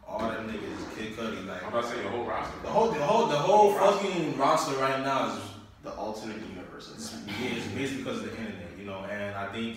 all 0.09 0.19
them 0.21 0.49
niggas, 0.49 0.73
is 0.73 0.97
Kid 0.97 1.17
Cudi, 1.17 1.47
like 1.47 1.63
I'm 1.63 1.69
about 1.69 1.85
to 1.85 1.91
say 1.91 2.03
the 2.03 2.09
whole 2.09 2.25
roster. 2.25 2.59
the 2.63 2.69
whole 2.69 2.91
the 2.91 3.05
whole 3.05 3.27
the 3.27 3.37
whole 3.37 3.73
fucking 3.75 4.37
roster 4.39 4.75
right 4.77 5.01
now 5.05 5.35
is 5.37 5.43
The 5.83 5.93
alternate 5.93 6.41
universes. 6.49 7.15
yeah, 7.27 7.57
it's 7.57 7.67
basically 7.69 8.03
because 8.05 8.19
of 8.21 8.25
the 8.25 8.37
internet, 8.37 8.71
you 8.79 8.85
know, 8.87 9.05
and 9.05 9.35
I 9.37 9.47
think 9.53 9.77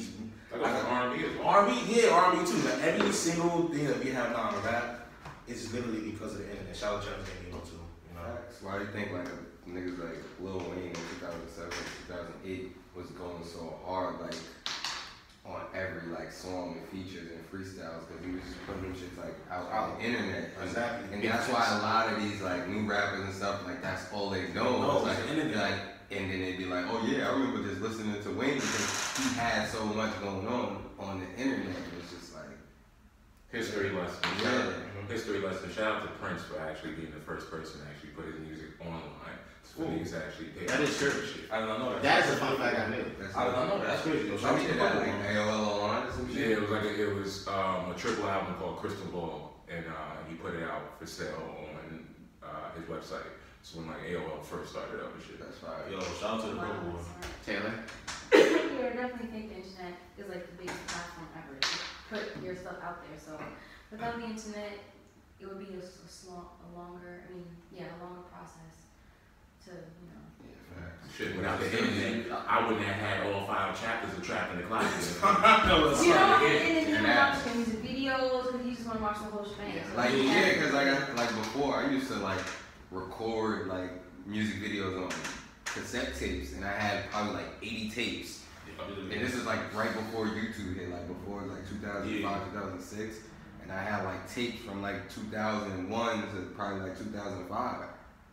That 0.52 0.60
goes 0.62 0.82
for 0.82 0.88
R&B 0.88 1.26
as 1.26 1.38
well. 1.38 1.48
R&B, 1.48 1.72
yeah, 1.88 2.10
R&B 2.10 2.46
too. 2.50 2.58
Like 2.68 2.82
every 2.84 3.12
single 3.12 3.68
thing 3.70 3.86
that 3.88 4.04
we 4.04 4.12
have 4.12 4.32
now 4.32 4.50
in 4.56 4.64
rap 4.64 5.08
is 5.48 5.74
literally 5.74 6.12
because 6.12 6.34
of 6.34 6.40
the 6.40 6.50
internet. 6.52 6.76
Shout 6.76 6.96
out 6.96 7.02
to 7.04 7.08
Travis 7.10 7.30
Game 7.30 7.52
too. 7.62 7.80
You 8.08 8.16
know, 8.16 8.24
Facts. 8.36 8.62
Why 8.62 8.78
do 8.80 8.86
you 8.86 8.92
think 8.92 9.12
like 9.12 9.28
niggas 9.68 10.00
like 10.00 10.18
Lil 10.40 10.60
Wayne 10.72 10.90
in 10.90 11.02
2007, 11.20 11.72
2008 12.08 12.76
was 12.96 13.08
going 13.12 13.44
so 13.44 13.76
hard 13.86 14.20
like 14.22 14.36
on 15.54 15.62
every 15.76 16.10
like 16.12 16.32
song 16.32 16.78
and 16.80 16.88
features 16.90 17.28
and 17.32 17.42
freestyles 17.52 18.08
because 18.08 18.26
he 18.26 18.32
was 18.32 18.42
just 18.44 18.66
putting 18.66 18.84
them 18.84 18.94
shits 18.96 19.18
like 19.18 19.36
out 19.52 19.72
on 19.72 19.98
the 19.98 20.06
internet. 20.06 20.50
Exactly. 20.64 21.14
And 21.14 21.24
that's 21.24 21.48
why 21.50 21.68
a 21.68 21.82
lot 21.82 22.12
of 22.12 22.22
these 22.22 22.42
like 22.42 22.68
new 22.68 22.88
rappers 22.90 23.22
and 23.26 23.34
stuff 23.34 23.66
like 23.66 23.82
that's 23.82 24.12
all 24.14 24.30
they 24.30 24.48
know. 24.54 24.82
No, 24.82 24.98
It's 24.98 25.06
like, 25.08 25.18
the 25.26 25.30
internet. 25.34 25.58
like 25.58 25.80
and 26.12 26.30
then 26.30 26.42
they'd 26.42 26.58
be 26.58 26.66
like, 26.66 26.86
oh 26.90 27.06
yeah, 27.08 27.30
I 27.30 27.32
remember 27.32 27.68
just 27.68 27.82
listening 27.82 28.22
to 28.22 28.30
Wayne 28.32 28.56
because 28.56 29.18
he 29.18 29.36
had 29.40 29.68
so 29.70 29.86
much 29.86 30.12
going 30.22 30.48
on 30.48 30.84
on 31.00 31.20
the 31.22 31.42
internet. 31.42 31.70
It 31.76 31.96
was 32.02 32.10
just 32.12 32.36
like 32.36 32.52
History 33.52 33.92
lesson. 33.92 34.20
Yeah. 34.42 34.74
History 35.08 35.40
lesson. 35.40 35.72
Shout 35.72 35.96
out 35.96 36.02
to 36.04 36.08
Prince 36.20 36.42
for 36.44 36.60
actually 36.60 36.94
being 36.94 37.12
the 37.12 37.20
first 37.20 37.50
person 37.52 37.82
to 37.82 37.88
actually 37.88 38.12
put 38.12 38.26
his 38.26 38.40
music 38.40 38.80
online. 38.80 39.40
So 39.72 39.84
Ooh. 39.84 39.88
niggas 39.88 40.12
actually 40.20 40.48
pay 40.52 40.66
That 40.68 40.82
is 40.82 40.96
attention 41.00 41.20
true. 41.22 41.28
shit. 41.48 41.52
I 41.52 41.60
did 41.62 41.68
not 41.68 41.80
know 41.80 41.94
that. 41.94 42.02
That 42.04 42.26
is 42.26 42.32
a 42.34 42.38
fun 42.38 42.58
fact 42.58 42.76
I 42.80 42.88
knew. 42.92 43.06
that's 43.20 43.36
I 43.36 43.46
did 43.46 43.54
not 43.56 43.68
know 43.70 43.78
that. 43.80 43.88
That's 43.88 44.02
crazy. 44.04 44.28
Yo, 44.28 44.36
shout 44.38 44.40
Some 44.42 44.50
out 44.56 44.62
to 44.62 44.68
shit 44.68 44.78
the 44.78 44.84
like 44.84 45.26
AOL 45.32 45.68
online 45.68 46.08
or 46.08 46.12
some 46.12 46.28
shit. 46.28 46.38
Yeah, 46.50 46.56
it 46.58 46.62
was 46.62 46.72
like 46.72 46.84
a, 46.84 46.92
it 47.10 47.16
was 47.16 47.48
um, 47.48 47.92
a 47.92 47.96
triple 47.96 48.28
album 48.28 48.56
called 48.60 48.78
Crystal 48.84 49.08
Ball, 49.08 49.54
and 49.72 49.86
uh, 49.88 50.28
he 50.28 50.36
put 50.36 50.56
it 50.56 50.64
out 50.68 51.00
for 51.00 51.06
sale 51.08 51.40
on 51.72 52.04
uh, 52.44 52.72
his 52.76 52.84
website. 52.92 53.32
So 53.64 53.80
when 53.80 53.88
like 53.88 54.04
AOL 54.12 54.44
first 54.44 54.72
started 54.76 55.00
up 55.00 55.14
and 55.16 55.24
shit. 55.24 55.40
That's 55.40 55.62
right. 55.64 55.88
Yo, 55.88 56.02
shout 56.20 56.36
out 56.36 56.42
to 56.44 56.48
the 56.52 56.58
Wow, 56.60 56.68
Purple 56.68 56.92
Boy. 56.92 57.00
that's 57.00 57.08
smart. 57.08 57.46
Taylor? 57.48 57.74
yeah, 58.76 58.90
I 58.92 58.94
definitely 58.98 59.30
think 59.32 59.46
the 59.56 59.58
internet 59.64 59.96
is 60.20 60.28
like 60.28 60.44
the 60.52 60.58
biggest 60.60 60.84
platform 60.92 61.28
ever 61.40 61.56
to 61.62 61.68
put 62.12 62.44
your 62.44 62.56
stuff 62.60 62.76
out 62.84 63.00
there. 63.08 63.16
So 63.16 63.40
without 63.92 64.20
the 64.20 64.26
internet, 64.28 64.82
it 65.40 65.46
would 65.48 65.60
be 65.64 65.78
a, 65.78 65.84
s- 65.86 66.02
a 66.04 66.10
slow, 66.12 66.44
a 66.60 66.68
longer, 66.78 67.24
I 67.24 67.34
mean, 67.34 67.46
yeah, 67.72 67.86
a 67.88 67.98
longer 68.04 68.26
process 68.34 68.81
to, 69.66 69.72
you 69.72 70.08
know. 70.10 70.22
Shit, 71.18 71.36
without 71.36 71.60
the 71.60 71.66
internet, 71.78 72.32
I 72.48 72.66
wouldn't 72.66 72.86
have 72.86 72.96
had 72.96 73.32
all 73.34 73.46
five 73.48 73.80
chapters 73.82 74.18
of 74.18 74.24
Trapped 74.26 74.54
in 74.54 74.58
the 74.62 74.64
Closet. 74.68 75.22
no, 75.68 75.90
that's 75.90 76.04
You 76.06 76.14
know, 76.14 76.16
right. 76.16 76.44
and 76.44 76.78
then 76.78 76.88
you 76.90 76.96
And 76.96 76.96
can 76.96 77.04
that- 77.04 77.36
watch 77.36 77.44
the 77.46 77.56
music 77.58 77.84
videos, 77.84 78.54
or 78.54 78.64
you 78.64 78.72
just 78.76 78.86
want 78.88 78.98
to 79.00 79.04
watch 79.04 79.18
the 79.18 79.26
whole 79.26 79.46
shebang. 79.46 79.82
So 79.92 79.98
Like 79.98 80.12
yeah, 80.16 80.54
because 80.54 80.74
like 80.74 80.88
I, 80.88 81.14
like 81.14 81.30
before 81.30 81.76
I 81.76 81.92
used 81.92 82.08
to 82.08 82.16
like 82.16 82.40
record 82.92 83.68
like 83.68 83.92
music 84.26 84.62
videos 84.62 85.04
on 85.04 85.10
cassette 85.66 86.16
tapes, 86.18 86.54
and 86.54 86.64
I 86.66 86.72
had 86.72 87.10
probably 87.12 87.34
like 87.34 87.48
80 87.62 87.90
tapes. 87.92 88.38
And 89.12 89.22
this 89.22 89.36
is 89.36 89.46
like 89.46 89.60
right 89.76 89.94
before 89.94 90.26
YouTube 90.26 90.76
hit, 90.76 90.90
like 90.92 91.08
before 91.08 91.42
like 91.44 91.68
2005, 91.70 92.10
Yeah. 92.10 92.40
2006, 92.52 93.18
and 93.64 93.72
I 93.72 93.84
had 93.84 94.06
like 94.06 94.32
tapes 94.34 94.64
from 94.64 94.82
like 94.82 95.08
2001 95.14 96.22
to 96.22 96.28
probably 96.56 96.82
like 96.90 96.98
2005, 96.98 97.86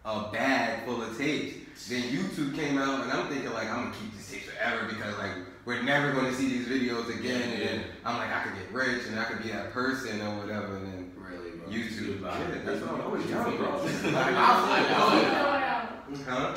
a 0.08 0.30
bag 0.32 0.84
full 0.86 1.02
of 1.02 1.16
tapes. 1.18 1.88
Then 1.88 2.02
YouTube 2.02 2.54
came 2.56 2.76
out, 2.78 3.02
and 3.02 3.12
I'm 3.12 3.28
thinking 3.28 3.52
like 3.52 3.68
I'm 3.68 3.84
gonna 3.84 3.94
keep 4.00 4.12
these 4.16 4.30
tapes 4.30 4.46
forever 4.50 4.86
because 4.88 5.16
like 5.18 5.32
we're 5.64 5.82
never 5.82 6.12
gonna 6.12 6.32
see 6.34 6.48
these 6.48 6.66
videos 6.66 7.08
again. 7.16 7.42
And 7.52 7.62
then 7.62 7.80
I'm 8.04 8.16
like 8.18 8.30
I 8.32 8.42
could 8.42 8.54
get 8.54 8.72
rich 8.72 9.02
and 9.08 9.18
I 9.20 9.24
could 9.24 9.42
be 9.42 9.50
that 9.50 9.72
person 9.72 10.20
or 10.22 10.38
whatever. 10.40 10.76
And 10.76 10.86
then 10.92 11.04
Really, 11.16 11.50
bro. 11.50 11.68
YouTube, 11.68 12.22
Like, 12.22 12.40
yeah, 12.40 12.60
that's 12.64 12.80
what 12.82 13.00
I 13.00 13.06
was 13.06 13.22
YouTube, 13.22 13.30
young, 13.30 13.56
bro. 13.58 13.66
bro. 13.68 13.84
Like, 13.84 14.34
I 14.34 14.46
I 14.48 14.84
feel 14.88 16.10
was, 16.10 16.24
that. 16.24 16.28
huh? 16.28 16.56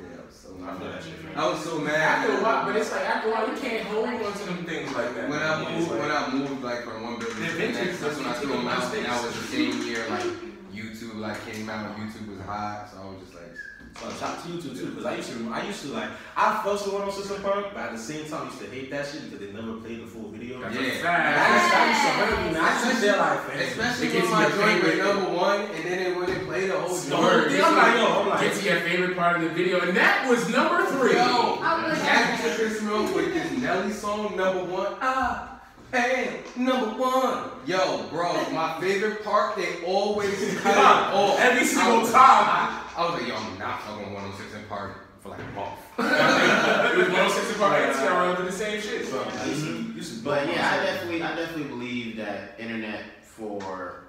You 0.00 0.06
Yeah, 0.10 0.16
I 0.20 0.26
was 0.26 0.34
so 0.36 0.50
I 0.56 0.60
mad. 0.60 0.80
that 0.82 1.02
shit. 1.04 1.24
man. 1.24 1.32
I 1.36 1.48
was 1.48 1.64
so 1.64 1.78
mad. 1.78 1.94
After 1.94 2.32
a 2.32 2.42
while, 2.42 2.64
but 2.66 2.76
it's 2.76 2.90
like 2.92 3.08
after 3.08 3.28
a 3.28 3.32
while, 3.32 3.48
you 3.54 3.56
can't 3.60 3.86
hold 3.86 4.08
on 4.08 4.32
to 4.32 4.44
them 4.44 4.64
things 4.66 4.92
like 4.94 5.14
that. 5.14 5.28
When. 5.30 5.38
I 5.40 5.72
moved, 5.72 5.90
like- 5.90 6.00
when 6.00 6.10
I 6.10 6.30
moved 6.34 6.62
like 6.64 6.82
from 6.84 7.02
one 7.04 7.18
building 7.20 7.36
to 7.36 7.40
the 7.42 7.46
Adventures, 7.50 7.86
next, 7.86 8.00
that's 8.00 8.16
when 8.16 8.26
I 8.26 8.28
that's 8.30 8.40
threw 8.42 8.52
them 8.52 8.66
out, 8.68 8.82
and 8.82 8.92
take 8.92 9.06
that 9.06 9.24
was 9.24 9.34
the 9.36 9.42
same 9.46 9.82
year 9.86 10.04
like 10.10 10.22
YouTube 10.24 10.49
like 11.20 11.38
came 11.46 11.68
out, 11.70 11.86
on 11.90 11.96
YouTube 12.00 12.28
was 12.36 12.40
hot, 12.46 12.88
so 12.92 12.98
I 13.00 13.04
was 13.10 13.20
just 13.22 13.34
like, 13.34 13.52
So 13.98 14.06
shout 14.18 14.38
out 14.38 14.44
to 14.44 14.48
you 14.52 14.62
too, 14.62 14.70
too, 14.74 14.86
because 14.90 15.04
I 15.06 15.16
used 15.16 15.30
to, 15.30 15.50
I 15.52 15.62
used 15.66 15.82
to 15.82 15.88
like, 15.88 16.10
I 16.36 16.62
fussed 16.62 16.86
with 16.86 16.94
106 16.94 17.42
Park, 17.42 17.66
but 17.74 17.80
at 17.80 17.92
the 17.92 17.98
same 17.98 18.24
time, 18.30 18.42
I 18.42 18.44
used 18.46 18.60
to 18.62 18.70
hate 18.70 18.90
that 18.90 19.04
shit 19.06 19.24
because 19.28 19.40
they 19.44 19.52
never 19.52 19.74
played 19.82 20.02
the 20.02 20.06
full 20.06 20.30
video. 20.30 20.60
That's 20.62 20.74
That 20.74 20.84
a 20.84 20.86
Yeah. 20.86 21.02
fact. 21.02 21.26
used- 21.58 21.72
that 21.74 21.84
used 21.90 22.04
to 22.06 22.12
hurt 22.18 22.34
me, 22.38 22.52
man. 22.54 22.62
I 22.64 22.70
used 22.70 22.86
to 22.86 22.96
feel 23.02 23.18
like, 23.18 23.48
man. 23.48 23.58
especially 23.66 24.06
It 24.06 24.22
when 24.22 24.30
my 24.30 24.46
joint 24.50 24.78
was 24.84 24.96
number 24.98 25.30
one, 25.34 25.60
and 25.74 25.82
then 25.84 25.98
it 26.06 26.16
wouldn't 26.16 26.46
play 26.46 26.62
the 26.68 26.78
whole 26.78 26.94
joint. 26.96 27.12
I'm 27.14 27.76
like, 27.76 27.96
yo, 27.98 28.06
I'm 28.20 28.28
like, 28.30 28.40
Get 28.40 28.54
to 28.54 28.62
your 28.64 28.80
favorite 28.80 29.16
part 29.16 29.36
of 29.36 29.42
the 29.42 29.48
video, 29.50 29.80
and 29.80 29.96
that 29.96 30.28
was 30.30 30.48
number 30.48 30.86
three. 30.86 31.14
Yo, 31.18 31.58
I 31.60 31.88
was- 31.90 31.98
Happy 32.00 32.42
to 32.48 32.54
Christmas 32.56 33.10
with 33.12 33.34
this 33.34 33.50
Nelly 33.58 33.92
song, 33.92 34.36
number 34.36 34.64
one. 34.64 34.94
Ah, 35.02 35.59
hey, 35.92 36.40
number 36.56 36.86
one. 36.98 37.50
Yo, 37.66 38.04
bro, 38.10 38.32
my 38.50 38.78
favorite 38.80 39.22
part, 39.24 39.56
they 39.56 39.82
always 39.84 40.58
cut 40.60 40.76
it 40.76 40.78
off. 41.14 41.38
every 41.40 41.64
single 41.66 41.98
I 41.98 41.98
was- 42.00 42.12
time. 42.12 42.84
I 42.96 43.04
was 43.10 43.20
like, 43.20 43.28
yo, 43.28 43.36
I'm 43.36 43.58
not 43.58 43.82
fucking 43.82 44.12
106 44.12 44.54
in 44.54 44.68
Park 44.68 45.06
for 45.20 45.30
like 45.30 45.40
a 45.40 45.42
month. 45.54 45.78
It 45.98 46.96
was 46.96 47.08
106 47.08 47.50
and 47.50 47.58
Park 47.58 47.74
and 47.74 47.94
TRL 47.96 48.36
did 48.38 48.46
the 48.46 48.52
same 48.52 48.80
shit. 48.80 49.06
So. 49.06 49.22
I 49.22 49.44
used 49.46 49.64
to, 49.64 49.72
used 49.94 50.24
But 50.24 50.48
yeah, 50.48 50.78
I 50.80 50.84
definitely, 50.84 51.22
I 51.22 51.34
definitely 51.36 51.68
believe 51.68 52.16
that 52.16 52.58
internet, 52.58 53.02
for 53.22 54.04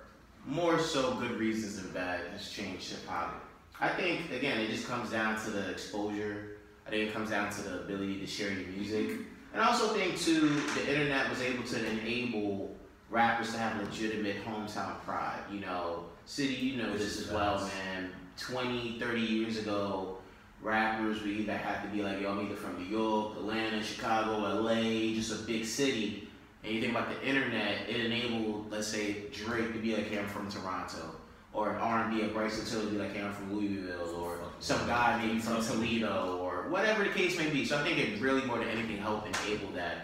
more 0.46 0.80
so 0.80 1.14
good 1.16 1.32
reasons 1.32 1.82
than 1.82 1.92
bad, 1.92 2.22
has 2.32 2.50
changed 2.50 2.90
hip 2.92 3.06
hop. 3.08 3.46
I 3.80 3.90
think 3.90 4.32
again, 4.32 4.60
it 4.60 4.70
just 4.70 4.88
comes 4.88 5.10
down 5.12 5.40
to 5.44 5.52
the 5.52 5.70
exposure. 5.70 6.58
I 6.88 6.90
think 6.90 7.10
it 7.10 7.14
comes 7.14 7.30
down 7.30 7.52
to 7.52 7.62
the 7.62 7.82
ability 7.82 8.20
to 8.20 8.28
share 8.28 8.52
your 8.52 8.68
music, 8.70 9.20
and 9.54 9.62
I 9.62 9.68
also 9.68 9.90
think 9.90 10.18
too, 10.18 10.50
the 10.76 10.90
internet 10.90 11.30
was 11.30 11.42
able 11.42 11.64
to 11.64 11.90
enable 11.90 12.76
rappers 13.10 13.52
to 13.52 13.58
have 13.58 13.82
legitimate 13.82 14.38
hometown 14.46 15.00
pride. 15.02 15.42
You 15.52 15.60
know, 15.60 16.06
City, 16.26 16.54
you 16.54 16.82
know 16.82 16.92
Which 16.92 17.02
this 17.02 17.20
as 17.20 17.32
well, 17.32 17.58
man. 17.60 18.12
20, 18.38 18.98
30 19.00 19.22
years 19.22 19.58
ago, 19.58 20.18
rappers 20.62 21.22
would 21.22 21.30
either 21.30 21.54
have 21.54 21.84
to 21.84 21.90
be 21.90 22.02
like, 22.02 22.22
yo, 22.22 22.32
I'm 22.32 22.46
either 22.46 22.56
from 22.56 22.78
New 22.82 22.90
York, 22.90 23.36
Atlanta, 23.36 23.84
Chicago, 23.84 24.38
LA, 24.62 25.14
just 25.14 25.32
a 25.32 25.44
big 25.44 25.66
city. 25.66 26.28
And 26.64 26.74
you 26.74 26.82
think 26.82 26.96
about 26.96 27.10
the 27.10 27.28
internet, 27.28 27.90
it 27.90 28.06
enabled, 28.06 28.72
let's 28.72 28.88
say, 28.88 29.24
Drake 29.34 29.74
to 29.74 29.80
be 29.80 29.96
like, 29.96 30.08
hey, 30.08 30.20
I'm 30.20 30.28
from 30.28 30.50
Toronto. 30.50 31.16
Or 31.54 31.72
R&B, 31.72 32.22
like 32.22 32.34
Bryson 32.34 32.66
Tiller 32.66 32.86
to 32.86 32.92
be 32.92 32.98
like, 32.98 33.14
hey, 33.14 33.24
I'm 33.24 33.34
from 33.34 33.54
Louisville. 33.54 34.16
Or 34.16 34.40
some 34.60 34.88
guy 34.88 35.24
maybe 35.24 35.40
from 35.40 35.62
Toledo, 35.62 36.38
whatever 36.72 37.04
the 37.04 37.10
case 37.10 37.38
may 37.38 37.50
be. 37.50 37.66
So 37.66 37.78
I 37.78 37.84
think 37.84 38.00
it 38.00 38.22
really, 38.22 38.44
more 38.46 38.58
than 38.58 38.70
anything, 38.70 38.98
helped 38.98 39.28
enable 39.28 39.72
that. 39.74 39.98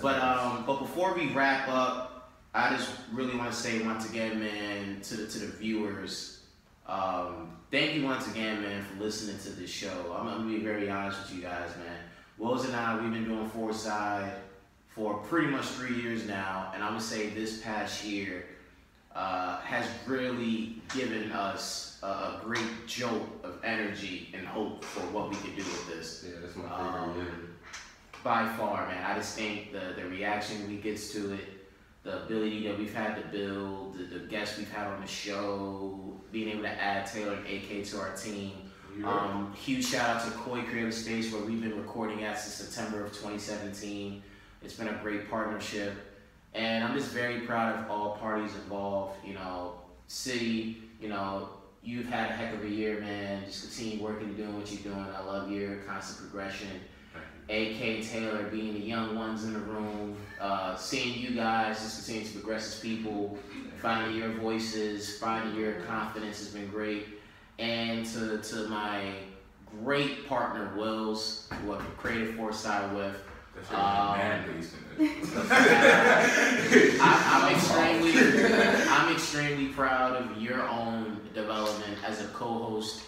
But 0.00 0.20
um, 0.20 0.64
but 0.66 0.78
before 0.78 1.14
we 1.14 1.28
wrap 1.32 1.68
up, 1.68 2.30
I 2.54 2.74
just 2.74 2.90
really 3.12 3.36
want 3.36 3.50
to 3.52 3.56
say 3.56 3.82
once 3.82 4.08
again, 4.08 4.40
man, 4.40 5.00
to 5.02 5.16
the 5.16 5.26
to 5.26 5.38
the 5.38 5.46
viewers, 5.46 6.40
um, 6.86 7.56
thank 7.70 7.94
you 7.94 8.04
once 8.04 8.26
again, 8.28 8.62
man, 8.62 8.82
for 8.82 9.02
listening 9.02 9.38
to 9.40 9.50
this 9.50 9.70
show. 9.70 10.16
I'm, 10.18 10.26
I'm 10.28 10.38
gonna 10.38 10.58
be 10.58 10.64
very 10.64 10.88
honest 10.88 11.20
with 11.22 11.36
you 11.36 11.42
guys, 11.42 11.68
man. 11.76 11.98
Wills 12.38 12.64
and 12.64 12.74
I, 12.74 13.00
we've 13.00 13.12
been 13.12 13.24
doing 13.24 13.48
Foresight 13.50 14.32
for 14.88 15.14
pretty 15.14 15.48
much 15.48 15.64
three 15.64 16.00
years 16.00 16.26
now, 16.26 16.72
and 16.74 16.82
I'm 16.82 16.90
gonna 16.90 17.00
say 17.00 17.28
this 17.30 17.60
past 17.60 18.04
year 18.04 18.46
uh, 19.14 19.60
has 19.60 19.86
really 20.06 20.76
given 20.94 21.32
us 21.32 21.95
a, 22.06 22.10
a 22.10 22.40
great 22.44 22.86
jolt 22.86 23.28
of 23.42 23.58
energy 23.64 24.28
and 24.32 24.46
hope 24.46 24.84
for 24.84 25.00
what 25.12 25.30
we 25.30 25.36
can 25.36 25.50
do 25.56 25.62
with 25.62 25.86
this 25.88 26.24
Yeah, 26.26 26.40
that's 26.40 26.56
my 26.56 26.64
Um, 26.64 27.14
favorite 27.14 27.34
by 28.24 28.48
far, 28.56 28.88
man. 28.88 29.04
I 29.04 29.14
just 29.14 29.36
think 29.36 29.72
the 29.72 29.94
the 30.00 30.08
reaction 30.08 30.68
we 30.68 30.76
gets 30.76 31.12
to 31.12 31.34
it, 31.34 31.46
the 32.02 32.24
ability 32.24 32.66
that 32.66 32.78
we've 32.78 32.94
had 32.94 33.14
to 33.16 33.22
build, 33.28 33.98
the, 33.98 34.04
the 34.18 34.26
guests 34.26 34.58
we've 34.58 34.72
had 34.72 34.86
on 34.88 35.00
the 35.00 35.06
show, 35.06 36.20
being 36.32 36.48
able 36.48 36.62
to 36.62 36.82
add 36.82 37.06
Taylor 37.06 37.34
and 37.34 37.46
AK 37.46 37.84
to 37.86 38.00
our 38.00 38.12
team. 38.16 38.52
Um, 39.04 39.52
huge 39.54 39.86
shout 39.86 40.08
out 40.08 40.24
to 40.24 40.30
Koi 40.38 40.62
Creative 40.62 40.94
Space 40.94 41.30
where 41.30 41.42
we've 41.42 41.60
been 41.60 41.76
recording 41.76 42.24
at 42.24 42.38
since 42.38 42.54
September 42.54 43.04
of 43.04 43.12
2017. 43.12 44.22
It's 44.62 44.72
been 44.74 44.88
a 44.88 44.98
great 45.02 45.28
partnership, 45.30 45.92
and 46.54 46.82
I'm 46.82 46.94
just 46.96 47.10
very 47.10 47.40
proud 47.40 47.78
of 47.78 47.90
all 47.90 48.16
parties 48.16 48.54
involved. 48.54 49.18
You 49.24 49.34
know, 49.34 49.74
City, 50.08 50.78
you 51.00 51.08
know, 51.10 51.50
you've 51.86 52.06
had 52.06 52.30
a 52.30 52.32
heck 52.32 52.52
of 52.52 52.64
a 52.64 52.68
year, 52.68 53.00
man. 53.00 53.44
Just 53.46 53.62
continue 53.76 54.02
working, 54.02 54.28
and 54.28 54.36
doing 54.36 54.56
what 54.58 54.70
you're 54.70 54.82
doing. 54.92 55.06
I 55.16 55.22
love 55.22 55.50
your 55.50 55.76
constant 55.76 56.28
progression. 56.28 56.68
AK 57.48 58.02
Taylor 58.02 58.42
being 58.50 58.74
the 58.74 58.80
young 58.80 59.14
ones 59.14 59.44
in 59.44 59.52
the 59.52 59.60
room, 59.60 60.16
uh, 60.40 60.74
seeing 60.74 61.16
you 61.16 61.30
guys 61.30 61.80
just 61.80 62.04
continue 62.04 62.26
to 62.26 62.32
progress 62.38 62.66
as 62.66 62.80
people, 62.80 63.38
finding 63.78 64.18
your 64.18 64.30
voices, 64.30 65.16
finding 65.18 65.54
your 65.54 65.74
confidence 65.82 66.40
has 66.40 66.48
been 66.48 66.66
great. 66.66 67.06
And 67.60 68.04
to, 68.06 68.38
to 68.38 68.68
my 68.68 69.12
great 69.84 70.28
partner 70.28 70.72
Wills, 70.76 71.48
who 71.62 71.74
I've 71.74 71.96
created 71.96 72.36
Foresight 72.36 72.92
with, 72.94 73.14
Um, 73.70 73.76
was 73.78 74.18
mad 74.18 74.46
based 74.46 74.74
in 74.98 75.06
it. 75.06 77.00
I, 77.00 77.12
I'm 77.32 77.54
extremely, 77.56 78.44
I'm 78.88 79.14
extremely 79.14 79.68
proud 79.68 80.16
of 80.16 80.42
your 80.42 80.62
own 80.68 81.15
development 81.36 81.98
as 82.04 82.22
a 82.24 82.28
co-host, 82.28 83.02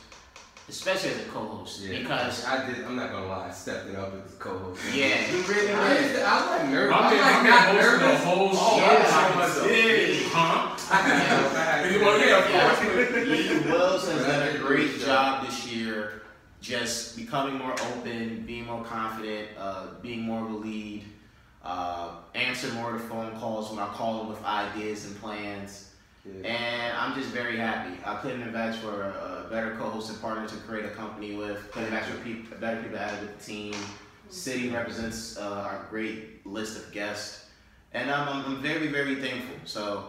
especially 0.68 1.10
as 1.10 1.20
a 1.20 1.28
co-host, 1.30 1.80
Yeah, 1.80 1.98
because 2.00 2.44
I 2.44 2.66
did. 2.70 2.84
I'm 2.84 2.94
not 2.94 3.10
gonna 3.10 3.26
lie. 3.26 3.48
I 3.48 3.50
stepped 3.50 3.88
it 3.88 3.96
up 3.96 4.12
as 4.24 4.34
co-host. 4.34 4.80
yeah, 4.94 5.26
you 5.32 5.42
really 5.42 5.72
I, 5.72 5.94
did. 5.94 6.22
I'm 6.22 6.46
like 6.50 6.68
nervous. 6.68 6.90
My 6.90 6.98
I'm 6.98 7.16
like 7.16 7.42
my 7.42 7.48
not 7.48 7.74
man 7.74 7.82
hosted 7.82 8.00
the 8.00 8.16
whole 8.18 8.50
Oh, 8.52 8.78
show 8.78 8.84
yeah. 8.84 9.30
by 9.30 9.34
myself. 9.34 9.70
Yeah. 9.70 10.28
Huh? 10.30 10.74
Yeah. 11.08 11.54
Well, 12.04 12.18
yeah, 12.20 12.38
of 12.38 12.50
Yeah. 12.50 12.74
course. 12.74 13.26
Lee 13.26 13.42
has 14.14 14.26
done 14.26 14.56
a 14.56 14.58
great 14.58 15.00
job 15.00 15.44
this 15.46 15.66
year, 15.72 16.22
just 16.60 17.16
becoming 17.16 17.54
more 17.56 17.72
open, 17.72 18.44
being 18.46 18.66
more 18.66 18.84
confident, 18.84 19.48
uh, 19.58 19.86
being 20.02 20.20
more 20.22 20.44
of 20.46 20.50
a 20.52 20.56
lead, 20.56 21.04
uh, 21.64 22.10
answering 22.34 22.74
more 22.74 22.94
of 22.94 23.02
the 23.02 23.08
phone 23.08 23.32
calls 23.38 23.70
when 23.70 23.78
I 23.78 23.86
call 23.88 24.20
him 24.22 24.28
with 24.28 24.42
ideas 24.44 25.06
and 25.06 25.18
plans. 25.20 25.87
Yeah. 26.42 26.48
And 26.48 26.96
I'm 26.96 27.14
just 27.14 27.30
very 27.30 27.56
happy. 27.56 27.96
I 28.04 28.16
couldn't 28.16 28.42
have 28.42 28.54
asked 28.54 28.80
for 28.80 29.02
a, 29.02 29.46
a 29.46 29.50
better 29.50 29.76
co-host 29.76 30.10
and 30.10 30.20
partner 30.20 30.46
to 30.48 30.56
create 30.56 30.84
a 30.84 30.90
company 30.90 31.34
with. 31.36 31.70
Couldn't 31.72 31.90
have 31.90 32.02
asked 32.02 32.10
for 32.12 32.22
peop 32.22 32.60
better 32.60 32.82
people 32.82 32.98
to 32.98 33.02
add 33.02 33.20
with 33.20 33.38
the 33.38 33.44
team. 33.44 33.74
City 34.28 34.68
represents 34.68 35.38
uh, 35.38 35.66
our 35.70 35.86
great 35.88 36.46
list 36.46 36.76
of 36.76 36.92
guests, 36.92 37.46
and 37.94 38.10
I'm, 38.10 38.28
I'm, 38.28 38.44
I'm 38.44 38.62
very, 38.62 38.88
very 38.88 39.14
thankful. 39.16 39.56
So 39.64 40.04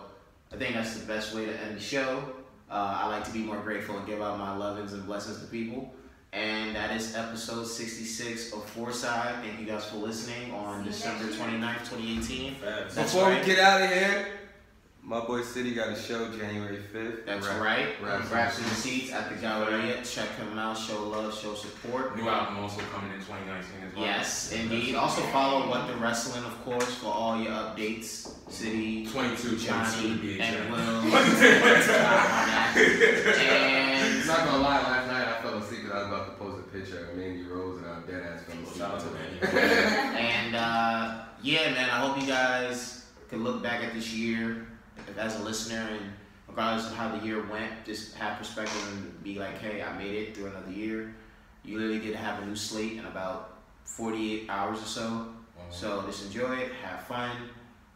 I 0.51 0.57
think 0.57 0.75
that's 0.75 0.97
the 0.97 1.05
best 1.05 1.33
way 1.33 1.45
to 1.45 1.61
end 1.61 1.77
the 1.77 1.81
show. 1.81 2.23
Uh, 2.69 2.99
I 3.01 3.07
like 3.07 3.23
to 3.23 3.31
be 3.31 3.39
more 3.39 3.57
grateful 3.57 3.97
and 3.97 4.05
give 4.05 4.21
out 4.21 4.37
my 4.37 4.55
lovings 4.55 4.93
and 4.93 5.05
blessings 5.05 5.39
to 5.39 5.47
people. 5.47 5.93
And 6.31 6.75
that 6.75 6.95
is 6.95 7.15
episode 7.15 7.65
66 7.65 8.53
of 8.53 8.63
Foresight. 8.69 9.43
Thank 9.43 9.59
you 9.59 9.65
guys 9.65 9.85
for 9.85 9.97
listening 9.97 10.53
on 10.53 10.83
December 10.83 11.25
next 11.25 11.37
year. 11.39 11.47
29th, 11.47 11.79
2018. 11.89 12.55
That's 12.61 12.95
Before 12.95 13.23
right. 13.23 13.39
we 13.39 13.45
get 13.47 13.57
out 13.57 13.81
of 13.81 13.89
here, 13.89 14.27
my 15.09 15.19
boy 15.21 15.41
City 15.41 15.73
got 15.73 15.89
a 15.89 15.95
show 15.99 16.29
January 16.37 16.77
5th. 16.93 17.25
That's 17.25 17.47
Rap- 17.47 17.61
right. 17.61 17.87
Raps 17.99 18.29
Raps 18.29 18.57
in 18.59 18.63
in 18.63 18.69
the 18.69 18.75
seats 18.75 19.11
at 19.11 19.27
the 19.29 19.35
Galleria. 19.37 20.03
Check 20.03 20.29
him 20.37 20.55
out. 20.59 20.77
Show 20.77 21.03
love. 21.09 21.33
Show 21.35 21.55
support. 21.55 22.15
New 22.15 22.29
album 22.29 22.59
also 22.59 22.81
coming 22.93 23.11
in 23.13 23.17
2019 23.19 23.87
as 23.87 23.95
well. 23.95 24.05
Yes, 24.05 24.51
indeed. 24.51 24.93
Also 24.93 25.21
follow 25.33 25.67
What 25.67 25.87
the 25.87 25.95
Wrestling, 25.95 26.43
of 26.43 26.63
course, 26.63 26.93
for 26.95 27.07
all 27.07 27.41
your 27.41 27.51
updates. 27.51 28.29
City, 28.51 29.07
22, 29.07 29.57
22 29.57 29.57
to 29.57 29.65
Johnny, 29.65 30.13
be 30.17 30.39
and. 30.39 30.71
Will. 30.71 30.79
and 32.89 34.21
I'm 34.21 34.27
not 34.27 34.45
gonna 34.45 34.63
lie, 34.63 34.81
last 34.83 35.07
night 35.07 35.27
I 35.27 35.41
fell 35.41 35.57
asleep 35.57 35.81
because 35.83 35.95
I 35.95 35.99
was 36.01 36.07
about 36.07 36.25
to 36.27 36.33
post 36.43 36.59
a 36.59 36.63
picture 36.71 37.09
of 37.09 37.15
Mandy 37.17 37.43
Rose 37.43 37.77
and 37.79 37.87
I 37.87 37.99
dead 38.05 38.23
ass 38.23 38.43
fell 38.43 38.61
asleep. 38.61 38.77
Shout 38.77 38.91
out 38.93 38.99
to 39.01 39.07
Mandy. 39.07 39.39
and 40.19 40.55
uh, 40.55 41.23
yeah, 41.41 41.71
man, 41.73 41.89
I 41.89 41.99
hope 41.99 42.19
you 42.21 42.27
guys 42.27 43.05
can 43.29 43.43
look 43.43 43.61
back 43.63 43.83
at 43.83 43.93
this 43.93 44.13
year 44.13 44.51
if- 44.51 44.68
as 45.19 45.39
a 45.39 45.43
listener 45.43 45.87
and 45.91 46.01
regardless 46.47 46.87
of 46.87 46.95
how 46.95 47.15
the 47.15 47.25
year 47.25 47.45
went, 47.47 47.71
just 47.85 48.15
have 48.15 48.37
perspective 48.37 48.81
and 48.93 49.23
be 49.23 49.37
like, 49.37 49.57
hey, 49.59 49.83
I 49.83 49.95
made 49.97 50.15
it 50.15 50.35
through 50.35 50.47
another 50.47 50.71
year. 50.71 51.13
You 51.63 51.77
literally 51.77 51.99
get 51.99 52.13
to 52.13 52.17
have 52.17 52.41
a 52.41 52.45
new 52.45 52.55
slate 52.55 52.93
in 52.93 53.05
about 53.05 53.59
48 53.83 54.49
hours 54.49 54.81
or 54.81 54.85
so. 54.85 55.27
So 55.69 56.03
just 56.07 56.25
enjoy 56.25 56.55
it, 56.55 56.71
have 56.83 57.03
fun. 57.03 57.31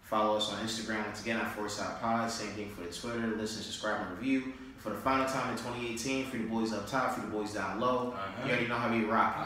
Follow 0.04 0.38
us 0.38 0.52
on 0.52 0.60
Instagram 0.60 1.06
once 1.06 1.22
again 1.22 1.38
at 1.38 1.56
Foresight 1.56 2.00
Pod. 2.02 2.30
Same 2.30 2.50
thing 2.50 2.70
for 2.70 2.82
the 2.82 2.92
Twitter. 2.92 3.36
Listen, 3.36 3.64
subscribe, 3.64 4.02
and 4.02 4.18
review. 4.18 4.54
For 4.78 4.90
the 4.90 4.98
final 4.98 5.26
time 5.26 5.52
in 5.52 5.58
2018, 5.58 6.26
free 6.26 6.42
the 6.42 6.48
boys 6.48 6.74
up 6.74 6.86
top, 6.88 7.14
free 7.16 7.24
the 7.24 7.32
boys 7.32 7.54
down 7.54 7.80
low. 7.80 8.14
Uh-huh. 8.14 8.46
You 8.46 8.52
already 8.52 8.68
know 8.68 8.76
how 8.76 8.92
we 8.92 9.06
rock. 9.06 9.34
Ah, 9.38 9.44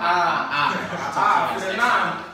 ah, 0.00 0.48
ah, 1.10 2.24